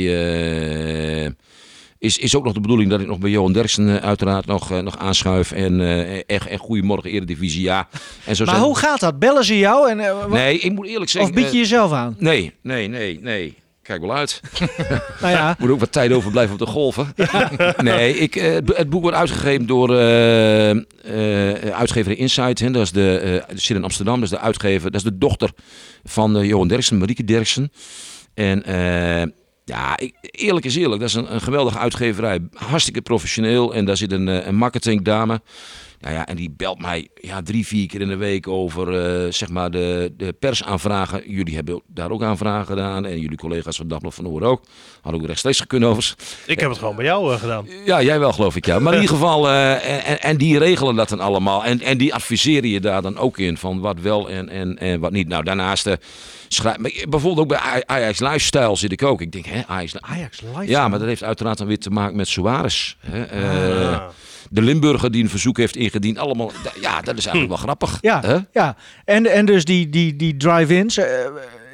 is, 2.02 2.18
is 2.18 2.36
ook 2.36 2.44
nog 2.44 2.54
de 2.54 2.60
bedoeling 2.60 2.90
dat 2.90 3.02
ik 3.02 3.08
nog 3.08 3.20
bij 3.20 3.30
Johan 3.30 3.54
Derksen 3.54 3.90
eh, 4.02 4.08
uiteraard 4.08 4.46
nog, 4.46 4.72
eh, 4.72 4.80
nog 4.80 4.98
aanschuif. 4.98 5.52
En 5.52 5.82
eh 5.82 6.22
echt, 6.26 6.48
echt 6.48 6.60
goedemorgen 6.62 7.10
Eredivisie, 7.12 7.62
ja. 7.62 7.88
En 8.26 8.36
zo 8.36 8.46
maar 8.46 8.54
zijn- 8.54 8.66
hoe 8.68 8.78
gaat 8.78 9.00
dat? 9.00 9.20
Bellen 9.20 9.46
ze 9.46 9.58
jou? 9.58 9.90
En, 9.90 10.30
Nee, 10.30 10.60
ik 10.60 10.72
moet 10.72 10.88
eerlijk 10.88 11.12
zeggen... 11.12 11.32
of 11.32 11.38
bied 11.38 11.52
je 11.52 11.58
jezelf 11.58 11.92
aan? 11.92 12.16
Nee, 12.20 12.54
nee, 12.62 12.88
nee, 12.88 13.20
nee. 13.22 13.56
Kijk 13.82 14.02
wel 14.02 14.14
uit. 14.16 14.42
Nou 15.22 15.34
ja, 15.34 15.56
Moet 15.60 15.70
ook 15.70 15.80
wat 15.80 15.92
tijd 15.92 16.12
overblijven 16.12 16.54
op 16.54 16.60
de 16.60 16.66
golven. 16.66 17.14
nee, 17.84 18.18
ik, 18.18 18.34
het 18.34 18.66
bo- 18.66 18.74
het 18.76 18.90
boek 18.90 19.02
wordt 19.02 19.18
uitgegeven 19.18 19.66
door 19.66 19.96
eh, 19.96 20.70
uitgever 21.72 22.18
Insight. 22.18 22.60
Hè. 22.60 22.72
Dat 22.72 22.82
is 22.82 22.92
de, 22.92 23.44
dat 23.48 23.60
zit 23.60 23.78
in 23.78 23.84
Amsterdam. 23.84 24.16
Dat 24.16 24.24
is 24.24 24.30
de 24.30 24.40
uitgever. 24.40 24.92
Dat 24.92 25.02
is 25.04 25.12
de 25.12 25.18
dochter 25.18 25.52
van 26.04 26.46
Johan 26.48 26.68
Derksen, 26.68 26.98
Marieke 26.98 27.24
Derksen. 27.24 27.72
En 28.34 28.64
eh, 28.64 29.22
ja, 29.66 29.98
ik, 29.98 30.16
eerlijk 30.22 30.66
is 30.66 30.76
eerlijk. 30.76 31.00
Dat 31.02 31.10
is 31.10 31.16
een, 31.16 31.34
een 31.34 31.42
geweldige 31.42 31.78
uitgeverij. 31.78 32.40
Hartstikke 32.54 33.02
professioneel. 33.02 33.74
En 33.74 33.86
daar 33.86 33.98
zit 33.98 34.12
een, 34.12 34.28
eh, 34.28 34.46
een 34.46 34.56
marketingdame. 34.56 35.42
Nou 36.00 36.16
ja, 36.16 36.26
en 36.26 36.36
die 36.36 36.54
belt 36.58 36.82
mij 36.82 37.08
ja, 37.16 37.42
drie, 37.42 37.68
vier 37.68 37.88
keer 37.88 38.02
in 38.02 38.08
de 38.08 38.16
week 38.16 38.48
over 38.48 38.88
eh, 38.94 39.32
zeg 39.32 39.50
maar 39.50 39.72
de, 39.72 40.14
de 40.18 40.34
persaanvragen. 40.34 41.32
Jullie 41.32 41.56
hebben 41.56 41.82
daar 41.88 42.12
ook 42.12 42.24
aanvragen 42.24 42.66
gedaan. 42.66 43.06
En 43.06 43.20
jullie 43.20 43.38
collega's 43.38 43.78
van 43.78 43.88
Dagblad 43.88 44.14
van 44.14 44.28
Oor 44.28 44.42
ook. 44.42 44.62
Hadden 45.02 45.22
ook 45.22 45.28
rechtstreeks 45.28 45.60
gekund 45.60 45.84
overigens. 45.84 46.16
Ik 46.46 46.60
heb 46.60 46.70
het 46.70 46.80
gewoon 46.80 46.96
bij 46.96 47.06
jou 47.06 47.34
eh, 47.34 47.40
gedaan. 47.40 47.68
Ja, 47.86 48.02
jij 48.02 48.20
wel 48.20 48.34
geloof 48.34 48.56
ik, 48.56 48.66
ja. 48.66 48.80
Maar 48.80 48.94
in 48.94 49.02
ieder 49.02 49.16
geval, 49.18 49.50
en, 49.50 50.22
en 50.22 50.38
die 50.38 50.58
regelen 50.58 50.96
dat 50.96 51.10
dan 51.10 51.20
allemaal. 51.20 51.66
En, 51.66 51.82
en 51.82 51.98
die 51.98 52.14
adviseren 52.14 52.70
je 52.70 52.80
daar 52.80 53.02
dan 53.02 53.18
ook 53.18 53.38
in 53.38 53.58
van 53.58 53.80
wat 53.80 54.00
wel 54.00 54.30
en, 54.30 54.50
en, 54.50 54.78
en 54.78 55.00
wat 55.00 55.12
niet. 55.12 55.28
Nou, 55.28 55.44
daarnaast... 55.44 55.90
eh, 56.52 56.58
schrijf, 56.58 57.06
bijvoorbeeld 57.10 57.40
ook 57.40 57.48
bij 57.48 57.58
Aj- 57.58 57.84
Ajax 57.86 58.20
Lifestyle 58.20 58.76
zit 58.76 58.92
ik 58.92 59.04
ook. 59.04 59.22
Ik 59.22 59.32
denk, 59.32 59.46
hè, 59.46 59.62
Ajax, 59.68 59.96
Ajax 60.02 60.42
live. 60.42 60.68
ja, 60.72 60.88
maar 60.88 61.00
dat 61.00 61.08
heeft 61.08 61.24
uiteraard 61.24 61.58
dan 61.58 61.68
weer 61.68 61.80
te 61.80 61.90
maken 61.90 62.16
met 62.16 62.28
Suarez. 62.28 62.96
Hè? 63.00 63.24
Eh, 63.24 63.94
Ah. 63.94 64.08
De 64.50 64.62
Limburger 64.62 65.12
die 65.12 65.24
een 65.24 65.30
verzoek 65.30 65.58
heeft 65.58 65.76
ingediend. 65.76 66.18
Allemaal, 66.18 66.52
ja, 66.82 67.02
dat 67.02 67.18
is 67.18 67.26
eigenlijk 67.26 67.48
wel 67.48 67.58
grappig. 67.58 67.98
Ja, 68.02 68.22
Hè? 68.22 68.38
ja. 68.54 68.76
En, 69.06 69.26
en 69.32 69.46
dus 69.46 69.66
die, 69.66 69.90
die, 69.90 70.16
die 70.16 70.38
drive-ins. 70.38 70.98
eh, 70.98 71.06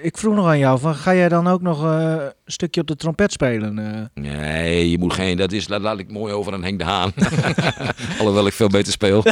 ik 0.02 0.18
vroeg 0.18 0.36
nog 0.36 0.48
aan 0.48 0.60
jou, 0.60 0.80
van, 0.80 0.96
ga 0.96 1.16
jij 1.16 1.30
dan 1.30 1.48
ook 1.48 1.62
nog 1.62 1.84
eh, 1.86 2.12
een 2.12 2.32
stukje 2.46 2.82
op 2.82 2.88
de 2.88 2.96
trompet 2.96 3.32
spelen? 3.32 3.80
eh? 3.80 4.24
Nee, 4.24 4.90
je 4.92 4.98
moet 4.98 5.14
geen. 5.14 5.38
Dat 5.38 5.52
is, 5.52 5.68
dat 5.68 5.82
laat 5.82 6.00
ik 6.00 6.12
mooi 6.12 6.34
over 6.34 6.54
aan 6.54 6.64
Henk 6.64 6.80
de 6.80 6.86
Haan. 6.86 7.14
Alhoewel 8.20 8.48
ik 8.48 8.54
veel 8.54 8.68
beter 8.70 8.92
speel. 8.92 9.24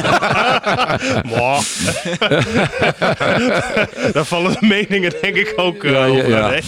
Daar 4.12 4.24
vallen 4.24 4.52
de 4.52 4.66
meningen 4.66 5.12
denk 5.22 5.36
ik 5.36 5.52
ook 5.56 5.84
eh, 5.84 5.90
Ja, 5.92 6.04
ja, 6.04 6.10
over 6.12 6.28
ja. 6.28 6.60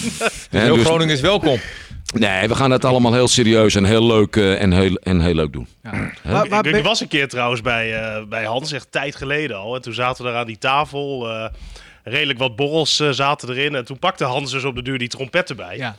Heel 0.50 0.74
dus- 0.74 0.84
Groningen 0.84 1.14
is 1.14 1.20
welkom. 1.20 1.58
nee, 2.14 2.48
we 2.48 2.54
gaan 2.54 2.70
het 2.70 2.84
allemaal 2.84 3.12
heel 3.12 3.28
serieus 3.28 3.74
en 3.74 3.84
heel 3.84 4.06
leuk, 4.06 4.36
eh, 4.36 4.62
en 4.62 4.72
heel, 4.72 4.94
en 4.94 5.20
heel 5.20 5.34
leuk 5.34 5.52
doen. 5.52 5.66
Waar, 6.22 6.48
waar 6.48 6.66
Ik, 6.66 6.84
was 6.84 7.00
een 7.00 7.08
keer 7.08 7.28
trouwens 7.28 7.60
bij, 7.60 7.94
eh, 7.94 8.22
bij 8.28 8.44
Hans, 8.44 8.72
echt 8.72 8.86
tijd 8.92 9.16
geleden 9.16 9.56
al. 9.56 9.74
En 9.74 9.82
toen 9.82 9.94
zaten 9.94 10.24
we 10.24 10.30
daar 10.30 10.40
aan 10.40 10.46
die 10.46 10.58
tafel. 10.58 11.28
eh, 11.30 11.44
redelijk 12.08 12.38
wat 12.38 12.56
borrels 12.56 13.00
eh, 13.00 13.10
zaten 13.10 13.48
erin. 13.48 13.74
En 13.74 13.84
toen 13.84 13.98
pakte 13.98 14.24
Hans 14.24 14.50
dus 14.50 14.64
op 14.64 14.74
de 14.74 14.82
duur 14.82 14.98
die 14.98 15.08
trompet 15.08 15.50
erbij. 15.50 15.76
ja. 15.76 15.96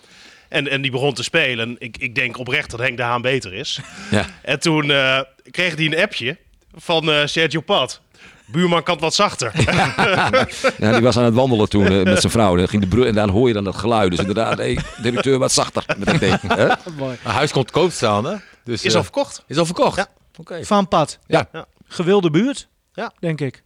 En, 0.49 0.67
en 0.67 0.81
die 0.81 0.91
begon 0.91 1.13
te 1.13 1.23
spelen. 1.23 1.75
Ik, 1.79 1.97
ik 1.97 2.15
denk 2.15 2.37
oprecht 2.37 2.69
dat 2.71 2.79
Henk 2.79 2.97
de 2.97 3.03
Haan 3.03 3.21
beter 3.21 3.53
is. 3.53 3.79
Ja. 4.11 4.25
En 4.41 4.59
toen 4.59 4.91
eh, 4.91 5.19
kreeg 5.51 5.75
hij 5.75 5.85
een 5.85 5.97
appje 5.99 6.37
van 6.75 7.11
eh, 7.11 7.25
Sergio 7.25 7.61
Pat. 7.61 8.01
Buurman 8.47 8.83
kan 8.83 8.99
wat 8.99 9.13
zachter. 9.13 9.51
Ja, 10.77 10.91
die 10.91 11.01
was 11.01 11.17
aan 11.17 11.23
het 11.23 11.33
wandelen 11.33 11.69
toen 11.69 12.03
met 12.03 12.19
zijn 12.19 12.31
vrouw. 12.31 12.55
Dan 12.55 12.67
ging 12.67 12.87
de 12.87 13.05
en 13.05 13.13
dan 13.15 13.29
hoor 13.29 13.47
je 13.47 13.53
dan 13.53 13.63
dat 13.63 13.75
geluid. 13.75 14.09
Dus 14.11 14.19
inderdaad, 14.19 14.57
hey, 14.57 14.79
directeur, 15.01 15.37
wat 15.39 15.51
zachter. 15.51 15.83
Met 15.97 16.05
dat 16.07 16.19
ding, 16.19 16.39
hè? 16.47 16.67
Mooi. 16.97 17.17
Een 17.23 17.31
huis 17.31 17.51
komt 17.51 17.67
te 17.67 17.73
koop 17.73 17.89
te 17.89 17.95
staan, 17.95 18.25
hè? 18.25 18.35
Dus, 18.63 18.83
Is 18.83 18.95
al 18.95 19.03
verkocht. 19.03 19.43
is 19.47 19.57
al 19.57 19.65
verkocht. 19.65 19.97
Ja. 19.97 20.07
Oké. 20.37 20.63
Van 20.65 20.87
Pad. 20.87 21.19
Ja. 21.27 21.49
Ja. 21.51 21.65
Gewilde 21.87 22.29
buurt, 22.29 22.67
Ja. 22.93 23.11
denk 23.19 23.41
ik. 23.41 23.63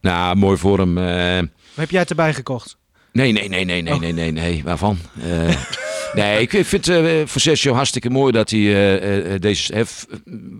Nou, 0.00 0.36
mooi 0.36 0.56
voor 0.56 0.78
hem. 0.78 0.98
Heb 1.74 1.90
jij 1.90 2.00
het 2.00 2.10
erbij 2.10 2.34
gekocht? 2.34 2.76
Nee, 3.12 3.32
nee, 3.32 3.48
nee, 3.48 3.64
nee, 3.64 3.82
nee, 3.82 3.98
nee, 3.98 4.12
nee, 4.12 4.32
nee. 4.32 4.62
Waarvan? 4.64 4.98
Eh, 5.22 5.56
nee, 6.20 6.40
ik 6.40 6.50
vind 6.50 6.86
het 6.86 6.88
eh, 6.88 7.26
voor 7.26 7.40
Sergio 7.40 7.72
hartstikke 7.74 8.10
mooi 8.10 8.32
dat 8.32 8.50
hij 8.50 8.60
eh, 8.60 9.40
deze... 9.40 9.74
Heeft, 9.74 10.06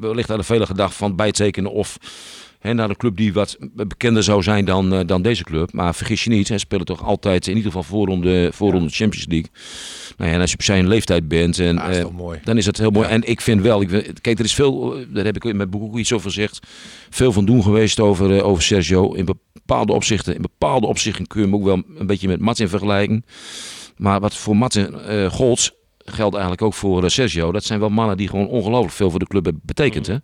wellicht 0.01 0.29
hadden 0.29 0.47
vele 0.47 0.67
gedacht 0.67 0.95
van 0.95 1.17
bijtekenen 1.17 1.71
of... 1.71 1.97
Naar 2.73 2.91
een 2.91 2.97
club 2.97 3.17
die 3.17 3.33
wat 3.33 3.57
bekender 3.75 4.23
zou 4.23 4.43
zijn 4.43 4.65
dan, 4.65 4.93
eh, 4.95 5.01
dan 5.07 5.23
deze 5.23 5.45
club. 5.45 5.73
Maar 5.73 5.95
vergis 5.95 6.25
je 6.25 6.31
niet, 6.31 6.49
hij 6.49 6.59
speelt 6.59 6.87
toch 6.87 7.03
altijd 7.03 7.47
in 7.47 7.57
ieder 7.57 7.73
geval 7.73 7.83
voorronde, 7.83 8.51
voorronde 8.53 8.89
Champions 8.91 9.27
League. 9.29 9.51
Nou 10.17 10.31
ja, 10.31 10.37
en 10.37 10.41
als 10.41 10.51
je 10.51 10.57
op 10.57 10.63
zijn 10.63 10.89
leeftijd 10.89 11.29
bent, 11.29 11.59
en, 11.59 11.75
Ja, 11.75 11.89
is 11.89 11.99
eh, 11.99 12.05
dan 12.45 12.57
is 12.57 12.67
het 12.67 12.79
heel 12.79 12.91
mooi. 12.91 13.09
En 13.09 13.29
ik 13.29 13.41
vind 13.41 13.61
wel, 13.61 13.81
ik, 13.81 14.15
kijk, 14.21 14.39
er 14.39 14.45
is 14.45 14.55
veel, 14.55 14.97
eh, 14.97 15.07
daar 15.09 15.25
heb 15.25 15.37
ik 15.37 15.45
in 15.45 15.57
mijn 15.57 15.71
boek 15.71 15.99
iets 15.99 16.13
over 16.13 16.31
gezegd, 16.31 16.67
veel 17.11 17.33
van 17.33 17.45
doen 17.45 17.63
geweest 17.63 18.01
over, 18.01 18.43
over 18.43 18.63
Sergio. 18.63 19.13
In 19.13 19.25
bepaalde 19.53 19.93
opzichten, 19.93 20.35
in 20.35 20.43
bepaalde 20.43 20.87
opzichten 20.87 21.27
kun 21.27 21.41
je 21.41 21.47
hem 21.47 21.55
ook 21.57 21.65
wel 21.65 21.83
een 21.99 22.07
beetje 22.07 22.29
met 22.29 22.41
Martin 22.41 22.69
vergelijken. 22.69 23.25
Maar 23.97 24.21
wat 24.21 24.37
voor 24.37 24.57
Martin 24.57 24.95
eh 24.95 25.31
gold, 25.31 25.73
geldt 26.05 26.35
eigenlijk 26.35 26.63
ook 26.63 26.75
voor 26.75 27.03
eh, 27.03 27.09
Sergio. 27.09 27.53
Dat 27.53 27.65
zijn 27.65 27.81
wel 27.81 27.89
mannen 27.89 28.17
die 28.17 28.29
gewoon 28.29 28.49
ongelooflijk 28.49 28.95
veel 28.95 29.11
voor 29.11 29.19
de 29.19 29.27
club 29.27 29.45
hebben 29.45 29.63
betekend. 29.65 30.07
Hè? 30.07 30.17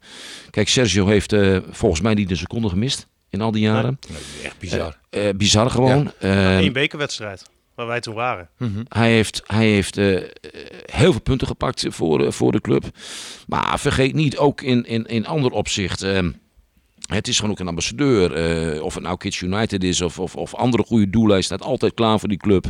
Kijk, 0.50 0.68
Sergio 0.68 1.06
heeft 1.06 1.32
eh, 1.32 1.58
volgens 1.70 2.00
mij 2.00 2.14
niet 2.14 2.30
een 2.30 2.36
seconde 2.36 2.68
gemist 2.68 3.06
in 3.28 3.40
al 3.40 3.50
die 3.50 3.62
jaren. 3.62 3.98
Echt 4.42 4.58
bizar. 4.58 4.98
Eh, 5.10 5.28
bizar 5.36 5.70
gewoon. 5.70 6.12
Eh, 6.18 6.58
Eén 6.58 6.72
bekerwedstrijd. 6.72 7.50
Waar 7.74 7.86
wij 7.86 8.00
toen 8.00 8.14
waren. 8.14 8.48
hij 8.88 9.12
heeft, 9.12 9.42
hij 9.46 9.66
heeft 9.66 9.96
heel 9.96 11.12
veel 11.12 11.20
punten 11.20 11.46
gepakt 11.46 11.86
voor, 11.88 12.32
voor 12.32 12.52
de 12.52 12.60
club. 12.60 12.84
Maar 13.46 13.80
vergeet 13.80 14.14
niet, 14.14 14.36
ook 14.38 14.60
in, 14.60 14.84
in, 14.84 15.06
in 15.06 15.26
ander 15.26 15.50
opzicht. 15.50 16.04
Het 17.16 17.28
is 17.28 17.36
gewoon 17.36 17.50
ook 17.50 17.58
een 17.58 17.68
ambassadeur. 17.68 18.34
eh, 18.34 18.82
of 18.82 18.94
het 18.94 19.02
nou 19.02 19.16
Kids 19.16 19.40
United 19.40 19.84
is 19.84 20.00
of, 20.00 20.18
of, 20.18 20.36
of 20.36 20.54
andere 20.54 20.82
goede 20.82 21.10
doelen. 21.10 21.32
Hij 21.32 21.42
staat 21.42 21.62
altijd 21.62 21.94
klaar 21.94 22.18
voor 22.18 22.28
die 22.28 22.38
club. 22.38 22.66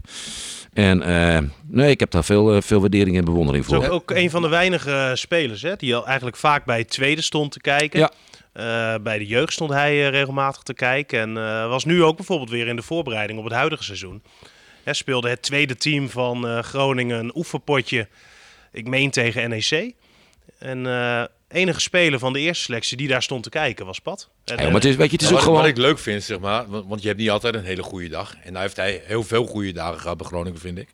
En 0.72 1.02
eh, 1.02 1.38
nee, 1.66 1.90
ik 1.90 2.00
heb 2.00 2.10
daar 2.10 2.24
veel, 2.24 2.54
eh, 2.54 2.62
veel 2.62 2.80
waardering 2.80 3.16
en 3.16 3.24
bewondering 3.24 3.64
Het 3.64 3.74
is 3.74 3.80
voor. 3.80 3.94
ook, 3.94 4.00
ook 4.00 4.16
een 4.16 4.30
van 4.30 4.42
de 4.42 4.48
weinige 4.48 5.12
spelers 5.14 5.62
hè, 5.62 5.76
die 5.76 5.96
al 5.96 6.06
eigenlijk 6.06 6.36
vaak 6.36 6.64
bij 6.64 6.78
het 6.78 6.90
tweede 6.90 7.22
stond 7.22 7.52
te 7.52 7.60
kijken. 7.60 8.00
Ja. 8.00 8.10
Bij 8.98 9.18
de 9.18 9.26
jeugd 9.26 9.52
stond 9.52 9.70
hij 9.70 10.08
regelmatig 10.08 10.62
te 10.62 10.74
kijken. 10.74 11.20
En 11.20 11.68
was 11.68 11.84
nu 11.84 12.02
ook 12.02 12.16
bijvoorbeeld 12.16 12.50
weer 12.50 12.66
in 12.66 12.76
de 12.76 12.82
voorbereiding 12.82 13.38
op 13.38 13.44
het 13.44 13.54
huidige 13.54 13.84
seizoen. 13.84 14.22
Hè, 14.84 14.94
speelde 14.94 15.28
het 15.28 15.42
tweede 15.42 15.76
team 15.76 16.08
van 16.08 16.62
Groningen 16.62 17.18
een 17.18 17.36
oefenpotje, 17.36 18.08
ik 18.72 18.88
meen 18.88 19.10
tegen 19.10 19.50
NEC. 19.50 19.94
En 20.58 20.86
enige 21.52 21.80
speler 21.80 22.18
van 22.18 22.32
de 22.32 22.38
eerste 22.40 22.64
selectie 22.64 22.96
die 22.96 23.08
daar 23.08 23.22
stond 23.22 23.42
te 23.42 23.48
kijken 23.48 23.86
was 23.86 23.98
Pat. 23.98 24.28
En, 24.44 24.56
Ja, 24.56 24.62
maar 24.64 24.72
het 24.72 24.84
is, 24.84 24.96
weet 24.96 25.10
je, 25.10 25.12
het 25.12 25.22
is 25.22 25.28
Ja, 25.28 25.34
ook 25.34 25.40
wat, 25.40 25.42
gewoon... 25.42 25.60
wat 25.60 25.70
ik 25.70 25.76
leuk 25.76 25.98
vind, 25.98 26.22
zeg 26.22 26.38
maar, 26.38 26.66
want, 26.68 26.86
want 26.88 27.00
je 27.02 27.08
hebt 27.08 27.20
niet 27.20 27.30
altijd 27.30 27.54
een 27.54 27.64
hele 27.64 27.82
goede 27.82 28.08
dag. 28.08 28.34
En 28.42 28.52
nou 28.52 28.64
heeft 28.64 28.76
hij 28.76 29.02
heel 29.04 29.22
veel 29.22 29.46
goede 29.46 29.72
dagen 29.72 30.00
gehad 30.00 30.16
bij 30.16 30.26
Groningen, 30.26 30.60
vind 30.60 30.78
ik. 30.78 30.88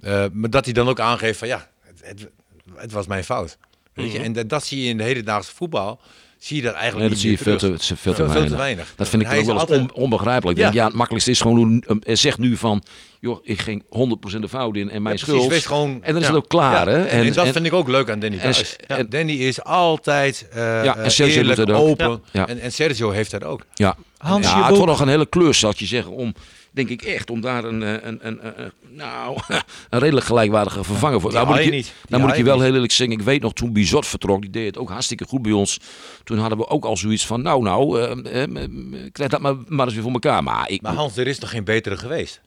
Eh, 0.00 0.24
maar 0.32 0.50
dat 0.50 0.64
hij 0.64 0.74
dan 0.74 0.88
ook 0.88 1.00
aangeeft 1.00 1.38
van 1.38 1.48
ja, 1.48 1.70
het, 1.80 2.00
het, 2.04 2.28
het 2.74 2.92
was 2.92 3.06
mijn 3.06 3.24
fout. 3.24 3.58
Weet 3.92 4.12
je? 4.12 4.18
En 4.18 4.32
dat, 4.32 4.48
dat 4.48 4.64
zie 4.64 4.82
je 4.82 4.88
in 4.88 4.96
de 4.96 5.04
hedendaagse 5.04 5.54
voetbal, 5.54 6.00
zie 6.38 6.56
je 6.56 6.62
dat 6.62 6.72
eigenlijk 6.74 7.00
Nee, 7.00 7.08
dat 7.10 7.18
zie 7.18 7.30
je 7.30 7.34
niet 7.36 7.44
veel 7.44 7.56
te, 7.56 7.66
veel, 7.66 7.76
te 7.78 7.96
Veel- 7.96 8.14
veel 8.14 8.26
weinig. 8.26 8.50
te 8.50 8.56
weinig. 8.56 8.92
Dat 8.96 9.08
vind 9.08 9.22
ik 9.22 9.28
is 9.28 9.34
wel 9.34 9.50
eens 9.52 9.60
altijd- 9.60 9.80
on- 9.80 9.92
onbegrijpelijk. 9.92 10.58
Ik 10.58 10.64
Ja. 10.64 10.70
denk, 10.70 10.80
Ja, 10.80 10.84
het 10.86 10.94
makkelijkste 10.94 11.30
is 11.30 11.40
gewoon, 11.40 11.84
eh, 12.02 12.16
zeg 12.16 12.38
nu 12.38 12.56
van, 12.56 12.82
joh, 13.20 13.38
ik 13.42 13.60
ging 13.60 13.84
100% 13.88 14.42
de 14.42 14.48
fout 14.48 14.76
in 14.76 14.90
en 14.90 15.02
mijn 15.02 15.14
Ja, 15.16 15.20
schuld. 15.22 15.66
gewoon- 15.66 15.90
en 16.02 16.12
dan 16.12 16.22
is 16.22 16.28
ja. 16.28 16.34
het 16.34 16.42
ook 16.42 16.48
klaar, 16.48 16.90
Ja, 16.90 16.96
hè? 16.96 17.04
En, 17.04 17.32
dat 17.32 17.46
en- 17.46 17.52
vind 17.52 17.66
ik 17.66 17.72
ook 17.72 17.88
leuk 17.88 18.10
aan 18.10 18.18
Danny 18.20 18.36
en- 18.36 18.42
Thuis. 18.42 18.76
en- 18.86 19.10
Danny 19.10 19.32
is 19.32 19.62
altijd 19.64 20.46
eh 20.50 20.84
Ja, 20.84 20.96
en 20.96 21.10
Sergio 21.10 21.36
eerlijk, 21.36 21.56
doet 21.56 21.66
dat 21.66 21.76
ook. 21.76 21.88
open. 21.88 22.22
Ja. 22.32 22.46
En, 22.48 22.60
en 22.60 22.72
Sergio 22.72 23.10
heeft 23.10 23.30
dat 23.30 23.44
ook. 23.44 23.64
Ja, 23.74 23.96
Hans, 24.18 24.44
ja 24.46 24.50
je 24.50 24.56
het 24.58 24.66
boek- 24.66 24.76
wordt 24.76 24.90
nog 24.92 25.00
een 25.00 25.08
hele 25.08 25.26
klus, 25.26 25.58
zal 25.58 25.70
ik 25.70 25.78
je 25.78 25.86
zeggen, 25.86 26.12
om, 26.12 26.34
denk 26.86 27.00
ik 27.00 27.02
echt, 27.02 27.30
om 27.30 27.40
daar 27.40 27.64
een, 27.64 27.82
eh, 27.82 27.92
een, 28.02 28.18
een, 28.22 28.40
nou, 28.88 29.38
een 29.90 29.98
redelijk 29.98 30.26
gelijkwaardige 30.26 30.84
vervanger 30.84 31.20
voor. 31.20 31.30
Die 31.30 31.38
Nou 31.38 31.50
moet 31.50 31.64
ik 31.64 31.70
niet. 31.70 31.94
Dan 32.08 32.20
moet 32.20 32.30
ik 32.30 32.36
je 32.36 32.44
wel 32.44 32.60
heel 32.60 32.74
eerlijk 32.74 32.92
zeggen. 32.92 33.16
Ik 33.16 33.24
weet 33.24 33.42
nog, 33.42 33.52
toen 33.52 33.72
Bizot 33.72 34.06
vertrok, 34.06 34.40
die 34.40 34.50
deed 34.50 34.66
het 34.66 34.78
ook 34.78 34.90
hartstikke 34.90 35.24
goed 35.24 35.42
bij 35.42 35.52
ons. 35.52 35.78
Toen 36.24 36.38
hadden 36.38 36.58
we 36.58 36.68
ook 36.68 36.84
al 36.84 36.96
zoiets 36.96 37.26
van, 37.26 37.42
nou, 37.42 37.62
nou, 37.62 38.00
eh, 38.00 38.42
eh, 38.42 38.58
krijg 39.12 39.30
dat 39.30 39.40
maar, 39.40 39.54
maar 39.66 39.84
eens 39.84 39.94
weer 39.94 40.02
voor 40.02 40.12
elkaar. 40.12 40.42
Maar 40.42 40.70
ik, 40.70 40.82
Maar 40.82 40.94
Hans, 40.94 41.16
er 41.16 41.26
is 41.26 41.38
nog 41.38 41.50
geen 41.50 41.64
betere 41.64 41.96
geweest. 41.96 42.40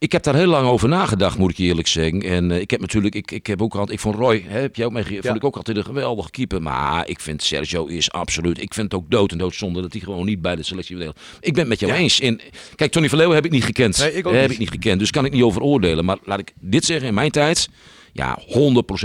Ik 0.00 0.12
heb 0.12 0.22
daar 0.22 0.34
heel 0.34 0.46
lang 0.46 0.68
over 0.68 0.88
nagedacht, 0.88 1.38
moet 1.38 1.50
ik 1.50 1.56
je 1.56 1.64
eerlijk 1.64 1.88
zeggen. 1.88 2.22
En 2.22 2.50
eh, 2.50 2.60
ik 2.60 2.70
heb 2.70 2.80
natuurlijk, 2.80 3.14
ik, 3.14 3.30
ik 3.30 3.46
heb 3.46 3.62
ook 3.62 3.74
altijd, 3.74 3.90
ik 3.90 4.00
vond 4.00 4.14
Roy, 4.14 4.44
hè, 4.46 4.60
heb 4.60 4.76
jij 4.76 4.86
ook 4.86 4.92
meegegeven, 4.92 5.24
vond 5.24 5.36
ik 5.36 5.44
ook 5.44 5.56
altijd 5.56 5.76
een 5.76 5.84
geweldige 5.84 6.30
keeper. 6.30 6.62
Maar 6.62 7.08
ik 7.08 7.20
vind 7.20 7.42
Sergio 7.42 7.86
is 7.86 8.10
absoluut, 8.10 8.60
ik 8.60 8.74
vind 8.74 8.92
het 8.92 9.00
ook 9.00 9.10
dood 9.10 9.32
en 9.32 9.38
doodzonde 9.38 9.80
dat 9.80 9.92
hij 9.92 10.00
gewoon 10.00 10.26
niet 10.26 10.42
bij 10.42 10.56
de 10.56 10.62
selectie 10.62 10.96
wil. 10.96 11.12
Ik 11.40 11.52
ben 11.52 11.60
het 11.60 11.68
met 11.68 11.80
jou 11.80 11.92
eens. 11.92 12.20
En, 12.20 12.40
kijk, 12.74 12.92
Tony 12.92 13.08
Verleeuwen 13.08 13.34
heb 13.34 13.44
ik 13.44 13.50
niet 13.50 13.64
gekend. 13.64 13.98
Nee, 13.98 14.14
ik 14.14 14.26
ook 14.26 14.32
heb 14.32 14.42
niet. 14.42 14.52
ik 14.52 14.58
niet 14.58 14.70
gekend, 14.70 14.98
dus 14.98 15.10
kan 15.10 15.24
ik 15.24 15.32
niet 15.32 15.42
over 15.42 15.62
oordelen. 15.62 16.04
Maar 16.04 16.18
laat 16.24 16.38
ik 16.38 16.52
dit 16.60 16.84
zeggen, 16.84 17.08
in 17.08 17.14
mijn 17.14 17.30
tijd, 17.30 17.68
ja, 18.12 18.38
100% 18.42 18.44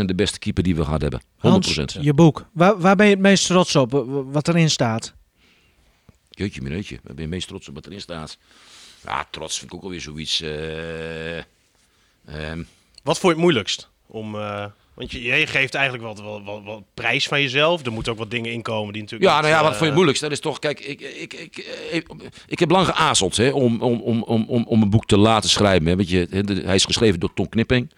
de 0.06 0.16
beste 0.16 0.40
keeper 0.40 0.64
die 0.64 0.76
we 0.76 0.84
gehad 0.84 1.02
hebben. 1.02 1.22
100%. 1.22 1.26
Hans, 1.38 1.98
je 2.02 2.14
boek. 2.14 2.46
Waar, 2.54 2.80
waar 2.80 2.96
ben 2.96 3.06
je 3.06 3.12
het 3.12 3.22
meest 3.22 3.46
trots 3.46 3.76
op? 3.76 4.06
Wat 4.32 4.48
erin 4.48 4.70
staat? 4.70 5.14
Jeetje, 6.30 6.62
mineutje, 6.62 7.00
waar 7.04 7.14
ben 7.14 7.24
je 7.24 7.30
meest 7.30 7.48
trots 7.48 7.70
op 7.70 7.76
wat 7.76 7.86
erin 7.86 8.02
staat? 8.02 8.38
Ja, 9.06 9.28
trots 9.30 9.58
vind 9.60 9.72
ik 9.72 9.78
ook 9.78 9.84
alweer 9.84 10.02
zoiets. 10.02 10.42
eh, 10.42 11.38
ehm, 11.38 12.64
Wat 13.04 13.20
vond 13.20 13.22
je 13.22 13.28
het 13.28 13.38
moeilijkst? 13.38 13.90
Om, 14.08 14.36
eh, 14.36 14.66
want 14.94 15.12
je, 15.12 15.22
je 15.24 15.48
geeft 15.48 15.74
eigenlijk 15.74 16.04
wat, 16.06 16.20
wat, 16.22 16.42
wat, 16.44 16.64
wat 16.64 16.84
prijs 16.94 17.28
van 17.28 17.42
jezelf. 17.42 17.86
Er 17.86 17.92
moeten 17.92 18.12
ook 18.12 18.18
wat 18.18 18.32
dingen 18.32 18.52
inkomen 18.52 18.94
die 18.94 19.02
natuurlijk. 19.02 19.32
Ja, 19.32 19.36
niet, 19.42 19.50
nou 19.50 19.56
ja, 19.56 19.62
wat 19.64 19.72
eh, 19.72 19.78
vond 19.78 19.80
je 19.80 19.86
het 19.86 19.94
moeilijkst? 19.96 20.22
Dat 20.22 20.32
is 20.32 20.40
toch, 20.40 20.60
kijk, 20.60 20.80
ik, 20.80 21.02
ik, 21.02 21.34
ik, 21.34 21.58
ik, 21.92 22.08
ik 22.48 22.60
heb 22.60 22.70
lang 22.72 22.86
geazeld 22.86 23.38
hè, 23.38 23.50
om, 23.50 23.82
om, 23.82 24.02
om, 24.02 24.24
om, 24.24 24.46
om, 24.48 24.64
om 24.68 24.82
een 24.82 24.90
boek 24.90 25.06
te 25.06 25.18
laten 25.18 25.50
schrijven. 25.50 25.88
Hè. 25.88 25.96
Weet 25.96 26.10
je, 26.10 26.28
hij 26.66 26.76
is 26.76 26.86
geschreven 26.86 27.20
door 27.20 27.34
Tom 27.34 27.50
Knipping, 27.50 27.92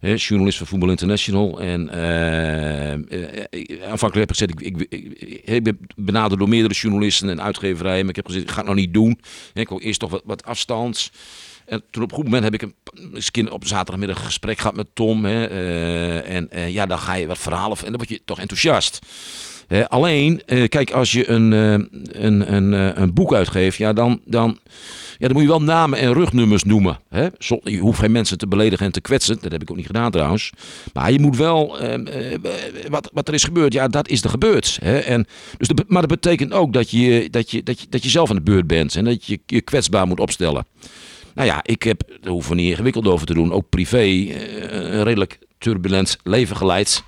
journalist 0.00 0.58
van 0.58 0.66
Voetbal 0.66 0.90
International. 0.90 1.60
En 1.60 1.82
ik- 3.50 3.80
aanvankelijk 3.82 4.14
heb 4.14 4.30
ik 4.30 4.36
gezegd, 4.36 4.60
ik, 4.60 4.86
ik, 4.88 5.18
ik, 5.48 5.62
ben 5.62 5.78
benaderd 5.96 6.38
door 6.38 6.48
meerdere 6.48 6.74
journalisten 6.74 7.28
en 7.28 7.42
uitgeverijen. 7.42 8.00
Maar 8.00 8.10
ik 8.10 8.16
heb 8.16 8.26
gezegd, 8.26 8.44
ik 8.44 8.50
ga 8.50 8.56
het 8.56 8.66
nog 8.66 8.74
niet 8.74 8.94
doen. 8.94 9.20
Ik 9.54 9.68
wil 9.68 9.80
eerst 9.80 10.00
toch 10.00 10.10
wat, 10.10 10.22
wat 10.24 10.44
afstand. 10.44 11.10
En 11.66 11.82
toen 11.90 12.02
op 12.02 12.10
een 12.10 12.16
goed 12.16 12.24
moment 12.24 12.44
heb 12.44 12.54
ik 12.54 12.62
een, 12.62 12.74
een 13.32 13.50
op 13.50 13.66
zaterdagmiddag 13.66 14.18
een 14.18 14.24
gesprek 14.24 14.58
gehad 14.58 14.76
met 14.76 14.86
Tom. 14.94 15.24
Hè, 15.24 15.44
en 16.20 16.48
ja, 16.72 16.86
dan 16.86 16.98
ga 16.98 17.14
je 17.14 17.26
wat 17.26 17.38
verhalen 17.38 17.76
en 17.78 17.84
dan 17.84 17.96
word 17.96 18.08
je 18.08 18.20
toch 18.24 18.38
enthousiast. 18.38 18.98
Alleen, 19.88 20.42
kijk, 20.68 20.90
als 20.90 21.12
je 21.12 21.28
een, 21.28 21.52
een, 21.52 22.54
een, 22.54 22.72
een 23.02 23.14
boek 23.14 23.34
uitgeeft, 23.34 23.76
ja, 23.76 23.92
dan, 23.92 24.20
dan, 24.24 24.58
ja, 25.20 25.26
dan 25.26 25.32
moet 25.32 25.42
je 25.42 25.48
wel 25.48 25.62
namen 25.62 25.98
en 25.98 26.12
rugnummers 26.12 26.64
noemen. 26.64 26.98
Hè? 27.08 27.28
Je 27.62 27.78
hoeft 27.78 27.98
geen 27.98 28.12
mensen 28.12 28.38
te 28.38 28.46
beledigen 28.46 28.86
en 28.86 28.92
te 28.92 29.00
kwetsen. 29.00 29.38
Dat 29.40 29.52
heb 29.52 29.62
ik 29.62 29.70
ook 29.70 29.76
niet 29.76 29.86
gedaan 29.86 30.10
trouwens. 30.10 30.50
Maar 30.92 31.12
je 31.12 31.20
moet 31.20 31.36
wel, 31.36 31.80
ehm, 31.80 32.06
eh, 32.06 32.38
wat, 32.88 33.10
wat 33.12 33.28
er 33.28 33.34
is 33.34 33.44
gebeurd, 33.44 33.72
ja, 33.72 33.88
dat 33.88 34.08
is 34.08 34.24
er 34.24 34.30
gebeurd. 34.30 34.78
Hè? 34.82 34.98
En, 34.98 35.26
dus 35.58 35.68
be- 35.68 35.84
maar 35.86 36.00
dat 36.06 36.20
betekent 36.20 36.52
ook 36.52 36.72
dat 36.72 36.90
je, 36.90 37.28
dat, 37.30 37.50
je, 37.50 37.62
dat, 37.62 37.80
je, 37.80 37.86
dat 37.90 38.02
je 38.02 38.10
zelf 38.10 38.30
aan 38.30 38.36
de 38.36 38.42
beurt 38.42 38.66
bent. 38.66 38.96
En 38.96 39.04
dat 39.04 39.26
je 39.26 39.40
je 39.46 39.60
kwetsbaar 39.60 40.06
moet 40.06 40.20
opstellen. 40.20 40.66
Nou 41.34 41.48
ja, 41.48 41.60
ik 41.62 41.82
heb, 41.82 42.02
daar 42.20 42.32
hoeven 42.32 42.50
we 42.50 42.60
niet 42.60 42.70
ingewikkeld 42.70 43.06
over 43.06 43.26
te 43.26 43.34
doen, 43.34 43.52
ook 43.52 43.68
privé 43.68 43.98
eh, 43.98 44.32
een 44.70 45.02
redelijk 45.02 45.38
turbulent 45.58 46.16
leven 46.22 46.56
geleid. 46.56 47.02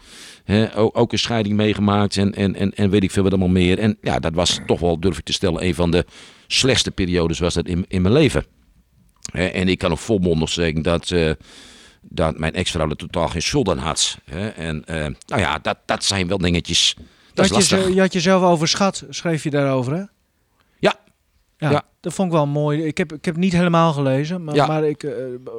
Hè, 0.45 0.77
ook, 0.77 1.13
een 1.13 1.19
scheiding 1.19 1.57
meegemaakt 1.57 2.17
en, 2.17 2.35
en, 2.35 2.55
en, 2.55 2.75
en 2.75 2.91
weet 2.91 3.03
ik 3.03 3.11
veel 3.11 3.23
wat 3.23 3.33
allemaal 3.33 3.49
meer. 3.49 3.79
En 3.79 3.99
ja, 4.01 4.19
dat 4.19 4.35
was 4.35 4.61
toch 4.67 4.81
wel, 4.81 5.01
durf 5.01 5.19
ik 5.19 5.25
te 5.25 5.33
stellen, 5.33 5.65
een 5.65 5.75
van 5.75 5.91
de 5.91 6.05
slechtste 6.47 6.91
periodes 6.91 7.39
was 7.39 7.55
dat 7.55 7.67
in, 7.67 7.85
in 7.89 8.03
mijn 8.03 8.15
leven. 8.15 8.45
Hè, 9.33 9.47
en 9.47 9.69
ik 9.69 9.79
kan 9.79 9.91
ook 9.91 9.99
volmondig 9.99 10.49
zeggen 10.49 10.83
dat, 10.83 11.11
eh, 11.11 11.31
dat 12.01 12.39
mijn 12.39 12.55
ex-vrouw 12.55 12.89
er 12.89 12.97
totaal 12.97 13.29
geen 13.29 13.43
schuld 13.43 13.69
aan 13.69 13.79
had. 13.79 14.19
Hè. 14.25 14.49
En 14.49 14.85
eh, 14.85 15.07
nou 15.27 15.41
ja, 15.41 15.59
dat, 15.59 15.79
dat 15.87 16.05
zijn 16.05 16.29
wel 16.29 16.39
dingetjes. 16.39 16.97
Dat 17.35 17.69
je 17.69 18.01
had 18.01 18.13
jezelf 18.13 18.43
overschat, 18.43 19.05
schreef 19.09 19.43
je 19.43 19.51
daarover, 19.51 19.93
hè? 19.93 20.03
Ja. 21.71 21.83
Dat 22.01 22.13
vond 22.15 22.29
ik 22.29 22.35
wel 22.35 22.47
mooi. 22.47 22.85
Ik 22.85 22.99
heb, 22.99 23.13
ik 23.13 23.25
heb 23.25 23.37
niet 23.37 23.53
helemaal 23.53 23.93
gelezen, 23.93 24.45
maar, 24.45 24.55
Ja. 24.55 24.67
maar 24.67 24.85
ik, 24.85 25.03
eh, 25.03 25.13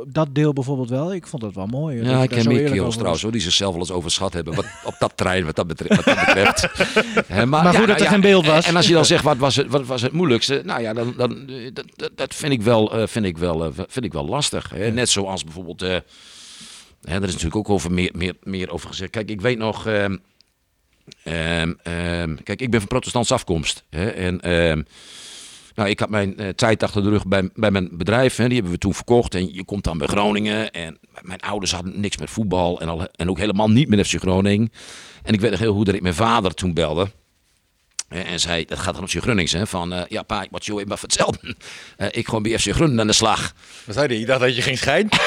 dat 0.08 0.36
deel 0.36 0.54
bijvoorbeeld 0.54 0.89
wel. 0.89 1.14
Ik 1.14 1.28
vond 1.28 1.41
dat 1.41 1.54
wel 1.54 1.66
mooi. 1.66 2.04
Ja, 2.04 2.24
ik 2.24 2.30
ken 2.30 2.41
zo 2.41 2.47
meer 2.49 2.58
eerlijk 2.58 2.76
kerels 2.76 2.93
trouwens 2.95 3.22
hoor, 3.22 3.32
die 3.32 3.41
zichzelf 3.41 3.72
wel 3.72 3.80
eens 3.80 3.91
overschat 3.91 4.34
hebben. 4.34 4.56
Wat, 4.56 4.66
op 4.86 4.95
dat 4.99 5.12
terrein, 5.18 5.45
wat 5.45 5.56
dat 5.56 5.68
betreft. 5.68 5.95
Wat 6.06 6.16
dat 6.16 6.26
betreft. 6.26 6.68
Hè, 7.28 7.45
Maar 7.45 7.74
goed 7.74 7.88
dat 7.88 8.01
er 8.01 8.08
geen 8.08 8.22
beeld 8.22 8.45
was. 8.45 8.66
En 8.66 8.76
als 8.76 8.88
je 8.88 8.93
dan 8.93 9.06
zegt, 9.06 9.24
wat 9.24 9.38
was 9.38 9.56
het, 9.56 9.68
wat 9.68 9.86
was 9.86 10.01
het 10.01 10.12
moeilijkste? 10.12 10.62
Nou 10.66 10.82
ja, 10.82 10.93
dan, 10.93 11.14
dan, 11.18 11.49
eh, 11.49 11.70
dat, 11.74 11.86
dat, 11.95 12.12
dat 12.16 12.36
vind, 12.36 12.54
ik 12.54 12.62
wel, 12.62 12.93
eh, 12.97 13.08
vind, 13.08 13.26
ik 13.26 13.38
wel, 13.38 13.74
vind 13.88 14.06
ik 14.06 14.14
wel 14.14 14.26
lastig. 14.28 14.70
Hè? 14.76 14.91
Net 14.91 15.10
zoals 15.10 15.43
bijvoorbeeld... 15.43 15.82
eh 15.82 15.97
hè, 17.04 17.16
er 17.16 17.24
is 17.24 17.32
natuurlijk 17.32 17.56
ook 17.56 17.70
over 17.70 17.91
meer, 17.91 18.12
meer, 18.16 18.36
meer 18.43 18.72
over 18.72 18.88
gezegd. 18.89 19.12
Kijk, 19.12 19.30
ik 19.30 19.41
weet 19.41 19.58
nog... 19.58 19.88
ehm, 19.88 20.18
ehm, 21.24 21.74
ehm, 21.84 22.36
kijk, 22.43 22.62
ik 22.62 22.72
ben 22.72 22.80
van 22.80 22.89
protestantse 22.89 23.34
afkomst. 23.34 23.84
Hè? 23.89 24.08
En... 24.10 24.41
ehm, 24.41 24.82
nou, 25.76 25.89
ik 25.89 25.99
had 25.99 26.09
mijn 26.09 26.38
eh, 26.38 26.49
tijd 26.49 26.84
achter 26.84 27.03
de 27.03 27.09
rug 27.09 27.26
bij, 27.26 27.49
bij 27.53 27.71
mijn 27.71 27.89
bedrijf. 27.91 28.36
Hè, 28.36 28.45
die 28.45 28.53
hebben 28.53 28.71
we 28.71 28.78
toen 28.78 28.93
verkocht. 28.93 29.36
En 29.36 29.53
je 29.53 29.65
komt 29.65 29.84
dan 29.84 29.97
bij 29.97 30.07
Groningen. 30.07 30.71
En 30.71 30.97
mijn 31.21 31.39
ouders 31.39 31.71
hadden 31.71 31.99
niks 31.99 32.17
met 32.17 32.30
voetbal. 32.30 32.82
En, 32.82 32.89
al, 32.89 33.07
en 33.15 33.30
ook 33.30 33.38
helemaal 33.38 33.69
niet 33.69 33.89
met 33.89 34.07
FC 34.07 34.19
Groningen. 34.19 34.71
En 35.24 35.34
ik 35.34 35.41
weet 35.41 35.51
nog 35.51 35.59
heel 35.59 35.74
goed 35.74 35.86
dat 35.86 35.95
ik 35.95 36.01
mijn 36.01 36.13
vader 36.13 36.53
toen 36.53 36.74
belde. 36.74 37.07
En 38.07 38.39
zei, 38.39 38.65
dat 38.65 38.80
gaat 38.80 38.93
dan 38.93 39.03
op 39.03 39.09
FC 39.09 39.21
Grunnings. 39.21 39.51
Hè, 39.51 39.67
van, 39.67 39.93
eh, 39.93 40.01
ja 40.07 40.21
pa, 40.21 40.43
ik 40.43 40.51
moet 40.51 40.65
je 40.65 40.74
even 40.74 40.88
wat 40.88 40.99
vertellen. 40.99 41.39
Eh, 41.97 42.07
ik 42.11 42.26
gewoon 42.26 42.43
bij 42.43 42.59
FC 42.59 42.71
Groningen 42.71 42.99
aan 42.99 43.07
de 43.07 43.13
slag. 43.13 43.53
Wat 43.86 43.95
zei 43.95 44.07
hij? 44.07 44.17
Ik 44.17 44.28
dacht 44.28 44.39
dat 44.39 44.55
je 44.55 44.61
ging 44.61 44.78
scheiden. 44.78 45.19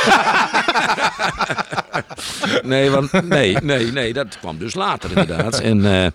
Nee, 2.63 2.91
want, 2.91 3.13
nee, 3.13 3.57
nee, 3.63 3.93
nee, 3.93 4.13
dat 4.13 4.39
kwam 4.39 4.59
dus 4.59 4.75
later 4.75 5.09
inderdaad. 5.09 5.61
En, 5.61 6.13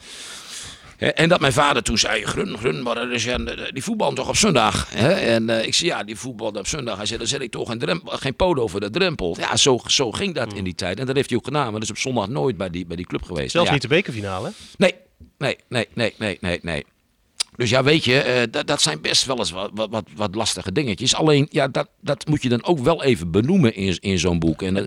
en 1.09 1.29
dat 1.29 1.39
mijn 1.39 1.53
vader 1.53 1.83
toen 1.83 1.97
zei, 1.97 2.25
Grun, 2.25 2.57
Grun, 2.57 2.81
maar 2.81 2.95
dat 2.95 3.09
is, 3.09 3.23
ja, 3.23 3.37
die 3.71 3.83
voetbal 3.83 4.13
toch 4.13 4.27
op 4.27 4.35
zondag? 4.35 4.89
Hè? 4.93 5.11
En 5.11 5.49
eh, 5.49 5.65
ik 5.65 5.73
zei, 5.73 5.89
ja, 5.89 6.03
die 6.03 6.15
voetbal 6.15 6.49
op 6.51 6.67
zondag. 6.67 6.97
Hij 6.97 7.05
zei, 7.05 7.19
dan 7.19 7.27
zet 7.27 7.41
ik 7.41 7.51
toch 7.51 7.69
geen, 7.69 7.79
drempel, 7.79 8.17
geen 8.17 8.35
poot 8.35 8.59
over 8.59 8.79
de 8.79 8.89
drempel. 8.89 9.35
Ja, 9.39 9.55
zo, 9.55 9.79
zo 9.87 10.11
ging 10.11 10.35
dat 10.35 10.53
in 10.53 10.63
die 10.63 10.75
tijd. 10.75 10.99
En 10.99 11.05
dat 11.05 11.15
heeft 11.15 11.29
hij 11.29 11.37
ook 11.37 11.45
gedaan. 11.45 11.63
Maar 11.63 11.71
dat 11.73 11.83
is 11.83 11.89
op 11.89 11.97
zondag 11.97 12.27
nooit 12.27 12.57
bij 12.57 12.69
die, 12.69 12.85
bij 12.85 12.95
die 12.95 13.05
club 13.05 13.23
geweest. 13.23 13.51
Zelfs 13.51 13.67
Ja. 13.67 13.73
niet 13.73 13.81
de 13.81 13.87
bekerfinale. 13.87 14.51
Nee, 14.77 14.95
nee, 15.37 15.57
nee, 15.69 15.87
nee, 15.93 16.13
nee, 16.17 16.37
nee, 16.41 16.59
nee. 16.61 16.85
Dus 17.55 17.69
ja, 17.69 17.83
weet 17.83 18.03
je, 18.05 18.19
eh, 18.19 18.41
dat, 18.51 18.67
dat 18.67 18.81
zijn 18.81 19.01
best 19.01 19.25
wel 19.25 19.37
eens 19.37 19.51
wat, 19.51 19.71
wat, 19.73 20.03
wat, 20.15 20.35
lastige 20.35 20.71
dingetjes. 20.71 21.15
Alleen, 21.15 21.47
ja, 21.49 21.67
dat, 21.67 21.87
dat 22.01 22.27
moet 22.27 22.41
je 22.41 22.49
dan 22.49 22.63
ook 22.63 22.79
wel 22.79 23.03
even 23.03 23.31
benoemen 23.31 23.75
in, 23.75 23.97
in 23.99 24.19
zo'n 24.19 24.39
boek. 24.39 24.61
En, 24.61 24.77
eh, 24.77 24.83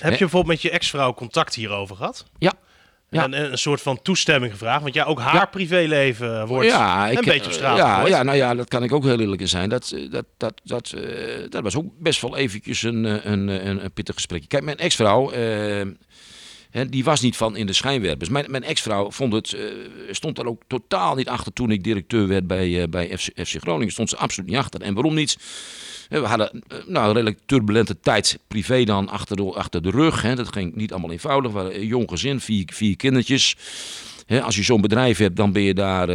Heb 0.00 0.12
je 0.12 0.18
bijvoorbeeld 0.18 0.46
met 0.46 0.62
je 0.62 0.70
ex-vrouw 0.70 1.14
contact 1.14 1.54
hierover 1.54 1.96
gehad? 1.96 2.24
ja, 2.38 2.52
Ja. 3.14 3.22
En, 3.22 3.34
en 3.34 3.52
een 3.52 3.58
soort 3.58 3.80
van 3.80 4.02
toestemming 4.02 4.52
gevraagd? 4.52 4.82
Want 4.82 4.94
ja, 4.94 5.04
ook 5.04 5.20
haar 5.20 5.48
privéleven 5.48 6.46
wordt 6.46 6.68
ja, 6.68 7.10
een 7.10 7.14
beetje 7.24 7.46
op 7.46 7.52
straat 7.52 7.76
ja, 7.76 8.06
ja, 8.06 8.22
nou 8.22 8.36
ja, 8.36 8.54
dat 8.54 8.68
kan 8.68 8.82
ik 8.82 8.92
ook 8.92 9.04
heel 9.04 9.20
eerlijk 9.20 9.40
in 9.40 9.48
zijn. 9.48 9.68
Dat, 9.68 9.90
eh, 9.90 10.10
dat, 10.10 10.24
dat, 10.36 10.60
dat, 10.64 10.92
eh, 10.92 11.02
dat 11.50 11.62
was 11.62 11.76
ook 11.76 11.98
best 11.98 12.20
wel 12.20 12.36
eventjes 12.36 12.82
een, 12.82 13.04
eh, 13.04 13.24
een, 13.24 13.48
een, 13.48 13.84
een 13.84 13.92
pittig 13.92 14.14
gesprekje. 14.14 14.48
Kijk, 14.48 14.62
mijn 14.62 14.76
ex-vrouw, 14.76 15.30
eh, 15.30 15.86
die 16.82 17.04
was 17.04 17.20
niet 17.20 17.36
van 17.36 17.56
in 17.56 17.66
de 17.66 17.72
schijnwerpers. 17.72 18.28
Mijn, 18.28 18.44
mijn 18.48 18.62
ex-vrouw 18.62 19.10
vond 19.10 19.32
het, 19.32 19.52
eh, 19.52 19.62
stond 20.10 20.36
daar 20.36 20.46
ook 20.46 20.62
totaal 20.66 21.14
niet 21.14 21.28
achter 21.28 21.52
toen 21.52 21.70
ik 21.70 21.84
directeur 21.84 22.28
werd 22.28 22.46
bij, 22.46 22.82
eh, 22.82 22.88
bij 22.88 23.18
FC, 23.18 23.28
FC 23.46 23.56
Groningen. 23.60 23.92
Stond 23.92 24.08
ze 24.08 24.16
absoluut 24.16 24.50
niet 24.50 24.58
achter. 24.58 24.80
En 24.80 24.94
waarom 24.94 25.14
niet? 25.14 25.38
We 26.08 26.18
hadden 26.18 26.50
eh, 26.50 26.78
nou, 26.86 27.06
een 27.06 27.12
redelijk 27.12 27.38
turbulente 27.46 28.00
tijd 28.00 28.38
privé 28.48 28.84
dan 28.84 29.08
achter 29.08 29.36
de, 29.36 29.42
achter 29.42 29.82
de 29.82 29.90
rug. 29.90 30.34
Dat 30.34 30.52
ging 30.52 30.74
niet 30.74 30.92
allemaal 30.92 31.10
eenvoudig. 31.10 31.52
We 31.52 31.74
een 31.74 31.86
jong 31.86 32.08
gezin, 32.10 32.40
vier, 32.40 32.68
vier 32.72 32.96
kindertjes. 32.96 33.56
Als 34.42 34.56
je 34.56 34.62
zo'n 34.62 34.80
bedrijf 34.80 35.18
hebt, 35.18 35.36
dan 35.36 35.52
ben 35.52 35.62
je 35.62 35.74
daar 35.74 36.08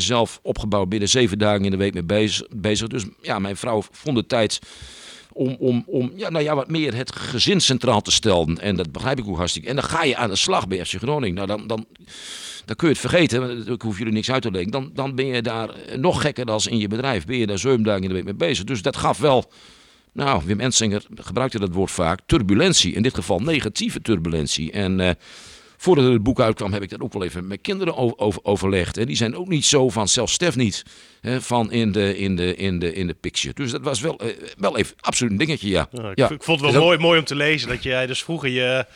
zelf 0.00 0.38
opgebouwd. 0.42 0.88
Binnen 0.88 1.08
zeven 1.08 1.38
dagen 1.38 1.64
in 1.64 1.70
de 1.70 1.76
week 1.76 1.94
mee 1.94 2.02
bezig. 2.02 2.46
bezig. 2.56 2.88
Dus 2.88 3.04
ja, 3.22 3.38
mijn 3.38 3.56
vrouw 3.56 3.82
vond 3.90 4.16
de 4.16 4.26
tijd 4.26 4.60
om, 5.36 5.56
om, 5.58 5.84
om 5.86 6.12
ja, 6.14 6.30
nou 6.30 6.44
ja, 6.44 6.54
wat 6.54 6.70
meer 6.70 6.94
het 6.94 7.16
gezin 7.16 7.60
centraal 7.60 8.00
te 8.00 8.12
stellen. 8.12 8.60
En 8.60 8.76
dat 8.76 8.92
begrijp 8.92 9.18
ik 9.18 9.28
ook 9.28 9.36
hartstikke. 9.36 9.68
En 9.68 9.74
dan 9.74 9.84
ga 9.84 10.04
je 10.04 10.16
aan 10.16 10.30
de 10.30 10.36
slag 10.36 10.68
bij 10.68 10.84
FC 10.84 10.94
Groningen. 10.94 11.34
Nou, 11.34 11.46
dan, 11.46 11.66
dan, 11.66 11.86
dan 12.64 12.76
kun 12.76 12.88
je 12.88 12.92
het 12.92 13.02
vergeten. 13.02 13.66
Ik 13.72 13.82
hoef 13.82 13.98
jullie 13.98 14.12
niks 14.12 14.30
uit 14.30 14.42
te 14.42 14.50
leggen. 14.50 14.70
Dan, 14.70 14.90
dan 14.94 15.14
ben 15.14 15.26
je 15.26 15.42
daar 15.42 15.70
nog 15.96 16.20
gekker 16.20 16.46
dan 16.46 16.60
in 16.68 16.78
je 16.78 16.88
bedrijf. 16.88 17.26
Ben 17.26 17.36
je 17.36 17.46
daar 17.46 17.58
zeven 17.58 17.82
dagen 17.82 18.02
in 18.02 18.08
de 18.08 18.14
week 18.14 18.24
mee 18.24 18.34
bezig. 18.34 18.64
Dus 18.64 18.82
dat 18.82 18.96
gaf 18.96 19.18
wel... 19.18 19.50
Nou, 20.12 20.42
Wim 20.44 20.60
Ensinger 20.60 21.04
gebruikte 21.14 21.58
dat 21.58 21.72
woord 21.72 21.90
vaak. 21.90 22.20
Turbulentie. 22.26 22.94
In 22.94 23.02
dit 23.02 23.14
geval 23.14 23.38
negatieve 23.38 24.00
turbulentie. 24.00 24.72
En 24.72 25.00
eh, 25.00 25.10
voordat 25.86 26.12
het 26.12 26.22
boek 26.22 26.40
uitkwam, 26.40 26.72
heb 26.72 26.82
ik 26.82 26.90
dat 26.90 27.00
ook 27.00 27.12
wel 27.12 27.24
even 27.24 27.46
met 27.46 27.60
kinderen 27.60 27.96
over, 27.96 28.18
over, 28.18 28.44
overlegd. 28.44 28.96
En 28.96 29.06
die 29.06 29.16
zijn 29.16 29.36
ook 29.36 29.48
niet 29.48 29.64
zo 29.64 29.88
van, 29.88 30.08
zelfs 30.08 30.32
Stef 30.32 30.56
niet, 30.56 30.82
hè, 31.20 31.40
van 31.40 31.72
in 31.72 31.92
de, 31.92 32.18
in, 32.18 32.36
de, 32.36 32.56
in, 32.56 32.78
de, 32.78 32.92
in 32.92 33.06
de 33.06 33.14
picture. 33.14 33.54
Dus 33.54 33.70
dat 33.70 33.80
was 33.82 34.00
wel, 34.00 34.18
eh, 34.18 34.28
wel 34.58 34.78
even 34.78 34.96
absoluut 35.00 35.32
een 35.32 35.38
dingetje, 35.38 35.68
ja. 35.68 35.88
Ja, 35.90 36.10
ik, 36.10 36.18
ja. 36.18 36.30
ik 36.30 36.42
vond 36.42 36.60
het 36.60 36.72
wel 36.72 36.82
mooi, 36.82 36.98
mooi 36.98 37.18
om 37.18 37.24
te 37.24 37.34
lezen 37.34 37.68
dat 37.68 37.82
jij 37.82 38.06
dus 38.06 38.22
vroeger 38.22 38.48
je, 38.48 38.86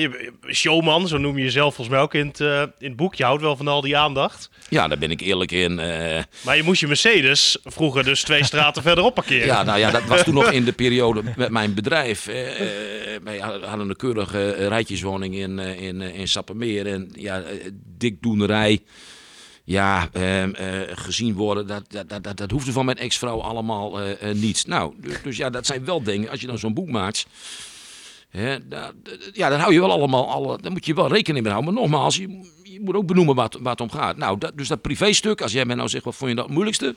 je 0.00 0.32
showman, 0.52 1.08
zo 1.08 1.18
noem 1.18 1.36
je 1.38 1.44
jezelf 1.44 1.74
volgens 1.74 1.96
mij 1.96 2.04
ook 2.04 2.14
in 2.14 2.26
het, 2.26 2.40
eh, 2.40 2.60
in 2.78 2.88
het 2.88 2.96
boek. 2.96 3.14
Je 3.14 3.24
houdt 3.24 3.42
wel 3.42 3.56
van 3.56 3.68
al 3.68 3.80
die 3.80 3.96
aandacht. 3.96 4.50
Ja, 4.68 4.88
daar 4.88 4.98
ben 4.98 5.10
ik 5.10 5.20
eerlijk 5.20 5.50
in. 5.52 5.78
eh. 5.78 6.22
Maar 6.44 6.56
je 6.56 6.62
moest 6.62 6.80
je 6.80 6.86
Mercedes 6.86 7.58
vroeger 7.64 8.04
dus 8.04 8.22
twee 8.22 8.44
straten 8.44 8.82
verderop 8.88 9.14
parkeren. 9.14 9.46
ja, 9.46 9.62
nou 9.62 9.78
ja, 9.78 9.90
dat 9.90 10.04
was 10.04 10.22
toen 10.24 10.34
nog 10.34 10.50
in 10.50 10.64
de 10.64 10.72
periode 10.82 11.22
met 11.36 11.50
mijn 11.50 11.74
bedrijf. 11.74 12.26
eh, 12.26 13.14
eh, 13.14 13.20
wij 13.24 13.38
hadden 13.38 13.88
een 13.88 13.96
keurige 13.96 14.50
rijtjeswoning 14.68 15.34
in, 15.34 15.58
in, 15.58 16.00
in 16.00 16.28
Sappemeer. 16.28 16.86
En 16.86 17.10
ja, 17.16 17.42
dikdoenerij. 17.98 18.80
Ja, 19.66 20.08
ehm, 20.12 20.50
eh, 20.54 20.80
gezien 20.94 21.34
worden, 21.34 21.66
dat, 21.66 21.84
dat, 22.08 22.24
dat, 22.24 22.36
dat, 22.36 22.50
hoefde 22.50 22.72
van 22.72 22.84
mijn 22.84 22.96
ex-vrouw 22.98 23.40
allemaal 23.40 24.00
eh, 24.00 24.30
eh, 24.30 24.36
niet. 24.36 24.66
Nou, 24.66 24.94
dus, 25.00 25.22
dus 25.22 25.36
ja, 25.36 25.50
dat 25.50 25.66
zijn 25.66 25.84
wel 25.84 26.02
dingen. 26.02 26.30
Als 26.30 26.40
je 26.40 26.46
dan 26.46 26.58
zo'n 26.58 26.74
boek 26.74 26.88
maakt, 26.88 27.26
da- 28.66 28.92
ja, 29.32 29.48
dan 29.48 29.60
hou 29.60 29.72
je 29.72 29.80
wel 29.80 29.90
allemaal, 29.90 30.30
alle, 30.30 30.58
dan 30.60 30.72
moet 30.72 30.86
je 30.86 30.94
wel 30.94 31.08
rekening 31.08 31.44
mee 31.44 31.52
houden. 31.52 31.74
Maar 31.74 31.82
nogmaals, 31.82 32.16
je, 32.16 32.28
je 32.62 32.80
moet 32.80 32.94
ook 32.94 33.06
benoemen 33.06 33.34
waar 33.34 33.44
het, 33.44 33.58
waar 33.60 33.72
het 33.72 33.80
om 33.80 33.90
gaat. 33.90 34.16
Nou, 34.16 34.38
dat, 34.38 34.52
dus 34.56 34.68
dat 34.68 34.80
privéstuk, 34.82 35.40
als 35.40 35.52
jij 35.52 35.64
mij 35.64 35.74
nou 35.76 35.88
zegt, 35.88 36.04
wat 36.04 36.14
vond 36.14 36.30
je 36.30 36.36
dat 36.36 36.44
het 36.44 36.54
moeilijkste? 36.54 36.94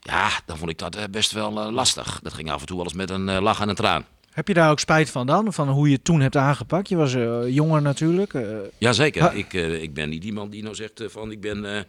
Ja, 0.00 0.28
dan 0.46 0.56
vond 0.58 0.70
ik 0.70 0.78
dat 0.78 0.96
eh, 0.96 1.04
best 1.10 1.32
wel 1.32 1.60
eh, 1.60 1.72
lastig. 1.72 2.20
Dat 2.22 2.32
ging 2.34 2.50
af 2.50 2.60
en 2.60 2.66
toe 2.66 2.76
wel 2.76 2.84
eens 2.84 2.94
met 2.94 3.10
een 3.10 3.28
eh, 3.28 3.40
lach 3.40 3.60
en 3.60 3.68
een 3.68 3.74
traan. 3.74 4.04
Heb 4.30 4.48
je 4.48 4.54
daar 4.54 4.70
ook 4.70 4.80
spijt 4.80 5.10
van 5.10 5.26
dan? 5.26 5.52
Van 5.52 5.68
hoe 5.68 5.88
je 5.88 5.94
het 5.94 6.04
toen 6.04 6.20
hebt 6.20 6.36
aangepakt? 6.36 6.88
Je 6.88 6.96
was 6.96 7.12
jonger 7.54 7.82
natuurlijk. 7.82 8.32
Jazeker, 8.78 9.22
Ha- 9.22 9.30
ik, 9.30 9.52
ik 9.52 9.94
ben 9.94 10.08
niet 10.08 10.24
iemand 10.24 10.52
die 10.52 10.62
nou 10.62 10.74
zegt 10.74 11.02
van 11.06 11.30
ik 11.30 11.40
ben, 11.40 11.74
eh, 11.76 11.82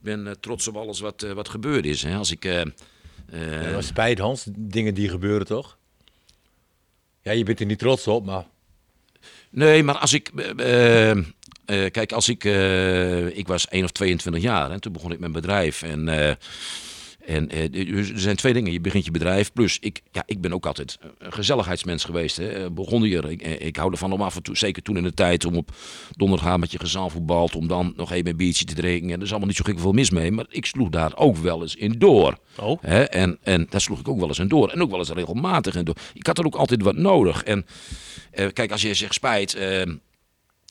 ben 0.00 0.36
trots 0.40 0.68
op 0.68 0.76
alles 0.76 1.00
wat, 1.00 1.26
wat 1.34 1.48
gebeurd 1.48 1.84
is. 1.86 2.02
Hè. 2.02 2.16
Als 2.16 2.30
ik... 2.30 2.44
eh, 2.44 2.60
eh, 2.60 3.70
Ja, 3.70 3.80
spijt 3.80 4.18
Hans, 4.18 4.46
dingen 4.50 4.94
die 4.94 5.08
gebeuren 5.08 5.46
toch? 5.46 5.76
Ja, 7.24 7.32
je 7.32 7.44
bent 7.44 7.60
er 7.60 7.66
niet 7.66 7.78
trots 7.78 8.06
op, 8.06 8.24
maar 8.24 8.44
Nee, 9.50 9.82
maar 9.82 9.98
als 9.98 10.12
ik. 10.12 10.28
eh, 10.56 11.10
eh, 11.10 11.18
eh, 11.64 11.90
kijk, 11.90 12.12
als 12.12 12.28
ik. 12.28 12.44
ik 13.34 13.46
was 13.46 13.68
1 13.68 13.84
of 13.84 13.90
22 13.90 14.42
jaar 14.42 14.70
en 14.70 14.80
toen 14.80 14.92
begon 14.92 15.12
ik 15.12 15.18
mijn 15.18 15.32
bedrijf. 15.32 15.82
En, 15.82 16.08
En 17.26 17.48
eh, 17.48 17.72
dus 17.72 18.10
er 18.10 18.20
zijn 18.20 18.36
twee 18.36 18.52
dingen. 18.52 18.72
Je 18.72 18.80
begint 18.80 19.04
je 19.04 19.10
bedrijf. 19.10 19.52
Plus, 19.52 19.78
ik, 19.80 20.00
ja, 20.12 20.22
ik 20.26 20.40
ben 20.40 20.52
ook 20.52 20.66
altijd 20.66 20.98
een 21.18 21.32
gezelligheidsmens 21.32 22.04
geweest. 22.04 22.36
Hè. 22.36 22.48
Eh, 22.48 22.70
Begon 22.70 23.02
hier. 23.02 23.30
Ik, 23.30 23.42
eh, 23.42 23.66
ik 23.66 23.76
hou 23.76 23.90
ervan 23.92 24.12
om 24.12 24.22
af 24.22 24.36
en 24.36 24.42
toe, 24.42 24.56
zeker 24.56 24.82
toen 24.82 24.96
in 24.96 25.02
de 25.02 25.14
tijd, 25.14 25.44
om 25.44 25.56
op 25.56 25.70
donderdag 26.10 26.56
met 26.58 26.72
je 26.72 26.78
gezin 26.78 27.10
voetbalt. 27.10 27.54
Om 27.56 27.68
dan 27.68 27.92
nog 27.96 28.12
even 28.12 28.30
een 28.30 28.36
biertje 28.36 28.64
te 28.64 28.74
drinken. 28.74 29.10
En 29.10 29.16
er 29.16 29.22
is 29.22 29.30
allemaal 29.30 29.48
niet 29.48 29.56
zo 29.56 29.64
gek 29.64 29.78
veel 29.80 29.92
mis 29.92 30.10
mee. 30.10 30.30
Maar 30.30 30.46
ik 30.48 30.66
sloeg 30.66 30.88
daar 30.88 31.16
ook 31.16 31.36
wel 31.36 31.62
eens 31.62 31.76
in 31.76 31.94
door. 31.98 32.38
Oh. 32.58 32.78
Hè? 32.82 33.02
En, 33.02 33.38
en 33.42 33.66
daar 33.70 33.80
sloeg 33.80 34.00
ik 34.00 34.08
ook 34.08 34.18
wel 34.18 34.28
eens 34.28 34.38
in 34.38 34.48
door. 34.48 34.68
En 34.68 34.82
ook 34.82 34.90
wel 34.90 34.98
eens 34.98 35.10
regelmatig 35.10 35.74
in 35.74 35.84
door. 35.84 35.96
Ik 36.14 36.26
had 36.26 36.38
er 36.38 36.46
ook 36.46 36.54
altijd 36.54 36.82
wat 36.82 36.96
nodig. 36.96 37.42
En 37.42 37.66
eh, 38.30 38.46
kijk, 38.52 38.72
als 38.72 38.82
je 38.82 38.94
zegt 38.94 39.14
spijt. 39.14 39.54
eh, 39.54 39.82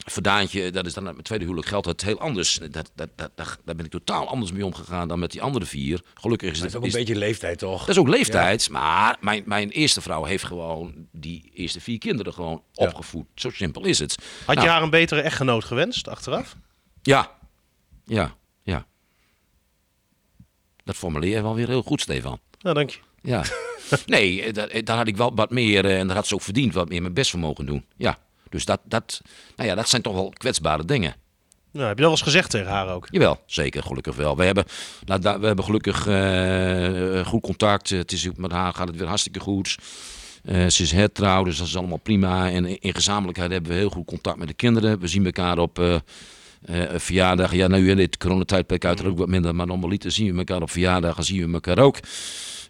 Verdaantje, 0.06 0.72
dat 0.72 0.86
is 0.86 0.93
dan 0.93 1.04
met 1.04 1.12
mijn 1.12 1.24
tweede 1.26 1.43
huwelijk 1.45 1.68
geldt 1.70 1.86
het 1.88 2.01
heel 2.04 2.20
anders. 2.20 2.60
Dat, 2.72 2.91
dat, 2.95 3.10
dat, 3.16 3.32
daar, 3.36 3.58
daar 3.66 3.76
ben 3.76 3.86
ik 3.86 3.91
totaal 3.91 4.28
anders 4.28 4.51
mee 4.51 4.66
omgegaan 4.66 5.08
dan 5.08 5.20
met 5.20 5.32
die 5.32 5.41
andere 5.41 5.66
vier. 5.66 6.01
Gelukkig 6.14 6.51
is 6.51 6.60
Dat 6.60 6.64
het 6.64 6.72
is 6.72 6.78
ook 6.78 6.86
een 6.93 6.99
beetje 7.06 7.16
leeftijd, 7.16 7.58
toch? 7.60 7.80
dat 7.80 7.89
is 7.89 7.97
ook 7.97 8.08
leeftijd. 8.08 8.70
Maar 8.70 9.18
mijn, 9.22 9.43
mijn 9.45 9.70
eerste 9.70 10.01
vrouw 10.01 10.24
heeft 10.24 10.43
gewoon 10.43 11.08
die 11.12 11.51
eerste 11.54 11.82
vier 11.82 11.97
kinderen 11.97 12.34
gewoon 12.34 12.64
Ja. 12.72 12.86
opgevoed. 12.88 13.26
Zo 13.36 13.49
simpel 13.49 13.86
is 13.86 13.99
het. 13.99 14.16
Had 14.45 14.56
Nou, 14.56 14.68
je 14.68 14.74
haar 14.74 14.82
een 14.84 14.89
betere 14.89 15.22
echtgenoot 15.22 15.64
gewenst 15.64 16.08
achteraf? 16.08 16.56
Ja, 17.01 17.32
ja, 18.06 18.36
ja. 18.64 18.86
Dat 20.84 20.95
formuleer 20.95 21.36
je 21.36 21.41
wel 21.41 21.56
weer 21.56 21.68
heel 21.68 21.82
goed, 21.84 22.01
Stefan. 22.01 22.39
Nou, 22.60 22.76
dank 22.76 22.89
je. 22.89 22.99
Ja. 23.22 23.43
nee, 24.06 24.41
eh, 24.41 24.54
dat- 24.54 24.70
eh, 24.70 24.84
daar 24.86 24.97
had 24.97 25.08
ik 25.08 25.18
wel 25.18 25.36
wat 25.36 25.51
meer, 25.51 25.86
eh, 25.86 25.99
en 25.99 26.08
daar 26.08 26.16
had 26.16 26.28
ze 26.28 26.34
ook 26.34 26.41
verdiend, 26.41 26.74
wat 26.74 26.89
meer 26.89 27.01
mijn 27.01 27.14
best 27.14 27.32
voor 27.32 27.39
mogen 27.39 27.66
doen. 27.66 27.86
Ja. 27.97 28.18
Dus 28.54 28.66
dat, 28.66 28.80
dat, 28.84 29.22
nou 29.56 29.70
ja, 29.70 29.76
dat 29.76 29.89
zijn 29.89 30.01
toch 30.01 30.14
wel 30.14 30.34
kwetsbare 30.38 30.86
dingen. 30.86 31.16
Nou, 31.72 31.88
heb 31.88 31.97
je 31.97 32.04
dat 32.04 32.12
wel 32.12 32.12
eens 32.12 32.22
gezegd 32.22 32.49
tegen 32.49 32.72
haar 32.72 32.89
ook? 32.89 33.08
Jawel, 33.12 33.39
zeker, 33.45 33.84
gelukkig 33.84 34.16
wel. 34.16 34.38
We 34.38 34.43
hebben, 34.43 34.66
nou, 35.06 35.39
we 35.39 35.45
hebben 35.45 35.66
gelukkig 35.66 36.08
eh, 36.08 37.26
goed 37.26 37.41
contact. 37.41 37.89
Het 37.89 38.12
is, 38.12 38.28
met 38.36 38.51
haar 38.51 38.74
gaat 38.74 38.88
het 38.88 38.97
weer 38.97 39.08
hartstikke 39.08 39.39
goed. 39.39 39.78
Eh, 40.43 40.68
ze 40.68 40.84
is 40.84 40.91
hertrouwd, 40.91 41.45
dus 41.45 41.58
dat 41.58 41.68
is 41.68 41.78
allemaal 41.78 41.97
prima. 41.97 42.51
En 42.51 42.82
in, 42.82 42.93
gezamenlijkheid 42.93 43.51
hebben 43.51 43.72
we 43.72 43.78
heel 43.78 43.89
goed 43.89 44.06
contact 44.06 44.38
met 44.38 44.47
de 44.47 44.54
kinderen. 44.54 44.99
We 44.99 45.08
zien 45.08 45.26
elkaar 45.26 45.58
op 45.58 45.80
eh 45.80 45.95
eh, 46.64 46.82
verjaardagen. 46.95 47.58
Ja, 47.58 47.68
nu 47.68 47.89
in 47.89 47.97
dit 47.97 48.18
coronatijdperk 48.18 48.86
uiteraard 48.86 49.14
ook 49.14 49.20
wat 49.20 49.28
minder. 49.28 49.56
Maar 49.56 49.68
normaliter 49.68 50.12
zien 50.12 50.32
we 50.32 50.38
elkaar 50.38 50.62
op 50.62 50.72
verjaardagen, 50.72 51.24
zien 51.24 51.47
we 51.47 51.54
elkaar 51.54 51.80
ook. 51.80 51.97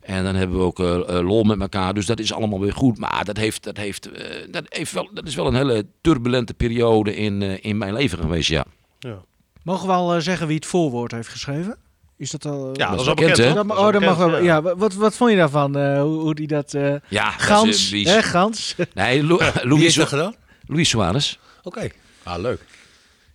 En 0.04 0.24
dan 0.24 0.36
hebben 0.36 0.58
we 0.58 0.64
ook 0.64 0.80
eh, 0.80 1.18
eh, 1.18 1.26
lol 1.26 1.44
met 1.44 1.60
elkaar. 1.60 1.94
Dus 1.94 2.06
dat 2.06 2.20
is 2.20 2.34
allemaal 2.34 2.60
weer 2.60 2.74
goed. 2.74 2.98
Maar 2.98 3.26
dat, 3.26 3.38
heeft, 3.38 3.64
dat, 3.64 3.78
heeft, 3.78 4.12
eh, 4.12 4.52
dat, 4.52 4.64
heeft 4.70 4.92
wel, 4.92 5.10
dat 5.14 5.28
is 5.28 5.36
wel 5.36 5.48
een 5.48 5.56
hele 5.56 5.86
turbulente 6.02 6.54
periode 6.54 7.16
in, 7.16 7.42
eh, 7.42 7.58
in 7.62 7.78
mijn 7.78 7.94
leven 7.94 8.18
geweest, 8.18 8.50
ja. 8.50 8.66
Ja, 9.00 9.18
Mogen 9.64 9.88
we 9.88 9.94
al 9.94 10.22
zeggen 10.22 10.48
wie 10.48 10.56
het 10.56 10.66
voorwoord 10.66 11.12
heeft 11.12 11.28
geschreven? 11.30 11.78
Is 12.18 12.32
dat 12.32 12.46
al... 12.46 12.70
ja 12.74 12.90
dat 12.92 13.00
is 13.00 13.08
al 13.08 13.14
bekend, 13.14 13.38
bekend, 13.38 13.56
hè? 13.58 13.64
dat, 13.66 13.78
oh, 13.78 13.92
dat 13.92 14.02
mag 14.02 14.18
wel. 14.18 14.42
Ja, 14.44 14.62
wat, 14.62 14.94
wat 14.94 15.16
vond 15.16 15.32
je 15.32 15.38
daarvan? 15.38 15.78
eh, 15.78 16.02
hoe, 16.02 16.20
hoe 16.20 16.36
die 16.36 16.48
dat... 16.48 16.74
eh 16.74 16.96
Ja, 17.10 17.26
dat 17.26 17.40
is, 17.40 17.46
Gans, 17.46 17.90
hè, 17.92 18.22
Gans? 18.24 18.76
Nee, 18.94 19.24
Lu- 19.24 19.28
Wie 19.38 19.44
heeft 19.44 19.64
Louis, 19.64 19.94
dat 19.96 20.08
gedaan? 20.08 20.36
Louis 20.66 20.90
Suarez. 20.90 21.38
Oké. 21.64 21.90
Ah, 22.24 22.42
leuk. 22.42 22.62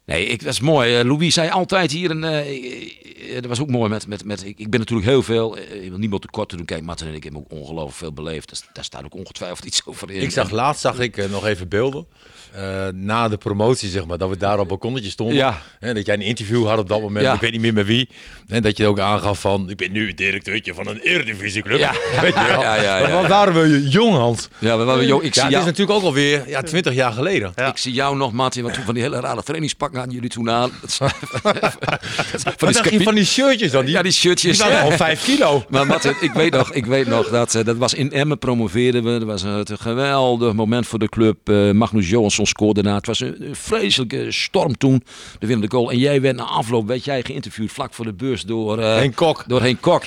Nee, 0.09 0.27
ik, 0.27 0.45
dat 0.45 0.53
is 0.53 0.61
mooi. 0.61 0.99
Eh, 0.99 1.05
Louis 1.05 1.35
zei 1.35 1.51
altijd 1.51 1.91
hier, 1.93 2.11
en 2.11 2.25
eh, 2.25 2.39
eh, 2.39 3.35
dat 3.35 3.47
was 3.47 3.61
ook 3.61 3.71
mooi 3.71 3.91
met, 3.91 4.07
met, 4.07 4.25
met 4.25 4.45
ik, 4.47 4.59
ik 4.59 4.71
ben 4.71 4.81
natuurlijk 4.81 5.09
heel 5.09 5.23
veel, 5.23 5.59
ik 5.59 5.89
wil 5.89 5.99
niemand 5.99 6.23
tekort 6.23 6.49
te 6.49 6.57
doen. 6.57 6.65
Kijk, 6.65 6.83
Martin 6.83 7.07
en 7.07 7.15
ik 7.15 7.23
hebben 7.23 7.41
ook 7.41 7.59
ongelooflijk 7.61 7.97
veel 7.97 8.13
beleefd. 8.13 8.49
Dus, 8.49 8.63
daar 8.73 8.85
staat 8.85 9.05
ook 9.05 9.15
ongetwijfeld 9.15 9.65
iets 9.65 9.83
over 9.85 10.11
in. 10.11 10.23
Ik 10.23 10.31
zag 10.31 10.51
laatst 10.51 10.81
zag 10.81 10.99
ik 10.99 11.31
nog 11.31 11.47
even 11.47 11.69
beelden. 11.69 12.07
eh, 12.53 12.87
na 12.93 13.29
de 13.29 13.37
promotie, 13.37 13.89
zeg 13.89 14.07
maar, 14.07 14.19
dat 14.19 14.29
we 14.29 14.37
daar 14.37 14.59
op 14.59 14.69
balkonnetje 14.69 15.11
stonden. 15.11 15.37
Ja. 15.37 15.63
En 15.81 15.95
dat 15.95 16.07
jij 16.07 16.15
een 16.15 16.21
interview 16.21 16.67
had 16.67 16.79
op 16.79 16.89
dat 16.89 17.01
moment, 17.01 17.25
Ja. 17.25 17.35
ik 17.35 17.41
weet 17.41 17.53
niet 17.53 17.61
meer 17.61 17.73
met 17.73 17.87
wie. 17.87 18.09
En 18.49 18.63
dat 18.63 18.77
je 18.77 18.87
ook 18.87 18.99
aangaf 19.01 19.41
van, 19.41 19.71
ik 19.71 19.77
ben 19.77 19.93
nu 19.93 20.15
directeurtje 20.15 20.75
van 20.75 20.87
een 20.87 20.99
Eredivisieclub. 20.99 21.79
Ja. 21.79 21.93
Weet 22.21 22.35
je 22.35 22.47
wel. 22.49 22.61
Ja, 22.61 22.75
ja, 22.83 22.99
ja, 22.99 23.09
Maar 23.21 23.29
waren 23.29 23.55
we 23.55 23.89
jong, 23.89 24.15
Hans? 24.15 24.49
Ja, 24.59 24.77
maar, 24.77 24.87
maar, 24.87 25.05
joh, 25.05 25.25
ik, 25.25 25.35
Ja, 25.35 25.41
zie 25.41 25.43
het 25.43 25.51
jou, 25.53 25.63
is 25.65 25.71
natuurlijk 25.71 25.99
ook 25.99 26.05
alweer 26.05 26.49
ja, 26.49 26.63
20 26.63 26.95
jaar 26.95 27.13
geleden. 27.13 27.53
Ja. 27.57 27.67
ik 27.67 27.77
zie 27.77 27.93
jou 27.93 28.17
nog, 28.17 28.33
Martin, 28.33 28.63
want 28.63 28.75
toen 28.75 28.85
van 28.85 28.95
die 28.95 29.03
hele 29.03 29.21
rare 29.21 29.43
trainingspakken 29.43 29.98
hadden 29.99 30.15
jullie 30.15 30.31
toen 30.31 30.51
aan. 30.51 30.71
Van 32.57 32.73
die 32.83 33.03
van 33.03 33.15
die 33.15 33.25
shirtjes 33.25 33.71
dan? 33.71 33.85
Die, 33.85 33.95
ja, 33.95 34.03
die 34.03 34.11
die 34.11 34.19
shirtjes. 34.21 34.59
waren 34.59 34.83
al 34.83 34.91
5 34.91 35.25
kilo. 35.25 35.65
Maar 35.69 35.87
Martin, 35.87 36.15
ik 36.21 36.33
weet 36.33 36.53
nog, 36.53 36.73
ik 36.73 36.87
weet 36.87 37.07
nog 37.07 37.29
dat, 37.29 37.55
eh, 37.55 37.65
dat 37.65 37.77
was 37.77 37.95
in 37.95 38.13
Emmen 38.13 38.39
promoveerden 38.39 39.05
we. 39.05 39.11
Dat 39.19 39.29
was 39.29 39.43
een, 39.43 39.65
een 39.71 39.79
geweldig 39.79 40.53
moment 40.53 40.87
voor 40.87 40.99
de 40.99 41.09
club. 41.09 41.49
Eh, 41.49 41.71
Magnus 41.71 42.09
Johansson 42.09 42.47
scoorde 42.47 42.83
na. 42.83 42.95
Het 42.95 43.07
was 43.07 43.21
een, 43.21 43.37
vreselijke 43.53 44.27
storm 44.33 44.77
toen, 44.77 45.03
de 45.39 45.47
winnende 45.47 45.77
goal. 45.77 45.91
En 45.91 45.99
jij 45.99 46.21
werd 46.21 46.37
na 46.37 46.43
afloop, 46.45 46.87
werd 46.87 47.05
jij 47.05 47.23
geïnterviewd 47.23 47.73
vlak 47.73 47.95
voor 47.95 48.05
de 48.05 48.13
bus 48.13 48.43
door... 48.43 48.79
eh, 48.79 48.95
Henk 48.95 49.15
Kok. 49.15 49.45
Door 49.47 49.63
Henk 49.63 49.81
Kok. 49.81 50.05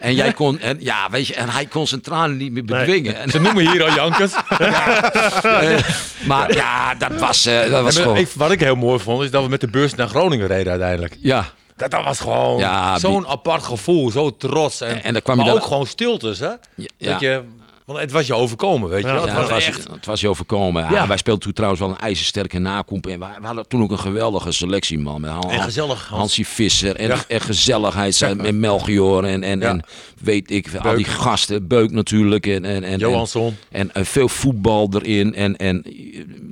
En 0.00 0.14
jij 0.14 0.32
kon, 0.32 0.58
en, 0.58 0.76
ja, 0.80 1.10
weet 1.10 1.26
je, 1.26 1.34
en 1.34 1.48
hij 1.48 1.66
kon 1.66 1.86
zijn 1.86 2.00
tranen 2.00 2.36
niet 2.36 2.52
meer 2.52 2.64
bedwingen. 2.64 3.16
En, 3.16 3.30
Ze 3.30 3.40
noemen 3.40 3.70
hier 3.70 3.82
al 3.84 3.94
Jankers. 3.94 4.32
eh, 4.58 5.78
maar 6.26 6.54
ja, 6.54 6.94
dat 6.94 7.12
was, 7.18 7.46
eh, 7.46 7.70
dat 7.70 7.82
was 7.82 7.96
En, 7.96 8.02
gewoon... 8.02 8.16
ik- 8.16 8.28
wat 8.34 8.50
ik 8.50 8.60
heel 8.60 8.74
mooi 8.74 8.98
vond, 9.00 9.22
is 9.22 9.30
dat 9.30 9.42
we 9.42 9.48
met 9.48 9.60
de 9.60 9.68
bus 9.70 9.94
naar 9.94 10.08
Groningen 10.08 10.46
reden 10.46 10.70
uiteindelijk. 10.70 11.16
Ja, 11.20 11.44
Dat, 11.76 11.90
dat 11.90 12.04
was 12.04 12.20
gewoon 12.20 12.58
Ja, 12.58 12.98
zo'n 12.98 13.26
apart 13.26 13.62
gevoel, 13.62 14.10
zo 14.10 14.36
trots. 14.36 14.80
En, 14.80 15.02
En- 15.02 15.22
kwam 15.22 15.36
je 15.36 15.42
maar 15.42 15.50
dan- 15.52 15.60
ook 15.62 15.68
gewoon 15.68 15.86
stiltes, 15.86 16.38
hè? 16.38 16.46
ja. 16.74 16.86
Dat 16.98 17.20
je, 17.20 17.42
want 17.92 18.02
het 18.02 18.12
was 18.12 18.26
je 18.26 18.34
overkomen, 18.34 18.88
weet 18.88 19.02
je 19.02 19.06
Ja, 19.08 19.14
wel. 19.14 19.26
Ja, 19.26 19.32
Het 19.32 19.40
het, 19.40 19.50
was 19.50 19.64
echt... 19.66 19.88
het 19.90 20.06
was 20.06 20.20
je 20.20 20.28
overkomen. 20.28 20.90
Ja. 20.90 21.06
Wij 21.06 21.16
speelden 21.16 21.42
toen 21.42 21.52
trouwens 21.52 21.80
wel 21.80 21.90
een 21.90 21.98
ijzersterke 21.98 22.58
nakomp. 22.58 23.06
En 23.06 23.18
we, 23.20 23.26
we 23.40 23.46
hadden 23.46 23.68
toen 23.68 23.82
ook 23.82 23.90
een 23.90 23.98
geweldige 23.98 24.52
selectie, 24.52 24.98
man. 24.98 25.20
Met 25.20 25.30
Han- 25.30 25.50
En 25.50 25.60
gezellig, 25.62 26.06
Hans. 26.08 26.20
Hansie 26.20 26.46
Visser 26.46 26.96
en, 26.96 27.40
gezelligheid 27.40 28.34
met 28.36 28.54
Melchior 28.54 29.24
en, 29.24 29.42
en, 29.42 29.62
en 29.62 29.84
weet 30.20 30.50
ik, 30.50 30.74
al 30.74 30.96
die 30.96 31.04
gasten. 31.04 31.66
Beuk 31.66 31.90
natuurlijk. 31.90 32.46
En, 32.46 32.64
en, 32.64 32.84
en, 32.84 32.98
Johansson. 32.98 33.56
En, 33.70 33.94
en 33.94 34.06
veel 34.06 34.28
voetbal 34.28 34.88
erin. 34.92 35.34
En, 35.34 35.56
en 35.56 35.84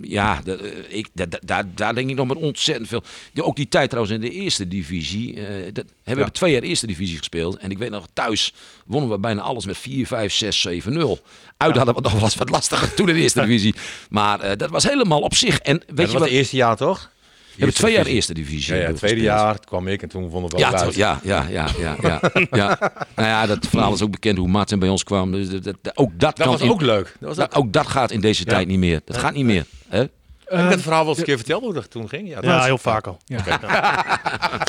ja, 0.02 0.40
dat, 0.44 0.60
eh, 0.60 0.70
ik, 0.88 1.08
daar, 1.40 1.64
daar 1.74 1.94
denk 1.94 2.10
ik 2.10 2.16
nog 2.16 2.26
met 2.26 2.36
ontzettend 2.36 2.88
veel. 2.88 3.02
Ook 3.34 3.56
die 3.56 3.68
tijd 3.68 3.90
trouwens 3.90 4.14
in 4.14 4.20
de 4.20 4.30
eerste 4.30 4.68
divisie. 4.68 5.46
eh, 5.46 5.72
dat, 5.72 5.84
we 5.84 5.92
hebben 6.02 6.32
twee 6.32 6.52
jaar 6.52 6.62
eerste 6.62 6.86
divisie 6.86 7.18
gespeeld. 7.18 7.56
En 7.56 7.70
ik 7.70 7.78
weet 7.78 7.90
nog, 7.90 8.06
thuis 8.12 8.54
wonnen 8.86 9.10
we 9.10 9.18
bijna 9.18 9.40
alles 9.40 9.66
met 9.66 9.78
4, 9.78 10.06
5, 10.06 10.32
6, 10.32 10.60
7, 10.60 10.92
0. 10.92 11.18
Uit 11.56 11.76
hadden 11.76 11.94
we 11.94 12.00
nog 12.00 12.12
wel 12.12 12.22
eens 12.22 12.34
wat 12.34 12.50
lastiger 12.50 12.94
toen 12.94 13.08
in 13.08 13.14
de 13.14 13.20
eerste 13.20 13.40
divisie. 13.46 13.74
Maar 14.10 14.40
eh, 14.40 14.56
dat 14.56 14.70
was 14.70 14.84
helemaal 14.84 15.20
op 15.20 15.34
zich. 15.34 15.58
En 15.58 15.82
weet 15.86 15.86
dat 15.86 15.96
je 15.96 16.02
was 16.04 16.12
wat? 16.12 16.22
het 16.22 16.30
eerste 16.30 16.56
jaar, 16.56 16.76
toch? 16.76 17.10
Hebben 17.58 17.74
twee 17.76 17.92
jaar 17.92 18.06
eerste 18.06 18.34
divisie. 18.34 18.74
Ja, 18.74 18.80
tweede 18.80 18.98
gespeeld. 19.00 19.20
jaar 19.22 19.58
kwam 19.64 19.88
ik 19.88 20.02
en 20.02 20.08
toen 20.08 20.30
vonden 20.30 20.50
we 20.50 20.56
wel 20.56 20.70
Ja, 20.70 20.86
ja, 20.94 21.20
ja, 21.22 21.46
ja, 21.50 21.66
ja, 21.78 21.96
ja, 22.02 22.20
ja. 22.50 22.78
Nou 23.16 23.28
ja, 23.28 23.46
dat 23.46 23.66
verhaal 23.66 23.92
is 23.92 24.02
ook 24.02 24.10
bekend 24.10 24.38
hoe 24.38 24.48
Martin 24.48 24.78
bij 24.78 24.88
ons 24.88 25.04
kwam. 25.04 25.32
Dus 25.32 25.48
dat, 25.48 25.64
dat- 25.64 25.96
ook 25.96 26.10
dat, 26.10 26.20
Dat 26.20 26.46
kan 26.46 26.52
was 26.52 26.60
in- 26.60 26.70
ook 26.70 26.80
leuk. 26.80 27.16
Dat 27.20 27.28
was 27.28 27.36
Nou, 27.36 27.48
ook... 27.50 27.56
ook 27.58 27.72
dat 27.72 27.86
gaat 27.86 28.10
in 28.10 28.20
deze 28.20 28.44
tijd 28.44 28.66
niet 28.66 28.78
meer. 28.78 29.00
Dat 29.04 29.16
gaat 29.16 29.34
niet 29.34 29.44
meer. 29.44 29.64
Hè? 29.88 29.98
Heb 30.44 30.64
ik 30.64 30.70
het 30.70 30.82
verhaal 30.82 31.00
wel 31.00 31.08
eens 31.08 31.18
een 31.18 31.24
keer 31.24 31.36
verteld 31.36 31.62
hoe 31.62 31.72
dat 31.74 31.90
toen 31.90 32.08
ging? 32.08 32.28
Ja, 32.28 32.38
Ja, 32.40 32.62
heel 32.64 32.78
vaak 32.78 33.06
al. 33.06 33.18
Ja. 33.24 33.38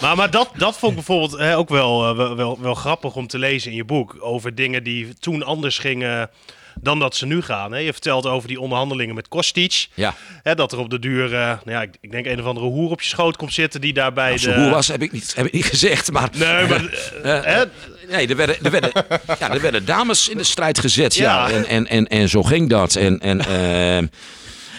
Maar, 0.02 0.16
maar 0.16 0.32
dat, 0.32 0.50
dat 0.56 0.78
vond 0.78 0.92
ik 0.92 0.98
bijvoorbeeld 0.98 1.38
hè, 1.40 1.58
ook 1.58 1.70
wel, 1.70 2.10
eh, 2.10 2.16
wel, 2.16 2.36
wel, 2.36 2.58
wel 2.62 2.74
grappig 2.76 3.16
om 3.16 3.28
te 3.28 3.38
lezen 3.38 3.72
in 3.72 3.78
je 3.78 3.84
boek. 3.86 4.16
Over 4.20 4.56
dingen 4.56 4.84
die 4.84 5.14
toen 5.20 5.44
anders 5.44 5.78
gingen 5.80 6.30
dan 6.82 7.00
dat 7.00 7.16
ze 7.16 7.26
nu 7.26 7.42
gaan. 7.42 7.72
Hè. 7.72 7.78
Je 7.78 7.92
vertelt 7.92 8.26
over 8.26 8.48
die 8.48 8.60
onderhandelingen 8.60 9.16
met 9.16 9.28
Kostic. 9.28 9.88
Ja. 9.94 10.16
Hè, 10.44 10.56
dat 10.56 10.72
er 10.72 10.78
op 10.78 10.90
de 10.90 11.00
duur, 11.00 11.26
eh, 11.26 11.40
nou 11.40 11.60
ja, 11.64 11.82
ik, 11.82 11.98
ik 12.02 12.12
denk 12.12 12.26
een 12.26 12.40
of 12.40 12.46
andere 12.46 12.66
hoer 12.66 12.92
op 12.92 13.02
je 13.02 13.08
schoot 13.08 13.38
komt 13.38 13.54
zitten 13.54 13.82
die 13.82 13.94
daarbij 13.94 14.32
Als 14.32 14.42
de... 14.42 14.52
ze 14.52 14.60
hoe 14.60 14.70
was, 14.70 14.88
heb 14.88 15.02
ik 15.02 15.12
niet, 15.12 15.36
heb 15.36 15.46
ik 15.46 15.54
niet 15.54 15.66
gezegd. 15.66 16.12
Maar, 16.12 16.30
Nee, 16.34 16.68
maar... 16.68 16.84
eh, 17.24 17.44
hè, 17.44 17.64
nee, 18.10 18.28
er 18.28 18.36
werden, 18.36 18.56
er, 18.64 18.72
werden, 18.72 18.92
ja, 19.40 19.52
er 19.52 19.62
werden 19.62 19.86
dames 19.86 20.30
in 20.30 20.38
de 20.38 20.44
strijd 20.44 20.80
gezet. 20.80 21.16
Ja. 21.16 21.50
Ja. 21.50 21.56
En, 21.56 21.66
en, 21.66 21.88
en, 21.88 22.08
en 22.08 22.30
zo 22.30 22.44
ging 22.44 22.70
dat. 22.70 22.96
En, 22.96 23.20
en 23.20 23.40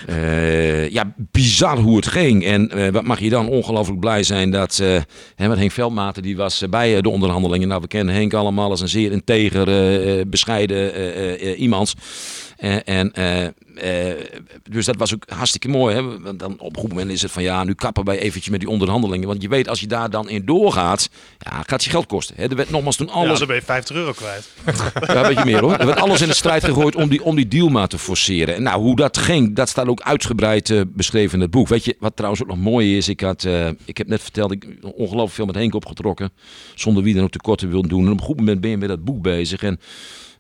eh, 0.07 0.89
ja, 0.91 1.15
bizar 1.17 1.79
hoe 1.79 1.97
het 1.97 2.07
ging. 2.07 2.45
En 2.45 2.71
eh, 2.71 2.93
wat 2.93 3.05
mag 3.05 3.21
je 3.21 3.31
dan 3.31 3.49
ongelooflijk 3.49 4.01
blij 4.01 4.23
zijn 4.23 4.51
dat... 4.51 4.79
eh 4.79 5.01
hè, 5.37 5.49
met 5.49 5.59
Henk 5.59 5.71
Veldmaten, 5.73 6.23
die 6.23 6.37
was 6.37 6.65
bij 6.71 7.01
de 7.01 7.09
onderhandelingen. 7.09 7.69
Nou, 7.69 7.81
we 7.81 7.87
kennen 7.87 8.15
Henk 8.15 8.35
allemaal 8.35 8.71
als 8.71 8.81
een 8.81 8.89
zeer 8.89 9.13
integer, 9.13 10.29
bescheiden 10.29 11.57
iemand. 11.57 11.95
Eh, 12.61 12.77
en, 12.85 13.13
eh, 13.13 13.47
eh, 14.11 14.17
dus 14.71 14.87
dat 14.87 14.97
was 14.97 15.15
ook 15.15 15.25
hartstikke 15.29 15.69
mooi. 15.69 15.95
Hè? 15.95 16.19
Want 16.19 16.39
dan 16.39 16.59
op 16.59 16.77
een 16.77 16.81
goed 16.81 16.89
moment 16.89 17.11
is 17.11 17.23
het 17.23 17.31
van 17.31 17.43
ja, 17.43 17.65
nu 17.65 17.75
kappen 17.75 18.05
wij 18.05 18.19
eventjes 18.19 18.49
met 18.49 18.61
die 18.61 18.69
onderhandelingen. 18.69 19.29
Want 19.29 19.43
je 19.43 19.49
weet, 19.49 19.69
als 19.69 19.81
je 19.81 19.87
daar 19.87 20.11
dan 20.11 20.29
in 20.29 20.45
doorgaat, 20.45 21.11
ja, 21.39 21.63
gaat 21.67 21.85
je 21.85 21.91
geld 21.91 22.07
kosten. 22.07 22.37
Hè? 22.39 22.49
Er 22.49 22.57
werd 22.57 22.71
nogmaals 22.71 22.97
toen 22.97 23.07
ja, 23.07 23.13
alles. 23.13 23.39
dan 23.39 23.47
ben 23.47 23.57
je 23.57 23.63
50 23.63 23.97
euro 23.97 24.13
kwijt. 24.13 24.49
Ja, 25.07 25.27
weet 25.27 25.39
je 25.39 25.45
meer 25.45 25.61
hoor. 25.61 25.77
Er 25.77 25.87
werd 25.87 26.01
alles 26.01 26.21
in 26.21 26.29
de 26.29 26.35
strijd 26.35 26.65
gegooid 26.65 26.95
om 26.95 27.09
die, 27.09 27.25
om 27.25 27.37
die 27.37 27.49
deal 27.49 27.69
maar 27.69 27.89
te 27.89 27.99
forceren. 27.99 28.55
En 28.55 28.63
nou, 28.63 28.81
hoe 28.81 28.97
dat 28.97 29.19
ging, 29.19 29.57
dat 29.57 29.69
staat 29.69 29.87
ook 29.87 30.01
uitgebreid 30.01 30.85
beschreven 30.87 31.35
in 31.35 31.41
het 31.41 31.51
boek. 31.51 31.69
Weet 31.69 31.85
je, 31.85 31.97
wat 31.99 32.17
trouwens 32.17 32.43
ook 32.43 32.49
nog 32.49 32.59
mooi 32.59 32.97
is, 32.97 33.09
ik, 33.09 33.21
had, 33.21 33.47
ik 33.85 33.99
heb 33.99 34.07
net 34.07 34.23
verteld, 34.23 34.53
ik 34.53 34.67
ongelooflijk 34.83 35.33
veel 35.33 35.47
met 35.47 35.55
Henk 35.55 35.75
opgetrokken. 35.75 36.33
Zonder 36.75 37.03
wie 37.03 37.15
dan 37.15 37.25
ook 37.25 37.31
tekort 37.31 37.59
te 37.59 37.67
willen 37.67 37.89
doen. 37.89 38.05
En 38.05 38.13
op 38.13 38.19
een 38.19 38.25
goed 38.25 38.37
moment 38.37 38.61
ben 38.61 38.71
je 38.71 38.77
met 38.77 38.89
dat 38.89 39.05
boek 39.05 39.23
bezig. 39.23 39.63
En 39.63 39.81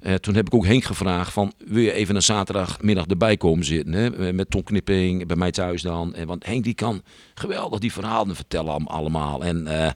Eh, 0.00 0.14
toen 0.14 0.34
heb 0.34 0.46
ik 0.46 0.54
ook 0.54 0.66
Henk 0.66 0.84
gevraagd 0.84 1.32
van, 1.32 1.52
wil 1.66 1.82
je 1.82 1.92
even 1.92 2.14
een 2.16 2.22
zaterdagmiddag 2.22 3.06
erbij 3.06 3.36
komen 3.36 3.64
zitten? 3.64 3.92
Hè? 3.92 4.32
Met 4.32 4.50
Ton 4.50 4.62
Knipping, 4.62 5.26
bij 5.26 5.36
mij 5.36 5.50
thuis 5.50 5.82
dan. 5.82 6.14
En, 6.14 6.26
want 6.26 6.46
Henk 6.46 6.64
die 6.64 6.74
kan 6.74 7.02
geweldig 7.34 7.78
die 7.78 7.92
verhalen 7.92 8.36
vertellen 8.36 8.86
allemaal. 8.86 9.44
En, 9.44 9.66
eh, 9.66 9.90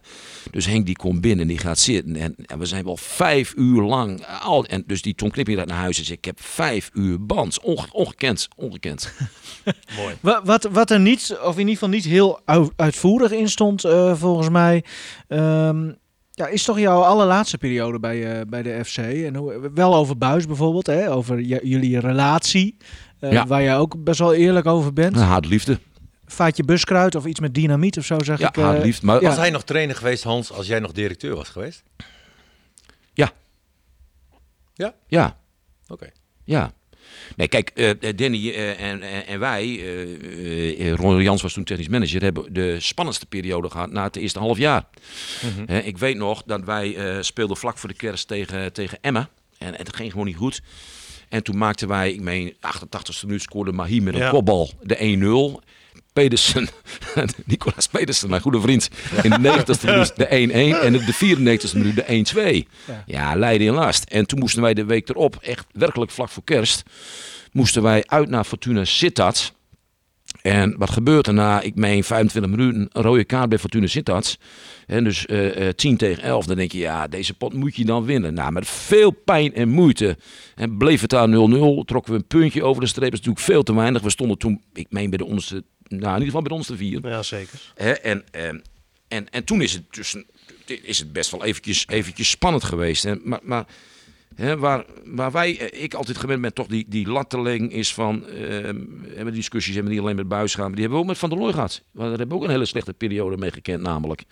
dus 0.51 0.67
Henk 0.67 0.87
die 0.87 0.97
komt 0.97 1.21
binnen 1.21 1.41
en 1.41 1.49
die 1.49 1.59
gaat 1.59 1.79
zitten. 1.79 2.17
En, 2.17 2.35
en 2.47 2.59
we 2.59 2.67
zijn 2.67 2.85
wel 2.85 2.97
vijf 2.97 3.53
uur 3.57 3.83
lang. 3.83 4.21
eh, 4.21 4.45
Al, 4.45 4.65
en 4.65 4.85
dus 4.87 5.03
die 5.03 5.15
Ton 5.15 5.31
Knipping 5.31 5.59
gaat 5.59 5.69
naar 5.69 5.79
huis 5.79 5.99
en 5.99 6.05
zegt, 6.05 6.19
ik 6.19 6.25
heb 6.25 6.41
vijf 6.43 6.91
uur 6.93 7.27
band. 7.27 7.61
Onge- 7.61 7.89
ongekend, 7.93 8.49
ongekend. 8.57 9.13
Mooi. 9.97 10.15
Wa- 10.21 10.43
Wat, 10.45 10.65
wat 10.73 10.91
er 10.91 11.01
niet, 11.01 11.39
of 11.43 11.53
in 11.53 11.59
ieder 11.59 11.73
geval 11.75 11.89
niet 11.89 12.05
heel 12.05 12.41
uit- 12.45 12.71
uitvoerig 12.77 13.31
in 13.33 13.49
stond, 13.49 13.85
eh, 13.85 14.15
volgens 14.15 14.49
mij. 14.49 14.85
ehm, 15.29 15.93
ja, 16.35 16.47
is 16.47 16.65
toch 16.65 16.79
jouw 16.79 17.01
allerlaatste 17.01 17.59
periode 17.59 17.99
bij, 17.99 18.39
eh, 18.41 18.47
bij 18.47 18.63
de 18.63 18.85
FC? 18.85 18.97
En 18.99 19.35
hoe, 19.37 19.71
wel 19.75 19.95
over 19.95 20.19
Buis 20.19 20.47
bijvoorbeeld, 20.47 20.87
hè? 20.87 21.13
over 21.13 21.41
jullie 21.41 22.01
relatie. 22.01 22.77
eh, 23.21 23.33
Ja. 23.33 23.47
Waar 23.47 23.63
jij 23.63 23.77
ook 23.77 24.05
best 24.05 24.19
wel 24.19 24.35
eerlijk 24.35 24.67
over 24.67 24.93
bent. 24.93 25.17
Haat 25.17 25.47
liefde. 25.47 25.79
Vaatje 26.27 26.65
buskruid 26.65 27.15
of 27.15 27.25
iets 27.27 27.41
met 27.41 27.55
dynamiet 27.55 27.99
of 27.99 28.05
zo, 28.05 28.19
zeg 28.23 28.39
Ja, 28.39 28.49
ik. 28.49 28.57
eh, 28.57 28.65
haat 28.65 28.83
liefde. 28.85 29.07
Maar 29.07 29.21
ja. 29.21 29.29
Was 29.29 29.37
hij 29.37 29.51
nog 29.51 29.63
trainer 29.65 29.97
geweest, 29.97 30.23
Hans, 30.25 30.53
als 30.53 30.67
jij 30.67 30.79
nog 30.81 30.93
directeur 30.93 31.35
was 31.37 31.49
geweest? 31.49 31.83
ja, 35.09 35.37
Oké. 35.89 36.11
Ja. 36.45 36.73
Nee, 37.37 37.49
kijk, 37.49 37.69
eh, 37.71 37.91
Danny 38.17 38.51
eh, 38.51 38.81
en, 38.81 39.27
en, 39.27 39.39
wij, 39.39 39.63
eh, 39.81 40.91
eh, 40.91 40.95
Ron 40.97 41.23
Jans 41.23 41.43
was 41.43 41.53
toen 41.53 41.65
technisch 41.65 41.89
manager, 41.89 42.23
hebben 42.23 42.53
de 42.53 42.77
spannendste 42.81 43.27
periode 43.27 43.71
gehad 43.71 43.91
na 43.91 44.03
het 44.03 44.17
eerste 44.17 44.39
half 44.39 44.59
jaar. 44.59 44.85
Hè, 45.67 45.79
ik 45.79 45.99
weet 45.99 46.17
nog 46.17 46.43
dat 46.47 46.65
wij 46.65 46.97
eh, 46.97 47.23
speelden 47.23 47.57
vlak 47.57 47.79
voor 47.79 47.89
de 47.89 47.95
kerst 47.95 48.29
tegen, 48.29 48.73
tegen 48.73 48.99
Emma. 49.01 49.29
En, 49.59 49.79
en 49.79 49.85
het 49.87 49.97
ging 49.97 50.11
gewoon 50.11 50.27
niet 50.27 50.37
goed. 50.37 50.63
En 51.29 51.43
toen 51.43 51.57
maakten 51.59 51.89
wij, 51.89 52.13
ik 52.13 52.21
meen, 52.21 52.53
88e 52.55 53.27
minuut 53.27 53.43
scoorde 53.43 53.73
Mahi 53.73 54.01
met 54.01 54.15
een 54.15 54.21
Ja. 54.21 54.31
kopbal 54.31 54.71
de 54.83 54.97
1-0. 55.61 55.65
Pedersen, 56.13 56.69
Nicolaas 57.47 57.87
Pedersen, 57.87 58.31
mijn 58.31 58.43
goede 58.43 58.61
vriend, 58.61 58.91
in 59.23 59.31
de 59.31 59.39
90ste 59.39 59.85
minuut 59.85 60.17
de 60.17 60.27
1-1 60.27 60.31
en 60.85 60.93
de 60.93 61.69
94ste 61.69 61.77
minuut 61.77 61.97
de 61.97 62.65
1-2. 62.65 62.69
Ja. 63.07 63.35
Leiden 63.35 63.67
in 63.67 63.73
last. 63.73 64.05
En 64.05 64.27
toen 64.27 64.39
moesten 64.39 64.63
wij 64.63 64.75
de 64.75 64.85
week 64.85 65.09
erop, 65.09 65.39
echt 65.43 65.67
werkelijk 65.73 66.11
vlak 66.11 66.29
voor 66.29 66.45
kerst, 66.45 66.83
moesten 67.53 67.83
wij 67.83 68.03
uit 68.07 68.29
naar 68.29 68.45
Fortuna 68.45 68.85
Sittard. 68.85 69.53
En 70.43 70.75
wat 70.79 70.91
gebeurt 70.91 71.27
er 71.27 71.35
na, 71.35 71.61
ik 71.61 71.75
meen 71.75 72.05
25 72.05 72.51
minuten, 72.51 72.89
een 72.93 73.03
rode 73.03 73.25
kaart 73.25 73.49
bij 73.49 73.59
Fortuna 73.59 73.87
Sittard. 73.87 74.39
En 74.87 75.05
dus 75.05 75.27
eh, 75.27 75.69
eh, 75.69 75.75
10 75.75 75.97
tegen 75.97 76.23
11, 76.23 76.47
dan 76.47 76.57
denk 76.57 76.73
je, 76.73 76.79
ja, 76.79 77.07
deze 77.07 77.35
pot 77.35 77.55
moet 77.55 77.77
je 77.77 77.85
dan 77.85 78.05
winnen. 78.05 78.35
Nou, 78.35 78.53
met 78.53 78.69
veel 78.69 79.11
pijn 79.11 79.55
en 79.55 79.69
moeite. 79.69 80.17
En 80.55 80.77
bleef 80.77 81.01
het 81.01 81.11
daar 81.11 81.29
0-0, 81.29 81.31
trokken 81.85 82.13
we 82.13 82.19
een 82.19 82.27
puntje 82.27 82.65
over 82.65 82.83
de 82.83 82.89
streep. 82.89 83.11
Dat 83.11 83.21
is 83.21 83.27
natuurlijk 83.27 83.53
veel 83.53 83.63
te 83.63 83.75
weinig. 83.75 84.03
We 84.03 84.11
stonden 84.11 84.39
toen, 84.39 84.63
ik 84.73 84.87
meen 84.91 85.09
bij 85.09 85.19
de 85.19 85.25
onderste, 85.25 85.65
nou 85.89 86.03
in 86.03 86.09
ieder 86.09 86.25
geval 86.25 86.41
bij 86.41 86.49
de 86.49 86.55
onderste 86.55 86.77
vier. 86.77 87.09
Ja, 87.09 87.23
zeker. 87.23 87.73
Hè, 87.75 87.91
en, 87.93 88.25
ehm, 88.31 88.59
en, 89.09 89.31
en 89.31 89.45
toen 89.45 89.63
is 89.63 89.73
het, 89.73 89.83
dus, 89.91 90.17
is 90.67 90.99
het 90.99 91.13
best 91.13 91.31
wel 91.31 91.45
eventjes, 91.45 91.87
eventjes 91.87 92.31
spannend 92.31 92.65
geweest. 92.65 93.03
Hè. 93.03 93.15
Maar, 93.23 93.41
maar 93.43 93.67
hè, 94.35 94.59
waar, 94.59 94.85
waar 95.05 95.33
wij, 95.33 95.59
eh, 95.59 95.83
ik 95.83 95.95
altijd 95.95 96.19
gewend 96.19 96.41
ben, 96.41 96.55
toch 96.55 96.67
die, 96.67 96.85
die 96.89 97.09
latteling 97.09 97.73
is 97.73 97.95
van... 97.95 98.25
hebben 99.15 99.35
discussies 99.35 99.75
hebben 99.75 99.93
we 99.93 99.97
niet 99.99 100.07
alleen 100.07 100.17
met 100.17 100.29
Buis 100.29 100.55
gaan, 100.55 100.65
maar 100.65 100.75
die 100.75 100.81
hebben 100.81 100.99
we 100.99 101.05
ook 101.05 101.11
met 101.11 101.19
Van 101.19 101.29
der 101.29 101.39
Looy 101.39 101.53
gehad. 101.53 101.83
Daar 101.93 102.09
hebben 102.09 102.29
we 102.29 102.35
ook 102.35 102.45
een 102.45 102.51
hele 102.51 102.65
slechte 102.65 102.93
periode 102.93 103.37
mee 103.37 103.51
gekend 103.51 103.83
namelijk. 103.83 104.25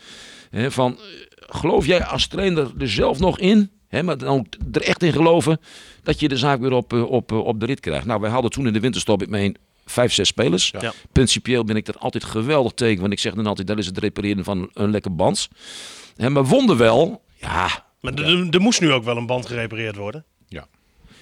Hè, 0.51 0.71
van, 0.71 0.93
eh, 0.93 1.03
geloof 1.37 1.87
jij 1.87 2.05
als 2.05 2.27
trainer 2.27 2.71
er 2.79 2.91
zelf 2.91 3.19
nog 3.19 3.39
in... 3.39 3.71
Hè, 3.89 4.03
maar 4.03 4.19
dan 4.19 4.47
er 4.73 4.83
echt 4.83 5.03
in 5.03 5.13
geloven 5.13 5.61
dat 6.03 6.21
je 6.21 6.29
de 6.29 6.37
zaak 6.37 6.61
weer 6.61 6.73
op, 6.73 6.93
eh, 6.93 7.11
op, 7.11 7.33
op 7.33 7.61
de 7.61 7.67
rit 7.67 7.81
krijgt. 7.81 8.07
Nou, 8.07 8.21
wij 8.21 8.31
hadden 8.31 8.51
toen 8.51 8.67
in 8.67 8.73
de 8.73 8.81
winterstop, 8.81 9.23
ik 9.23 9.29
meen, 9.29 9.57
vijf, 9.85 10.13
zes 10.13 10.29
spelers. 10.29 10.73
Ja. 10.81 10.93
Principieel 11.13 11.65
ben 11.65 11.77
ik 11.77 11.89
er 11.89 11.97
altijd 11.99 12.25
geweldig 12.25 12.73
tegen. 12.73 13.01
Want 13.01 13.13
ik 13.13 13.19
zeg 13.19 13.35
dan 13.35 13.47
altijd, 13.47 13.67
dat 13.67 13.79
is 13.79 13.87
het 13.87 13.99
repareren 13.99 14.45
van 14.45 14.71
een 14.75 14.91
lekker 14.91 15.15
band. 15.15 15.49
Hè, 16.17 16.31
maar 16.31 16.45
wonden 16.45 16.77
wel, 16.77 17.23
ja, 17.41 17.85
Maar 18.01 18.15
er- 18.15 18.61
moest 18.61 18.81
nu 18.81 18.93
ook 18.93 19.05
wel 19.05 19.17
een 19.17 19.27
band 19.27 19.47
gerepareerd 19.47 19.97
worden. 19.97 20.25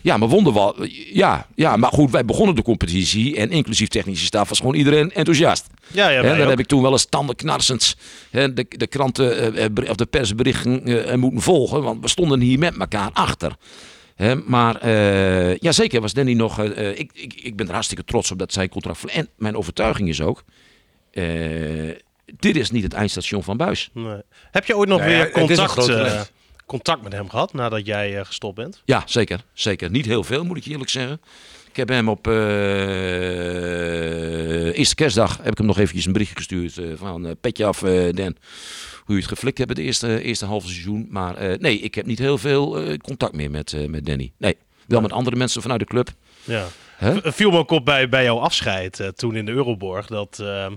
ja, 0.02 0.16
maar 0.16 0.28
wonden 0.28 0.54
wel, 0.54 0.84
ja, 1.12 1.46
ja, 1.54 1.76
maar 1.76 1.92
goed, 1.92 2.10
wij 2.10 2.24
begonnen 2.24 2.54
de 2.54 2.62
competitie 2.62 3.36
en 3.36 3.50
inclusief 3.50 3.88
technische 3.88 4.24
staf 4.24 4.48
was 4.48 4.58
gewoon 4.58 4.74
iedereen 4.74 5.12
enthousiast. 5.12 5.66
Ja, 5.86 6.08
ja, 6.08 6.20
wij 6.20 6.30
dan 6.30 6.40
ook. 6.42 6.48
heb 6.48 6.58
ik 6.58 6.66
toen 6.66 6.82
wel 6.82 6.92
eens 6.92 7.04
tandenknarsend 7.08 7.96
hè, 8.30 8.52
de, 8.52 8.66
de 8.68 8.86
kranten 8.86 9.54
eh, 9.54 9.64
eh, 9.64 9.90
of 9.90 9.96
de 9.96 10.06
persberichten 10.06 10.84
eh, 11.08 11.16
moeten 11.16 11.40
volgen, 11.42 11.82
want 11.82 12.00
we 12.02 12.08
stonden 12.08 12.40
hier 12.40 12.58
met 12.58 12.76
elkaar 12.78 13.10
achter. 13.12 13.56
Hè, 14.20 14.34
maar 14.34 14.76
eh 14.76 15.56
ja, 15.56 15.72
zeker 15.72 16.00
was 16.00 16.12
Danny 16.12 16.32
nog. 16.32 16.58
eh, 16.58 16.88
eh, 16.90 16.98
ik, 16.98 17.10
ik, 17.14 17.34
ik 17.34 17.56
ben 17.56 17.66
er 17.66 17.72
hartstikke 17.72 18.04
trots 18.04 18.30
op 18.30 18.38
dat 18.38 18.52
zij 18.52 18.68
contract 18.68 19.04
En 19.06 19.28
mijn 19.36 19.56
overtuiging 19.56 20.08
is 20.08 20.20
ook. 20.20 20.44
eh, 21.10 21.24
dit 22.38 22.56
is 22.56 22.70
niet 22.70 22.82
het 22.82 22.92
eindstation 22.92 23.42
van 23.42 23.56
Buis. 23.56 23.90
Nee. 23.92 24.20
Heb 24.50 24.64
je 24.64 24.76
ooit 24.76 24.88
nog 24.88 24.98
Nou 24.98 25.10
ja, 25.10 25.16
weer 25.16 25.30
contact, 25.30 25.88
eh, 25.88 26.20
contact 26.66 27.02
met 27.02 27.12
hem 27.12 27.28
gehad 27.30 27.52
nadat 27.52 27.86
jij 27.86 28.24
gestopt 28.24 28.54
bent? 28.54 28.82
Ja, 28.84 29.02
zeker. 29.06 29.44
Zeker. 29.52 29.90
Niet 29.90 30.06
heel 30.06 30.24
veel, 30.24 30.44
moet 30.44 30.56
ik 30.56 30.64
je 30.64 30.70
eerlijk 30.70 30.90
zeggen. 30.90 31.20
Ik 31.70 31.76
heb 31.76 31.88
hem 31.88 32.08
op 32.08 32.26
eh, 32.28 32.34
eerste 34.78 34.94
kerstdag 34.94 35.36
heb 35.42 35.52
ik 35.52 35.58
hem 35.58 35.66
nog 35.66 35.78
eventjes 35.78 36.06
een 36.06 36.12
berichtje 36.12 36.36
gestuurd 36.36 36.78
eh, 36.78 36.86
van 36.96 37.26
eh, 37.26 37.32
petje 37.40 37.64
af, 37.64 37.82
eh, 37.82 38.12
Dan. 38.12 38.36
Hoe 39.10 39.18
je 39.18 39.24
het 39.24 39.34
geflikt 39.34 39.58
hebt 39.58 39.70
het 39.70 39.78
eerste, 39.78 40.22
eerste 40.22 40.44
halve 40.44 40.66
seizoen. 40.66 41.06
Maar 41.10 41.36
eh, 41.36 41.58
nee, 41.58 41.78
ik 41.78 41.94
heb 41.94 42.06
niet 42.06 42.18
heel 42.18 42.38
veel 42.38 42.78
eh, 42.78 42.96
contact 42.96 43.32
meer 43.32 43.50
met, 43.50 43.72
eh, 43.72 43.86
met 43.86 44.06
Danny. 44.06 44.32
Nee, 44.36 44.56
wel 44.86 45.00
met 45.00 45.12
andere 45.12 45.36
mensen 45.36 45.62
vanuit 45.62 45.80
de 45.80 45.86
club. 45.86 46.08
Ja. 46.44 46.66
Viel 47.22 47.50
me 47.50 47.58
ook 47.58 47.70
op 47.70 47.84
bij, 47.84 48.08
bij 48.08 48.24
jouw 48.24 48.38
afscheid 48.38 49.12
toen 49.14 49.36
in 49.36 49.44
de 49.44 49.52
Euroborg. 49.52 50.06
Dat, 50.06 50.38
ehm, 50.40 50.74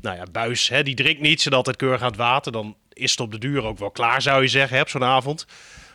nou 0.00 0.16
ja, 0.16 0.26
Buis, 0.32 0.68
hè, 0.68 0.82
die 0.82 0.94
drinkt 0.94 1.20
niet, 1.20 1.40
zit 1.40 1.54
altijd 1.54 1.76
keurig 1.76 2.00
aan 2.00 2.08
het 2.08 2.16
water. 2.16 2.52
Dan 2.52 2.76
is 2.92 3.10
het 3.10 3.20
op 3.20 3.32
de 3.32 3.38
duur 3.38 3.64
ook 3.64 3.78
wel 3.78 3.90
klaar, 3.90 4.22
zou 4.22 4.42
je 4.42 4.48
zeggen, 4.48 4.76
hè, 4.76 4.82
op 4.82 4.88
zo'n 4.88 5.04
avond. 5.04 5.46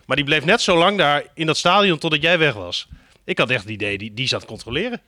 Maar 0.05 0.15
die 0.15 0.25
bleef 0.25 0.45
net 0.45 0.61
zo 0.61 0.77
lang 0.77 0.97
daar 0.97 1.23
in 1.33 1.45
dat 1.45 1.57
stadion 1.57 1.97
totdat 1.97 2.21
jij 2.21 2.37
weg 2.37 2.53
was. 2.53 2.87
Ik 3.23 3.37
had 3.37 3.49
echt 3.49 3.63
het 3.63 3.71
idee, 3.71 3.97
die, 3.97 4.13
die 4.13 4.27
zat 4.27 4.45
controleren. 4.45 5.01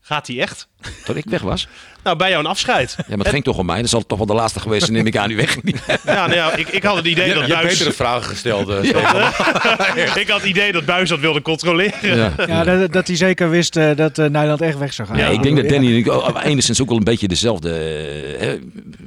Gaat 0.00 0.26
hij 0.26 0.40
echt? 0.40 0.68
Tot 1.04 1.16
ik 1.16 1.24
weg 1.28 1.40
was. 1.42 1.68
Nou, 2.02 2.16
bij 2.16 2.28
jou 2.30 2.44
een 2.44 2.50
afscheid. 2.50 2.94
Ja, 2.96 3.04
maar 3.08 3.18
het 3.18 3.28
ging 3.28 3.44
toch 3.44 3.58
om 3.58 3.66
mij. 3.66 3.80
Dat 3.80 3.90
zal 3.90 4.06
toch 4.06 4.18
wel 4.18 4.26
de 4.26 4.34
laatste 4.34 4.60
geweest 4.60 4.82
zijn, 4.82 4.96
neem 4.96 5.06
ik 5.06 5.16
aan, 5.16 5.28
die 5.28 5.36
weg. 5.36 5.56
Ja, 5.86 6.26
nou 6.26 6.32
ja, 6.34 6.52
ik, 6.56 6.68
ik 6.68 6.82
had 6.82 6.96
het 6.96 7.06
idee 7.06 7.28
Je, 7.28 7.34
dat 7.34 7.46
je 7.46 7.52
Buis... 7.52 7.72
betere 7.72 7.92
vragen 7.92 8.24
gesteld. 8.24 8.68
eh, 8.68 8.84
ik 10.22 10.28
had 10.28 10.40
het 10.40 10.48
idee 10.48 10.72
dat 10.72 10.84
Buis 10.84 11.08
dat 11.08 11.18
wilde 11.20 11.42
controleren. 11.42 12.16
Ja. 12.16 12.32
Ja, 12.46 12.64
dat, 12.64 12.92
dat 12.92 13.06
hij 13.06 13.16
zeker 13.16 13.50
wist 13.50 13.76
eh, 13.76 13.96
dat 13.96 14.18
eh, 14.18 14.26
Nederland 14.26 14.60
echt 14.60 14.78
weg 14.78 14.92
zou 14.92 15.08
gaan. 15.08 15.16
Ja, 15.18 15.26
ik 15.26 15.42
denk 15.42 15.56
dat 15.56 15.64
Ja. 15.64 15.70
Danny 15.70 15.86
en 15.86 15.96
ik 15.96 16.10
ook 16.10 16.42
enigszins 16.42 16.80
ook 16.80 16.88
wel 16.88 16.98
een 16.98 17.04
beetje 17.04 17.28
dezelfde 17.28 18.60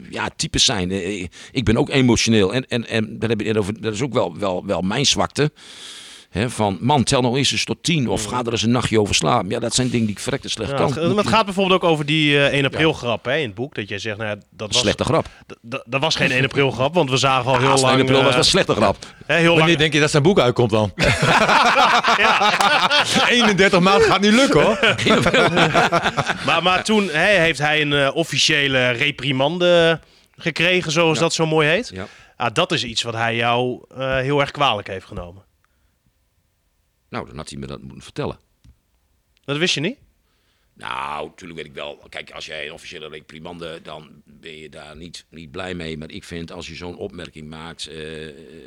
ja, 0.10 0.30
types 0.36 0.66
zijn. 0.66 0.92
Ik 1.52 1.64
ben 1.64 1.78
ook 1.78 1.90
emotioneel. 1.90 2.54
En, 2.54 2.68
en, 2.68 2.88
en 2.88 3.20
daar 3.20 3.30
heb 3.30 3.42
ik 3.42 3.58
over, 3.58 3.82
dat 3.82 3.94
is 3.94 4.02
ook 4.02 4.14
wel, 4.14 4.38
wel, 4.38 4.66
wel 4.66 4.82
mijn 4.82 5.06
zwakte. 5.06 5.52
Hè, 6.34 6.50
van 6.50 6.78
man, 6.82 7.04
tel 7.04 7.22
nou 7.22 7.38
eens 7.38 7.52
eens 7.52 7.64
tot 7.64 7.84
tien. 7.84 8.08
Of 8.10 8.26
ga 8.26 8.40
er 8.40 8.52
eens 8.52 8.62
een 8.64 8.72
nachtje 8.72 9.00
over 9.00 9.16
slapen. 9.16 9.50
Ja, 9.50 9.60
dat 9.60 9.76
zijn 9.76 9.90
dingen 9.90 10.06
die 10.06 10.16
ik 10.16 10.22
verrekte 10.22 10.50
slecht 10.50 10.70
Ja, 10.72 10.76
kan. 10.76 10.94
het, 10.94 11.08
maar 11.08 11.24
het 11.24 11.28
gaat 11.28 11.46
bijvoorbeeld 11.46 11.84
ook 11.84 11.90
over 11.90 12.06
die 12.06 12.38
eh 12.38 12.54
1 12.54 12.66
april 12.66 12.94
grap 12.94 13.26
hè, 13.26 13.36
in 13.38 13.46
het 13.46 13.56
boek. 13.56 13.76
Dat 13.76 13.90
jij 13.90 14.00
zegt, 14.00 14.18
nou 14.18 14.30
ja, 14.30 14.36
dat 14.50 14.68
was, 14.72 14.82
Slechte 14.82 15.04
grap. 15.04 15.28
dat 15.62 16.02
was 16.02 16.16
geen 16.16 16.32
1 16.32 16.44
april 16.44 16.72
grap, 16.72 16.94
want 16.94 17.10
we 17.10 17.18
zagen 17.18 17.52
al 17.52 17.58
heel 17.60 17.78
lang... 17.82 17.94
een 17.94 18.02
april 18.02 18.18
was, 18.18 18.20
eh, 18.20 18.26
was 18.26 18.36
een 18.36 18.44
slechte 18.44 18.74
grap. 18.74 18.98
hè, 19.26 19.36
heel 19.36 19.46
Wanneer 19.48 19.66
lang 19.68 19.78
denk 19.78 19.94
je 19.94 20.00
dat 20.00 20.12
zijn 20.12 20.24
boek 20.24 20.40
uitkomt 20.40 20.70
dan? 20.70 20.92
31 23.30 23.80
maanden 23.90 24.08
gaat 24.08 24.22
niet 24.22 24.34
lukken 24.34 24.62
hoor. 24.64 24.80
Maar, 26.46 26.64
maar 26.64 26.84
toen 26.84 27.10
hè, 27.10 27.40
heeft 27.40 27.60
hij 27.60 27.82
een 27.82 27.94
eh, 27.94 28.16
officiële 28.16 28.90
reprimande 28.90 30.00
gekregen, 30.38 30.92
zoals 30.92 31.20
dat 31.20 31.34
zo 31.34 31.46
mooi 31.46 31.68
heet. 31.68 31.92
Ja. 31.94 32.06
Ah, 32.38 32.54
dat 32.54 32.72
is 32.72 32.84
iets 32.84 33.02
wat 33.04 33.14
hij 33.14 33.36
jou 33.36 33.84
eh, 33.98 34.16
heel 34.16 34.40
erg 34.40 34.52
kwalijk 34.52 34.88
heeft 34.88 35.06
genomen. 35.06 35.44
Nou, 37.14 37.26
dan 37.26 37.36
had 37.38 37.50
hij 37.50 37.60
me 37.60 37.66
dat 37.68 37.82
moeten 37.82 38.02
vertellen. 38.02 38.40
Dat 39.44 39.58
wist 39.58 39.74
je 39.74 39.80
niet? 39.80 39.98
Nou, 40.74 41.28
natuurlijk 41.28 41.60
weet 41.60 41.70
ik 41.70 41.76
wel. 41.76 42.06
Kijk, 42.10 42.32
als 42.32 42.46
jij 42.46 42.66
een 42.66 42.74
officiële 42.74 43.08
reprimande, 43.08 43.80
dan 43.84 44.22
ben 44.26 44.58
je 44.58 44.70
daar 44.70 44.96
niet, 44.96 45.26
niet 45.30 45.52
blij 45.52 45.74
mee. 45.74 45.98
Maar 45.98 46.12
ik 46.12 46.24
vind, 46.24 46.52
als 46.52 46.68
je 46.68 46.76
zo'n 46.76 46.98
opmerking 46.98 47.50
maakt... 47.50 47.88
eh, 47.88 47.96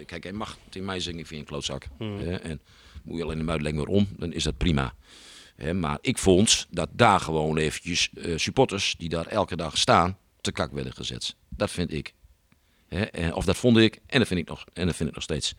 kijk, 0.07 0.23
hij 0.23 0.33
mag 0.33 0.59
tegen 0.69 0.87
mij 0.87 1.01
zeggen, 1.01 1.21
ik 1.21 1.27
vind 1.27 1.31
je 1.31 1.37
een 1.37 1.45
klootzak. 1.45 1.87
Hè, 1.99 2.37
en 2.37 2.61
moet 3.03 3.17
je 3.17 3.23
alleen 3.23 3.39
hem 3.39 3.51
uitleggen 3.51 3.85
waarom, 3.85 4.09
dan 4.17 4.33
is 4.33 4.43
dat 4.43 4.57
prima. 4.57 4.95
Maar 5.75 5.99
ik 6.01 6.19
vond 6.19 6.67
dat 6.71 6.89
daar 6.93 7.21
gewoon 7.21 7.57
eventjes 7.57 8.11
eh, 8.15 8.37
supporters 8.37 8.95
die 8.99 9.09
daar 9.09 9.27
elke 9.27 9.57
dag 9.57 9.79
staan, 9.79 10.19
te 10.41 10.53
kak 10.53 10.73
werden 10.73 10.93
gezet. 10.93 11.37
Dat 11.49 11.71
vind 11.71 11.93
ik. 11.93 12.15
Of 13.33 13.45
dat 13.45 13.57
vond 13.57 13.77
ik, 13.77 14.01
en 14.07 14.19
dat 14.19 14.29
vind 14.29 14.41
ik 14.41 14.49
nog, 14.49 14.65
en 14.73 14.87
dat 14.87 14.97
vind 14.97 15.09
ik 15.09 15.15
nog 15.15 15.25
steeds. 15.25 15.55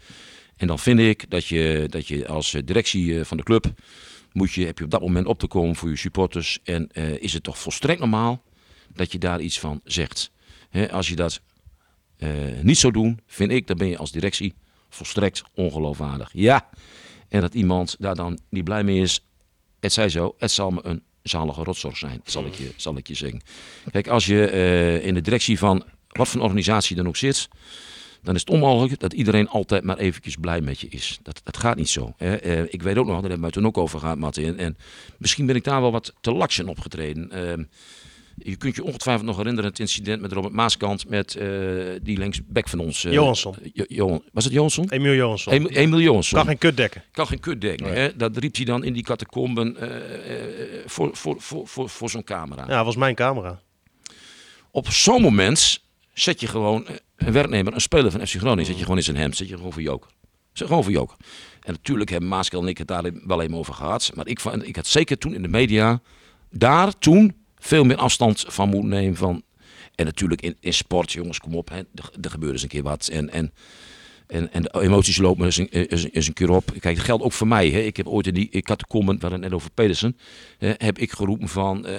En 0.58 0.68
dan 0.68 0.80
vind 0.80 0.99
ik 0.99 1.30
dat 1.30 1.45
je, 1.45 1.86
dat 1.89 2.08
je 2.08 2.28
als 2.28 2.53
eh, 2.53 2.62
directie 2.66 3.20
eh, 3.20 3.26
van 3.26 3.38
de 3.38 3.43
club 3.43 3.74
moet 4.32 4.51
je, 4.51 4.66
heb 4.66 4.78
je 4.78 4.84
op 4.84 4.91
dat 4.91 5.01
moment 5.01 5.26
op 5.26 5.39
te 5.39 5.47
komen 5.47 5.76
voor 5.76 5.89
je 5.89 5.95
supporters. 5.95 6.60
En 6.64 6.89
eh, 6.91 7.22
is 7.22 7.34
het 7.34 7.43
toch 7.43 7.58
volstrekt 7.58 7.99
normaal 7.99 8.43
dat 8.93 9.12
je 9.12 9.18
daar 9.18 9.41
iets 9.41 9.60
van 9.60 9.82
zegt. 9.84 10.32
Als 10.91 11.08
je 11.08 11.16
dat 11.16 11.41
niet 12.62 12.78
zou 12.78 12.93
doen, 12.93 13.20
vind 13.28 13.51
ik, 13.51 13.68
dan 13.68 13.78
ben 13.78 13.88
je 13.88 13.97
als 13.97 14.12
directie 14.12 14.53
volstrekt 14.89 15.43
ongeloofwaardig. 15.53 16.30
Ja, 16.34 16.70
En 17.30 17.41
dat 17.41 17.53
iemand 17.53 17.95
daar 17.99 18.16
dan 18.16 18.39
niet 18.49 18.64
blij 18.64 18.84
mee 18.84 19.01
is. 19.01 19.26
Het 19.80 19.93
zij 19.93 20.10
zo, 20.10 20.36
het 20.38 20.51
zal 20.51 20.72
me 20.72 20.80
een 20.84 21.03
zalige 21.24 21.64
rotzorg 21.64 21.97
zijn, 21.97 22.22
zal 22.24 22.45
ik 22.45 22.53
je, 22.53 22.72
zal 22.76 22.97
ik 22.97 23.08
je 23.08 23.14
zeggen. 23.14 23.41
Kijk, 23.91 24.08
als 24.08 24.26
je 24.26 24.51
in 25.03 25.14
de 25.14 25.22
directie 25.22 25.58
van 25.58 25.84
wat 26.08 26.28
voor 26.28 26.41
organisatie 26.41 26.95
dan 26.95 27.08
ook 27.08 27.18
zit, 27.18 27.49
dan 28.24 28.36
is 28.36 28.41
het 28.41 28.49
onmogelijk 28.49 28.99
dat 28.99 29.13
iedereen 29.13 29.47
altijd 29.49 29.84
maar 29.84 29.97
eventjes 29.97 30.36
blij 30.36 30.61
met 30.61 30.80
je 30.80 30.88
is. 30.89 31.20
Dat, 31.24 31.41
dat 31.43 31.57
gaat 31.57 31.76
niet 31.76 31.89
zo. 31.89 32.13
Hè. 32.18 32.36
Eh, 32.36 32.61
ik 32.74 32.82
weet 32.82 32.97
ook 32.97 33.05
nog, 33.05 33.13
daar 33.22 33.22
hebben 33.22 33.39
we 33.39 33.45
het 33.45 33.53
toen 33.53 33.65
ook 33.65 33.78
over 33.78 33.99
gehad, 33.99 34.18
Martin. 34.18 34.45
En, 34.45 34.57
en 34.57 34.78
misschien 35.18 35.45
ben 35.45 35.55
ik 35.55 35.63
daar 35.63 35.82
wel 35.82 35.91
wat 35.91 36.13
te 36.22 36.32
laks 36.32 36.59
in 36.59 36.68
opgetreden. 36.68 37.32
Ehm, 37.32 37.63
je 38.43 38.55
kunt 38.55 38.76
je 38.76 38.84
ongetwijfeld 38.84 39.26
nog 39.26 39.38
herinneren 39.38 39.70
het 39.70 39.80
incident 39.80 40.22
met 40.22 40.32
Robert 40.32 40.53
Maaskant 40.53 41.09
met 41.09 41.36
eh, 41.36 41.47
die 42.01 42.18
linksback 42.18 42.70
van 42.70 42.80
ons. 42.80 43.01
Johansson. 43.01 43.55
Jo- 43.74 43.86
Johan- 43.88 44.24
was 44.32 44.43
het 44.43 44.53
Johansson? 44.53 44.89
Emiel 44.89 45.13
Johansson. 45.13 45.53
Emil 45.53 45.70
Emil 45.70 45.99
Johansson. 45.99 46.38
Kan 46.38 46.47
geen 46.47 46.57
kut 46.57 46.78
dekken. 46.78 47.03
Kan 47.11 47.28
geen 47.28 47.39
kut 47.39 47.61
denken. 47.61 47.93
Hè? 47.93 48.15
Dat 48.15 48.38
riep 48.38 48.55
hij 48.55 48.65
dan 48.65 48.84
in 48.84 48.93
die 48.93 49.03
catacomben 49.03 49.78
voor, 50.86 51.09
voor, 51.15 51.36
voor, 51.39 51.68
voor, 51.68 51.89
voor 51.89 52.09
zo'n 52.09 52.24
camera. 52.24 52.61
Ja, 52.68 52.76
dat 52.76 52.86
was 52.86 52.95
mijn 52.95 53.15
camera. 53.15 53.59
Op 54.72 54.89
zo'n 54.89 55.22
moment 55.22 55.82
zet 56.20 56.39
je 56.39 56.47
gewoon 56.47 56.88
eh, 56.88 56.95
een 57.15 57.34
werknemer, 57.34 57.74
een 57.74 57.82
speler 57.82 58.11
van 58.11 58.28
FC 58.28 58.36
Groningen, 58.36 58.65
zet 58.65 58.76
je 58.76 58.82
gewoon 58.82 58.97
in 58.97 59.03
zijn 59.03 59.18
hemd, 59.18 59.36
zet 59.36 59.47
je 59.47 59.55
gewoon 59.55 59.74
voor 59.74 59.82
joker. 59.82 60.11
Zet 60.53 60.68
gewoon 60.68 60.84
voor 60.84 60.91
joker. 60.91 61.18
En 61.61 61.74
natuurlijk 61.74 62.09
hebben 62.09 62.30
Maaskel 62.30 62.61
en 62.61 62.68
ik 62.68 62.78
het 62.78 62.88
daar 62.88 63.11
wel 63.26 63.41
even 63.41 63.55
over 63.55 63.74
gehad. 63.74 64.11
Maar 64.15 64.28
ik, 64.28 64.43
ik 64.43 64.76
had 64.76 64.88
zeker 64.88 65.18
toen 65.18 65.34
in 65.34 65.41
de 65.41 65.47
media 65.47 66.01
daar 66.49 66.97
toen 66.97 67.36
veel 67.57 67.84
meer 67.84 67.97
afstand 67.97 68.45
van 68.47 68.70
moeten 68.70 68.89
nemen 68.89 69.18
van... 69.18 69.41
En 69.95 70.05
natuurlijk 70.05 70.41
in, 70.41 70.57
in 70.59 70.74
sport, 70.74 71.11
jongens, 71.11 71.39
kom 71.39 71.55
op. 71.55 71.70
Hè, 71.70 71.78
er, 71.78 72.09
er 72.22 72.30
gebeurt 72.30 72.53
eens 72.53 72.61
een 72.61 72.68
keer 72.68 72.84
wat. 72.84 73.07
En, 73.07 73.30
en, 73.30 73.53
en, 74.28 74.53
en 74.53 74.61
de 74.61 74.82
emoties 74.82 75.17
lopen 75.17 75.45
eens 75.45 75.57
een, 75.57 75.67
eens, 75.69 76.03
een- 76.03 76.09
eens 76.11 76.28
een 76.28 76.34
keer 76.34 76.49
op. 76.49 76.71
Kijk, 76.80 76.95
dat 76.95 77.05
geldt 77.05 77.23
ook 77.23 77.34
voor 77.34 77.47
mij. 77.47 77.69
Hè. 77.69 77.80
Ik 77.80 77.97
heb 77.97 78.07
ooit 78.07 78.28
in 78.28 78.34
die, 78.34 78.47
ik 78.51 78.67
had 78.67 78.80
de 78.80 78.86
comment, 78.88 79.21
we 79.21 79.28
het 79.28 79.39
net 79.41 79.53
over 79.53 79.69
Pedersen. 79.71 80.17
hè, 80.57 80.73
heb 80.78 80.97
ik 80.99 81.11
geroepen 81.11 81.47
van, 81.47 81.86
eh, 81.86 81.95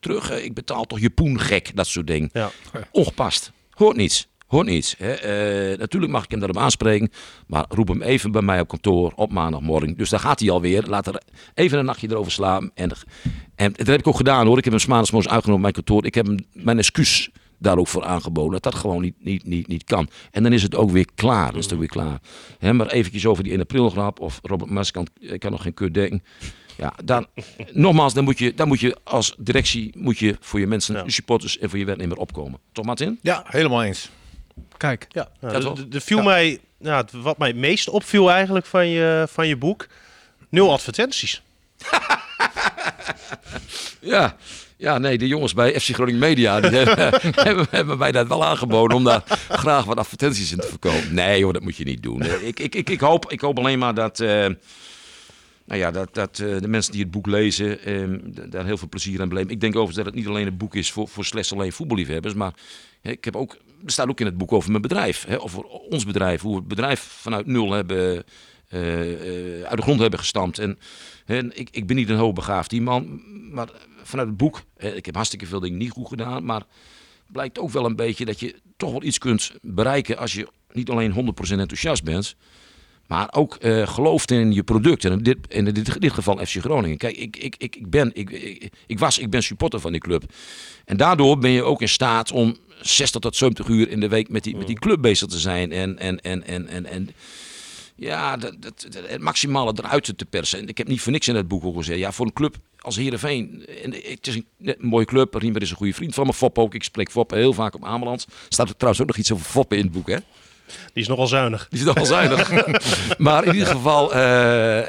terug, 0.00 0.30
eh, 0.30 0.44
ik 0.44 0.54
betaal 0.54 0.84
toch 0.84 1.00
je 1.00 1.10
poen 1.10 1.40
gek, 1.40 1.70
dat 1.74 1.86
soort 1.86 2.06
dingen. 2.06 2.30
Ja. 2.32 2.50
Ongepast. 2.90 3.52
Hoort 3.70 3.96
niets. 3.96 4.30
Hoort 4.46 4.66
niets. 4.66 4.94
Hè. 4.98 5.12
Eh, 5.12 5.78
natuurlijk 5.78 6.12
mag 6.12 6.24
ik 6.24 6.30
hem 6.30 6.38
daarop 6.40 6.58
aanspreken. 6.58 7.10
Maar 7.46 7.64
roep 7.68 7.88
hem 7.88 8.02
even 8.02 8.30
bij 8.32 8.42
mij 8.42 8.60
op 8.60 8.68
kantoor 8.68 9.12
op 9.16 9.32
maandagmorgen. 9.32 9.96
Dus 9.96 10.10
daar 10.10 10.20
gaat 10.20 10.40
hij 10.40 10.50
alweer. 10.50 10.82
Laat 10.86 11.06
er 11.06 11.22
even 11.54 11.78
een 11.78 11.84
nachtje 11.84 12.10
erover 12.10 12.32
slaan. 12.32 12.70
En, 12.74 12.90
en 13.54 13.72
dat 13.72 13.86
heb 13.86 13.98
ik 13.98 14.06
ook 14.06 14.16
gedaan 14.16 14.46
hoor. 14.46 14.58
Ik 14.58 14.64
heb 14.64 14.72
hem 14.72 14.88
maandagsmorgens 14.88 15.32
uitgenomen 15.32 15.66
op 15.66 15.72
mijn 15.72 15.84
kantoor. 15.84 16.06
Ik 16.06 16.14
heb 16.14 16.26
hem 16.26 16.36
mijn 16.52 16.78
excuus 16.78 17.30
daar 17.62 17.78
ook 17.78 17.88
voor 17.88 18.04
aangeboden. 18.04 18.52
Dat 18.52 18.62
dat 18.72 18.74
gewoon 18.74 19.02
niet, 19.02 19.14
niet, 19.18 19.44
niet, 19.46 19.66
niet 19.68 19.84
kan. 19.84 20.08
En 20.30 20.42
dan 20.42 20.52
is 20.52 20.62
het 20.62 20.74
ook 20.74 20.90
weer 20.90 21.06
klaar. 21.14 21.50
Dan 21.50 21.58
is 21.58 21.64
het 21.64 21.72
ook 21.74 21.78
weer 21.80 21.88
klaar. 21.88 22.18
Hè, 22.58 22.72
maar 22.72 22.86
eventjes 22.86 23.26
over 23.26 23.42
die 23.44 23.52
1 23.52 23.60
april 23.60 23.90
grap. 23.90 24.20
Of 24.20 24.38
Robert 24.42 24.70
Maskant, 24.70 25.10
ik 25.20 25.40
kan 25.40 25.50
nog 25.50 25.62
geen 25.62 25.74
kut 25.74 25.94
denken. 25.94 26.22
Ja, 26.76 26.92
dan, 27.04 27.26
nogmaals, 27.72 28.14
dan 28.14 28.24
moet, 28.24 28.38
je, 28.38 28.54
dan 28.54 28.68
moet 28.68 28.80
je 28.80 28.96
als 29.04 29.34
directie 29.38 29.92
moet 29.96 30.18
je 30.18 30.36
voor 30.40 30.60
je 30.60 30.66
mensen, 30.66 30.94
Ja. 30.94 31.02
je 31.04 31.10
supporters 31.12 31.58
en 31.58 31.70
voor 31.70 31.78
je 31.78 31.84
werknemer 31.84 32.16
opkomen. 32.16 32.58
Toch 32.72 32.84
Martin? 32.84 33.18
Ja, 33.22 33.44
helemaal 33.46 33.82
eens. 33.82 34.10
Kijk. 34.76 35.06
Ja, 35.08 35.28
Ja, 35.40 35.48
er- 35.48 35.86
er 35.92 36.00
viel 36.00 36.22
mij, 36.22 36.58
ja, 36.78 36.96
het- 36.96 37.10
wat 37.12 37.38
mij 37.38 37.48
het 37.48 37.56
meest 37.56 37.88
opviel 37.88 38.30
eigenlijk 38.30 38.66
van 38.66 38.88
je, 38.88 39.26
van 39.30 39.48
je 39.48 39.56
boek, 39.56 39.86
nul 40.48 40.72
advertenties. 40.72 41.42
Ja. 44.00 44.36
Ja, 44.82 44.98
nee, 44.98 45.18
de 45.18 45.26
jongens 45.26 45.54
bij 45.54 45.80
FC 45.80 45.94
Groningen 45.94 46.20
Media 46.20 46.60
die 46.60 46.70
hebben, 46.78 47.20
hebben, 47.34 47.66
hebben 47.70 47.98
mij 47.98 48.12
dat 48.12 48.28
wel 48.28 48.44
aangeboden 48.44 48.96
om 48.96 49.04
daar 49.04 49.22
graag 49.48 49.84
wat 49.84 49.96
advertenties 49.98 50.52
in 50.52 50.58
te 50.58 50.66
verkopen. 50.66 51.14
Nee 51.14 51.44
hoor, 51.44 51.52
dat 51.52 51.62
moet 51.62 51.76
je 51.76 51.84
niet 51.84 52.02
doen. 52.02 52.22
Ik, 52.22 52.60
ik, 52.60 52.74
ik, 52.74 52.90
ik, 52.90 53.00
hoop, 53.00 53.30
ik 53.32 53.40
hoop 53.40 53.58
alleen 53.58 53.78
maar 53.78 53.94
dat, 53.94 54.20
eh, 54.20 54.28
nou 54.28 55.80
ja, 55.80 55.90
dat, 55.90 56.14
dat 56.14 56.38
eh, 56.38 56.58
de 56.60 56.68
mensen 56.68 56.92
die 56.92 57.02
het 57.02 57.10
boek 57.10 57.26
lezen 57.26 57.80
eh, 57.84 58.04
d- 58.34 58.52
daar 58.52 58.64
heel 58.64 58.76
veel 58.78 58.88
plezier 58.88 59.20
aan 59.20 59.28
beleven. 59.28 59.50
Ik 59.50 59.60
denk 59.60 59.72
overigens 59.76 60.04
dat 60.04 60.06
het 60.06 60.14
niet 60.14 60.26
alleen 60.26 60.46
een 60.46 60.56
boek 60.56 60.74
is 60.74 60.90
voor, 60.90 61.08
voor 61.08 61.24
slechts 61.24 61.52
alleen 61.52 61.72
voetballiefhebbers, 61.72 62.34
maar 62.34 62.52
ik 63.02 63.24
heb 63.24 63.36
ook, 63.36 63.52
er 63.84 63.90
staat 63.92 64.08
ook 64.08 64.20
in 64.20 64.26
het 64.26 64.38
boek 64.38 64.52
over 64.52 64.70
mijn 64.70 64.82
bedrijf, 64.82 65.24
hè, 65.28 65.40
over 65.42 65.62
ons 65.64 66.04
bedrijf, 66.04 66.40
hoe 66.40 66.52
we 66.52 66.58
het 66.58 66.68
bedrijf 66.68 67.00
vanuit 67.00 67.46
nul 67.46 67.72
hebben, 67.72 68.24
eh, 68.68 68.80
uit 69.62 69.76
de 69.76 69.82
grond 69.82 70.00
hebben 70.00 70.18
gestampt. 70.18 70.58
En, 70.58 70.78
ik, 71.54 71.68
ik 71.70 71.86
ben 71.86 71.96
niet 71.96 72.08
een 72.08 72.16
hoogbegaafd 72.16 72.72
iemand, 72.72 73.08
maar 73.52 73.68
vanuit 74.02 74.28
het 74.28 74.36
boek, 74.36 74.62
ik 74.82 75.06
heb 75.06 75.14
hartstikke 75.14 75.46
veel 75.46 75.60
dingen 75.60 75.78
niet 75.78 75.90
goed 75.90 76.08
gedaan, 76.08 76.44
maar 76.44 76.62
blijkt 77.26 77.58
ook 77.58 77.70
wel 77.70 77.84
een 77.84 77.96
beetje 77.96 78.24
dat 78.24 78.40
je 78.40 78.54
toch 78.76 78.90
wel 78.90 79.02
iets 79.02 79.18
kunt 79.18 79.52
bereiken 79.60 80.18
als 80.18 80.32
je 80.32 80.48
niet 80.72 80.90
alleen 80.90 81.12
100% 81.12 81.14
enthousiast 81.50 82.04
bent, 82.04 82.36
maar 83.06 83.28
ook 83.32 83.54
eh, 83.54 83.86
gelooft 83.86 84.30
in 84.30 84.52
je 84.52 84.62
product. 84.62 85.04
En 85.04 85.12
in 85.12 85.22
dit, 85.22 85.38
in 85.48 85.64
dit, 85.64 86.00
dit 86.00 86.12
geval 86.12 86.46
FC 86.46 86.56
Groningen. 86.60 86.96
Kijk, 86.96 87.16
ik, 87.16 87.36
ik, 87.36 87.56
ik, 87.58 87.76
ik, 87.76 87.90
ben, 87.90 88.10
ik, 88.14 88.30
ik, 88.30 88.72
ik 88.86 88.98
was, 88.98 89.18
ik 89.18 89.30
ben 89.30 89.42
supporter 89.42 89.80
van 89.80 89.92
die 89.92 90.00
club. 90.00 90.24
En 90.84 90.96
daardoor 90.96 91.38
ben 91.38 91.50
je 91.50 91.62
ook 91.62 91.80
in 91.80 91.88
staat 91.88 92.32
om 92.32 92.56
60 92.80 93.20
tot 93.20 93.36
70 93.36 93.66
uur 93.66 93.88
in 93.90 94.00
de 94.00 94.08
week 94.08 94.28
met 94.28 94.44
die, 94.44 94.56
met 94.56 94.66
die 94.66 94.78
club 94.78 95.02
bezig 95.02 95.28
te 95.28 95.38
zijn. 95.38 95.72
En, 95.72 95.98
en, 95.98 96.20
en, 96.20 96.46
en, 96.46 96.68
en, 96.68 96.86
en 96.86 97.08
ja, 98.02 98.36
dat, 98.36 98.54
dat, 98.58 98.86
het 99.06 99.20
maximale 99.20 99.72
eruit 99.76 100.18
te 100.18 100.24
persen. 100.24 100.58
En 100.58 100.68
ik 100.68 100.78
heb 100.78 100.88
niet 100.88 101.00
voor 101.00 101.12
niks 101.12 101.28
in 101.28 101.34
het 101.34 101.48
boek 101.48 101.64
ook 101.64 101.76
gezegd. 101.76 101.98
Ja, 101.98 102.12
voor 102.12 102.26
een 102.26 102.32
club 102.32 102.56
als 102.78 102.96
Heerenveen. 102.96 103.66
En 103.82 103.92
het 103.92 104.26
is 104.26 104.34
een, 104.34 104.46
een 104.62 104.76
mooie 104.78 105.04
club. 105.04 105.34
Riemer 105.34 105.62
is 105.62 105.70
een 105.70 105.76
goede 105.76 105.94
vriend 105.94 106.14
van 106.14 106.26
me. 106.26 106.32
Fop 106.32 106.58
ook. 106.58 106.74
Ik 106.74 106.82
spreek 106.82 107.10
Fop 107.10 107.30
heel 107.30 107.52
vaak 107.52 107.74
op 107.74 107.84
Ameland. 107.84 108.26
Staat 108.48 108.68
er 108.68 108.74
trouwens 108.76 109.02
ook 109.02 109.08
nog 109.08 109.16
iets 109.18 109.32
over 109.32 109.44
Foppen 109.44 109.78
in 109.78 109.84
het 109.84 109.92
boek, 109.92 110.08
hè? 110.08 110.16
Die 110.92 111.02
is 111.02 111.08
nogal 111.08 111.26
zuinig. 111.26 111.66
Die 111.70 111.78
is 111.78 111.84
nogal 111.84 112.06
zuinig. 112.06 112.50
maar 113.18 113.44
in 113.44 113.52
ieder 113.52 113.68
geval, 113.68 114.14
eh, 114.14 114.88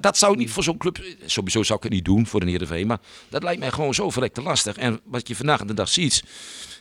dat- 0.00 0.18
zou 0.18 0.36
niet 0.36 0.50
voor 0.50 0.62
zo'n 0.62 0.76
club... 0.76 0.98
Sowieso 1.26 1.62
zou 1.62 1.78
ik 1.78 1.84
het 1.84 1.92
niet 1.92 2.04
doen 2.04 2.26
voor 2.26 2.40
een 2.40 2.48
Heerenveen. 2.48 2.86
Maar 2.86 2.98
dat 3.28 3.42
lijkt 3.42 3.60
mij 3.60 3.70
gewoon 3.70 3.94
zo 3.94 4.10
verrekte 4.10 4.42
lastig. 4.42 4.76
En 4.76 5.00
wat 5.04 5.28
je 5.28 5.36
vandaag 5.36 5.64
de 5.64 5.74
dag 5.74 5.88
ziet... 5.88 6.22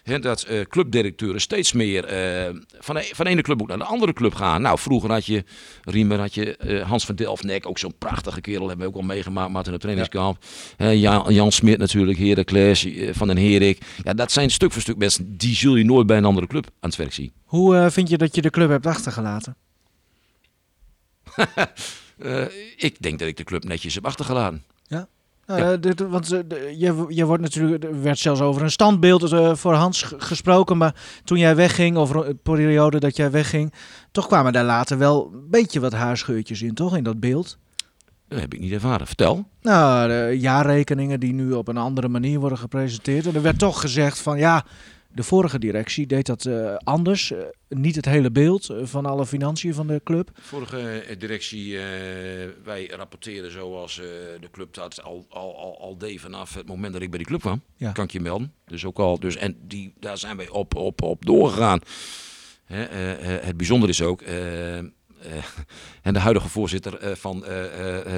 Dat 0.04 0.42
eh, 0.42 0.62
clubdirecteuren 0.62 1.42
steeds 1.42 1.74
meer 1.74 2.06
eh, 2.06 2.56
van, 2.80 2.96
de, 2.96 3.10
van 3.14 3.26
de 3.26 3.32
ene 3.32 3.42
club 3.42 3.62
ook 3.62 3.68
naar 3.68 3.78
de 3.78 3.84
andere 3.84 4.14
club 4.14 4.34
gaan. 4.34 4.62
Nou, 4.62 4.80
vroeger 4.80 5.12
had 5.12 5.26
je 5.26 5.44
Riemer, 5.84 6.20
had 6.20 6.34
je 6.34 6.58
eh, 6.58 6.88
Hans 6.88 7.06
van 7.06 7.16
Delfnek, 7.16 7.68
ook 7.68 7.80
zo'n 7.80 7.94
prachtige 7.98 8.42
kerel, 8.42 8.68
hebben 8.68 8.86
we 8.86 8.92
ook 8.92 9.00
al 9.00 9.08
meegemaakt, 9.08 9.52
maar 9.52 9.66
in 9.66 9.72
het 9.72 9.82
trainingskamp. 9.82 10.38
Hè, 10.78 10.90
Jan, 10.90 11.34
Jan 11.34 11.52
Smit 11.52 11.78
natuurlijk, 11.78 12.18
Heracles, 12.18 12.88
Van 13.12 13.28
den 13.28 13.38
Herik. 13.38 13.82
Ja, 14.04 14.14
dat 14.14 14.32
zijn 14.32 14.50
stuk 14.50 14.72
voor 14.72 14.82
stuk 14.82 14.98
mensen, 14.98 15.38
die 15.38 15.56
zul 15.56 15.76
je 15.76 15.84
nooit 15.84 16.08
bij 16.08 16.18
een 16.18 16.26
andere 16.26 16.48
club 16.48 16.66
aan 16.66 16.90
het 16.90 16.98
werk 16.98 17.14
zien. 17.14 17.32
Hoe 17.44 17.92
vind 17.92 18.10
je 18.10 18.18
dat 18.18 18.36
je 18.36 18.42
de 18.42 18.50
club 18.50 18.70
hebt 18.70 18.86
achtergelaten? 18.86 19.56
Ik 22.76 23.02
denk 23.02 23.20
dat 23.20 23.28
ik 23.28 23.38
de 23.38 23.44
club 23.44 23.64
netjes 23.64 23.96
heb 23.96 24.06
achtergelaten. 24.06 24.64
Eh, 25.46 25.70
dit- 25.80 26.00
want 26.00 26.30
de- 26.30 26.76
je, 26.78 27.06
je 27.08 27.26
wordt 27.26 27.42
natuurlijk, 27.44 27.84
er 27.84 28.02
werd 28.02 28.20
zelfs 28.20 28.42
over 28.42 28.62
een 28.62 28.72
standbeeld 28.72 29.32
eh, 29.32 29.56
voor 29.56 29.74
Hans 29.74 30.04
gesproken. 30.18 30.78
Maar 30.78 30.96
toen 31.24 31.38
jij 31.38 31.56
wegging, 31.56 31.98
of 31.98 32.10
een 32.14 32.40
periode 32.44 33.00
dat 33.00 33.16
jij 33.16 33.32
wegging, 33.32 33.74
toch 34.12 34.28
kwamen 34.28 34.54
daar 34.54 34.64
later 34.66 34.98
wel 34.98 35.30
een 35.34 35.50
beetje 35.50 35.80
wat 35.80 35.94
haarscheurtjes 35.94 36.62
in, 36.62 36.74
toch? 36.74 36.98
In 36.98 37.04
dat 37.04 37.20
beeld. 37.20 37.58
Dat 38.28 38.40
heb 38.40 38.54
ik 38.54 38.60
niet 38.60 38.72
ervaren. 38.72 39.08
Vertel. 39.08 39.46
Nou, 39.62 40.08
de 40.08 40.38
jaarrekeningen 40.40 41.20
die 41.20 41.34
nu 41.34 41.52
op 41.54 41.68
een 41.68 41.78
andere 41.78 42.08
manier 42.08 42.40
worden 42.40 42.58
gepresenteerd. 42.58 43.26
En 43.28 43.36
er 43.36 43.42
werd 43.42 43.60
toch 43.60 43.82
gezegd 43.82 44.20
van 44.20 44.38
ja, 44.38 44.66
de 45.14 45.24
vorige 45.24 45.60
directie 45.60 46.08
deed 46.08 46.26
dat 46.26 46.46
eh, 46.46 46.76
anders. 46.78 47.32
Eh, 47.32 47.38
niet 47.68 47.96
het 47.96 48.06
hele 48.06 48.32
beeld 48.32 48.70
eh, 48.70 48.78
van 48.84 49.06
alle 49.06 49.26
financiën 49.26 49.74
van 49.74 49.88
de 49.88 50.02
club. 50.04 50.30
Vorige 50.42 50.80
eh, 50.80 51.20
directie, 51.20 51.78
wij 52.64 52.88
rapporteren 52.96 53.52
zoals 53.52 53.96
de 54.40 54.50
club 54.52 54.74
dat 54.74 55.04
al, 55.04 55.26
al, 55.30 55.58
al, 55.58 55.80
al 55.80 55.98
deed 55.98 56.22
vanaf 56.22 56.54
het 56.54 56.68
moment 56.68 56.94
dat 56.94 57.02
ik 57.02 57.10
bij 57.10 57.18
die 57.18 57.28
club 57.28 57.40
kwam. 57.40 57.62
Ja. 57.76 57.92
Kan 57.92 58.04
ik 58.04 58.12
je 58.12 58.20
melden. 58.20 58.54
Dus 58.66 58.86
ook 58.86 59.00
al, 59.00 59.20
dus, 59.20 59.36
en 59.36 59.58
die, 59.68 59.94
daar 60.00 60.18
zijn 60.18 60.38
wij 60.38 60.50
op, 60.50 60.76
op, 60.76 61.02
op 61.02 61.26
doorgegaan. 61.26 61.80
Hè, 62.66 62.84
het 63.46 63.58
bijzondere 63.58 63.92
is 63.92 64.02
ook, 64.02 64.22
en 66.02 66.14
de 66.14 66.20
huidige 66.20 66.50
voorzitter 66.50 67.18
van 67.18 67.46
eh, 67.46 67.50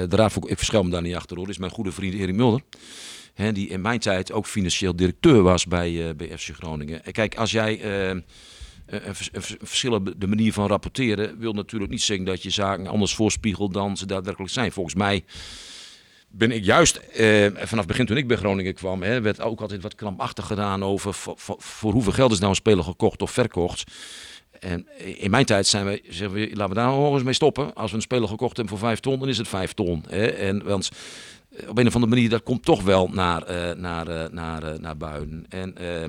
de 0.08 0.16
Raad 0.16 0.32
voor, 0.32 0.50
ik 0.50 0.56
verschuil 0.56 0.82
me 0.82 0.90
daar 0.90 1.02
niet 1.02 1.14
achter 1.14 1.36
hoor, 1.36 1.48
is 1.48 1.58
mijn 1.58 1.72
goede 1.72 1.92
vriend 1.92 2.14
Erik 2.14 2.34
Mulder. 2.34 2.60
Hè, 3.34 3.52
die 3.52 3.68
in 3.68 3.80
mijn 3.80 3.98
tijd 3.98 4.32
ook 4.32 4.46
financieel 4.46 4.96
directeur 4.96 5.42
was 5.42 5.66
bij, 5.66 6.08
eh, 6.08 6.14
bij 6.14 6.38
FC 6.38 6.50
Groningen. 6.54 7.04
En 7.04 7.12
kijk, 7.12 7.34
als 7.34 7.50
jij 7.50 7.80
eh, 7.80 8.08
een, 8.86 9.14
vers- 9.14 9.28
een 9.32 9.42
vers- 9.42 9.56
verschillende 9.60 10.26
manier 10.26 10.52
van 10.52 10.66
rapporteren 10.66 11.38
wil 11.38 11.52
natuurlijk 11.52 11.90
niet 11.90 12.02
zeggen 12.02 12.26
dat 12.26 12.42
je 12.42 12.50
zaken 12.50 12.86
anders 12.86 13.14
voorspiegelt 13.14 13.72
dan 13.74 13.96
ze 13.96 14.06
daadwerkelijk 14.06 14.52
zijn. 14.52 14.72
Volgens 14.72 14.94
mij 14.94 15.24
ben 16.28 16.50
ik 16.50 16.64
juist 16.64 16.96
eh, 16.96 17.46
vanaf 17.46 17.68
het 17.70 17.86
begin 17.86 18.06
toen 18.06 18.16
ik 18.16 18.28
bij 18.28 18.36
Groningen 18.36 18.74
kwam, 18.74 19.02
hè, 19.02 19.20
werd 19.20 19.40
ook 19.40 19.60
altijd 19.60 19.82
wat 19.82 19.94
krampachtig 19.94 20.46
gedaan 20.46 20.84
over 20.84 21.14
voor, 21.14 21.92
hoeveel 21.92 22.12
geld 22.12 22.32
is 22.32 22.38
nou 22.38 22.50
een 22.50 22.56
speler 22.56 22.84
gekocht 22.84 23.22
of 23.22 23.30
verkocht. 23.30 23.84
En 24.60 24.86
in 25.16 25.30
mijn 25.30 25.44
tijd 25.44 25.66
zijn 25.66 25.86
we, 25.86 26.02
zeggen 26.08 26.32
we, 26.32 26.48
laten 26.52 26.68
we 26.68 26.74
daar 26.74 26.86
nog 26.86 27.14
eens 27.14 27.22
mee 27.22 27.32
stoppen. 27.34 27.74
Als 27.74 27.90
we 27.90 27.96
een 27.96 28.02
speler 28.02 28.28
gekocht 28.28 28.56
hebben 28.56 28.78
voor 28.78 28.86
vijf 28.86 29.00
ton, 29.00 29.18
dan 29.18 29.28
is 29.28 29.38
het 29.38 29.48
vijf 29.48 29.72
ton. 29.72 30.04
Hè? 30.08 30.26
En, 30.26 30.64
want 30.64 30.90
op 31.68 31.78
een 31.78 31.86
of 31.86 31.94
andere 31.94 32.14
manier, 32.14 32.28
dat 32.28 32.42
komt 32.42 32.64
toch 32.64 32.82
wel 32.82 33.08
naar, 33.12 33.42
eh, 33.42 33.76
naar, 33.76 34.08
eh, 34.08 34.30
naar, 34.30 34.62
eh, 34.62 34.78
naar 34.78 34.96
buiten. 34.96 35.46
En 35.48 35.76
eh, 35.76 36.08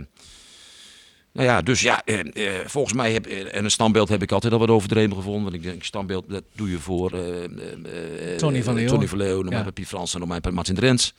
Nou 1.31 1.47
ja, 1.47 1.61
dus 1.61 1.81
ja, 1.81 2.01
eh, 2.05 2.19
eh, 2.19 2.65
volgens 2.67 2.93
mij 2.93 3.11
heb 3.13 3.25
eh, 3.25 3.55
en 3.55 3.63
een 3.63 3.71
standbeeld 3.71 4.09
heb 4.09 4.21
ik 4.21 4.31
altijd 4.31 4.53
al 4.53 4.59
wat 4.59 4.69
overdreven 4.69 5.15
gevonden. 5.15 5.43
Want 5.43 5.55
ik 5.55 5.63
denk, 5.63 5.83
standbeeld, 5.83 6.29
dat 6.29 6.43
doe 6.53 6.69
je 6.69 6.79
voor 6.79 7.11
eh, 7.11 7.43
eh, 7.43 8.31
eh, 8.31 8.37
Tony 8.37 8.63
van 8.63 8.73
Leeuwen. 8.73 8.93
Tony 8.93 9.07
van 9.07 9.17
Leeuwen, 9.17 9.49
Ja. 9.49 9.71
Piet 9.71 9.87
Frans 9.87 10.15
en 10.15 10.41
bij 10.41 10.51
Martin 10.51 10.75
Drents. 10.75 11.13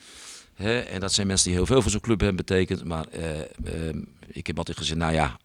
Hè, 0.55 0.79
en 0.79 1.01
dat 1.01 1.13
zijn 1.13 1.27
mensen 1.27 1.47
die 1.47 1.57
heel 1.57 1.67
veel 1.67 1.83
voor 1.83 1.91
zo'n 1.91 2.01
club 2.01 2.21
hebben 2.21 2.37
betekend. 2.47 2.85
Maar 2.85 3.05
eh, 3.11 3.41
eh, 3.41 3.97
ik 4.27 4.47
heb 4.47 4.59
altijd 4.59 4.77
gezegd, 4.77 4.99
nou 4.99 5.13
ja, 5.13 5.37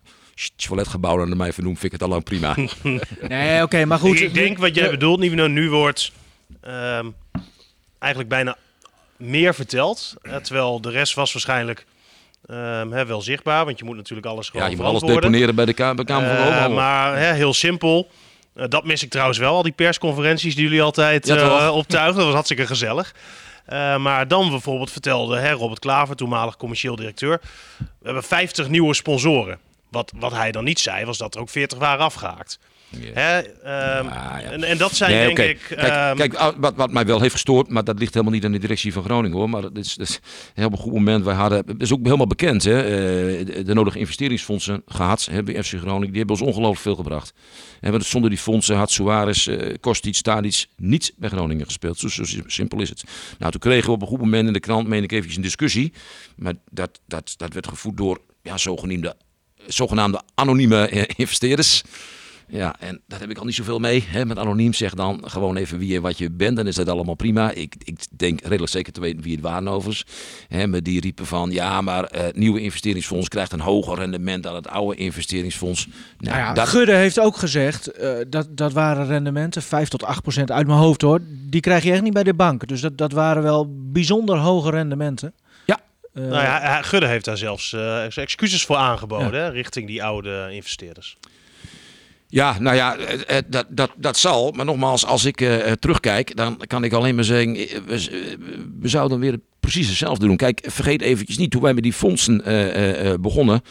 toiletgebouw 0.55 1.25
naar 1.25 1.37
mij 1.37 1.53
vernoemt, 1.53 1.79
vind 1.79 1.93
ik 1.93 1.99
het 1.99 2.09
al 2.09 2.13
lang 2.15 2.23
prima. 2.23 2.55
Nee, 3.27 3.63
oké, 3.63 3.85
maar 3.85 3.99
goed. 3.99 4.15
ik, 4.15 4.21
ik 4.21 4.33
denk 4.33 4.57
wat 4.57 4.75
jij 4.75 4.89
bedoelt, 4.89 5.19
Nivino, 5.19 5.47
nu 5.47 5.69
wordt 5.69 6.11
ehm, 6.61 7.09
eigenlijk 7.99 8.29
bijna 8.29 8.57
meer 9.21 9.53
verteld. 9.53 10.13
Eh, 10.21 10.35
terwijl 10.35 10.81
de 10.81 10.89
rest 10.89 11.13
was 11.13 11.33
waarschijnlijk 11.33 11.85
ehm, 12.45 13.05
wel 13.05 13.21
zichtbaar. 13.21 13.65
Want 13.65 13.79
je 13.79 13.85
moet 13.85 13.95
natuurlijk 13.95 14.27
alles 14.27 14.49
gewoon 14.49 14.65
ja, 14.65 14.71
je 14.71 14.77
moet 14.77 14.85
alles 14.85 15.01
deponeren 15.01 15.55
bij 15.55 15.65
de 15.65 15.73
Kamer 15.73 16.05
van 16.07 16.23
Eh, 16.23 16.67
maar 16.67 17.17
heel 17.17 17.53
simpel. 17.53 18.09
Eh, 18.53 18.65
dat 18.67 18.85
mis 18.85 19.03
ik 19.03 19.09
trouwens 19.09 19.37
wel, 19.37 19.55
al 19.55 19.63
die 19.63 19.71
persconferenties 19.71 20.55
die 20.55 20.63
jullie 20.63 20.81
altijd 20.81 21.27
Ja, 21.27 21.71
optuigen. 21.71 22.15
Dat 22.15 22.23
was 22.23 22.33
hartstikke 22.33 22.67
gezellig. 22.67 23.13
Maar 23.97 24.27
dan 24.27 24.49
bijvoorbeeld 24.49 24.91
vertelde 24.91 25.49
Robert 25.49 25.79
Klaver, 25.79 26.15
toenmalig 26.15 26.57
commercieel 26.57 26.95
directeur... 26.95 27.41
we 27.77 27.85
hebben 28.03 28.23
50 28.23 28.67
nieuwe 28.67 28.93
sponsoren. 28.93 29.59
Wat, 29.89 30.13
wat 30.15 30.31
hij 30.31 30.51
dan 30.51 30.63
niet 30.63 30.79
zei, 30.79 31.05
was 31.05 31.17
dat 31.17 31.35
er 31.35 31.41
ook 31.41 31.49
40 31.49 31.77
waren 31.77 32.05
afgehaakt. 32.05 32.59
Hè, 32.97 33.39
ehm, 33.39 34.05
ja. 34.05 34.41
En, 34.41 34.63
en 34.63 34.77
dat 34.77 34.95
zijn 34.95 35.11
Nee, 35.11 35.35
denk 35.35 35.49
ik... 35.49 35.65
Kijk, 35.67 35.81
ehm, 35.81 36.15
kijk 36.15 36.53
wat, 36.57 36.75
wat 36.75 36.91
mij 36.91 37.05
wel 37.05 37.21
heeft 37.21 37.33
gestoord, 37.33 37.69
maar 37.69 37.83
dat 37.83 37.99
ligt 37.99 38.13
helemaal 38.13 38.33
niet 38.33 38.45
aan 38.45 38.51
de 38.51 38.59
directie 38.59 38.93
van 38.93 39.03
Groningen 39.03 39.37
hoor. 39.37 39.49
Maar 39.49 39.61
dat 39.61 39.77
is, 39.77 39.95
dat 39.95 40.07
is 40.07 40.19
een 40.55 40.69
heel 40.69 40.77
goed 40.77 40.93
moment. 40.93 41.25
Wij 41.25 41.35
hadden, 41.35 41.63
het 41.67 41.81
is 41.81 41.93
ook 41.93 42.03
helemaal 42.03 42.27
bekend, 42.27 42.63
hè, 42.63 42.81
eh, 42.81 43.45
de, 43.45 43.63
de 43.63 43.73
nodige 43.73 43.99
investeringsfondsen 43.99 44.81
gehad 44.85 45.27
hè, 45.31 45.43
bij 45.43 45.63
FC 45.63 45.73
Groningen. 45.77 46.09
Die 46.09 46.17
hebben 46.17 46.35
ons 46.35 46.45
ongelooflijk 46.45 46.81
veel 46.81 46.95
gebracht. 46.95 47.33
En 47.81 47.91
want 47.91 48.05
zonder 48.05 48.29
die 48.29 48.39
fondsen 48.39 48.75
had 48.75 48.91
Suarez, 48.91 49.47
eh 49.47 49.75
Kostic, 49.79 50.15
Stadic 50.15 50.65
niet 50.77 51.13
bij 51.17 51.29
Groningen 51.29 51.65
gespeeld. 51.65 51.99
Zo, 51.99 52.07
zo 52.07 52.23
simpel 52.45 52.81
is 52.81 52.89
het. 52.89 53.03
Nou, 53.39 53.51
toen 53.51 53.61
kregen 53.61 53.85
we 53.85 53.91
op 53.91 54.01
een 54.01 54.07
goed 54.07 54.19
moment 54.19 54.47
in 54.47 54.53
de 54.53 54.59
krant, 54.59 54.87
meen 54.87 55.03
ik 55.03 55.11
eventjes 55.11 55.35
een 55.35 55.41
discussie. 55.41 55.93
Maar 56.35 56.53
dat, 56.71 56.99
dat, 57.07 57.33
dat 57.37 57.53
werd 57.53 57.67
gevoed 57.67 57.97
door 57.97 58.21
ja, 58.41 58.57
zogenaamde, 58.57 59.15
zogenaamde 59.67 60.21
anonieme 60.35 60.87
eh, 60.87 61.03
investeerders. 61.15 61.83
Ja, 62.51 62.75
en 62.79 63.01
daar 63.07 63.19
heb 63.19 63.29
ik 63.29 63.37
al 63.37 63.45
niet 63.45 63.55
zoveel 63.55 63.79
mee. 63.79 64.05
Hè. 64.07 64.25
Met 64.25 64.37
anoniem 64.37 64.73
zeg 64.73 64.93
dan 64.93 65.21
gewoon 65.25 65.57
even 65.57 65.77
wie 65.77 65.95
en 65.95 66.01
wat 66.01 66.17
je 66.17 66.31
bent. 66.31 66.55
Dan 66.55 66.67
is 66.67 66.75
dat 66.75 66.89
allemaal 66.89 67.15
prima. 67.15 67.51
Ik, 67.51 67.75
ik 67.83 67.99
denk 68.09 68.41
redelijk 68.41 68.71
zeker 68.71 68.93
te 68.93 69.01
weten 69.01 69.21
wie 69.21 69.31
het 69.31 69.41
waren 69.41 69.67
overigens. 69.67 70.05
Hè, 70.47 70.67
maar 70.67 70.83
die 70.83 71.01
riepen 71.01 71.25
van 71.25 71.51
ja, 71.51 71.81
maar 71.81 72.03
eh, 72.03 72.21
het 72.21 72.35
nieuwe 72.35 72.61
investeringsfonds 72.61 73.27
krijgt 73.27 73.51
een 73.51 73.59
hoger 73.59 73.97
rendement 73.97 74.43
dan 74.43 74.55
het 74.55 74.67
oude 74.67 74.95
investeringsfonds. 74.95 75.87
Nou, 75.87 75.97
Nou 76.17 76.37
ja, 76.37 76.53
dat, 76.53 76.67
Gudde 76.67 76.93
heeft 76.95 77.19
ook 77.19 77.37
gezegd, 77.37 77.87
eh, 77.87 78.11
dat, 78.27 78.57
dat 78.57 78.73
waren 78.73 79.05
rendementen, 79.05 79.61
5 79.61 79.89
tot 79.89 80.03
8 80.03 80.21
procent 80.21 80.51
uit 80.51 80.67
mijn 80.67 80.79
hoofd 80.79 81.01
hoor. 81.01 81.19
Die 81.49 81.61
krijg 81.61 81.83
je 81.83 81.91
echt 81.91 82.01
niet 82.01 82.13
bij 82.13 82.23
de 82.23 82.33
bank. 82.33 82.67
Dus 82.67 82.81
dat, 82.81 82.97
dat 82.97 83.11
waren 83.11 83.43
wel 83.43 83.67
bijzonder 83.91 84.37
hoge 84.37 84.69
rendementen. 84.69 85.33
Ja. 85.65 85.79
Eh, 86.13 86.23
nou 86.23 86.43
ja, 86.43 86.81
Gudde 86.81 87.07
heeft 87.07 87.25
daar 87.25 87.37
zelfs 87.37 87.73
eh, 87.73 88.17
excuses 88.17 88.65
voor 88.65 88.75
aangeboden 88.75 89.41
hè, 89.41 89.49
richting 89.49 89.87
die 89.87 90.03
oude 90.03 90.47
investeerders. 90.51 91.17
Ja, 92.31 92.59
nou 92.59 92.75
ja, 92.75 92.95
eh, 92.97 93.37
eh, 93.37 93.43
dat, 93.47 93.65
dat, 93.69 93.91
dat 93.97 94.17
zal. 94.17 94.51
Maar 94.51 94.65
nogmaals, 94.65 95.05
als 95.05 95.25
ik 95.25 95.41
eh, 95.41 95.71
terugkijk, 95.71 96.35
dan 96.35 96.57
kan 96.67 96.83
ik 96.83 96.93
alleen 96.93 97.15
maar 97.15 97.23
zeggen, 97.23 97.53
we, 97.85 98.37
we 98.79 98.87
zouden 98.87 99.19
weer 99.19 99.39
precies 99.59 99.87
hetzelfde 99.87 100.25
doen. 100.27 100.37
Kijk, 100.37 100.63
vergeet 100.67 101.01
eventjes 101.01 101.37
niet, 101.37 101.51
toen 101.51 101.61
wij 101.61 101.73
met 101.73 101.83
die 101.83 101.93
fondsen 101.93 102.41
begonnen, 103.21 103.61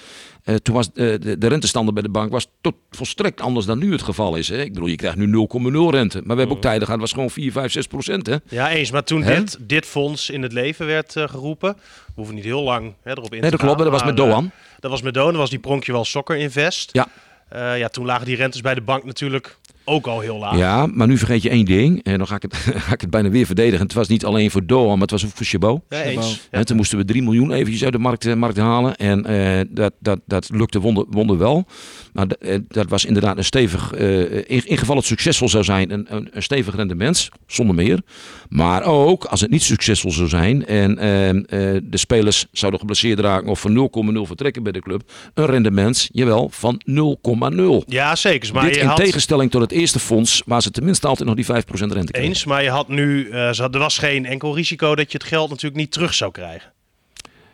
toen 0.62 0.74
was 0.74 0.92
de, 0.92 1.36
de 1.38 1.48
rentestander 1.48 1.94
bij 1.94 2.02
de 2.02 2.08
bank 2.08 2.30
was 2.32 2.46
tot 2.60 2.74
volstrekt 2.90 3.40
anders 3.40 3.66
dan 3.66 3.78
nu 3.78 3.92
het 3.92 4.02
geval 4.02 4.36
is. 4.36 4.48
Hè? 4.48 4.62
Ik 4.62 4.72
bedoel, 4.72 4.88
je 4.88 4.96
krijgt 4.96 5.16
nu 5.16 5.26
0,0 5.26 5.90
rente. 5.90 6.16
Maar 6.24 6.36
we 6.36 6.40
hebben 6.40 6.56
ook 6.56 6.62
tijden 6.62 6.86
gehad, 6.86 7.00
het 7.00 7.00
was 7.00 7.12
gewoon 7.12 7.30
4, 7.30 7.52
5, 7.52 7.72
6 7.72 7.86
procent. 7.86 8.26
Hè? 8.26 8.36
Ja, 8.48 8.70
eens. 8.70 8.90
Maar 8.90 9.04
toen 9.04 9.20
dit, 9.22 9.58
dit 9.60 9.86
fonds 9.86 10.30
in 10.30 10.42
het 10.42 10.52
leven 10.52 10.86
werd 10.86 11.12
geroepen, 11.16 11.72
we 12.06 12.12
hoeven 12.14 12.34
niet 12.34 12.44
heel 12.44 12.62
lang 12.62 12.94
hè, 13.02 13.10
erop 13.10 13.34
in 13.34 13.40
Nee, 13.40 13.50
te 13.50 13.56
dat 13.56 13.60
klopt. 13.60 13.74
gaan, 13.74 13.90
Dat 13.90 14.00
was 14.00 14.04
met 14.04 14.16
Doan. 14.16 14.50
dat 14.80 14.90
was 14.90 15.02
met 15.02 15.14
Doan, 15.14 15.26
dat 15.30 15.36
was 15.36 15.50
die 15.50 15.58
Pronkjewel 15.58 16.04
Soccer 16.04 16.36
Invest. 16.36 16.88
Ja. 16.92 17.08
Eh, 17.50 17.78
ja, 17.78 17.88
toen 17.88 18.06
lagen 18.06 18.26
die 18.26 18.36
rentes 18.36 18.60
bij 18.60 18.74
de 18.74 18.80
bank 18.80 19.04
natuurlijk 19.04 19.56
ook 19.84 20.06
al 20.06 20.20
heel 20.20 20.38
laag. 20.38 20.56
Ja, 20.56 20.86
maar 20.86 21.06
nu 21.06 21.18
vergeet 21.18 21.42
je 21.42 21.50
één 21.50 21.64
ding. 21.64 22.02
En 22.02 22.18
dan 22.18 22.26
ga 22.26 22.34
ik 22.34 22.42
het, 22.42 22.54
ga 22.86 22.92
ik 22.92 23.00
het 23.00 23.10
bijna 23.10 23.28
weer 23.28 23.46
verdedigen. 23.46 23.82
Het 23.86 23.94
was 23.94 24.08
niet 24.08 24.24
alleen 24.24 24.50
voor 24.50 24.66
Doan, 24.66 24.90
maar 24.92 25.00
het 25.00 25.10
was 25.10 25.24
ook 25.24 25.30
voor 25.34 25.46
Chabot. 25.46 25.80
Ja, 25.88 26.02
eens. 26.02 26.48
En 26.50 26.66
toen 26.66 26.76
moesten 26.76 26.98
we 26.98 27.04
3 27.04 27.22
miljoen 27.22 27.52
eventjes 27.52 27.84
uit 27.84 27.92
de 27.92 27.98
markt, 27.98 28.26
eh, 28.26 28.34
markt 28.34 28.56
halen. 28.56 28.96
En 28.96 29.26
eh, 29.26 29.60
dat, 29.68 29.92
dat, 29.98 30.20
dat 30.26 30.48
lukte 30.52 30.80
wonder, 30.80 31.04
wonder 31.08 31.38
wel. 31.38 31.66
Maar 32.12 32.26
eh, 32.26 32.58
dat 32.68 32.88
was 32.88 33.04
inderdaad 33.04 33.36
een 33.36 33.44
stevig, 33.44 33.92
eh, 33.92 34.20
in, 34.32 34.66
in 34.66 34.78
geval 34.78 34.96
het 34.96 35.04
succesvol 35.04 35.48
zou 35.48 35.64
zijn, 35.64 35.92
een, 35.92 36.06
een, 36.08 36.28
een 36.32 36.42
stevig 36.42 36.76
rendement, 36.76 37.28
zonder 37.46 37.74
meer. 37.74 38.02
Maar 38.48 38.82
ook 38.82 39.24
als 39.24 39.40
het 39.40 39.50
niet 39.50 39.62
succesvol 39.62 40.10
zou 40.10 40.28
zijn 40.28 40.66
en 40.66 40.98
eh, 40.98 41.28
eh, 41.30 41.82
de 41.84 41.96
spelers 41.96 42.46
zouden 42.52 42.80
geblesseerd 42.80 43.18
raken 43.18 43.48
of 43.48 43.60
van 43.60 43.90
0,0 44.16 44.26
vertrekken 44.26 44.62
bij 44.62 44.72
de 44.72 44.80
club, 44.80 45.02
een 45.34 45.46
rendement, 45.46 46.08
jawel, 46.12 46.48
van 46.52 46.80
0,0. 46.90 47.84
Ja, 47.86 48.16
zeker. 48.16 48.54
Maar 48.54 48.64
Dit 48.64 48.74
je 48.74 48.80
in 48.80 48.86
had... 48.86 48.96
tegenstelling 48.96 49.50
tot 49.50 49.60
het 49.60 49.72
eerste 49.80 49.98
fonds, 49.98 50.42
waar 50.46 50.62
ze 50.62 50.70
tenminste 50.70 51.06
altijd 51.06 51.28
nog 51.28 51.36
die 51.36 51.44
5% 51.44 51.92
rente 51.92 52.12
kregen. 52.12 52.28
Eens, 52.28 52.44
maar 52.44 52.62
je 52.62 52.70
had 52.70 52.88
nu, 52.88 53.30
eh, 53.30 53.50
ze 53.50 53.62
had- 53.62 53.74
er 53.74 53.80
was 53.80 53.98
geen 53.98 54.26
enkel 54.26 54.54
risico 54.54 54.94
dat 54.94 55.12
je 55.12 55.18
het 55.18 55.26
geld 55.26 55.48
natuurlijk 55.48 55.76
niet 55.80 55.92
terug 55.92 56.14
zou 56.14 56.30
krijgen. 56.30 56.72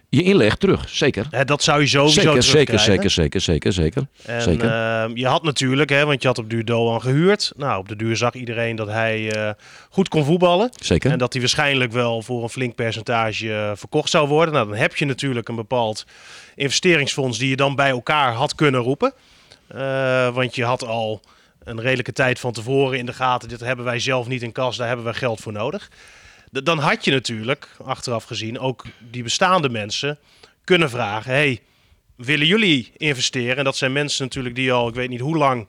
Je 0.09 0.22
inleg 0.22 0.57
terug, 0.57 0.89
zeker. 0.89 1.27
Hè, 1.31 1.45
dat 1.45 1.62
zou 1.62 1.81
je 1.81 1.87
sowieso 1.87 2.20
Zeker, 2.20 2.43
zeker, 2.43 2.49
terugkrijgen. 2.66 3.11
zeker, 3.11 3.41
zeker, 3.41 3.72
zeker, 3.72 3.72
zeker. 3.72 4.07
En 4.24 4.43
zeker. 4.43 4.70
ehm, 4.70 5.16
je 5.16 5.27
had 5.27 5.43
natuurlijk, 5.43 5.91
hè, 5.91 6.05
want 6.05 6.22
je 6.22 6.29
had 6.29 6.39
op 6.39 6.51
duur 6.51 6.64
Doan 6.64 7.01
gehuurd. 7.03 7.53
Nou, 7.57 7.79
op 7.79 7.89
de 7.89 7.97
duur 7.97 8.16
zag 8.16 8.35
iedereen 8.35 8.77
dat 8.77 8.87
hij 8.89 9.33
eh, 9.33 9.51
goed 9.91 10.09
kon 10.09 10.24
voetballen. 10.24 10.70
Zeker. 10.81 11.11
En 11.11 11.18
dat 11.18 11.33
hij 11.33 11.41
waarschijnlijk 11.43 11.93
wel 11.93 12.22
voor 12.22 12.43
een 12.43 12.49
flink 12.49 12.74
percentage 12.74 13.53
eh, 13.55 13.70
verkocht 13.74 14.11
zou 14.11 14.29
worden. 14.29 14.55
Nou, 14.55 14.68
dan 14.68 14.77
heb 14.77 14.97
je 14.97 15.05
natuurlijk 15.05 15.49
een 15.49 15.55
bepaald 15.57 16.05
investeringsfonds 16.55 17.39
die 17.39 17.49
je 17.49 17.57
dan 17.57 17.74
bij 17.74 17.91
elkaar 17.91 18.33
had 18.33 18.55
kunnen 18.55 18.81
roepen. 18.81 19.12
Eh, 19.68 20.29
want 20.35 20.55
je 20.55 20.64
had 20.64 20.85
al 20.85 21.20
een 21.67 21.81
redelijke 21.81 22.12
tijd 22.12 22.39
van 22.41 22.53
tevoren 22.53 22.99
in 22.99 23.07
de 23.07 23.12
gaten. 23.12 23.49
Dit 23.49 23.61
hebben 23.61 23.85
wij 23.85 23.99
zelf 23.99 24.27
niet 24.29 24.43
in 24.43 24.53
kas, 24.53 24.77
daar 24.77 24.87
hebben 24.87 25.05
wij 25.05 25.14
geld 25.14 25.41
voor 25.41 25.53
nodig. 25.53 25.91
Dan 26.51 26.79
had 26.79 27.05
je 27.05 27.11
natuurlijk, 27.11 27.69
achteraf 27.85 28.25
gezien, 28.25 28.59
ook 28.59 28.85
die 29.11 29.23
bestaande 29.23 29.69
mensen 29.69 30.19
kunnen 30.64 30.91
vragen. 30.91 31.33
Hey, 31.33 31.61
willen 32.17 32.47
jullie 32.47 32.93
investeren? 32.97 33.57
En 33.57 33.64
dat 33.64 33.77
zijn 33.77 33.93
mensen 33.93 34.25
natuurlijk 34.25 34.55
die 34.55 34.73
al, 34.73 34.89
ik 34.89 34.95
weet 34.95 35.09
niet 35.09 35.21
hoe 35.21 35.37
lang, 35.37 35.69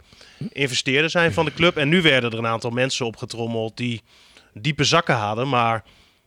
investeerder 0.51 1.09
zijn 1.09 1.33
van 1.33 1.45
de 1.45 1.53
club. 1.53 1.77
En 1.77 1.89
nu 1.89 2.01
werden 2.01 2.31
er 2.31 2.37
een 2.37 2.47
aantal 2.47 2.69
mensen 2.71 3.05
opgetrommeld 3.05 3.77
die 3.77 4.01
diepe 4.53 4.83
zakken 4.83 5.15
hadden, 5.15 5.49
maar 5.49 5.83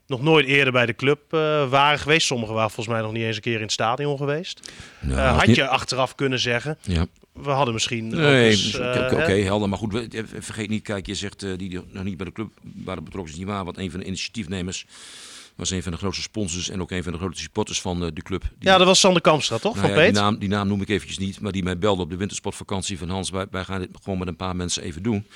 nog 0.07 0.23
nooit 0.23 0.47
eerder 0.47 0.73
bij 0.73 0.87
de 0.87 0.95
club 0.95 1.21
eh, 1.33 1.68
waren 1.68 1.99
geweest. 1.99 2.27
Sommigen 2.27 2.55
waren 2.55 2.71
volgens 2.71 2.95
mij 2.97 3.05
nog 3.05 3.12
niet 3.12 3.23
eens 3.23 3.37
een 3.37 3.43
keer 3.43 3.55
in 3.57 3.62
het 3.62 3.73
stadion 3.73 4.16
geweest. 4.16 4.73
Nou, 5.01 5.18
Eh, 5.21 5.37
had 5.37 5.47
niet- 5.47 5.57
je 5.57 5.68
achteraf 5.68 6.14
kunnen 6.14 6.39
zeggen, 6.39 6.79
Ja. 6.83 7.07
We 7.43 7.51
hadden 7.51 7.74
misschien... 7.74 8.09
Nee, 8.09 8.72
eh, 8.72 9.12
oké, 9.12 9.32
helder. 9.32 9.68
Maar 9.68 9.78
goed, 9.78 10.14
eh, 10.14 10.22
vergeet 10.24 10.68
niet, 10.68 10.82
kijk, 10.82 11.07
je 11.07 11.14
zegt 11.14 11.43
eh, 11.43 11.51
die 11.57 11.80
nog 11.91 12.05
niet 12.05 12.16
bij 12.16 12.26
de 12.26 12.32
club 12.32 12.51
waren 12.62 13.05
betrokken, 13.05 13.32
is 13.32 13.38
niet 13.38 13.49
waar. 13.49 13.64
Want 13.64 13.78
een 13.78 13.91
van 13.91 14.01
de 14.01 14.07
initiatiefnemers 14.07 14.86
was 15.55 15.70
een 15.70 15.82
van 15.82 15.93
de 15.93 15.99
grootste 15.99 16.22
sponsors 16.22 16.70
en 16.70 16.80
ook 16.80 16.91
een 16.91 17.03
van 17.03 17.12
de 17.12 17.18
grootste 17.18 17.43
supporters 17.43 17.80
van 17.80 18.01
de 18.01 18.22
club. 18.22 18.43
Die, 18.43 18.68
Ja, 18.68 18.78
dat 18.78 18.86
was 18.86 19.01
Sander 19.01 19.22
Kamstra, 19.22 19.59
toch? 19.59 19.74
nou 19.74 19.88
van 19.88 19.99
ja, 19.99 20.05
die, 20.05 20.12
naam, 20.12 20.38
die 20.38 20.49
naam 20.49 20.68
noem 20.68 20.80
ik 20.80 20.88
eventjes 20.88 21.18
niet, 21.18 21.41
maar 21.41 21.53
die 21.53 21.62
mij 21.62 21.78
belde 21.78 22.03
op 22.03 22.11
de 22.11 22.16
wintersportvakantie 22.16 22.99
van 22.99 23.09
Hans. 23.09 23.30
Wij, 23.30 23.47
wij 23.51 23.64
gaan 23.64 23.80
dit 23.80 23.88
gewoon 24.03 24.18
met 24.18 24.28
een 24.28 24.36
paar 24.36 24.57
mensen 24.57 24.82
even 24.82 25.03
doen. 25.03 25.26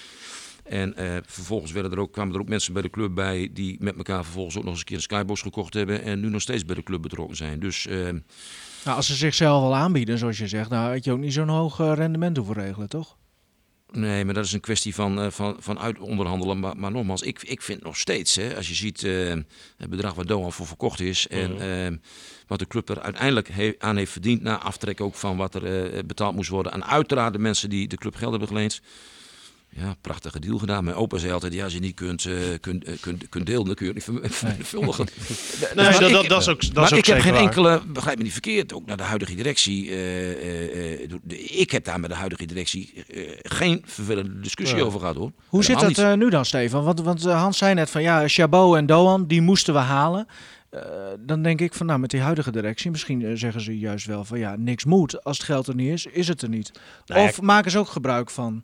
En 0.64 0.94
vervolgens 1.26 1.72
werden 1.72 1.92
er 1.92 1.98
ook, 1.98 2.12
kwamen 2.12 2.34
er 2.34 2.40
ook 2.40 2.48
mensen 2.48 2.72
bij 2.72 2.82
de 2.82 2.90
club 2.90 3.14
bij 3.14 3.50
die 3.52 3.76
met 3.80 3.96
elkaar 3.96 4.24
vervolgens 4.24 4.56
ook 4.56 4.62
nog 4.62 4.70
eens 4.70 4.80
een 4.80 4.86
keer 4.86 4.96
een 4.96 5.02
skybox 5.02 5.42
gekocht 5.42 5.74
hebben 5.74 6.02
en 6.02 6.20
nu 6.20 6.28
nog 6.28 6.40
steeds 6.40 6.64
bij 6.64 6.74
de 6.74 6.82
club 6.82 7.02
betrokken 7.02 7.36
zijn. 7.36 7.60
Dus 7.60 7.86
eh, 7.86 8.08
nou, 8.84 8.96
als 8.96 9.06
ze 9.06 9.14
zichzelf 9.14 9.62
al 9.62 9.74
aanbieden, 9.74 10.18
zoals 10.18 10.38
je 10.38 10.48
zegt, 10.48 10.70
nou 10.70 10.92
had 10.92 11.04
je 11.04 11.12
ook 11.12 11.18
niet 11.18 11.32
zo'n 11.32 11.48
hoog 11.48 11.80
eh, 11.80 11.92
rendement 11.94 12.36
hoeven 12.36 12.54
regelen, 12.54 12.88
toch? 12.88 13.16
Nee, 13.92 14.24
maar 14.24 14.34
dat 14.34 14.44
is 14.44 14.52
een 14.52 14.60
kwestie 14.60 14.94
van, 14.94 15.20
eh, 15.20 15.30
van, 15.30 15.56
van 15.58 15.78
uitonderhandelen. 15.78 16.60
Maar, 16.60 16.76
maar 16.76 16.90
nogmaals, 16.90 17.22
ik, 17.22 17.42
ik 17.42 17.62
vind 17.62 17.82
nog 17.82 17.96
steeds, 17.96 18.34
hè, 18.36 18.56
als 18.56 18.68
je 18.68 18.74
ziet 18.74 19.02
eh, 19.02 19.28
het 19.76 19.90
bedrag 19.90 20.14
waar 20.14 20.26
Doan 20.26 20.52
voor 20.52 20.66
verkocht 20.66 21.00
is 21.00 21.28
en 21.28 21.60
eh, 21.60 21.96
wat 22.46 22.58
de 22.58 22.66
club 22.66 22.88
er 22.88 23.00
uiteindelijk 23.00 23.48
he- 23.48 23.74
aan 23.78 23.96
heeft 23.96 24.12
verdiend, 24.12 24.42
na 24.42 24.58
aftrek 24.58 25.00
ook 25.00 25.14
van 25.14 25.36
wat 25.36 25.54
er 25.54 26.06
betaald 26.06 26.34
moest 26.34 26.50
worden. 26.50 26.72
En 26.72 26.86
uiteraard 26.86 27.32
de 27.32 27.38
mensen 27.38 27.68
die 27.70 27.88
de 27.88 27.96
club 27.96 28.14
geld 28.14 28.30
hebben 28.30 28.48
geleend. 28.48 28.80
Ja, 29.76 29.94
prachtige 30.00 30.40
deal 30.40 30.58
gedaan. 30.58 30.84
Mijn 30.84 30.96
opa 30.96 31.18
zei 31.18 31.32
altijd, 31.32 31.52
ja, 31.54 31.64
als 31.64 31.72
je 31.72 31.78
niet 31.78 31.94
kunt, 31.94 32.24
eh, 32.24 32.34
kunt, 32.60 32.84
eh, 32.84 32.94
kunt, 33.00 33.28
kunt 33.28 33.46
delen, 33.46 33.64
dan 33.64 33.74
kun 33.74 33.86
je 33.86 33.92
het 33.92 34.06
niet 34.08 34.18
ver- 34.20 34.30
vermenigvuldigen. 34.38 35.06
Nee, 35.74 35.84
maar 35.90 36.00
dat, 36.00 36.22
ik- 36.22 36.28
dat, 36.28 36.40
is 36.40 36.48
ook, 36.48 36.60
dat 36.60 36.74
maar 36.74 36.84
is 36.84 36.92
ook 36.92 36.98
ik 36.98 37.06
heb 37.06 37.20
geen 37.20 37.32
waar. 37.32 37.40
enkele, 37.42 37.82
begrijp 37.86 38.16
me 38.18 38.22
niet 38.22 38.32
verkeerd, 38.32 38.72
ook 38.72 38.86
naar 38.86 38.96
de 38.96 39.02
huidige 39.02 39.34
directie. 39.34 39.90
eh, 39.90 41.60
ik 41.60 41.70
heb 41.70 41.84
daar 41.84 42.00
met 42.00 42.10
de 42.10 42.16
huidige 42.16 42.46
directie 42.46 43.04
geen 43.42 43.82
vervelende 43.86 44.40
discussie 44.40 44.84
over 44.84 45.00
gehad 45.00 45.14
hoor. 45.16 45.32
Hoe 45.48 45.64
zit 45.64 45.80
dat 45.96 46.16
nu 46.16 46.30
dan, 46.30 46.44
Stefan? 46.44 46.84
Want, 46.84 47.00
want 47.00 47.22
Hans 47.24 47.58
zei 47.58 47.74
net 47.74 47.90
van 47.90 48.02
ja, 48.02 48.28
Chabot 48.28 48.76
en 48.76 48.86
Doan, 48.86 49.26
die 49.26 49.40
moesten 49.40 49.74
we 49.74 49.80
halen. 49.80 50.26
dan 51.20 51.42
denk 51.42 51.60
ik 51.60 51.74
van 51.74 51.86
nou, 51.86 51.98
met 51.98 52.10
die 52.10 52.20
huidige 52.20 52.50
directie, 52.52 52.90
misschien 52.90 53.38
zeggen 53.38 53.60
ze 53.60 53.78
juist 53.78 54.06
wel 54.06 54.24
van 54.24 54.38
ja, 54.38 54.56
niks 54.58 54.84
moet. 54.84 55.24
Als 55.24 55.36
het 55.36 55.46
geld 55.46 55.66
er 55.66 55.74
niet 55.74 55.92
is, 55.92 56.06
is 56.06 56.28
het 56.28 56.42
er 56.42 56.48
niet. 56.48 56.70
Nou 57.06 57.20
ja, 57.20 57.26
of 57.28 57.40
maken 57.40 57.70
ze 57.70 57.78
ook 57.78 57.88
gebruik 57.88 58.30
van? 58.30 58.62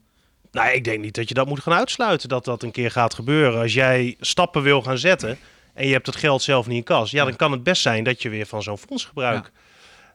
Nou, 0.53 0.71
ik 0.73 0.85
denk 0.85 1.01
niet 1.03 1.15
dat 1.15 1.29
je 1.29 1.35
dat 1.35 1.47
moet 1.47 1.61
gaan 1.61 1.73
uitsluiten, 1.79 2.29
dat 2.29 2.45
dat 2.45 2.63
een 2.63 2.71
keer 2.71 2.91
gaat 2.91 3.15
gebeuren. 3.15 3.61
Als 3.61 3.75
jij 3.75 4.17
stappen 4.21 4.63
wil 4.63 4.83
gaan 4.83 4.99
zetten 4.99 5.39
en 5.75 5.87
je 5.87 5.93
hebt 5.93 6.07
het 6.07 6.17
geld 6.17 6.43
zelf 6.43 6.67
niet 6.67 6.77
in 6.77 6.83
kas, 6.85 7.11
ja, 7.11 7.25
dan 7.25 7.37
kan 7.37 7.53
het 7.53 7.63
best 7.63 7.83
zijn 7.83 8.05
dat 8.05 8.23
je 8.23 8.29
weer 8.29 8.47
van 8.47 8.63
zo'n 8.63 8.79
fonds 8.79 9.05
gebruik 9.05 9.51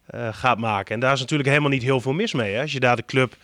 eh, 0.06 0.30
gaat 0.34 0.58
maken. 0.58 0.94
En 0.94 1.00
daar 1.00 1.14
is 1.14 1.20
natuurlijk 1.20 1.50
helemaal 1.50 1.70
niet 1.70 1.84
heel 1.84 2.02
veel 2.02 2.14
mis 2.14 2.34
mee, 2.34 2.54
hè, 2.54 2.62
als 2.62 2.72
je 2.72 2.80
daar 2.80 2.96
de 2.96 3.06
club 3.06 3.36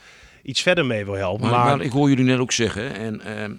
iets 0.44 0.62
verder 0.62 0.86
mee 0.86 1.06
wil 1.06 1.14
helpen. 1.14 1.42
Maar, 1.50 1.52
Maar, 1.66 1.78
maar 1.78 1.86
ik 1.86 1.92
hoor 1.92 2.10
jullie 2.10 2.24
net 2.26 2.40
ook 2.40 2.52
zeggen, 2.52 2.94
en 2.96 3.22
ehm, 3.22 3.52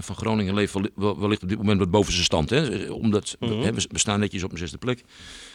Van 0.00 0.16
Groningen 0.16 0.54
leeft 0.54 0.72
wel- 0.72 0.88
wel- 0.94 1.20
wellicht 1.20 1.42
op 1.42 1.48
dit 1.48 1.58
moment 1.58 1.78
wat 1.78 1.90
boven 1.90 2.12
zijn 2.12 2.24
stand. 2.24 2.50
Hè? 2.50 2.90
Omdat 2.90 3.36
we- 3.40 3.46
Mhm. 3.46 3.60
hè, 3.62 3.72
we, 3.72 3.86
we 3.90 3.98
staan 3.98 4.20
netjes 4.20 4.42
op 4.42 4.52
een 4.52 4.58
zesde 4.58 4.78
plek. 4.78 5.02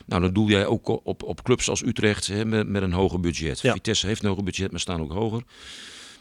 Nou, 0.05 0.21
dan 0.21 0.33
doe 0.33 0.49
jij 0.49 0.65
ook 0.65 0.87
op, 0.87 1.23
op 1.23 1.43
clubs 1.43 1.69
als 1.69 1.83
Utrecht 1.83 2.27
hè, 2.27 2.45
met, 2.45 2.67
met 2.67 2.81
een 2.81 2.91
hoger 2.93 3.19
budget. 3.19 3.59
Ja. 3.61 3.73
Vitesse 3.73 4.07
heeft 4.07 4.21
een 4.23 4.29
hoger 4.29 4.43
budget, 4.43 4.71
maar 4.71 4.79
staan 4.79 5.01
ook 5.01 5.11
hoger. 5.11 5.41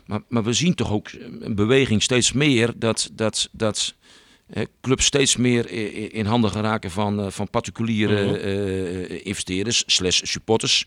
Maar, 0.07 0.21
maar 0.29 0.45
we 0.45 0.53
zien 0.53 0.75
toch 0.75 0.93
ook 0.93 1.09
een 1.41 1.55
beweging 1.55 2.03
steeds 2.03 2.33
meer 2.33 2.73
dat, 2.77 3.11
dat, 3.13 3.49
dat 3.53 3.95
clubs 4.81 5.05
steeds 5.05 5.37
meer 5.37 5.71
in 6.15 6.27
handen 6.27 6.51
geraken 6.51 6.91
van, 6.91 7.21
eh, 7.21 7.27
van 7.31 7.51
particuliere 7.51 8.25
Mhm. 8.25 8.35
eh, 8.35 9.27
investeerders 9.27 9.83
slash 9.87 10.21
supporters. 10.25 10.87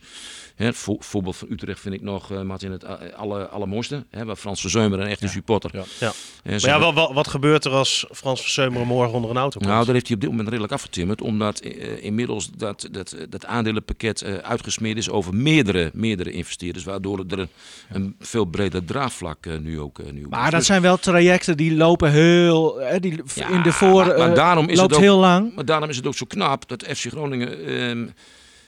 Hè, 0.55 0.73
vo- 0.73 0.97
voorbeeld 0.99 1.35
van 1.35 1.47
Utrecht 1.51 1.79
vind 1.79 1.95
ik 1.95 2.01
nog, 2.01 2.31
eh 2.31 2.41
Martin, 2.41 2.71
het 2.71 2.85
alle, 3.15 3.47
allermooiste. 3.47 4.05
Hè, 4.09 4.25
waar 4.25 4.35
Frans 4.35 4.61
Verzeumer 4.61 4.99
een 4.99 5.07
echte 5.07 5.27
supporter. 5.27 5.69
Ja. 5.73 5.83
Ja. 5.99 6.11
Maar 6.43 6.59
ja, 6.59 6.79
wat, 6.79 6.93
wat, 6.93 7.11
wat 7.13 7.27
gebeurt 7.27 7.65
er 7.65 7.71
als 7.71 8.05
Frans 8.11 8.41
Verseumeren 8.41 8.87
morgen 8.87 9.13
onder 9.13 9.29
een 9.29 9.37
auto 9.37 9.57
komt? 9.59 9.71
nou, 9.71 9.85
daar 9.85 9.93
heeft 9.93 10.05
hij 10.07 10.15
op 10.15 10.21
dit 10.21 10.29
moment 10.29 10.49
redelijk 10.49 10.73
afgetimmerd. 10.73 11.21
Omdat 11.21 11.59
eh, 11.59 12.03
inmiddels 12.03 12.49
dat, 12.51 12.87
dat, 12.91 13.15
dat 13.29 13.45
aandelenpakket 13.45 14.21
eh, 14.21 14.33
uitgesmeerd 14.35 14.97
is 14.97 15.09
over 15.09 15.35
meerdere, 15.35 15.91
meerdere 15.93 16.31
investeerders. 16.31 16.85
Waardoor 16.85 17.23
er 17.29 17.39
een, 17.39 17.49
een 17.89 18.15
veel 18.19 18.45
breder 18.45 18.85
draagvlak 18.85 19.45
eh, 19.45 19.57
nu 19.57 19.79
ook, 19.79 19.99
eh, 19.99 20.11
nu 20.11 20.27
Maar 20.29 20.43
dat 20.43 20.59
Dus- 20.59 20.67
zijn 20.67 20.81
wel 20.81 20.97
trajecten 20.97 21.57
die 21.57 21.75
lopen 21.75 22.11
heel, 22.11 22.77
hè, 22.79 22.99
die 22.99 23.21
Ja, 23.49 23.55
in 23.55 23.61
de 23.63 23.71
voor 23.71 24.05
maar- 24.05 24.17
maar 24.17 24.29
eh, 24.29 24.35
daarom 24.35 24.67
is 24.69 24.77
loopt 24.77 24.89
het 24.89 24.97
ook- 24.97 25.03
heel 25.05 25.17
lang. 25.17 25.55
Maar 25.55 25.65
daarom 25.65 25.89
is 25.89 25.95
het 25.95 26.07
ook 26.07 26.15
zo 26.15 26.25
knap 26.27 26.67
dat 26.67 26.83
FC 26.83 27.05
Groningen, 27.07 27.65
ehm, 27.65 28.07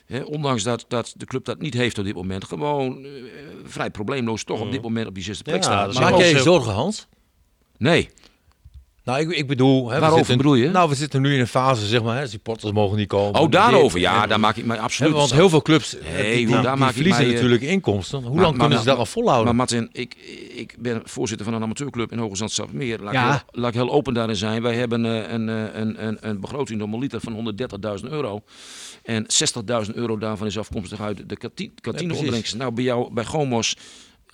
hè, 0.05 0.21
ondanks 0.21 0.63
dat, 0.63 0.85
dat 0.87 1.13
de 1.17 1.25
club 1.25 1.45
dat 1.45 1.59
niet 1.61 1.73
heeft 1.73 1.97
op 1.97 2.05
dit 2.05 2.15
moment, 2.15 2.43
gewoon 2.45 3.03
eh, 3.05 3.09
vrij 3.65 3.89
probleemloos 3.89 4.43
toch 4.43 4.59
op 4.61 4.71
dit 4.71 4.81
moment 4.81 5.07
op 5.07 5.13
die 5.15 5.23
zesde 5.23 5.43
plek 5.43 5.55
Ja, 5.55 5.61
staat. 5.61 5.93
Maak 5.93 6.17
jij 6.17 6.29
je 6.29 6.39
zorgen, 6.39 6.73
Hans? 6.73 7.07
nee, 7.77 8.09
Nou, 9.11 9.23
ik, 9.23 9.31
ik 9.37 9.47
bedoel... 9.47 9.87
Hè, 9.89 9.93
we 9.93 9.99
Waarover 9.99 10.17
zitten- 10.25 10.37
bedoel 10.37 10.55
je? 10.55 10.69
Nou, 10.69 10.89
we 10.89 10.95
zitten 10.95 11.21
nu 11.21 11.33
in 11.33 11.39
een 11.39 11.47
fase, 11.47 11.85
zeg 11.85 12.03
maar, 12.03 12.17
hè, 12.17 12.27
supporters 12.27 12.71
mogen 12.71 12.97
niet 12.97 13.07
komen. 13.07 13.39
oh 13.41 13.51
daarover, 13.51 13.99
Dit- 13.99 14.07
ja, 14.07 14.23
en- 14.23 14.29
daar 14.29 14.39
maak 14.39 14.55
ik 14.57 14.65
mij 14.65 14.77
Hè, 14.77 14.81
absoluut... 14.83 15.13
want 15.13 15.33
heel 15.33 15.49
veel 15.49 15.61
clubs 15.61 15.97
eh, 15.97 16.13
Nee, 16.13 16.31
die, 16.35 16.41
joh, 16.41 16.51
die- 16.53 16.61
daar 16.61 16.71
die 16.71 16.79
maak 16.79 16.89
ik 16.89 16.95
verliezen 16.95 17.21
mij, 17.21 17.29
eh, 17.29 17.35
natuurlijk 17.35 17.61
inkomsten. 17.61 18.17
Hoe 18.23 18.29
maar- 18.33 18.41
lang 18.41 18.51
kunnen 18.51 18.69
maar- 18.69 18.79
ze 18.79 18.85
dat 18.85 18.97
al 18.97 19.05
volhouden? 19.05 19.45
Maar 19.45 19.55
Martin, 19.55 19.89
ik, 19.91 20.15
ik 20.55 20.75
ben 20.79 21.01
voorzitter 21.03 21.45
van 21.45 21.55
een 21.55 21.63
amateurclub 21.63 22.11
in 22.11 22.17
Hoge 22.17 22.35
Zand-Meer. 22.47 22.99
Laat, 22.99 23.13
Ja. 23.13 23.23
ik 23.25 23.29
heel- 23.51 23.61
laat 23.61 23.69
ik 23.69 23.75
heel 23.79 23.91
open 23.91 24.13
daarin 24.13 24.35
zijn. 24.35 24.61
Wij 24.61 24.75
hebben 24.75 25.05
eh, 25.05 25.31
een, 25.33 25.49
eh, 25.49 25.55
een, 25.81 26.07
een, 26.07 26.17
een 26.21 26.39
begroting 26.39 26.79
normaliter 26.79 27.19
van 27.21 27.33
130.000 27.33 28.09
euro. 28.11 28.41
En 29.03 29.25
60.000 29.85 29.93
euro 29.95 30.17
daarvan 30.17 30.47
is 30.47 30.57
afkomstig 30.57 31.01
uit 31.01 31.29
de 31.29 31.37
kanti- 31.37 31.71
kantineopbrengsten. 31.81 32.57
nou, 32.57 32.71
bij 32.73 32.83
jou, 32.83 33.13
bij 33.13 33.25
Gomos 33.25 33.75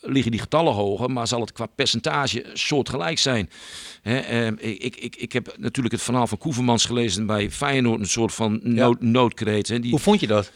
liggen 0.02 0.32
die 0.32 0.40
getallen 0.40 0.74
hoger, 0.74 1.12
maar 1.12 1.28
zal 1.28 1.42
het 1.42 1.52
qua 1.52 1.66
percentage 1.66 2.46
soortgelijk 2.54 3.18
zijn. 3.18 3.50
Ehm, 4.04 4.56
ik, 4.60 4.96
ik, 4.96 5.16
ik 5.16 5.34
heb 5.34 5.56
natuurlijk 5.58 5.96
het 5.96 6.04
verhaal 6.04 6.28
van 6.28 6.38
Koevermans 6.38 6.86
gelezen 6.86 7.26
bij 7.26 7.52
Feyenoord, 7.52 8.00
een 8.00 8.08
soort 8.08 8.34
van 8.34 8.60
nood, 8.64 9.02
noodkreet. 9.02 9.68
Hè, 9.68 9.80
die, 9.80 9.92
Hoe 9.92 10.00
vond 10.00 10.20
je 10.20 10.28
dat? 10.28 10.52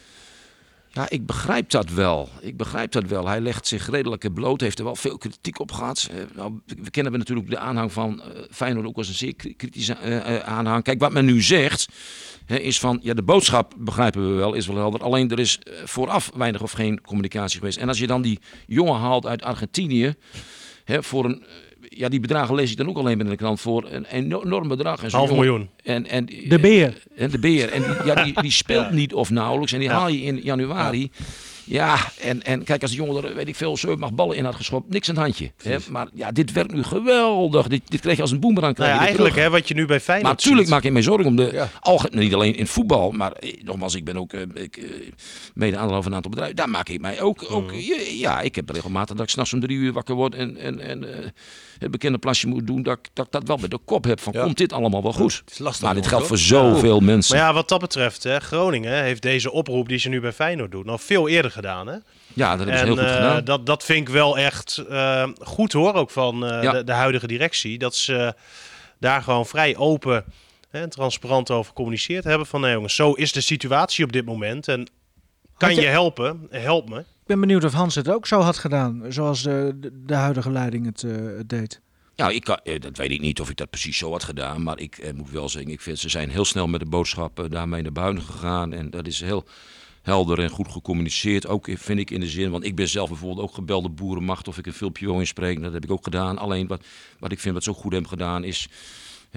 Ja, 0.93 1.09
ik 1.09 1.25
begrijp 1.25 1.69
dat 1.69 1.89
wel. 1.89 2.29
Ik 2.41 2.57
begrijp 2.57 2.91
dat 2.91 3.03
wel. 3.03 3.27
Hij 3.27 3.41
legt 3.41 3.67
zich 3.67 3.89
redelijk 3.89 4.33
bloot. 4.33 4.61
Heeft 4.61 4.79
er 4.79 4.85
wel 4.85 4.95
veel 4.95 5.17
kritiek 5.17 5.59
op 5.59 5.71
gehad. 5.71 6.09
Eh, 6.11 6.17
nou, 6.35 6.59
we 6.65 6.89
kennen 6.89 7.11
natuurlijk 7.11 7.49
de 7.49 7.57
aanhang 7.57 7.91
van 7.91 8.21
eh 8.21 8.27
Feyenoord 8.51 8.85
ook 8.85 8.97
als 8.97 9.07
een 9.07 9.13
zeer 9.13 9.35
kri- 9.35 9.55
kritische 9.55 9.93
eh, 9.93 10.39
aanhang. 10.39 10.83
Kijk, 10.83 10.99
wat 10.99 11.11
men 11.11 11.25
nu 11.25 11.41
zegt, 11.41 11.87
is 12.47 12.79
van... 12.79 12.99
Ja, 13.03 13.13
de 13.13 13.23
boodschap 13.23 13.73
begrijpen 13.77 14.29
we 14.29 14.35
wel, 14.35 14.53
is 14.53 14.67
wel 14.67 14.75
helder. 14.75 15.03
Alleen 15.03 15.31
er 15.31 15.39
is 15.39 15.59
vooraf 15.83 16.31
weinig 16.35 16.61
of 16.61 16.71
geen 16.71 17.01
communicatie 17.01 17.59
geweest. 17.59 17.77
En 17.77 17.87
als 17.87 17.99
je 17.99 18.07
dan 18.07 18.21
die 18.21 18.39
jongen 18.67 18.99
haalt 18.99 19.25
uit 19.25 19.43
Argentinië... 19.43 20.13
Voor 20.85 21.25
een... 21.25 21.43
Ja, 21.93 22.09
die 22.09 22.19
bedragen 22.19 22.55
lees 22.55 22.71
ik 22.71 22.77
dan 22.77 22.89
ook 22.89 22.97
alleen 22.97 23.17
maar 23.17 23.25
in 23.25 23.31
de 23.31 23.37
krant 23.37 23.61
voor 23.61 23.85
een 23.91 24.05
eno- 24.05 24.43
enorm 24.43 24.67
bedrag. 24.67 25.03
En 25.03 25.11
Half 25.11 25.29
jongen- 25.29 25.45
miljoen. 25.45 25.69
En, 25.83 26.07
en, 26.07 26.25
De 26.25 26.59
beer. 26.59 27.03
en 27.15 27.29
de 27.31 27.39
beer. 27.39 27.69
En 27.71 27.81
die, 27.81 28.05
ja, 28.05 28.23
die, 28.23 28.41
die 28.41 28.51
speelt 28.51 28.91
niet 28.91 29.13
of 29.13 29.29
nauwelijks. 29.29 29.71
En 29.73 29.79
die 29.79 29.87
Ja. 29.87 29.93
haal 29.95 30.07
je 30.09 30.21
in 30.21 30.39
januari. 30.43 30.99
Ja, 31.01 31.25
en, 32.21 32.43
en 32.43 32.63
kijk, 32.63 32.81
als 32.81 32.91
de 32.91 32.97
jongen 32.97 33.23
er, 33.23 33.35
weet 33.35 33.47
ik 33.47 33.55
veel, 33.55 33.77
zeven 33.77 33.99
mag 33.99 34.13
ballen 34.13 34.37
in 34.37 34.45
had 34.45 34.55
geschopt, 34.55 34.89
niks 34.89 35.09
aan 35.09 35.15
het 35.15 35.23
handje. 35.23 35.51
Hè? 35.63 35.77
Maar 35.89 36.07
ja, 36.13 36.31
dit 36.31 36.51
werkt 36.51 36.73
nu 36.73 36.83
geweldig. 36.83 37.67
Dit, 37.67 37.81
dit 37.85 37.99
krijg 37.99 38.15
je 38.15 38.21
als 38.21 38.31
een 38.31 38.39
boemerang. 38.39 38.77
Nou 38.77 38.89
ja, 38.89 38.99
eigenlijk 38.99 39.35
hè, 39.35 39.49
wat 39.49 39.67
je 39.67 39.73
nu 39.73 39.85
bij 39.85 39.99
Feyenoord 39.99 40.27
Maar 40.35 40.45
natuurlijk 40.45 40.69
maak 40.69 40.83
ik 40.83 40.91
me 40.91 41.01
zorgen 41.01 41.25
om 41.25 41.35
de 41.35 41.49
Ja. 41.53 41.69
algemeen, 41.79 42.19
niet 42.19 42.33
alleen 42.33 42.55
in 42.55 42.67
voetbal, 42.67 43.11
maar 43.11 43.31
eh, 43.31 43.63
nogmaals, 43.63 43.95
ik 43.95 44.03
ben 44.05 44.17
ook 44.17 44.33
eh, 44.33 44.41
ik, 44.53 44.77
eh, 44.77 44.83
mede 45.53 45.77
aandeelhouder 45.77 46.01
van 46.03 46.11
een 46.11 46.15
aantal 46.15 46.31
bedrijven. 46.31 46.55
Daar 46.57 46.69
maak 46.69 46.89
ik 46.89 47.01
mij 47.01 47.21
ook, 47.21 47.45
ook 47.49 47.71
Mm. 47.71 47.79
ja, 47.79 47.95
ja, 48.17 48.41
ik 48.41 48.55
heb 48.55 48.69
regelmatig 48.69 49.15
dat 49.15 49.25
ik 49.25 49.31
s'nachts 49.31 49.53
om 49.53 49.59
drie 49.59 49.77
uur 49.77 49.93
wakker 49.93 50.15
word 50.15 50.35
en, 50.35 50.57
en, 50.57 50.79
en 50.79 51.05
het 51.79 51.91
bekende 51.91 52.17
plasje 52.17 52.47
moet 52.47 52.67
doen, 52.67 52.83
dat, 52.83 52.97
ik- 52.97 53.09
dat 53.13 53.25
ik 53.25 53.31
dat 53.31 53.47
wel 53.47 53.57
bij 53.57 53.67
de 53.69 53.79
kop 53.85 54.03
heb 54.03 54.19
van, 54.19 54.33
Ja. 54.33 54.43
komt 54.43 54.57
dit 54.57 54.73
allemaal 54.73 55.01
wel 55.03 55.13
goed? 55.13 55.41
Het 55.45 55.51
is 55.51 55.59
lastig, 55.59 55.83
Maar 55.85 55.93
dit 55.95 56.07
geldt 56.07 56.27
voor 56.27 56.37
zoveel 56.37 56.99
mensen. 56.99 57.35
Maar 57.37 57.45
ja, 57.45 57.53
wat 57.53 57.69
dat 57.69 57.79
betreft, 57.79 58.23
hè, 58.23 58.39
Groningen 58.39 59.03
heeft 59.03 59.21
deze 59.21 59.51
oproep 59.51 59.87
die 59.87 59.97
ze 59.99 60.09
nu 60.09 60.19
bij 60.21 60.31
Feyenoord 60.33 60.71
doen, 60.71 60.87
al 60.89 60.97
veel 60.97 61.27
eerder 61.27 61.50
gedaan. 61.51 61.87
Hè? 61.87 61.95
Ja, 62.33 62.49
dat 62.49 62.57
hebben 62.57 62.77
ze 62.77 62.83
heel 62.85 62.95
goed 62.95 63.03
eh, 63.05 63.13
gedaan. 63.13 63.43
dat, 63.43 63.65
dat 63.65 63.83
vind 63.83 64.07
ik 64.07 64.13
wel 64.13 64.37
echt 64.37 64.77
eh, 64.89 65.27
goed 65.41 65.71
hoor, 65.73 65.93
ook 65.93 66.09
van 66.09 66.45
eh, 66.45 66.63
Ja. 66.63 66.71
de, 66.71 66.83
de 66.83 66.91
huidige 66.91 67.27
directie. 67.27 67.77
Dat 67.77 67.95
ze 67.95 68.33
daar 68.99 69.21
gewoon 69.21 69.45
vrij 69.45 69.75
open 69.77 70.23
hè, 70.69 70.81
en 70.81 70.89
transparant 70.89 71.51
over 71.51 71.65
gecommuniceerd 71.69 72.23
hebben. 72.23 72.47
Van 72.47 72.61
nee 72.61 72.73
jongens, 72.73 72.95
zo 72.95 73.11
is 73.13 73.31
de 73.31 73.41
situatie 73.41 74.05
op 74.05 74.11
dit 74.11 74.25
moment. 74.25 74.67
En 74.67 74.87
kan 75.57 75.75
je- 75.75 75.81
je 75.81 75.87
helpen? 75.87 76.47
Help 76.49 76.89
me. 76.89 76.99
Ik 76.99 77.37
ben 77.37 77.39
benieuwd 77.39 77.63
of 77.63 77.73
Hans 77.73 77.95
het 77.95 78.09
ook 78.09 78.27
zo 78.27 78.39
had 78.39 78.57
gedaan, 78.57 79.05
zoals 79.09 79.43
de, 79.43 79.71
de, 79.75 80.03
de 80.05 80.13
huidige 80.15 80.51
leiding 80.51 80.85
het, 80.85 81.03
eh, 81.03 81.11
deed. 81.45 81.81
Ja, 82.15 82.29
ik 82.29 82.43
kan, 82.43 82.59
dat 82.79 82.97
weet 82.97 83.11
ik 83.11 83.21
niet 83.21 83.39
of 83.41 83.49
ik 83.49 83.57
dat 83.57 83.69
precies 83.69 83.97
zo 83.97 84.11
had 84.11 84.23
gedaan. 84.23 84.63
Maar 84.63 84.79
ik 84.79 84.97
eh, 84.97 85.13
moet 85.13 85.29
wel 85.31 85.49
zeggen, 85.49 85.71
ik 85.71 85.81
vind 85.81 85.99
ze 85.99 86.09
zijn 86.09 86.29
heel 86.29 86.45
snel 86.45 86.67
met 86.67 86.79
de 86.79 86.85
boodschap 86.85 87.39
eh, 87.39 87.45
daarmee 87.49 87.81
naar 87.81 87.91
buiten 87.91 88.23
gegaan. 88.23 88.73
En 88.73 88.89
dat 88.89 89.07
is 89.07 89.21
heel 89.21 89.45
helder 90.01 90.39
en 90.39 90.49
goed 90.49 90.71
gecommuniceerd. 90.71 91.47
Ook 91.47 91.67
vind 91.73 91.99
ik 91.99 92.11
in 92.11 92.19
de 92.19 92.27
zin, 92.27 92.51
want 92.51 92.63
ik 92.65 92.75
ben 92.75 92.87
zelf 92.87 93.09
bijvoorbeeld 93.09 93.47
ook 93.47 93.53
gebelde 93.53 93.89
boerenmacht 93.89 94.47
of 94.47 94.57
ik 94.57 94.65
een 94.65 94.73
filmpje 94.73 95.05
wil 95.05 95.19
inspreken. 95.19 95.61
Dat 95.61 95.73
heb 95.73 95.83
ik 95.83 95.91
ook 95.91 96.03
gedaan. 96.03 96.37
Alleen 96.37 96.67
wat, 96.67 96.83
wat 97.19 97.31
ik 97.31 97.39
vind 97.39 97.53
wat 97.53 97.63
ze 97.63 97.69
ook 97.69 97.77
goed 97.77 97.91
hebben 97.91 98.09
gedaan 98.09 98.43
is... 98.43 98.67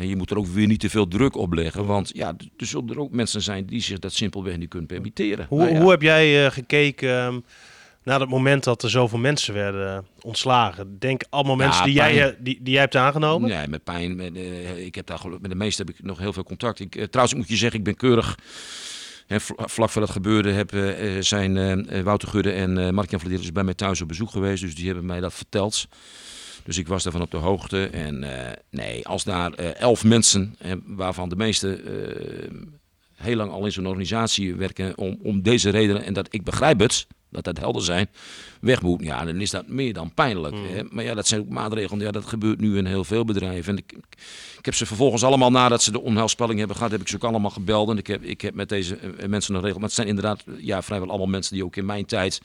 Je 0.00 0.16
moet 0.16 0.30
er 0.30 0.38
ook 0.38 0.46
weer 0.46 0.66
niet 0.66 0.80
te 0.80 0.90
veel 0.90 1.08
druk 1.08 1.36
op 1.36 1.52
leggen. 1.52 1.86
Want 1.86 2.10
ja, 2.14 2.34
er 2.56 2.66
zullen 2.66 2.88
er 2.88 3.00
ook 3.00 3.10
mensen 3.10 3.42
zijn 3.42 3.66
die 3.66 3.80
zich 3.80 3.98
dat 3.98 4.12
simpelweg 4.12 4.56
niet 4.56 4.68
kunnen 4.68 4.88
permitteren. 4.88 5.46
Hoe, 5.48 5.58
Nou 5.58 5.72
ja. 5.72 5.80
hoe 5.80 5.90
heb 5.90 6.02
jij 6.02 6.44
eh, 6.46 6.52
gekeken 6.52 7.08
ehm, 7.18 7.40
naar 8.04 8.20
het 8.20 8.28
moment 8.28 8.64
dat 8.64 8.82
er 8.82 8.90
zoveel 8.90 9.18
mensen 9.18 9.54
werden 9.54 10.06
ontslagen? 10.20 10.98
Denk 10.98 11.22
allemaal 11.30 11.56
Ja, 11.58 11.64
mensen 11.64 11.84
die, 11.84 11.94
jij, 11.94 12.14
pijn. 12.14 12.28
eh, 12.30 12.36
die, 12.40 12.58
die 12.62 12.72
jij 12.72 12.82
hebt 12.82 12.96
aangenomen? 12.96 13.48
Nee, 13.50 13.68
met 13.68 13.84
pijn. 13.84 14.16
Met, 14.16 14.34
eh, 14.36 14.84
ik 14.86 14.94
heb 14.94 15.06
daar 15.06 15.18
geluk, 15.18 15.40
met 15.40 15.50
de 15.50 15.56
meeste 15.56 15.82
heb 15.82 15.94
ik 15.94 16.02
nog 16.02 16.18
heel 16.18 16.32
veel 16.32 16.44
contact. 16.44 16.80
Ik, 16.80 16.90
trouwens, 16.92 17.32
ik 17.32 17.36
moet 17.38 17.48
je 17.48 17.56
zeggen, 17.56 17.78
ik 17.78 17.84
ben 17.84 17.96
keurig. 17.96 18.38
Vlak 19.26 19.90
voor 19.90 20.00
dat 20.00 20.10
gebeurde 20.10 20.50
heb, 20.50 20.72
eh, 20.72 21.16
eh, 21.16 21.22
zijn 21.22 21.56
eh, 21.56 22.00
Wouter 22.02 22.28
Gudde 22.28 22.52
en 22.52 22.78
eh 22.78 22.90
Mark-Jan 22.90 23.20
Vladimir 23.20 23.52
bij 23.52 23.64
mij 23.64 23.74
thuis 23.74 24.00
op 24.00 24.08
bezoek 24.08 24.30
geweest. 24.30 24.62
Dus 24.62 24.74
die 24.74 24.86
hebben 24.86 25.06
mij 25.06 25.20
dat 25.20 25.34
verteld. 25.34 25.88
Dus 26.64 26.78
ik 26.78 26.88
was 26.88 27.02
daarvan 27.02 27.22
op 27.22 27.30
de 27.30 27.36
hoogte. 27.36 27.86
En 27.86 28.24
nee, 28.70 29.06
als 29.06 29.24
daar 29.24 29.52
elf 29.54 30.04
mensen, 30.04 30.56
waarvan 30.86 31.28
de 31.28 31.36
meeste 31.36 31.80
heel 33.14 33.36
lang 33.36 33.50
al 33.50 33.64
in 33.64 33.72
zo'n 33.72 33.86
organisatie 33.86 34.54
werken 34.54 34.98
om, 34.98 35.18
om 35.22 35.42
deze 35.42 35.70
redenen, 35.70 36.04
en 36.04 36.12
dat 36.12 36.28
ik 36.30 36.42
begrijp 36.42 36.80
het, 36.80 37.06
dat 37.35 37.45
dat 37.45 37.59
helder 37.59 37.82
zijn, 37.82 38.09
weg 38.61 38.82
moet, 38.82 39.03
ja, 39.03 39.24
dan 39.24 39.41
is 39.41 39.51
dat 39.51 39.66
meer 39.66 39.93
dan 39.93 40.14
pijnlijk. 40.14 40.55
Hè? 40.57 40.82
Maar 40.91 41.05
ja, 41.05 41.14
dat 41.14 41.26
zijn 41.26 41.41
ook 41.41 41.49
maatregelen. 41.49 42.05
Ja, 42.05 42.11
dat 42.11 42.24
gebeurt 42.24 42.61
nu 42.61 42.76
in 42.76 42.87
heel 42.87 43.05
veel 43.05 43.24
bedrijven. 43.24 43.72
En 43.72 43.78
ik, 43.78 43.93
ik 44.59 44.64
heb 44.64 44.74
ze 44.74 44.87
vervolgens 44.87 45.22
allemaal, 45.22 45.51
nadat 45.51 45.82
ze 45.82 45.93
de 45.93 46.01
onheilspelling 46.01 46.59
hebben 46.59 46.76
gehad, 46.76 46.91
heb 46.91 47.01
ik 47.01 47.09
ze 47.09 47.16
ook 47.16 47.24
allemaal 47.24 47.51
gebeld. 47.51 47.89
En 47.89 47.99
ik 47.99 48.07
heb, 48.07 48.22
ik 48.22 48.41
heb 48.41 48.55
met 48.55 48.68
deze 48.68 48.97
eh, 48.97 49.28
mensen 49.28 49.55
een 49.55 49.61
regel. 49.61 49.76
Maar 49.78 49.87
het 49.87 49.97
zijn 49.97 50.09
inderdaad 50.09 50.45
ja, 50.59 50.82
vrijwel 50.82 51.09
allemaal 51.09 51.26
mensen 51.26 51.55
die 51.55 51.64
ook 51.64 51.76
in 51.76 51.87
mijn 51.87 52.07
tijd. 52.07 52.41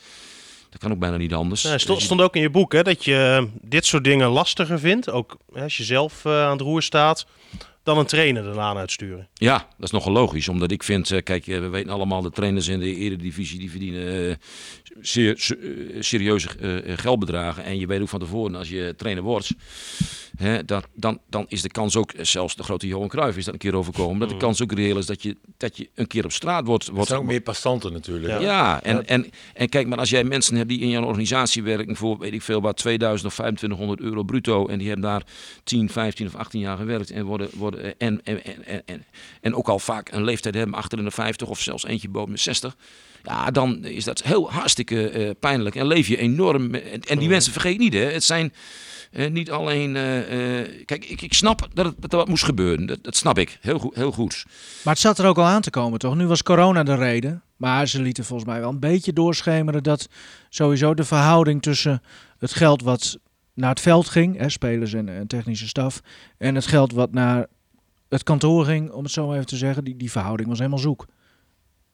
Dat 0.70 0.82
kan 0.82 0.92
ook 0.92 1.00
bijna 1.00 1.18
niet 1.18 1.34
anders. 1.34 1.64
Nee, 1.64 1.78
stond, 1.78 1.98
Dus 1.98 2.06
stond 2.06 2.22
ook 2.22 2.36
in 2.36 2.42
je 2.42 2.50
boek 2.50 2.74
hè, 2.74 2.84
dat 2.84 3.06
je 3.06 3.38
eh, 3.40 3.60
dit 3.62 3.86
soort 3.86 4.04
dingen 4.04 4.30
lastiger 4.30 4.80
vindt, 4.80 5.10
ook 5.10 5.38
hè, 5.54 5.64
als 5.64 5.78
je 5.78 5.84
zelf 5.84 6.26
eh, 6.26 6.44
aan 6.44 6.52
het 6.52 6.62
roer 6.62 6.82
staat, 6.82 7.26
dan 7.84 7.98
een 7.98 8.06
trainer 8.06 8.44
de 8.44 8.50
laan 8.50 8.78
uitsturen. 8.78 9.28
Ja, 9.34 9.58
dat 9.58 9.86
is 9.86 9.92
nogal 9.92 10.12
logisch. 10.12 10.48
Omdat 10.48 10.72
ik 10.72 10.84
vind, 10.84 11.12
eh, 11.12 11.24
kijk, 11.24 11.48
eh, 11.48 11.60
we 11.60 11.68
weten 11.68 11.92
allemaal, 11.92 12.22
de 12.22 12.30
trainers 12.32 12.68
in 12.68 12.80
de 12.80 12.96
eredivisie, 12.96 13.60
die 13.60 13.70
verdienen 13.72 14.30
eh, 14.30 14.36
zeer 15.02 15.34
se- 15.38 15.56
eh, 15.58 16.02
serieuze 16.02 16.48
geldbedragen. 16.96 17.64
En 17.64 17.80
je 17.80 17.88
weet 17.88 18.02
ook 18.02 18.10
van 18.10 18.20
tevoren, 18.20 18.56
als 18.56 18.70
je 18.70 18.94
trainer 18.98 19.24
wordt, 19.24 19.52
Hè, 20.38 20.66
dat, 20.66 20.88
dan, 20.96 21.20
dan 21.30 21.46
is 21.48 21.62
de 21.62 21.70
kans 21.70 21.96
ook, 21.96 22.12
zelfs 22.22 22.56
de 22.56 22.64
grote 22.64 22.88
Johan 22.88 23.08
Cruijff 23.08 23.38
is 23.38 23.46
dat 23.46 23.54
een 23.54 23.60
keer 23.60 23.76
overkomen, 23.76 24.20
dat 24.20 24.30
de 24.30 24.38
kans 24.38 24.62
ook 24.62 24.72
reëel 24.72 24.98
is 24.98 25.06
dat 25.06 25.24
je, 25.24 25.38
dat 25.58 25.78
je 25.78 25.90
een 25.96 26.08
keer 26.08 26.24
op 26.26 26.32
straat 26.32 26.66
wordt. 26.66 26.84
Het 26.86 26.94
wordt 26.94 27.08
zijn 27.10 27.20
ook 27.22 27.26
meer 27.26 27.42
passanten 27.42 27.92
natuurlijk. 27.94 28.42
ja, 28.42 28.84
en, 28.84 29.08
En, 29.08 29.30
en 29.54 29.70
kijk, 29.70 29.88
maar 29.88 29.98
als 29.98 30.10
jij 30.10 30.24
mensen 30.24 30.56
hebt 30.56 30.70
die 30.70 30.80
in 30.80 30.90
jouw 30.90 31.04
organisatie 31.04 31.64
werken 31.64 31.96
voor, 31.96 32.18
weet 32.20 32.34
ik 32.34 32.42
veel, 32.42 32.62
wat 32.62 32.78
2000 32.78 33.28
of 33.28 33.34
2500 33.34 34.00
euro 34.00 34.24
bruto. 34.24 34.68
En 34.68 34.78
die 34.78 34.88
hebben 34.88 35.06
daar 35.06 35.24
10, 35.64 35.90
15 35.90 36.28
of 36.28 36.36
18 36.36 36.60
jaar 36.60 36.78
gewerkt. 36.78 37.12
En, 37.12 37.26
worden, 37.26 37.50
worden, 37.54 37.69
en, 37.78 37.96
en, 37.98 38.22
en, 38.24 38.66
en, 38.66 38.82
en, 38.86 39.06
en 39.42 39.56
ook 39.56 39.68
al 39.68 39.80
vaak 39.80 40.12
een 40.12 40.24
leeftijd 40.24 40.56
hebben 40.56 40.76
achter 40.76 40.98
in 40.98 41.04
de 41.04 41.12
50 41.12 41.48
of 41.48 41.62
zelfs 41.62 41.86
eentje 41.86 42.10
boven 42.10 42.34
de 42.34 42.40
60. 42.40 42.76
Ja, 43.24 43.52
dan 43.52 43.86
is 43.86 44.04
dat 44.04 44.24
heel 44.24 44.52
hartstikke 44.52 45.10
eh, 45.10 45.30
pijnlijk. 45.40 45.76
En 45.76 45.88
leef 45.88 46.08
je 46.08 46.18
enorm. 46.18 46.74
En, 46.74 47.02
en 47.02 47.20
die 47.20 47.30
mensen 47.30 47.52
vergeet 47.52 47.78
niet, 47.78 47.94
hè. 47.94 48.00
Het 48.00 48.24
zijn 48.24 48.54
eh, 49.12 49.32
niet 49.32 49.52
alleen... 49.52 49.96
eh, 49.96 50.04
kijk, 50.86 51.06
ik, 51.06 51.22
ik 51.22 51.34
snap 51.34 51.68
dat, 51.74 51.86
het, 51.86 51.96
dat 52.00 52.12
er 52.12 52.18
wat 52.18 52.28
moest 52.28 52.44
gebeuren. 52.44 52.86
Dat, 52.86 53.04
dat 53.04 53.16
snap 53.16 53.38
ik. 53.38 53.58
Heel 53.62 53.80
goed. 53.80 53.96
Heel 53.96 54.12
goed. 54.12 54.46
Maar 54.84 54.94
het 54.94 55.02
zat 55.02 55.20
er 55.20 55.26
ook 55.26 55.38
al 55.38 55.46
aan 55.46 55.62
te 55.62 55.70
komen, 55.70 56.00
toch? 56.00 56.16
Nu 56.16 56.28
was 56.28 56.44
corona 56.44 56.84
de 56.84 56.96
reden. 56.96 57.44
Maar 57.56 57.88
ze 57.88 58.02
lieten 58.02 58.26
volgens 58.26 58.50
mij 58.50 58.60
wel 58.60 58.70
een 58.70 58.80
beetje 58.80 59.14
doorschemeren 59.14 59.84
dat 59.84 60.08
sowieso 60.50 60.94
de 60.94 61.04
verhouding 61.04 61.62
tussen 61.62 62.02
het 62.38 62.54
geld 62.54 62.82
wat 62.82 63.20
naar 63.54 63.70
het 63.70 63.80
veld 63.80 64.10
ging, 64.10 64.38
hè, 64.38 64.50
spelers 64.50 64.94
en, 64.94 65.10
en 65.10 65.28
technische 65.28 65.68
staf, 65.68 66.02
en 66.38 66.56
het 66.56 66.68
geld 66.68 66.92
wat 66.92 67.12
naar 67.12 67.48
het 68.10 68.24
kantoor 68.24 68.66
ging, 68.66 68.92
om 68.92 69.04
het 69.04 69.12
zo 69.12 69.26
maar 69.28 69.36
even 69.36 69.48
te 69.48 69.58
zeggen, 69.58 69.84
die, 69.84 69.96
die 69.98 70.12
verhouding 70.12 70.50
was 70.50 70.58
helemaal 70.58 70.80
zoek. 70.80 71.06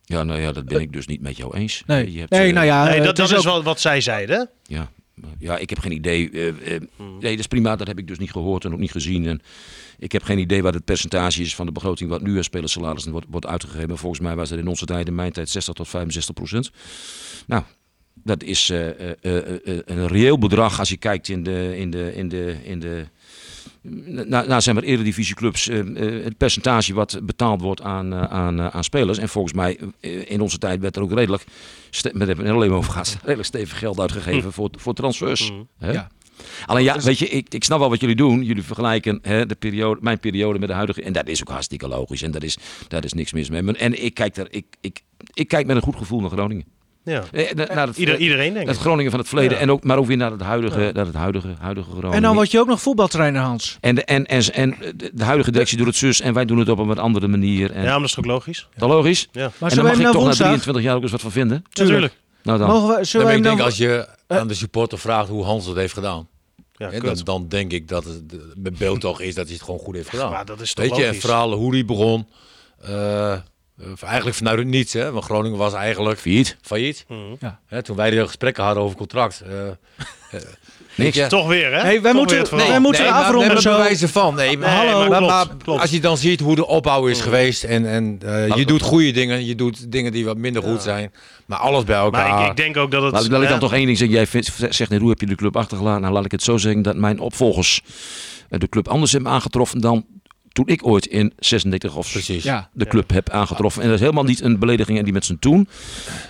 Ja, 0.03 0.23
nou 0.23 0.39
ja, 0.39 0.51
dat 0.51 0.65
ben 0.65 0.81
ik 0.81 0.93
dus 0.93 1.07
niet 1.07 1.21
met 1.21 1.37
jou 1.37 1.55
eens. 1.57 1.83
Nee, 1.85 2.11
Je 2.13 2.19
hebt, 2.19 2.31
nee 2.31 2.47
eh, 2.47 2.53
nou 2.53 2.65
ja, 2.65 2.83
Nee, 2.83 2.97
eh, 2.99 3.03
dat, 3.03 3.19
is 3.19 3.35
ook- 3.35 3.43
wel 3.43 3.63
wat 3.63 3.79
zij 3.79 4.01
zeiden. 4.01 4.49
Ja, 4.63 4.91
ja, 5.39 5.57
ik 5.57 5.69
heb 5.69 5.79
geen 5.79 5.91
idee. 5.91 6.29
eh, 6.31 6.47
eh, 6.47 6.81
Nee, 7.19 7.29
dat 7.31 7.39
is 7.39 7.47
prima. 7.47 7.75
Dat 7.75 7.87
heb 7.87 7.99
ik 7.99 8.07
dus 8.07 8.17
niet 8.19 8.31
gehoord 8.31 8.65
en 8.65 8.73
ook 8.73 8.79
niet 8.79 8.91
gezien. 8.91 9.27
En 9.27 9.41
ik 9.97 10.11
heb 10.11 10.23
geen 10.23 10.37
idee 10.39 10.61
wat 10.63 10.73
het 10.73 10.85
percentage 10.85 11.41
is 11.41 11.55
van 11.55 11.65
de 11.65 11.71
begroting 11.71 12.09
wat 12.09 12.21
nu 12.21 12.37
aan 12.37 12.43
spelersalarissen 12.43 13.11
wordt, 13.11 13.27
wordt 13.29 13.45
uitgegeven. 13.45 13.97
Volgens 13.97 14.21
mij 14.21 14.35
was 14.35 14.49
dat 14.49 14.59
in 14.59 14.67
onze 14.67 14.85
tijd, 14.85 15.07
in 15.07 15.15
mijn 15.15 15.31
tijd, 15.31 15.49
60 15.49 15.73
tot 15.73 15.87
65 15.87 16.33
procent. 16.35 16.71
Nou, 17.47 17.63
dat 18.13 18.43
is 18.43 18.69
eh, 18.69 18.89
eh, 18.89 19.11
eh, 19.21 19.37
eh, 19.65 19.79
een 19.85 20.07
reëel 20.07 20.37
bedrag 20.37 20.79
als 20.79 20.89
je 20.89 20.97
kijkt 20.97 21.27
in 21.29 21.43
de, 21.43 21.77
in 21.77 21.89
de, 21.89 22.15
in 22.15 22.27
de, 22.29 22.55
in 22.63 22.79
de 22.79 23.05
nou, 24.05 24.47
nou 24.47 24.61
zijn 24.61 24.75
maar 24.75 24.83
eredivisieclubs 24.83 25.67
eh, 25.67 25.79
eh, 25.79 26.23
het 26.23 26.37
percentage 26.37 26.93
wat 26.93 27.19
betaald 27.23 27.61
wordt 27.61 27.81
aan, 27.81 28.13
eh, 28.13 28.23
aan, 28.23 28.61
aan 28.61 28.83
spelers. 28.83 29.17
En 29.17 29.29
volgens 29.29 29.53
mij 29.53 29.79
in 30.25 30.41
onze 30.41 30.57
tijd 30.57 30.79
werd 30.79 30.95
er 30.95 31.01
ook 31.01 31.13
redelijk, 31.13 31.43
met 31.91 32.03
hebben 32.03 32.37
we 32.37 32.43
het 32.43 32.51
alleen 32.51 32.71
over 32.71 32.91
gehad, 32.91 33.17
redelijk 33.21 33.47
stevig 33.47 33.79
geld 33.79 33.99
uitgegeven 33.99 34.53
voor, 34.53 34.69
voor 34.77 34.93
transfers. 34.93 35.51
Hè? 35.77 35.91
Ja. 35.91 36.07
Alleen 36.65 36.83
ja, 36.83 36.99
weet 36.99 37.19
je, 37.19 37.29
ik, 37.29 37.53
ik 37.53 37.63
snap 37.63 37.79
wel 37.79 37.89
wat 37.89 37.99
jullie 37.99 38.15
doen. 38.15 38.43
Jullie 38.43 38.63
vergelijken 38.63 39.19
hè, 39.21 39.45
de 39.45 39.55
periode, 39.55 39.99
mijn 40.01 40.19
periode 40.19 40.59
met 40.59 40.67
de 40.67 40.73
huidige. 40.73 41.01
En 41.01 41.13
dat 41.13 41.27
is 41.27 41.41
ook 41.41 41.49
hartstikke 41.49 41.87
logisch. 41.87 42.21
En 42.21 42.31
daar 42.31 42.43
is, 42.43 42.57
daar 42.87 43.03
is 43.03 43.13
niks 43.13 43.33
mis 43.33 43.49
mee. 43.49 43.73
En 43.73 44.03
ik 44.03 44.13
kijk, 44.13 44.35
daar, 44.35 44.47
ik, 44.49 44.65
ik, 44.81 45.01
ik 45.33 45.47
kijk 45.47 45.67
met 45.67 45.75
een 45.75 45.81
goed 45.81 45.95
gevoel 45.95 46.21
naar 46.21 46.29
Groningen. 46.29 46.65
Ja. 47.05 47.23
Eh, 47.31 47.51
na- 47.53 47.73
naar 47.73 47.87
het, 47.87 47.97
Ieder, 47.97 48.17
iedereen 48.17 48.53
denk 48.53 48.67
het. 48.67 48.77
Groningen 48.77 49.11
van 49.11 49.19
het 49.19 49.27
verleden. 49.29 49.51
Ja. 49.51 49.57
En 49.63 49.71
ook, 49.71 49.83
maar 49.83 49.97
ook 49.97 50.05
weer 50.05 50.17
naar 50.17 50.31
het 50.31 50.41
huidige, 50.41 50.89
naar 50.93 51.05
het 51.05 51.15
huidige, 51.15 51.47
huidige 51.59 51.89
Groningen. 51.89 52.13
En 52.15 52.21
dan 52.21 52.35
word 52.35 52.51
je 52.51 52.59
ook 52.59 52.67
nog 52.67 52.81
voetbaltrainer, 52.81 53.41
Hans. 53.41 53.77
En, 53.81 53.95
de, 53.95 54.03
en, 54.03 54.25
en, 54.25 54.53
en 54.53 54.75
de, 54.95 55.11
de 55.13 55.23
huidige 55.23 55.51
directie 55.51 55.77
doet 55.77 55.87
het 55.87 55.95
zus 55.95 56.21
en 56.21 56.33
wij 56.33 56.45
doen 56.45 56.57
het 56.57 56.69
op 56.69 56.77
een 56.79 56.87
wat 56.87 56.99
andere 56.99 57.27
manier. 57.27 57.71
En, 57.71 57.81
Ja, 57.83 57.89
maar 57.89 57.99
dat 57.99 58.07
is 58.07 58.13
toch 58.13 58.25
logisch? 58.25 58.57
Is 58.73 58.79
dat 58.79 58.89
logisch? 58.89 59.27
Ja, 59.31 59.51
Maar 59.57 59.71
en 59.71 59.77
we 59.77 59.83
mag 59.83 59.91
ik 59.93 59.97
nou 59.99 60.11
toch 60.11 60.21
na 60.21 60.25
woensdag? 60.27 60.47
23 60.47 60.83
jaar 60.83 60.95
ook 60.95 61.01
eens 61.01 61.11
wat 61.11 61.21
van 61.21 61.31
vinden. 61.31 61.63
natuurlijk. 61.73 62.13
Nou 62.43 62.59
dan. 62.59 62.67
Mogen 62.69 62.95
we, 62.97 63.03
zullen 63.03 63.27
we 63.27 63.33
ik 63.33 63.43
denk 63.43 63.55
nou... 63.55 63.67
als 63.69 63.77
je 63.77 64.07
aan 64.27 64.47
de 64.47 64.53
supporter 64.53 64.99
vraagt 64.99 65.29
hoe 65.29 65.43
Hans 65.43 65.65
het 65.65 65.75
heeft 65.75 65.93
gedaan. 65.93 66.27
Ja, 66.77 66.89
dan, 66.99 67.17
dan 67.23 67.47
denk 67.47 67.71
ik 67.71 67.87
dat 67.87 68.03
het 68.05 68.77
beeld 68.77 68.99
toch 69.01 69.21
is 69.21 69.35
dat 69.35 69.45
hij 69.45 69.53
het 69.53 69.63
gewoon 69.63 69.79
goed 69.79 69.95
heeft 69.95 70.09
gedaan. 70.09 70.31
Maar 70.31 70.45
dat 70.45 70.61
is 70.61 70.73
toch 70.73 70.85
Weet 70.85 70.95
je, 70.95 71.05
en 71.05 71.15
verhalen 71.15 71.57
hoe 71.57 71.71
die 71.71 71.85
begon. 71.85 72.27
eh, 72.81 73.31
eh, 73.33 73.39
eigenlijk 74.05 74.35
vanuit 74.37 74.57
het 74.57 74.67
niets, 74.67 74.93
hè? 74.93 75.11
Want 75.11 75.25
Groningen 75.25 75.57
was 75.57 75.73
eigenlijk 75.73 76.19
Failliet. 76.19 76.57
failliet. 76.61 77.05
Mhm. 77.07 77.19
Ja. 77.39 77.59
Hè, 77.67 77.83
toen 77.83 77.95
wij 77.95 78.09
de 78.09 78.25
gesprekken 78.25 78.63
hadden 78.63 78.83
over 78.83 78.97
contract. 78.97 79.41
eh, 79.47 79.67
eh, 79.67 79.75
Niks. 80.97 81.27
Toch 81.27 81.47
weer, 81.47 81.73
hè? 81.75 81.81
Wij 81.81 81.99
Toch 82.01 82.13
moeten- 82.13 82.37
weer 82.37 82.47
verhaal. 82.47 82.67
wij 82.67 82.79
moeten 82.79 83.03
nee, 83.03 83.11
afronden 83.11 83.39
nee, 83.45 83.53
maar 83.53 83.61
zo. 83.61 83.71
bewijzen 83.77 84.09
van. 84.09 84.35
Nee, 84.35 84.57
maar, 84.57 84.69
Nee, 84.69 84.77
hallo, 84.93 85.09
maar 85.09 85.21
maar, 85.21 85.45
klopt, 85.47 85.63
klopt. 85.63 85.81
als 85.81 85.89
je 85.91 85.99
dan 85.99 86.17
ziet 86.17 86.39
hoe 86.39 86.55
de 86.55 86.67
opbouw 86.67 87.07
is 87.07 87.21
geweest 87.21 87.63
en, 87.63 87.85
en 87.85 88.19
eh, 88.25 88.55
je 88.55 88.65
doet 88.65 88.81
goede 88.81 89.11
dingen, 89.11 89.45
je 89.45 89.55
doet 89.55 89.91
dingen 89.91 90.11
die 90.11 90.25
wat 90.25 90.37
minder 90.37 90.63
goed 90.63 90.81
zijn, 90.81 91.11
maar 91.45 91.57
alles 91.59 91.83
bij 91.83 91.95
elkaar. 91.97 92.29
Maar 92.29 92.43
ik, 92.43 92.49
ik 92.49 92.57
denk 92.57 92.77
ook 92.77 92.91
dat 92.91 93.03
het... 93.03 93.11
Laat, 93.13 93.25
ik- 93.25 93.31
laat 93.31 93.41
ik 93.41 93.49
dan 93.49 93.59
toch 93.59 93.73
één 93.73 93.85
ding 93.85 93.97
zeggen. 93.97 94.15
Jij 94.15 94.27
vindt- 94.27 94.51
zegt 94.75 94.97
hoe 94.97 95.09
heb 95.09 95.19
je 95.19 95.25
de 95.25 95.35
club 95.35 95.57
achtergelaten? 95.57 96.01
Nou, 96.01 96.13
laat 96.13 96.25
ik 96.25 96.31
het 96.31 96.43
zo 96.43 96.57
zeggen 96.57 96.81
dat 96.81 96.95
mijn 96.95 97.19
opvolgers 97.19 97.81
eh, 98.49 98.59
de 98.59 98.69
club 98.69 98.87
anders 98.87 99.11
hebben 99.11 99.31
aangetroffen 99.31 99.81
dan 99.81 100.05
toen 100.55 100.67
ik 100.67 100.85
ooit 100.87 101.05
in 101.05 101.33
36 101.37 101.95
of 101.95 102.11
Precies. 102.11 102.43
Ja. 102.43 102.69
de 102.73 102.85
club 102.87 103.09
heb 103.09 103.29
aangetroffen. 103.29 103.81
En 103.81 103.87
dat 103.87 103.95
is 103.95 104.01
helemaal 104.03 104.23
niet 104.23 104.41
een 104.41 104.59
belediging 104.59 104.97
aan 104.97 105.03
die 105.03 105.13
met 105.13 105.25
z'n 105.25 105.37
toen. 105.39 105.67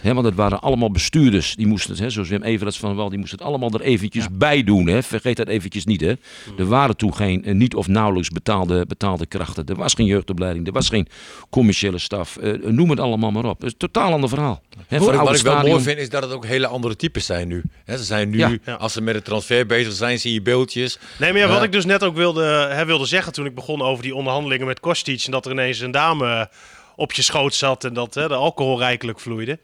Hè, 0.02 0.14
want 0.14 0.26
het 0.26 0.36
waren 0.36 0.62
allemaal 0.62 0.92
bestuurders. 0.92 1.56
Die 1.56 1.68
moesten 1.68 1.92
het, 1.92 2.00
hè, 2.00 2.10
zoals 2.10 2.30
Wim 2.30 2.44
Everets 2.44 2.78
van 2.78 2.96
wel, 2.96 3.10
die 3.10 3.20
moesten 3.20 3.38
het 3.38 3.48
allemaal 3.48 3.70
er 3.72 3.82
eventjes 3.82 4.26
bij 4.32 4.64
doen. 4.64 4.88
Hè. 4.88 5.04
Vergeet 5.04 5.38
dat 5.38 5.48
eventjes 5.48 5.86
niet. 5.86 6.02
Hè. 6.02 6.14
Er 6.58 6.66
waren 6.66 6.98
toen 6.98 7.16
geen 7.16 7.44
eh, 7.46 7.54
niet 7.54 7.76
of 7.76 7.88
nauwelijks 7.88 8.30
betaalde, 8.30 8.86
betaalde 8.88 9.26
krachten. 9.26 9.66
Er 9.66 9.76
was 9.76 9.94
geen 9.94 10.06
jeugdopleiding. 10.06 10.68
Er 10.68 10.74
was 10.74 10.90
geen 10.90 11.08
commerciële 11.50 11.98
staf. 11.98 12.38
Eh, 12.38 12.54
noem 12.64 12.90
het 12.90 13.00
allemaal 13.00 13.32
maar 13.32 13.46
op. 13.46 13.58
Het 13.58 13.66
is 13.66 13.72
een 13.72 13.78
totaal 13.78 14.12
ander 14.12 14.30
verhaal. 14.30 14.62
Hè, 14.88 14.98
Wat, 14.98 15.08
voor 15.08 15.24
wat 15.24 15.36
ik 15.36 15.42
wel 15.42 15.62
mooi 15.62 15.82
vind 15.84 15.98
is 15.98 16.10
dat 16.10 16.24
het 16.24 16.32
ook 16.32 16.46
hele 16.46 16.68
andere 16.68 16.96
types 16.96 17.26
zijn 17.26 17.48
nu. 17.48 17.62
Hè, 17.86 17.98
ze 17.98 18.04
zijn 18.04 18.30
nu, 18.30 18.38
Ja. 18.38 18.74
Als 18.74 18.94
ze 18.94 19.02
met 19.02 19.14
de 19.14 19.22
transfer 19.22 19.66
bezig 19.66 19.94
zijn, 19.94 20.20
zie 20.20 20.34
je 20.34 20.42
beeldjes. 20.42 21.00
Nee, 21.20 21.32
maar 21.32 21.42
ja, 21.42 21.48
wat 21.48 21.64
ik 21.64 21.72
dus 21.72 21.86
net 21.86 22.04
ook 22.04 22.16
wilde, 22.16 22.44
hè, 22.72 22.86
wilde 22.86 23.06
zeggen 23.06 23.34
toen 23.34 23.46
ik 23.46 23.56
begon 23.56 23.82
over 23.82 24.04
die 24.04 24.15
onderhandelingen 24.16 24.68
met 24.68 24.80
Kostic... 24.80 25.24
en 25.26 25.32
dat 25.32 25.46
er 25.46 25.52
ineens 25.52 25.80
een 25.80 25.92
dame 25.92 26.50
op 26.96 27.14
je 27.14 27.22
schoot 27.22 27.54
zat 27.54 27.84
en 27.84 27.94
dat 27.94 28.14
hè, 28.14 28.28
de 28.28 28.34
alcohol 28.34 28.80
rijkelijk 28.80 29.20
vloeide. 29.20 29.60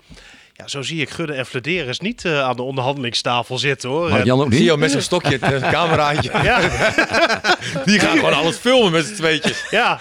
Ja, 0.53 0.67
zo 0.67 0.81
zie 0.81 1.01
ik 1.01 1.09
Gudde 1.09 1.33
en 1.33 1.45
Flederis 1.45 1.99
niet 1.99 2.25
eh, 2.25 2.41
aan 2.41 2.55
de 2.55 2.61
onderhandelingstafel 2.61 3.57
zitten, 3.57 3.89
hoor. 3.89 4.09
Maar 4.09 4.25
Jan 4.25 4.39
ook 4.41 4.49
niet? 4.49 4.75
met 4.75 4.91
zo'n 4.91 5.01
stokje, 5.01 5.37
het 5.41 5.63
eh, 5.63 5.71
cameraatje. 5.77 6.31
ja, 6.43 6.59
Die 7.85 7.99
gaan 7.99 8.15
gewoon 8.17 8.33
alles 8.33 8.55
filmen 8.57 8.91
met 8.91 9.05
z'n 9.05 9.13
tweetjes. 9.13 9.65
ja, 9.69 9.99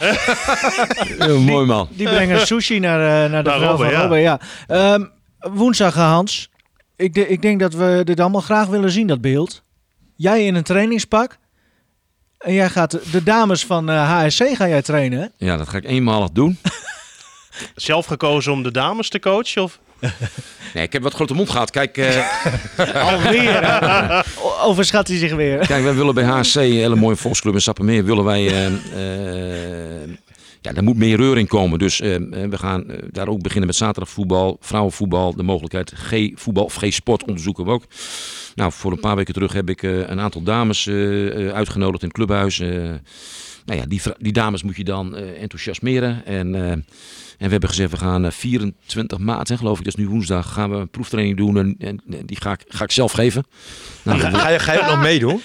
mooi 1.39 1.67
man. 1.67 1.89
Die 1.91 2.09
brengen 2.09 2.47
sushi 2.47 2.79
naar, 2.79 3.25
eh, 3.25 3.31
naar 3.31 3.45
de 3.45 3.49
Naar 3.51 3.59
vrouw 3.59 3.69
Robben, 3.71 3.87
van 3.87 3.95
ja. 3.95 4.01
Robben, 4.01 4.21
ja. 4.21 4.41
Ehm, 4.67 5.05
woensdag, 5.39 5.97
eh, 5.97 6.11
Hans. 6.11 6.51
Ik, 6.97 7.15
de- 7.15 7.29
ik 7.29 7.43
denk 7.43 7.61
dat 7.61 7.75
we 7.75 8.01
dit 8.05 8.21
allemaal 8.21 8.41
graag 8.41 8.67
willen 8.67 8.91
zien, 8.91 9.07
dat 9.07 9.21
beeld. 9.21 9.63
Jij 10.17 10.47
in 10.47 10.55
een 10.55 10.63
trainingspak. 10.63 11.39
En 12.41 12.53
jij 12.55 12.69
gaat 12.71 12.99
de, 13.13 13.23
dames 13.23 13.65
van 13.67 13.91
eh, 13.91 14.23
HSC 14.25 14.45
ga 14.57 14.69
jij 14.69 14.83
trainen, 14.83 15.21
hè? 15.21 15.47
Ja, 15.47 15.57
dat 15.57 15.69
ga 15.69 15.77
ik 15.77 15.85
eenmalig 15.85 16.31
doen. 16.31 16.59
zelf 17.75 18.07
gekozen 18.07 18.53
om 18.53 18.63
de 18.63 18.71
dames 18.71 19.09
te 19.09 19.19
coachen? 19.19 19.63
Of? 19.63 19.79
Nee, 20.75 20.83
ik 20.83 20.93
heb 20.93 21.03
wat 21.03 21.15
grote 21.15 21.35
mond 21.35 21.51
gehad. 21.51 21.71
Kijk, 21.71 21.97
eh, 21.97 22.27
Alweer. 23.13 23.61
hè? 23.67 24.21
Overschat 24.63 25.09
hij 25.09 25.17
zich 25.17 25.33
weer. 25.35 25.59
Kijk, 25.67 25.83
wij 25.85 25.95
willen 25.95 26.15
bij 26.15 26.25
HSC, 26.25 26.55
een 26.57 26.63
hele 26.63 26.95
mooie 26.97 27.17
volksclub 27.17 27.55
in 27.55 27.61
Sappemeer, 27.61 28.05
willen 28.05 28.25
wij... 28.25 28.47
eh, 28.47 28.67
eh, 28.67 30.11
ja, 30.61 30.73
er 30.75 30.83
moet 30.83 30.97
meer 30.97 31.17
reur 31.17 31.39
in 31.39 31.47
komen. 31.47 31.79
Dus 31.79 32.01
eh, 32.01 32.15
eh, 32.15 32.23
we 32.51 32.59
gaan 32.59 32.91
eh, 32.91 32.99
daar 33.11 33.29
ook 33.29 33.43
beginnen 33.43 33.67
met 33.67 33.77
zaterdagvoetbal, 33.77 34.57
vrouwenvoetbal, 34.61 35.35
de 35.35 35.43
mogelijkheid 35.43 35.93
G-voetbal 35.97 36.65
of 36.65 36.75
G-sport 36.75 37.25
onderzoeken 37.25 37.65
we 37.65 37.71
ook. 37.71 37.85
Nou, 38.55 38.73
voor 38.73 38.93
een 38.93 39.01
paar 39.01 39.17
weken 39.17 39.35
terug 39.35 39.53
heb 39.53 39.69
ik 39.69 39.83
eh, 39.83 39.99
een 39.99 40.21
aantal 40.21 40.43
dames 40.43 40.87
eh, 40.87 41.49
eh, 41.49 41.55
uitgenodigd 41.55 42.03
in 42.03 42.09
het 42.09 42.17
clubhuis. 42.17 42.61
Eh, 42.61 42.69
nou 43.65 43.81
ja, 43.81 43.87
die, 43.87 44.01
die 44.19 44.33
dames 44.33 44.63
moet 44.63 44.77
je 44.77 44.85
dan 44.85 45.17
eh, 45.17 45.43
enthousiasmeren. 45.43 46.25
En, 46.27 46.55
eh, 46.55 46.71
en 46.71 46.85
we 47.39 47.49
hebben 47.49 47.69
gezegd, 47.69 47.91
we 47.91 47.97
gaan 47.97 48.25
eh, 48.25 48.31
24 48.31 49.19
maart, 49.19 49.49
hè, 49.49 49.57
geloof 49.57 49.79
ik, 49.79 49.85
dat 49.85 49.99
is 49.99 50.05
nu 50.05 50.09
woensdag, 50.11 50.53
gaan 50.53 50.71
we 50.71 50.77
een 50.77 50.89
proeftraining 50.89 51.37
doen. 51.37 51.57
En, 51.59 51.75
en, 51.79 52.01
en 52.19 52.27
die 52.27 52.41
ga 52.41 52.53
ik, 52.53 52.65
ga 52.69 52.85
ik 52.85 52.91
zelf 52.93 53.13
geven. 53.13 53.47
Nou, 54.03 54.19
Ga, 54.19 54.31
ga 54.31 54.49
je, 54.49 54.59
ga 54.59 54.73
je 54.73 54.81
ook 54.81 54.87
nog 54.87 55.01
meedoen? 55.01 55.41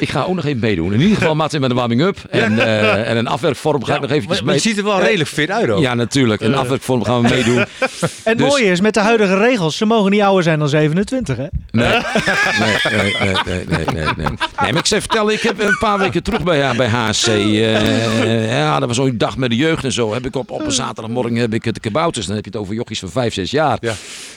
Ik 0.00 0.08
ga 0.08 0.22
ook 0.22 0.34
nog 0.34 0.44
even 0.44 0.60
meedoen. 0.60 0.92
In 0.92 1.00
ieder 1.00 1.16
geval 1.16 1.34
Martin 1.34 1.60
met 1.60 1.70
een 1.70 1.76
warming-up. 1.76 2.18
En, 2.30 2.58
eh, 2.58 3.10
en 3.10 3.16
een 3.16 3.26
afwerkvorm 3.26 3.84
ga 3.84 3.94
ik 3.94 4.00
nog 4.00 4.10
eventjes 4.10 4.28
Maar, 4.36 4.44
maar 4.44 4.54
mee. 4.54 4.54
het 4.54 4.64
ziet 4.64 4.78
er 4.78 4.84
wel 4.84 5.00
redelijk 5.00 5.28
fit 5.30 5.50
uit 5.50 5.70
ook. 5.70 5.80
Ja, 5.80 5.94
natuurlijk. 5.94 6.40
Een 6.40 6.54
afwerkvorm 6.54 7.04
gaan 7.04 7.22
we 7.22 7.28
meedoen. 7.28 7.58
En 7.58 7.66
het 8.24 8.38
Dus- 8.38 8.48
mooie 8.48 8.64
is, 8.64 8.80
met 8.80 8.94
de 8.94 9.00
huidige 9.00 9.38
regels, 9.38 9.76
ze 9.76 9.84
mogen 9.86 10.10
niet 10.10 10.20
ouder 10.20 10.42
zijn 10.42 10.58
dan 10.58 10.68
27, 10.68 11.36
hè? 11.36 11.46
Nee, 11.70 11.88
nee, 11.90 12.76
nee, 12.90 13.14
nee, 13.20 13.34
nee, 13.44 13.64
nee, 13.68 13.84
nee, 13.94 14.04
nee. 14.16 14.26
Nee, 14.26 14.72
maar 14.72 14.76
ik 14.76 14.86
zei 14.86 15.00
vertellen, 15.00 15.32
ik 15.34 15.40
heb 15.40 15.60
een 15.60 15.76
paar 15.78 15.98
weken 15.98 16.22
terug 16.22 16.42
bij, 16.42 16.76
bij 16.76 16.88
HSC. 16.88 17.26
eh, 17.26 18.50
ja, 18.50 18.78
dat 18.78 18.88
was 18.88 18.96
zo'n 18.96 19.14
dag 19.18 19.36
met 19.36 19.50
de 19.50 19.56
jeugd 19.56 19.84
en 19.84 19.92
zo. 19.92 20.12
Heb 20.12 20.26
ik 20.26 20.36
op, 20.36 20.50
op 20.50 20.64
een 20.64 20.72
zaterdagmorgen 20.72 21.34
heb 21.36 21.54
ik 21.54 21.74
de 21.74 21.80
kabouters. 21.80 22.26
Dan 22.26 22.34
heb 22.36 22.44
je 22.44 22.50
het 22.50 22.60
over 22.60 22.74
jochies 22.74 22.98
van 22.98 23.08
5, 23.10 23.34
6 23.34 23.50
jaar. 23.50 23.78
Ja. 23.80 23.92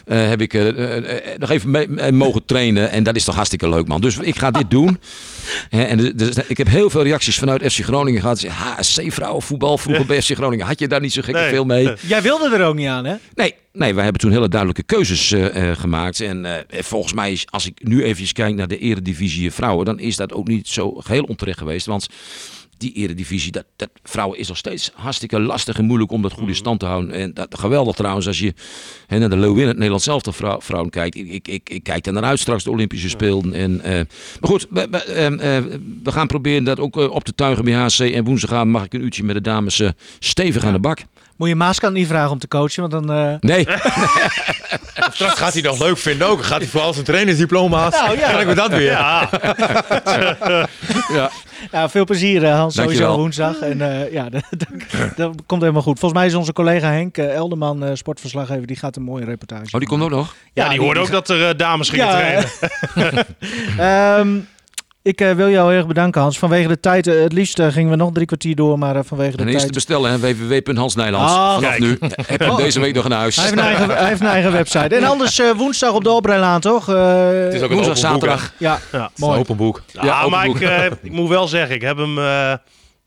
Eh, 0.06 0.28
heb 0.28 0.42
ik 0.42 0.54
eh, 0.54 0.68
eh, 0.68 0.98
eh, 0.98 1.38
nog 1.38 1.50
even 1.50 1.72
mee, 1.72 1.88
eh, 1.96 2.12
mogen 2.12 2.46
trainen. 2.46 2.92
En 2.92 3.04
dat 3.04 3.16
is 3.16 3.24
toch 3.24 3.36
hartstikke 3.36 3.70
leuk, 3.70 3.88
man. 3.88 4.02
Dus 4.02 4.18
ik 4.18 4.38
ga 4.40 4.52
dit 4.52 4.70
doen. 4.72 5.00
En 5.70 6.00
er- 6.00 6.38
er- 6.38 6.44
ik 6.48 6.58
heb 6.58 6.68
heel 6.68 6.90
veel 6.90 7.04
reacties 7.04 7.38
vanuit 7.40 7.74
FC 7.74 7.84
Groningen 7.84 8.22
gehad. 8.22 8.44
HSC 8.46 9.02
vrouwenvoetbal 9.12 9.78
vroeger 9.78 10.06
bij 10.06 10.22
FC 10.22 10.32
Groningen. 10.36 10.66
Had 10.66 10.80
je 10.80 10.88
daar 10.88 11.02
niet 11.02 11.14
zo 11.14 11.22
gek 11.22 11.34
Nee. 11.36 11.50
veel 11.50 11.66
mee? 11.66 11.94
Jij 12.08 12.22
wilde 12.22 12.56
er 12.56 12.66
ook 12.66 12.76
niet 12.76 12.88
aan, 12.88 13.06
hè? 13.06 13.16
Nee, 13.34 13.54
nee, 13.74 13.94
wij 13.94 14.04
hebben 14.04 14.22
toen 14.22 14.32
hele 14.32 14.50
duidelijke 14.50 14.84
keuzes 14.84 15.32
eh, 15.32 15.70
eh, 15.72 15.78
gemaakt. 15.78 16.20
En 16.22 16.46
eh, 16.46 16.82
volgens 16.84 17.14
mij, 17.14 17.32
is, 17.32 17.46
als 17.50 17.66
ik 17.66 17.80
nu 17.84 18.04
even 18.04 18.34
kijk 18.34 18.56
naar 18.56 18.68
de 18.68 18.78
eredivisie 18.78 19.52
vrouwen, 19.52 19.86
dan 19.86 20.00
is 20.00 20.16
dat 20.16 20.34
ook 20.34 20.48
niet 20.48 20.68
zo 20.68 20.92
geheel 20.94 21.24
onterecht 21.24 21.58
geweest. 21.58 21.86
Want 21.86 22.08
die 22.80 22.94
eredivisie, 22.94 23.52
dat, 23.52 23.66
dat 23.76 23.90
vrouwen 24.04 24.40
is 24.40 24.48
nog 24.48 24.58
steeds 24.58 24.92
hartstikke 24.96 25.40
lastig 25.40 25.78
en 25.78 25.86
moeilijk 25.86 26.12
om 26.12 26.22
dat 26.22 26.32
goed 26.32 26.48
in 26.48 26.56
stand 26.56 26.80
te 26.80 26.86
houden. 26.86 27.12
En 27.12 27.34
dat 27.34 27.60
geweldig 27.60 27.96
trouwens 27.96 28.28
als 28.28 28.40
je 28.40 28.54
hè, 29.08 29.20
naar 29.20 29.30
de 29.30 29.38
Leeuwin, 29.38 29.68
het 29.68 29.76
Nederlands 29.76 30.04
zelf 30.04 30.24
vrou, 30.30 30.62
vrouwen 30.62 30.92
kijkt. 30.92 31.16
Ik, 31.16 31.28
ik, 31.28 31.48
ik, 31.48 31.70
ik 31.70 31.84
kijk 31.84 32.04
daar 32.04 32.14
naar 32.14 32.24
uit 32.24 32.40
straks 32.40 32.64
de 32.64 32.72
Olympische 32.72 33.10
Spelen. 33.10 33.54
En, 33.54 33.82
eh, 33.82 33.94
maar 34.40 34.50
goed, 34.50 34.68
we, 34.70 34.88
we, 34.92 35.04
ehm, 35.04 35.40
eh, 35.40 35.58
we 36.04 36.12
gaan 36.12 36.28
proberen 36.28 36.64
dat 36.64 36.80
ook 36.80 36.98
eh, 36.98 37.12
op 37.12 37.24
te 37.24 37.36
tuigen 37.36 37.64
bij 37.64 37.74
HC. 37.74 38.00
En 38.00 38.24
woensdagavond 38.24 38.72
mag 38.72 38.84
ik 38.84 38.94
een 38.94 39.04
uurtje 39.04 39.24
met 39.24 39.36
de 39.36 39.42
dames 39.42 39.82
stevig 40.20 40.64
aan 40.64 40.74
de 40.74 40.80
bak. 40.80 41.00
Moet 41.40 41.48
je 41.50 41.56
Maaskant 41.56 41.94
niet 41.94 42.08
vragen 42.08 42.32
om 42.32 42.40
te 42.40 42.48
coachen, 42.48 42.90
want 42.90 43.08
dan... 43.08 43.18
eh, 43.18 43.34
Nee, 43.40 43.68
Straks 45.14 45.38
gaat 45.40 45.54
hij 45.54 45.62
nog 45.62 45.80
leuk 45.80 45.98
vinden 45.98 46.28
ook. 46.28 46.44
Gaat 46.44 46.60
hij 46.60 46.68
vooral 46.68 46.94
zijn 46.94 47.06
trainersdiploma's. 47.06 47.94
Nou, 47.94 48.18
ja. 48.18 48.28
Krijgen 48.28 48.48
we 48.48 48.54
dat 48.56 48.70
weer. 48.72 48.92
Ja, 48.92 49.30
ja. 51.14 51.30
Nou, 51.72 51.90
veel 51.90 52.06
plezier 52.06 52.44
eh, 52.44 52.56
Hans, 52.56 52.76
sowieso 52.76 53.16
woensdag. 53.16 53.60
En 53.60 53.82
eh, 53.82 54.12
ja, 54.12 54.30
dat, 54.30 54.44
dat, 54.50 54.68
dat 55.16 55.36
komt 55.46 55.62
helemaal 55.62 55.82
goed. 55.82 56.00
Volgens 56.00 56.20
mij 56.22 56.30
is 56.30 56.36
onze 56.36 56.54
collega 56.54 56.92
Henk 56.92 57.18
Elderman, 57.18 57.84
eh, 57.84 57.92
sportverslaggever, 57.94 58.68
die 58.68 58.76
gaat 58.76 58.96
een 58.96 59.04
mooie 59.04 59.26
reportage 59.26 59.66
Oh, 59.72 59.80
die 59.80 59.88
komt 59.88 60.04
ook 60.04 60.10
nog? 60.10 60.36
ja, 60.54 60.70
die 60.70 60.80
hoorde 60.80 61.00
ook 61.00 61.12
dat 61.12 61.30
er 61.30 61.58
dames 61.58 61.90
gingen 61.90 62.06
Ja, 62.06 62.12
trainen. 62.12 63.26
Ehm, 63.78 64.40
ik 65.10 65.22
eh, 65.22 65.32
wil 65.32 65.50
jou 65.50 65.68
heel 65.70 65.78
erg 65.78 65.88
bedanken 65.88 66.22
Hans. 66.22 66.40
Vanwege 66.40 66.68
de 66.68 66.80
tijd, 66.80 67.08
eh, 67.08 67.22
het 67.22 67.34
liefst 67.34 67.60
eh, 67.60 67.68
gingen 67.68 67.90
we 67.90 67.96
nog 67.96 68.12
drie 68.14 68.26
kwartier 68.26 68.56
door, 68.56 68.80
maar 68.80 68.96
eh, 68.96 69.02
vanwege 69.06 69.32
de 69.32 69.38
Dan 69.38 69.48
is 69.48 69.54
te 69.54 69.60
tijd... 69.60 69.74
bestellen, 69.74 70.12
hè, 70.12 70.18
www.hansnijlands. 70.20 71.34
Ah, 71.34 71.54
Vanaf 71.54 71.70
kijk. 71.70 71.80
nu 71.80 71.98
heb 72.28 72.42
je 72.42 72.54
deze 72.58 72.80
week 72.80 72.96
nog 72.96 73.06
in 73.06 73.12
huis. 73.12 73.36
Hij 73.36 73.46
heeft, 73.46 73.58
een 73.58 73.64
eigen, 73.64 73.90
hij 73.90 74.08
heeft 74.08 74.22
een 74.22 74.28
eigen 74.28 74.52
website. 74.52 74.96
En 74.96 75.04
anders 75.04 75.40
eh, 75.40 75.52
woensdag 75.52 75.94
op 75.94 76.04
de 76.04 76.10
Oprijlaan, 76.10 76.60
toch? 76.62 76.90
Eh, 76.90 77.30
Het 77.30 77.54
is 77.54 77.62
ook 77.62 77.70
een 77.70 77.76
Woensdag, 77.84 78.14
open 78.14 78.20
boek, 78.20 78.30
hè. 78.30 78.38
zaterdag. 78.38 78.54
Ja, 78.58 78.80
een 78.92 79.08
mooi. 79.16 79.40
open 79.40 79.56
boek. 79.56 79.82
Ja, 79.94 80.04
Ja, 80.06 80.18
open 80.20 80.32
maar 80.32 80.46
boek. 80.46 80.56
ik, 80.60 80.62
eh, 80.70 80.86
ik 81.02 81.12
moet 81.12 81.30
wel 81.30 81.48
zeggen, 81.48 81.76
ik 81.76 81.82
heb 81.82 81.98
hem 81.98 82.18
eh, 82.20 82.54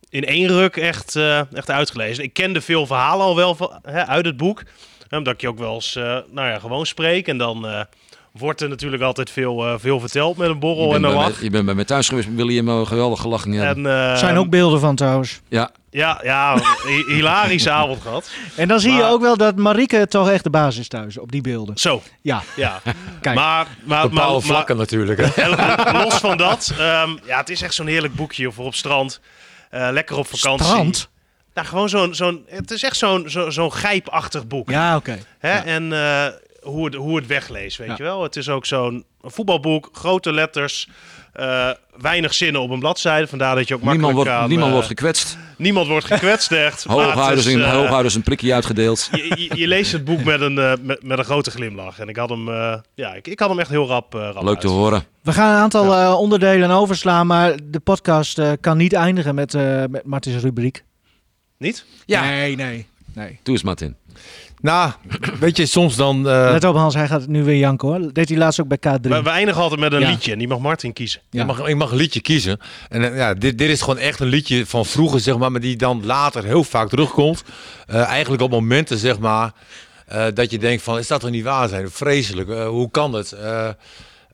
in 0.08 0.24
één 0.24 0.48
ruk 0.48 0.76
echt, 0.76 1.16
eh, 1.16 1.40
echt 1.52 1.70
uitgelezen. 1.70 2.24
Ik 2.24 2.32
kende 2.32 2.60
veel 2.60 2.86
verhalen 2.86 3.26
al 3.26 3.36
wel 3.36 3.54
van, 3.54 3.78
hè, 3.82 4.06
uit 4.06 4.24
het 4.24 4.36
boek. 4.36 4.62
Hè, 5.08 5.16
Omdat 5.16 5.32
ik 5.34 5.40
je 5.40 5.48
ook 5.48 5.58
wel 5.58 5.74
eens 5.74 5.96
eh, 5.96 6.02
nou 6.30 6.48
ja, 6.48 6.58
gewoon 6.58 6.86
spreek. 6.86 7.28
En 7.28 7.38
dan 7.38 7.66
eh, 7.66 7.80
wordt 8.32 8.60
er 8.60 8.68
natuurlijk 8.68 9.02
altijd 9.02 9.30
veel, 9.30 9.66
eh, 9.66 9.74
veel 9.78 10.00
verteld 10.00 10.36
met 10.36 10.48
een 10.48 10.58
borrel 10.58 10.94
en 10.94 11.04
een 11.04 11.12
lach. 11.12 11.42
je 11.42 11.50
bent 11.50 11.64
bij 11.64 11.74
mij 11.74 11.84
thuis 11.84 12.08
geweest, 12.08 12.28
William, 12.34 12.68
een 12.68 12.86
geweldig 12.86 13.20
gelachen. 13.20 13.52
Ja. 13.52 13.64
En, 13.74 13.86
eh, 13.86 14.10
Er 14.10 14.18
zijn 14.18 14.36
ook 14.36 14.50
beelden 14.50 14.80
van 14.80 14.96
trouwens. 14.96 15.40
ja. 15.48 15.70
Ja, 15.90 16.20
ja 16.22 16.56
hi- 16.86 17.14
hilarische 17.14 17.70
avond 17.80 18.02
gehad. 18.02 18.30
En 18.56 18.68
dan 18.68 18.80
zie 18.80 18.92
je 18.92 19.04
ook 19.04 19.20
wel 19.20 19.36
dat 19.36 19.56
Marieke 19.56 20.06
toch 20.08 20.30
echt 20.30 20.44
de 20.44 20.50
basis 20.50 20.80
is 20.80 20.88
thuis 20.88 21.18
op 21.18 21.32
die 21.32 21.40
beelden. 21.40 21.76
Zo, 21.76 22.02
Ja, 22.22 22.42
ja. 22.56 22.80
Kijk. 23.20 23.36
Maar, 23.36 23.66
maar, 23.84 24.02
Bepaalde 24.02 24.14
maar, 24.14 24.30
maar- 24.32 24.40
vlakken 24.40 24.76
natuurlijk. 24.76 25.20
Hè. 25.34 25.42
En 25.42 25.96
los 26.02 26.14
van 26.14 26.36
dat, 26.36 26.72
ehm, 26.78 27.10
ja, 27.26 27.38
het 27.38 27.48
is 27.50 27.62
echt 27.62 27.74
zo'n 27.74 27.86
heerlijk 27.86 28.14
boekje 28.14 28.52
voor 28.52 28.64
op 28.64 28.74
strand. 28.74 29.20
Eh, 29.70 29.88
lekker 29.92 30.16
op 30.16 30.26
vakantie. 30.26 30.66
strand. 30.66 31.08
Nou, 31.54 31.66
gewoon 31.66 31.88
zo'n, 31.88 32.14
zo'n, 32.14 32.44
het 32.48 32.70
is 32.70 32.82
echt 32.82 32.96
zo'n, 32.96 33.24
zo, 33.28 33.50
zo'n 33.50 33.70
grijpachtig 33.70 34.46
boek. 34.46 34.70
Ja, 34.70 34.96
oké. 34.96 35.18
Hè? 35.38 35.52
En 35.58 35.92
eh, 35.92 36.26
hoe, 36.62 36.84
het, 36.84 36.94
hoe 36.94 37.16
het 37.16 37.26
wegleest, 37.26 37.76
weet 37.76 37.88
Ja. 37.88 37.94
je 37.96 38.02
wel. 38.02 38.22
Het 38.22 38.36
is 38.36 38.48
ook 38.48 38.66
zo'n 38.66 39.04
voetbalboek, 39.22 39.88
grote 39.92 40.32
letters, 40.32 40.88
eh, 41.32 41.70
weinig 42.00 42.34
zinnen 42.34 42.60
op 42.60 42.70
een 42.70 42.78
bladzijde. 42.78 43.26
Vandaar 43.26 43.54
dat 43.56 43.68
je 43.68 43.74
ook 43.74 43.82
makkelijk 43.82 44.12
Niemand, 44.14 44.28
wordt, 44.36 44.48
niemand 44.48 44.66
eh, 44.68 44.72
wordt 44.74 44.88
gekwetst. 44.88 45.38
niemand 45.56 45.86
wordt 45.86 46.06
gekwetst, 46.06 46.52
echt. 46.52 46.86
Is, 47.36 47.46
een, 47.46 47.62
eh, 47.62 47.70
hoogouders 47.72 48.14
een 48.14 48.22
prikje 48.22 48.54
uitgedeeld. 48.54 49.08
je, 49.12 49.34
je, 49.48 49.56
je 49.56 49.66
leest 49.66 49.92
het 49.92 50.04
boek 50.04 50.24
met 50.24 50.40
een, 50.40 50.58
eh, 50.58 50.72
met, 50.82 51.02
met 51.02 51.18
een 51.18 51.24
grote 51.24 51.50
glimlach. 51.50 51.98
En 51.98 52.08
ik 52.08 52.16
had 52.16 52.28
hem, 52.28 52.48
eh, 52.48 52.74
ja, 52.94 53.14
ik, 53.14 53.26
ik 53.28 53.38
had 53.40 53.48
hem 53.48 53.58
echt 53.58 53.70
heel 53.70 53.86
rap, 53.86 54.14
eh, 54.14 54.20
rap 54.32 54.42
Leuk 54.42 54.60
te 54.60 54.66
uit. 54.66 54.76
horen. 54.76 55.04
We 55.22 55.32
gaan 55.32 55.54
een 55.54 55.60
aantal 55.62 55.94
eh, 55.94 56.18
onderdelen 56.18 56.70
overslaan, 56.70 57.26
maar 57.26 57.54
de 57.64 57.80
podcast 57.80 58.38
eh, 58.38 58.52
kan 58.60 58.76
niet 58.76 58.92
eindigen 58.92 59.34
met, 59.34 59.54
eh 59.54 59.84
met 59.90 60.04
Martins 60.04 60.42
rubriek. 60.42 60.84
Niet? 61.58 61.84
Ja. 62.06 62.22
Nee, 62.24 62.56
nee. 62.56 62.86
nee. 63.14 63.38
Doe 63.42 63.54
eens, 63.54 63.62
Martin. 63.62 63.96
Nou, 64.62 64.92
weet 65.40 65.56
je, 65.56 65.66
soms 65.66 65.96
dan... 65.96 66.16
eh, 66.28 66.48
Let 66.50 66.64
op 66.64 66.74
Hans, 66.76 66.94
hij 66.94 67.06
gaat 67.08 67.26
nu 67.26 67.44
weer 67.44 67.56
janken 67.56 67.88
hoor. 67.88 68.12
Deed 68.12 68.28
hij 68.28 68.38
laatst 68.38 68.60
ook 68.60 68.68
bij 68.68 68.78
K3. 68.78 69.00
We, 69.00 69.22
we 69.22 69.30
eindigen 69.30 69.62
altijd 69.62 69.80
met 69.80 69.92
een 69.92 70.00
Ja. 70.00 70.08
liedje 70.10 70.32
en 70.32 70.38
die 70.38 70.48
mag 70.48 70.58
Martin 70.58 70.92
kiezen. 70.92 71.20
Ja. 71.30 71.40
Ik, 71.40 71.46
mag, 71.46 71.66
ik 71.66 71.76
mag 71.76 71.90
een 71.90 71.96
liedje 71.96 72.20
kiezen. 72.20 72.58
En 72.88 73.10
eh, 73.10 73.16
ja, 73.16 73.34
dit, 73.34 73.58
dit 73.58 73.70
is 73.70 73.80
gewoon 73.80 73.98
echt 73.98 74.20
een 74.20 74.26
liedje 74.28 74.66
van 74.66 74.86
vroeger, 74.86 75.20
zeg 75.20 75.38
maar, 75.38 75.52
maar 75.52 75.60
die 75.60 75.76
dan 75.76 76.04
later 76.06 76.44
heel 76.44 76.64
vaak 76.64 76.88
terugkomt. 76.88 77.42
Eh, 77.86 78.04
eigenlijk 78.06 78.42
op 78.42 78.50
momenten, 78.50 78.98
zeg 78.98 79.18
maar, 79.18 79.52
eh, 80.06 80.26
dat 80.34 80.50
je 80.50 80.58
denkt 80.58 80.82
van, 80.82 80.98
is 80.98 81.06
dat 81.06 81.20
toch 81.20 81.30
niet 81.30 81.44
waar 81.44 81.68
zijn? 81.68 81.90
Vreselijk, 81.90 82.48
eh, 82.48 82.66
hoe 82.68 82.90
kan 82.90 83.12
het? 83.12 83.32
Eh, 83.32 83.68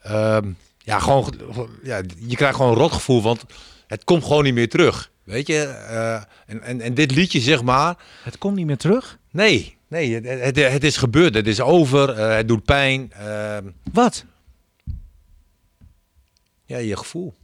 ehm, 0.03 0.47
ja, 0.79 0.99
gewoon, 0.99 1.35
ja, 1.83 2.01
je 2.27 2.37
krijgt 2.37 2.57
gewoon 2.57 2.71
een 2.73 2.79
rotgevoel, 2.79 3.23
want 3.23 3.45
het 3.87 4.05
komt 4.05 4.25
gewoon 4.25 4.45
niet 4.45 4.55
meer 4.55 4.69
terug. 4.69 5.11
Weet 5.25 5.47
je? 5.47 5.63
Eh, 5.65 6.15
en, 6.47 6.63
en, 6.63 6.81
en 6.81 6.95
dit 6.95 7.11
liedje, 7.15 7.41
zeg 7.41 7.63
maar, 7.63 7.95
Het 8.23 8.39
komt 8.39 8.57
niet 8.57 8.67
meer 8.67 8.77
terug. 8.77 9.19
nee, 9.31 9.77
nee, 9.89 10.15
het, 10.15 10.25
het, 10.57 10.73
het 10.73 10.85
is 10.85 10.97
gebeurd, 10.97 11.35
het 11.35 11.47
is 11.47 11.61
over, 11.61 12.11
eh, 12.11 12.37
het 12.37 12.49
doet 12.49 12.65
pijn. 12.65 13.13
ehm, 13.13 13.65
Wat? 13.93 14.25
ja, 16.65 16.77
je 16.79 16.97
gevoel. 16.97 17.35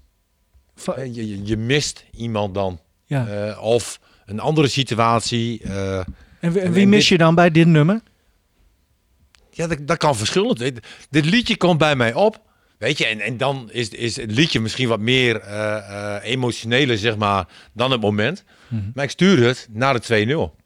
Va- 0.77 1.01
Je, 1.01 1.27
je, 1.29 1.45
je 1.47 1.57
mist 1.57 2.05
iemand 2.12 2.55
dan. 2.55 2.81
ja. 3.05 3.27
Eh, 3.27 3.62
of 3.62 4.01
een 4.27 4.41
andere 4.41 4.69
situatie. 4.69 5.62
eh, 5.62 5.99
en, 6.41 6.53
wie- 6.53 6.61
en 6.62 6.73
wie 6.73 6.83
en 6.83 6.89
mis 6.89 6.99
dit- 6.99 7.09
je 7.09 7.19
dan 7.19 7.35
bij 7.35 7.51
dit 7.51 7.66
nummer? 7.66 8.01
ja, 9.51 9.66
dat, 9.66 9.87
dat 9.87 9.97
kan 9.97 10.16
verschillend. 10.16 10.59
Dit, 10.59 10.87
dit 11.11 11.25
liedje 11.25 11.57
komt 11.57 11.79
bij 11.79 11.97
mij 11.97 12.15
op. 12.15 12.43
Weet 12.79 12.99
je, 12.99 13.07
en, 13.07 13.21
en 13.21 13.37
dan 13.37 13.71
is, 13.73 13.89
is 13.89 14.16
het 14.16 14.31
liedje 14.31 14.61
misschien 14.61 14.89
wat 14.89 15.01
meer 15.01 15.41
emotioneler, 16.23 16.99
zeg 16.99 17.16
maar, 17.16 17.49
dan 17.73 17.91
het 17.91 18.01
moment. 18.01 18.45
Mhm. 18.69 18.83
Maar 18.95 19.05
ik 19.05 19.11
stuur 19.11 19.47
het 19.47 19.69
naar 19.71 20.01
de 20.01 20.01
2-0. 20.01 20.57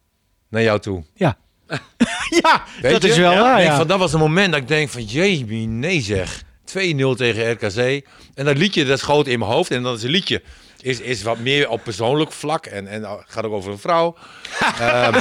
Naar 0.49 0.63
jou 0.63 0.81
toe. 0.81 1.05
Ja. 1.15 1.39
ja, 2.43 2.62
Weet 2.82 2.93
dat 2.93 3.03
je? 3.03 3.09
is 3.09 3.16
wel 3.16 3.32
Ja, 3.32 3.40
waar. 3.40 3.62
Ja. 3.62 3.77
van, 3.77 3.86
dat 3.86 3.99
was 3.99 4.12
een 4.12 4.19
moment 4.19 4.53
dat 4.53 4.61
ik 4.61 4.69
denk 4.69 4.89
van, 4.89 5.03
jee, 5.05 5.45
nee 5.66 6.01
zeg. 6.01 6.43
2-0 6.65 6.74
tegen 7.16 7.51
RKC. 7.53 8.07
En 8.35 8.45
dat 8.45 8.57
liedje, 8.57 8.85
dat 8.85 8.99
schoot 8.99 9.27
in 9.27 9.39
mijn 9.39 9.51
hoofd. 9.51 9.70
En 9.70 9.82
dat 9.82 9.97
is 9.97 10.03
een 10.03 10.11
liedje. 10.11 10.43
Is, 10.81 11.01
is 11.01 11.23
wat 11.23 11.39
meer 11.39 11.69
op 11.69 11.82
persoonlijk 11.85 12.32
vlak. 12.32 12.66
En, 12.66 12.86
en 12.86 13.07
gaat 13.27 13.45
ook 13.45 13.53
over 13.53 13.73
een 13.73 13.78
vrouw. 13.78 14.16
Ehm, 14.81 15.20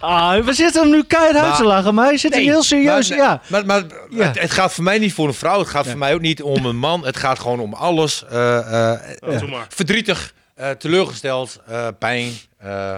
Ah, 0.00 0.44
we 0.44 0.52
zitten 0.52 0.82
hem 0.82 0.90
nu 0.90 1.04
keihard 1.04 1.36
uit 1.36 1.56
te 1.56 1.64
lachen, 1.64 1.94
maar 1.94 2.04
hij 2.06 2.16
zit 2.18 2.34
er 2.34 2.40
heel 2.40 2.62
serieus. 2.62 3.08
Maar, 3.08 3.18
ja. 3.18 3.40
maar, 3.48 3.66
maar 3.66 3.82
Ja. 4.10 4.24
Het, 4.26 4.40
het 4.40 4.50
gaat 4.50 4.72
voor 4.72 4.84
mij 4.84 4.98
niet 4.98 5.12
voor 5.12 5.28
een 5.28 5.34
vrouw. 5.34 5.58
Het 5.58 5.68
gaat 5.68 5.86
voor 5.86 5.98
mij 5.98 6.14
ook 6.14 6.20
niet 6.20 6.42
om 6.42 6.64
een 6.66 6.76
man. 6.76 7.04
Het 7.06 7.16
gaat 7.16 7.38
gewoon 7.38 7.60
om 7.60 7.74
alles. 7.74 8.24
eh, 8.30 8.92
eh, 8.92 9.00
Oh. 9.20 9.60
Verdrietig, 9.68 10.32
eh, 10.54 10.70
teleurgesteld, 10.70 11.60
eh, 11.66 11.88
pijn. 11.98 12.32
eh, 12.58 12.96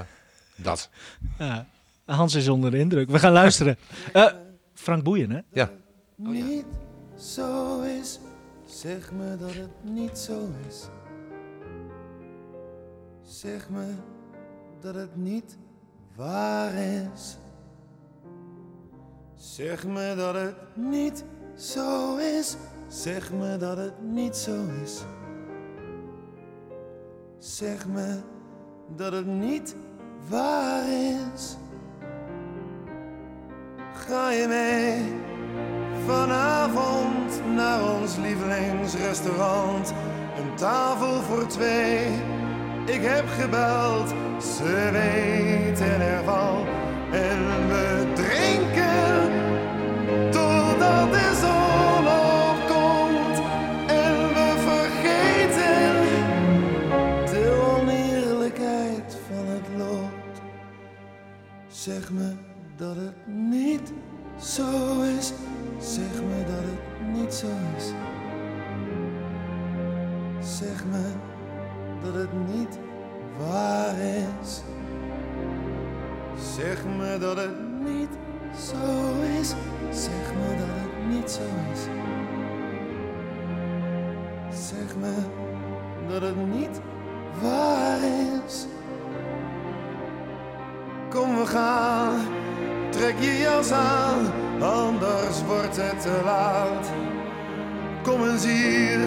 dat. 0.57 0.89
Ja. 1.39 1.67
Hans 2.09 2.35
is 2.35 2.49
onder 2.49 2.71
de 2.71 2.79
indruk. 2.79 3.11
We 3.11 3.19
gaan 3.19 3.33
luisteren. 3.33 3.77
Eh, 4.13 4.27
Frank 4.75 5.03
Boeien, 5.03 5.31
hè? 5.31 5.41
Ja. 5.53 5.71
niet 6.17 6.65
zo 7.17 7.81
is. 7.81 8.21
Zeg 8.65 9.13
me 9.13 9.37
dat 9.37 9.55
het 9.55 9.71
niet 9.83 10.19
zo 10.19 10.49
is. 10.69 10.89
Zeg 13.23 13.69
me 13.71 13.93
dat 14.81 14.95
het 14.95 15.17
niet 15.17 15.59
waar 16.17 16.75
is. 16.75 17.37
Zeg 19.35 19.87
me 19.87 20.15
dat 20.17 20.35
het 20.35 20.77
niet 20.77 21.25
zo 21.55 22.17
is. 22.17 22.57
Zeg 22.89 23.33
me 23.33 23.57
dat 23.57 23.77
het 23.77 24.03
niet 24.03 24.37
zo 24.37 24.67
is. 24.85 25.03
Zeg 27.39 27.87
me 27.89 28.21
dat 28.97 29.13
het 29.13 29.27
niet 29.27 29.77
waar 30.29 30.89
is. 31.35 31.57
Ga 34.09 34.31
je 34.31 34.47
mee? 34.47 35.15
Vanavond 36.07 37.43
naar 37.55 37.95
ons 37.95 38.17
lievelingsrestaurant. 38.17 39.93
Een 40.39 40.55
tafel 40.55 41.23
voor 41.23 41.47
twee. 41.47 42.07
Ik 42.87 43.03
heb 43.03 43.25
gebeld, 43.29 44.15
ze 44.43 44.89
weten 44.93 46.01
ervan. 46.01 46.67
En 47.13 47.69
we 47.69 48.13
drinken 48.15 49.31
totdat 50.31 51.13
de 51.13 51.31
zon 51.41 52.07
opkomt. 52.07 53.39
En 53.87 54.15
we 54.35 54.55
vergeten 54.69 55.93
de 57.33 57.75
oneerlijkheid 57.79 59.17
van 59.29 59.47
het 59.47 59.69
lot. 59.77 60.43
Zeg 61.69 62.11
me 62.11 62.48
dat 62.79 62.97
het 62.97 63.27
niet 63.27 63.93
zo 64.41 65.03
is. 65.19 65.33
Zeg 65.79 66.23
me 66.23 66.45
dat 66.47 66.63
het 66.63 67.17
niet 67.17 67.35
zo 67.35 67.47
is. 67.77 67.93
Zeg 70.59 70.85
me 70.85 71.13
dat 72.03 72.15
het 72.15 72.33
niet 72.55 72.79
waar 73.39 73.99
is. 73.99 74.63
Zeg 76.57 76.85
me 76.85 77.19
dat 77.19 77.37
het 77.37 77.61
niet 77.85 78.11
zo 78.57 79.23
is. 79.41 79.55
Zeg 79.91 80.35
me 80.35 80.57
dat 80.59 80.69
het 80.69 81.15
niet 81.15 81.31
zo 81.31 81.43
is. 81.73 81.81
Zeg 84.69 84.97
me 84.97 85.15
dat 86.09 86.23
het 86.23 86.47
niet 86.47 86.81
waar 87.43 87.99
is. 88.47 88.67
Kom 91.09 91.37
we 91.37 91.47
gaan, 91.47 92.21
trek 92.99 93.19
je 93.21 93.39
jas 93.39 93.73
aan, 93.73 94.33
anders 94.61 95.45
wordt 95.47 95.77
het 95.77 96.01
te 96.03 96.21
laat. 96.25 96.91
Kom 98.03 98.29
eens 98.29 98.45
hier, 98.45 99.01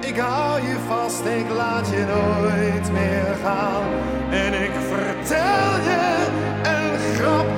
ik 0.00 0.16
hou 0.16 0.60
je 0.60 0.76
vast, 0.88 1.24
ik 1.24 1.50
laat 1.56 1.88
je 1.88 2.04
nooit 2.14 2.92
meer 2.92 3.36
gaan. 3.44 3.82
En 4.30 4.62
ik 4.62 4.72
vertel 4.88 5.72
je 5.90 6.26
een 6.62 6.98
grap 7.14 7.55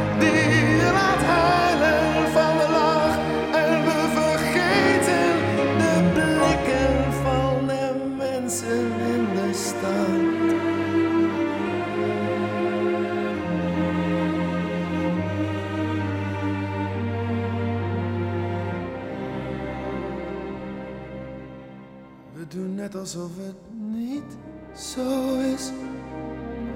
net 22.93 23.01
alsof 23.01 23.31
het 23.37 23.57
niet 23.79 24.37
zo 24.77 25.41
is. 25.41 25.71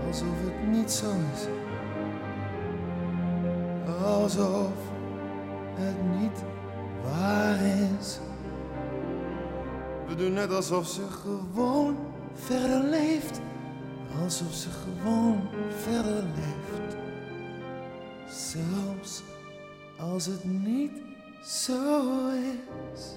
Alsof 0.06 0.28
het 0.44 0.68
niet 0.68 0.90
zo 0.90 1.06
is. 1.34 1.47
Alsof 4.05 4.72
het 5.74 6.20
niet 6.20 6.43
waar 7.05 7.60
is. 8.01 8.18
We 10.06 10.14
doen 10.14 10.32
net 10.32 10.52
alsof 10.52 10.86
ze 10.86 11.02
gewoon 11.22 11.97
verder 12.34 12.80
leeft. 12.80 13.40
Alsof 14.22 14.52
ze 14.55 14.68
gewoon 14.70 15.40
verder 15.68 16.24
leeft. 16.34 16.97
Zelfs 18.28 19.22
als 19.98 20.26
het 20.26 20.44
niet 20.44 20.93
zo 21.43 22.28
is. 22.93 23.16